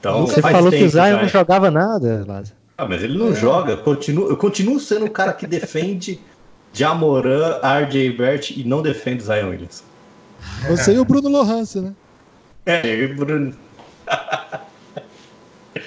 Então, 0.00 0.26
Você 0.26 0.40
falou 0.40 0.70
que 0.70 0.84
o 0.84 0.88
Zion 0.88 1.18
não 1.20 1.28
jogava 1.28 1.70
nada, 1.70 2.24
Lázaro. 2.26 2.56
Ah, 2.78 2.86
mas 2.88 3.02
ele 3.02 3.18
não 3.18 3.30
é. 3.30 3.34
joga. 3.34 3.72
Eu 3.72 3.78
continuo, 3.78 4.28
eu 4.28 4.36
continuo 4.36 4.80
sendo 4.80 5.04
o 5.06 5.10
cara 5.10 5.32
que 5.32 5.46
defende 5.46 6.18
Jamoran, 6.72 7.60
RJ 7.62 8.10
Bert 8.12 8.50
e 8.50 8.64
não 8.64 8.82
defende 8.82 9.22
Zion 9.22 9.50
Williams. 9.50 9.84
Você 10.68 10.94
e 10.94 10.98
o 10.98 11.04
Bruno 11.04 11.28
Lohance, 11.28 11.80
né? 11.80 11.92
É, 12.66 12.86
eu 12.86 13.08
e 13.08 13.12
o 13.12 13.16
Bruno. 13.16 13.54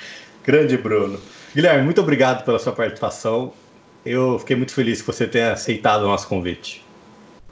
Grande 0.44 0.77
Bruno. 0.77 1.19
Guilherme, 1.53 1.84
muito 1.84 2.02
obrigado 2.02 2.44
pela 2.45 2.60
sua 2.60 2.73
participação. 2.73 3.52
Eu 4.06 4.39
fiquei 4.39 4.56
muito 4.56 4.72
feliz 4.72 5.02
que 5.02 5.07
você 5.07 5.27
tenha 5.27 5.53
aceitado 5.53 6.03
o 6.03 6.07
nosso 6.07 6.27
convite. 6.27 6.85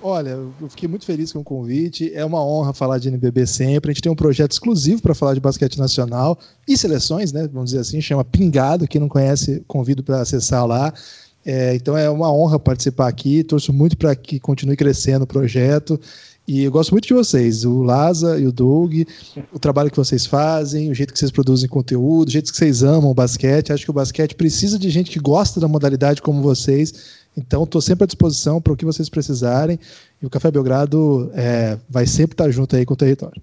Olha, 0.02 0.30
eu 0.30 0.70
fiquei 0.70 0.88
muito 0.88 1.06
feliz 1.06 1.34
com 1.34 1.40
o 1.40 1.44
convite. 1.44 2.12
É 2.14 2.24
uma 2.24 2.46
honra 2.46 2.74
falar 2.74 3.00
de 3.00 3.08
NBB 3.08 3.48
sempre. 3.48 3.90
A 3.90 3.94
gente 3.94 4.04
tem 4.04 4.12
um 4.12 4.16
projeto 4.16 4.52
exclusivo 4.52 5.02
para 5.02 5.16
falar 5.16 5.34
de 5.34 5.40
basquete 5.40 5.80
nacional 5.80 6.38
e 6.68 6.78
seleções, 6.78 7.32
né? 7.34 7.50
Vamos 7.52 7.72
dizer 7.72 7.82
assim, 7.82 8.00
chama 8.00 8.24
Pingado. 8.24 8.88
Quem 8.88 9.02
não 9.02 9.10
conhece, 9.10 9.64
convido 9.68 10.04
para 10.04 10.22
acessar 10.22 10.66
lá. 10.66 10.94
É, 11.46 11.76
então 11.76 11.98
é 11.98 12.10
uma 12.10 12.32
honra 12.32 12.60
participar 12.60 13.08
aqui. 13.08 13.44
Torço 13.44 13.74
muito 13.74 13.98
para 13.98 14.16
que 14.16 14.40
continue 14.40 14.76
crescendo 14.76 15.24
o 15.24 15.28
projeto. 15.28 16.00
E 16.48 16.64
eu 16.64 16.72
gosto 16.72 16.92
muito 16.92 17.08
de 17.08 17.14
vocês, 17.14 17.66
o 17.66 17.82
Laza 17.82 18.38
e 18.40 18.46
o 18.46 18.52
Doug, 18.52 19.02
o 19.52 19.58
trabalho 19.58 19.90
que 19.90 19.98
vocês 19.98 20.28
fazem, 20.28 20.92
o 20.92 20.94
jeito 20.94 21.12
que 21.12 21.18
vocês 21.18 21.32
produzem 21.32 21.68
conteúdo, 21.68 22.28
o 22.28 22.32
jeito 22.32 22.52
que 22.52 22.58
vocês 22.58 22.84
amam 22.84 23.10
o 23.10 23.16
basquete. 23.16 23.74
Acho 23.74 23.84
que 23.84 23.90
o 23.90 23.94
basquete 23.94 24.36
precisa 24.36 24.78
de 24.78 24.90
gente 24.92 25.10
que 25.10 25.20
gosta 25.20 25.60
da 25.60 25.68
modalidade 25.68 26.22
como 26.22 26.44
vocês. 26.44 27.26
Então, 27.36 27.64
estou 27.64 27.82
sempre 27.82 28.04
à 28.04 28.08
disposição 28.08 28.62
para 28.62 28.74
o 28.74 28.78
que 28.78 28.86
vocês 28.86 29.10
precisarem. 29.10 29.80
E 30.22 30.26
o 30.26 30.30
Café 30.30 30.52
Belgrado 30.52 31.32
é, 31.34 31.80
vai 31.90 32.06
sempre 32.06 32.36
estar 32.36 32.50
junto 32.52 32.76
aí 32.76 32.86
com 32.86 32.94
o 32.94 32.98
território. 32.98 33.42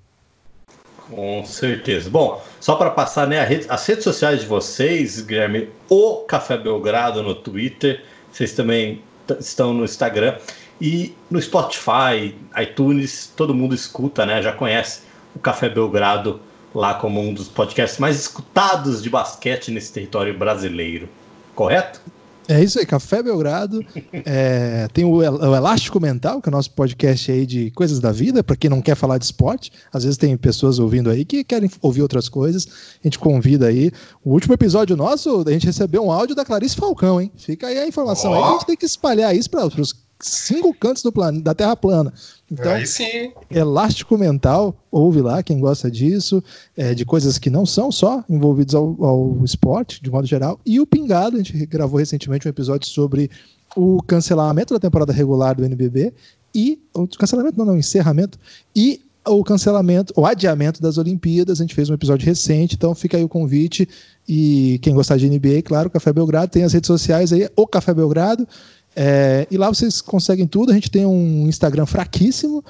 Com 1.10 1.44
certeza. 1.44 2.08
Bom, 2.08 2.40
só 2.60 2.76
para 2.76 2.90
passar 2.90 3.26
né, 3.26 3.44
rede, 3.44 3.66
as 3.68 3.84
redes 3.84 4.04
sociais 4.04 4.40
de 4.40 4.46
vocês, 4.46 5.20
Guilherme, 5.20 5.68
o 5.90 6.18
Café 6.20 6.56
Belgrado 6.56 7.22
no 7.22 7.34
Twitter, 7.34 8.02
vocês 8.30 8.52
também 8.52 9.02
estão 9.38 9.74
no 9.74 9.84
Instagram. 9.84 10.36
E 10.82 11.14
no 11.30 11.40
Spotify, 11.40 12.34
iTunes, 12.60 13.32
todo 13.36 13.54
mundo 13.54 13.72
escuta, 13.72 14.26
né? 14.26 14.42
Já 14.42 14.52
conhece 14.52 15.02
o 15.32 15.38
Café 15.38 15.68
Belgrado 15.68 16.40
lá 16.74 16.94
como 16.94 17.20
um 17.20 17.32
dos 17.32 17.46
podcasts 17.46 18.00
mais 18.00 18.18
escutados 18.18 19.00
de 19.00 19.08
basquete 19.08 19.70
nesse 19.70 19.92
território 19.92 20.36
brasileiro. 20.36 21.08
Correto? 21.54 22.00
É 22.48 22.60
isso 22.60 22.80
aí, 22.80 22.84
Café 22.84 23.22
Belgrado. 23.22 23.80
É, 24.24 24.88
tem 24.92 25.04
o, 25.04 25.16
o, 25.18 25.54
Elástico 25.56 26.00
Mental, 26.00 26.40
que 26.40 26.48
é 26.48 26.50
o 26.50 26.52
nosso 26.52 26.70
podcast 26.72 27.30
aí 27.30 27.46
de 27.46 27.70
coisas 27.70 27.98
da 27.98 28.12
vida, 28.12 28.42
para 28.42 28.56
quem 28.56 28.68
não 28.68 28.80
quer 28.80 28.94
falar 28.94 29.18
de 29.18 29.24
esporte. 29.24 29.72
Às 29.92 30.04
vezes 30.04 30.16
tem 30.16 30.36
pessoas 30.36 30.78
ouvindo 30.78 31.10
aí 31.10 31.24
que 31.24 31.44
querem 31.44 31.70
ouvir 31.80 32.02
outras 32.02 32.28
coisas. 32.28 32.66
A 32.66 33.06
gente 33.06 33.18
convida 33.18 33.68
aí. 33.68 33.90
O 34.24 34.32
último 34.32 34.54
episódio 34.54 34.96
nosso, 34.96 35.44
a 35.46 35.50
gente 35.52 35.66
recebeu 35.66 36.04
um 36.04 36.10
áudio 36.10 36.34
da 36.34 36.44
Clarice 36.44 36.76
Falcão, 36.76 37.20
hein? 37.20 37.30
Fica 37.36 37.68
aí 37.68 37.78
a 37.78 37.86
informação 37.86 38.32
oh. 38.32 38.34
aí. 38.34 38.42
A 38.42 38.52
gente 38.52 38.66
tem 38.66 38.76
que 38.76 38.86
espalhar 38.86 39.34
isso 39.34 39.50
para 39.50 39.66
os 39.66 39.92
cinco 40.22 40.72
cantos 40.72 41.02
do 41.02 41.12
planeta, 41.12 41.44
da 41.44 41.54
Terra 41.54 41.76
plana. 41.76 42.12
Então, 42.50 42.72
Aí 42.72 42.86
sim. 42.86 43.32
elástico 43.50 44.16
mental, 44.16 44.76
ouve 44.90 45.20
lá 45.20 45.42
quem 45.42 45.58
gosta 45.58 45.90
disso, 45.90 46.42
é, 46.76 46.94
de 46.94 47.04
coisas 47.04 47.38
que 47.38 47.50
não 47.50 47.66
são 47.66 47.90
só 47.90 48.24
envolvidas 48.28 48.74
ao, 48.74 48.96
ao, 49.04 49.44
esporte, 49.44 50.02
de 50.02 50.10
modo 50.10 50.26
geral. 50.26 50.60
E 50.64 50.80
o 50.80 50.86
Pingado, 50.86 51.36
a 51.36 51.38
gente 51.38 51.66
gravou 51.66 51.98
recentemente 51.98 52.46
um 52.46 52.50
episódio 52.50 52.88
sobre 52.88 53.30
o 53.76 54.02
cancelamento 54.02 54.74
da 54.74 54.80
temporada 54.80 55.12
regular 55.12 55.54
do 55.54 55.64
NBB 55.64 56.12
e 56.54 56.78
o 56.94 57.06
cancelamento, 57.08 57.58
não, 57.58 57.64
não, 57.64 57.76
encerramento 57.76 58.38
e 58.76 59.00
o 59.26 59.42
cancelamento, 59.44 60.12
o 60.16 60.26
adiamento 60.26 60.82
das 60.82 60.98
Olimpíadas. 60.98 61.60
A 61.60 61.64
gente 61.64 61.74
fez 61.74 61.88
um 61.88 61.94
episódio 61.94 62.26
recente, 62.26 62.74
então 62.74 62.94
fica 62.94 63.16
aí 63.16 63.24
o 63.24 63.28
convite. 63.28 63.88
E 64.28 64.78
quem 64.82 64.94
gostar 64.94 65.16
de 65.16 65.28
NBA, 65.28 65.62
claro, 65.64 65.90
Café 65.90 66.12
Belgrado 66.12 66.50
tem 66.50 66.64
as 66.64 66.72
redes 66.72 66.86
sociais 66.86 67.32
aí, 67.32 67.48
o 67.56 67.66
Café 67.66 67.94
Belgrado. 67.94 68.46
É, 68.94 69.46
e 69.50 69.56
lá 69.56 69.68
vocês 69.68 70.00
conseguem 70.00 70.46
tudo. 70.46 70.70
A 70.70 70.74
gente 70.74 70.90
tem 70.90 71.06
um 71.06 71.48
Instagram 71.48 71.86
fraquíssimo, 71.86 72.64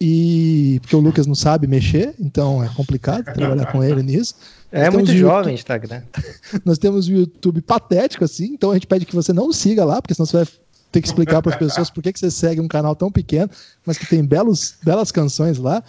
e 0.00 0.78
porque 0.82 0.96
o 0.96 1.00
Lucas 1.00 1.26
não 1.26 1.34
sabe 1.34 1.66
mexer, 1.66 2.14
então 2.18 2.62
é 2.62 2.68
complicado 2.68 3.24
trabalhar 3.24 3.70
com 3.70 3.82
ele 3.82 4.02
nisso. 4.02 4.34
É 4.70 4.90
muito 4.90 5.14
jovem 5.14 5.54
o 5.54 5.54
Instagram. 5.54 6.02
Nós 6.64 6.78
temos 6.78 7.06
o 7.08 7.12
YouTube 7.12 7.62
patético 7.62 8.24
assim, 8.24 8.46
então 8.46 8.70
a 8.70 8.74
gente 8.74 8.86
pede 8.86 9.06
que 9.06 9.14
você 9.14 9.32
não 9.32 9.52
siga 9.52 9.84
lá, 9.84 10.02
porque 10.02 10.14
senão 10.14 10.26
você 10.26 10.38
vai 10.38 10.46
ter 10.90 11.00
que 11.00 11.06
explicar 11.06 11.40
para 11.42 11.52
as 11.52 11.58
pessoas 11.58 11.90
por 11.90 12.02
que, 12.02 12.12
que 12.12 12.18
você 12.18 12.30
segue 12.30 12.60
um 12.60 12.68
canal 12.68 12.94
tão 12.94 13.10
pequeno, 13.10 13.50
mas 13.86 13.96
que 13.96 14.06
tem 14.06 14.24
belos, 14.24 14.74
belas 14.82 15.10
canções 15.10 15.58
lá 15.58 15.82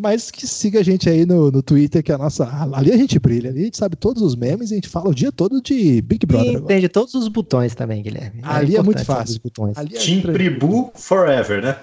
mas 0.00 0.30
que 0.30 0.46
siga 0.46 0.80
a 0.80 0.82
gente 0.82 1.08
aí 1.08 1.26
no, 1.26 1.50
no 1.50 1.62
Twitter, 1.62 2.02
que 2.02 2.10
é 2.10 2.14
a 2.14 2.18
nossa. 2.18 2.48
Ali 2.72 2.90
a 2.90 2.96
gente 2.96 3.18
brilha, 3.18 3.50
ali 3.50 3.60
a 3.60 3.64
gente 3.64 3.76
sabe 3.76 3.96
todos 3.96 4.22
os 4.22 4.34
memes 4.34 4.70
e 4.70 4.74
a 4.74 4.76
gente 4.76 4.88
fala 4.88 5.10
o 5.10 5.14
dia 5.14 5.30
todo 5.30 5.60
de 5.60 6.00
Big 6.02 6.26
Brother. 6.26 6.52
E 6.52 6.56
entende 6.56 6.88
todos 6.88 7.14
os 7.14 7.28
botões 7.28 7.74
também, 7.74 8.02
Guilherme. 8.02 8.40
Ali 8.42 8.76
é, 8.76 8.78
é 8.78 8.82
muito 8.82 9.04
fácil. 9.04 9.32
Os 9.32 9.38
botões. 9.38 9.76
Ali 9.76 9.96
é 9.96 10.00
Team 10.00 10.22
Pribu 10.32 10.90
Forever, 10.94 11.62
né? 11.62 11.76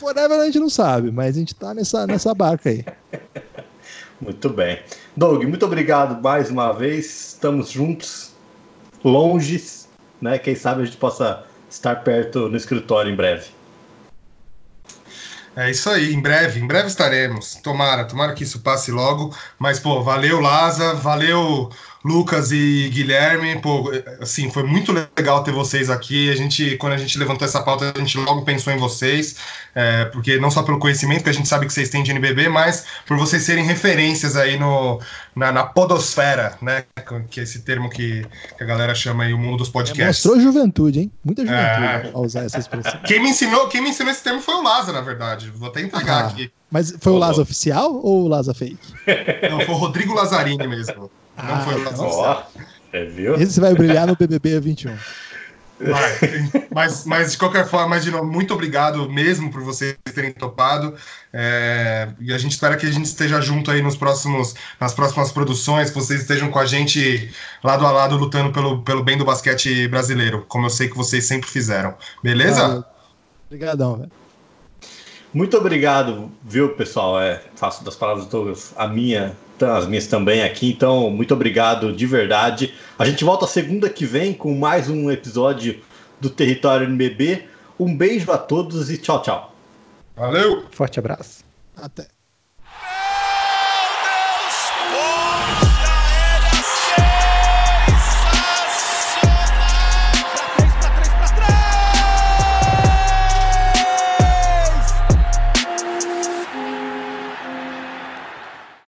Forever 0.00 0.40
a 0.40 0.46
gente 0.46 0.58
não 0.58 0.70
sabe, 0.70 1.10
mas 1.10 1.36
a 1.36 1.38
gente 1.38 1.54
tá 1.54 1.74
nessa, 1.74 2.06
nessa 2.06 2.34
barca 2.34 2.70
aí. 2.70 2.84
muito 4.20 4.48
bem. 4.48 4.78
Doug, 5.16 5.44
muito 5.44 5.66
obrigado 5.66 6.22
mais 6.22 6.50
uma 6.50 6.72
vez. 6.72 7.34
Estamos 7.34 7.70
juntos, 7.70 8.32
longes, 9.04 9.88
né? 10.20 10.38
Quem 10.38 10.54
sabe 10.54 10.82
a 10.82 10.84
gente 10.84 10.96
possa 10.96 11.44
estar 11.68 11.96
perto 11.96 12.48
no 12.48 12.56
escritório 12.56 13.12
em 13.12 13.16
breve. 13.16 13.55
É 15.58 15.70
isso 15.70 15.88
aí, 15.88 16.12
em 16.12 16.20
breve, 16.20 16.60
em 16.60 16.66
breve 16.66 16.86
estaremos. 16.88 17.54
Tomara, 17.56 18.04
tomara 18.04 18.34
que 18.34 18.44
isso 18.44 18.60
passe 18.60 18.90
logo. 18.92 19.34
Mas, 19.58 19.80
pô, 19.80 20.02
valeu, 20.02 20.38
Laza, 20.38 20.92
valeu, 20.94 21.70
Lucas 22.06 22.52
e 22.52 22.88
Guilherme, 22.90 23.58
pô, 23.60 23.90
assim, 24.20 24.48
foi 24.48 24.62
muito 24.62 24.92
legal 24.92 25.42
ter 25.42 25.50
vocês 25.50 25.90
aqui. 25.90 26.30
A 26.30 26.36
gente, 26.36 26.76
quando 26.76 26.92
a 26.92 26.96
gente 26.96 27.18
levantou 27.18 27.44
essa 27.44 27.60
pauta, 27.60 27.92
a 27.92 27.98
gente 27.98 28.16
logo 28.16 28.42
pensou 28.42 28.72
em 28.72 28.76
vocês, 28.76 29.34
é, 29.74 30.04
porque 30.04 30.38
não 30.38 30.48
só 30.48 30.62
pelo 30.62 30.78
conhecimento 30.78 31.24
que 31.24 31.30
a 31.30 31.32
gente 31.32 31.48
sabe 31.48 31.66
que 31.66 31.72
vocês 31.72 31.88
têm 31.88 32.04
de 32.04 32.12
NBB, 32.12 32.48
mas 32.48 32.86
por 33.04 33.16
vocês 33.16 33.42
serem 33.42 33.64
referências 33.64 34.36
aí 34.36 34.56
no, 34.56 35.00
na, 35.34 35.50
na 35.50 35.64
podosfera, 35.64 36.56
né? 36.62 36.84
Que 37.28 37.40
é 37.40 37.42
esse 37.42 37.62
termo 37.62 37.90
que, 37.90 38.24
que, 38.56 38.62
a 38.62 38.66
galera 38.66 38.94
chama 38.94 39.24
aí 39.24 39.34
o 39.34 39.38
mundo 39.38 39.56
dos 39.56 39.68
podcasts. 39.68 40.00
É, 40.00 40.06
mostrou 40.06 40.40
juventude, 40.40 41.00
hein? 41.00 41.12
Muita 41.24 41.42
juventude 41.42 41.84
é... 41.84 42.10
a 42.14 42.18
usar 42.20 42.44
essa 42.44 42.60
expressão. 42.60 43.00
Quem 43.04 43.20
me 43.20 43.30
ensinou, 43.30 43.66
quem 43.66 43.80
me 43.80 43.90
ensinou 43.90 44.12
esse 44.12 44.22
termo 44.22 44.40
foi 44.40 44.54
o 44.54 44.62
Laza, 44.62 44.92
na 44.92 45.00
verdade. 45.00 45.50
Vou 45.50 45.68
até 45.68 45.80
entregar 45.80 46.22
ah, 46.22 46.28
aqui. 46.28 46.52
Mas 46.70 46.94
foi 47.00 47.12
o 47.12 47.18
Laza 47.18 47.42
oficial 47.42 47.92
ou 47.92 48.26
o 48.26 48.28
Laza 48.28 48.54
fake? 48.54 48.78
Não, 49.50 49.60
foi 49.60 49.74
o 49.74 49.78
Rodrigo 49.78 50.14
Lazarini 50.14 50.68
mesmo. 50.68 51.10
Não 51.36 51.54
ah, 51.54 51.60
foi 51.60 51.74
o 51.74 51.78
então, 51.80 52.46
é, 52.92 53.04
viu? 53.04 53.34
Esse 53.36 53.60
vai 53.60 53.74
brilhar 53.74 54.06
no 54.06 54.16
BBB 54.16 54.60
21. 54.60 54.96
mas, 56.72 57.04
mas 57.04 57.32
de 57.32 57.38
qualquer 57.38 57.66
forma, 57.68 58.00
de 58.00 58.10
novo, 58.10 58.24
muito 58.24 58.54
obrigado 58.54 59.10
mesmo 59.10 59.50
por 59.50 59.62
vocês 59.62 59.96
terem 60.14 60.32
topado. 60.32 60.94
É, 61.32 62.08
e 62.18 62.32
a 62.32 62.38
gente 62.38 62.52
espera 62.52 62.76
que 62.76 62.86
a 62.86 62.90
gente 62.90 63.04
esteja 63.04 63.40
junto 63.40 63.70
aí 63.70 63.82
nos 63.82 63.96
próximos, 63.96 64.54
nas 64.80 64.94
próximas 64.94 65.30
produções, 65.30 65.90
que 65.90 65.96
vocês 65.96 66.22
estejam 66.22 66.50
com 66.50 66.58
a 66.58 66.64
gente 66.64 67.30
lado 67.62 67.86
a 67.86 67.90
lado 67.90 68.16
lutando 68.16 68.52
pelo, 68.52 68.82
pelo 68.82 69.04
bem 69.04 69.18
do 69.18 69.24
basquete 69.24 69.86
brasileiro, 69.88 70.44
como 70.48 70.66
eu 70.66 70.70
sei 70.70 70.88
que 70.88 70.96
vocês 70.96 71.26
sempre 71.26 71.48
fizeram. 71.48 71.94
Beleza? 72.22 72.86
Obrigadão, 73.46 73.96
velho. 73.96 74.10
Muito 75.34 75.58
obrigado, 75.58 76.30
viu, 76.42 76.70
pessoal? 76.70 77.20
É, 77.20 77.42
faço 77.56 77.84
das 77.84 77.94
palavras 77.94 78.26
todas 78.26 78.72
a 78.76 78.88
minha, 78.88 79.36
as 79.62 79.86
minhas 79.86 80.06
também 80.06 80.42
aqui. 80.42 80.70
Então, 80.70 81.10
muito 81.10 81.32
obrigado 81.32 81.92
de 81.92 82.06
verdade. 82.06 82.74
A 82.98 83.04
gente 83.04 83.24
volta 83.24 83.46
segunda 83.46 83.88
que 83.88 84.04
vem 84.04 84.32
com 84.32 84.54
mais 84.54 84.88
um 84.88 85.10
episódio 85.10 85.80
do 86.20 86.30
Território 86.30 86.86
NBB. 86.86 87.44
Um 87.78 87.96
beijo 87.96 88.30
a 88.32 88.38
todos 88.38 88.90
e 88.90 88.98
tchau, 88.98 89.22
tchau. 89.22 89.54
Valeu! 90.16 90.64
Forte 90.70 90.98
abraço. 90.98 91.44
Até. 91.76 92.15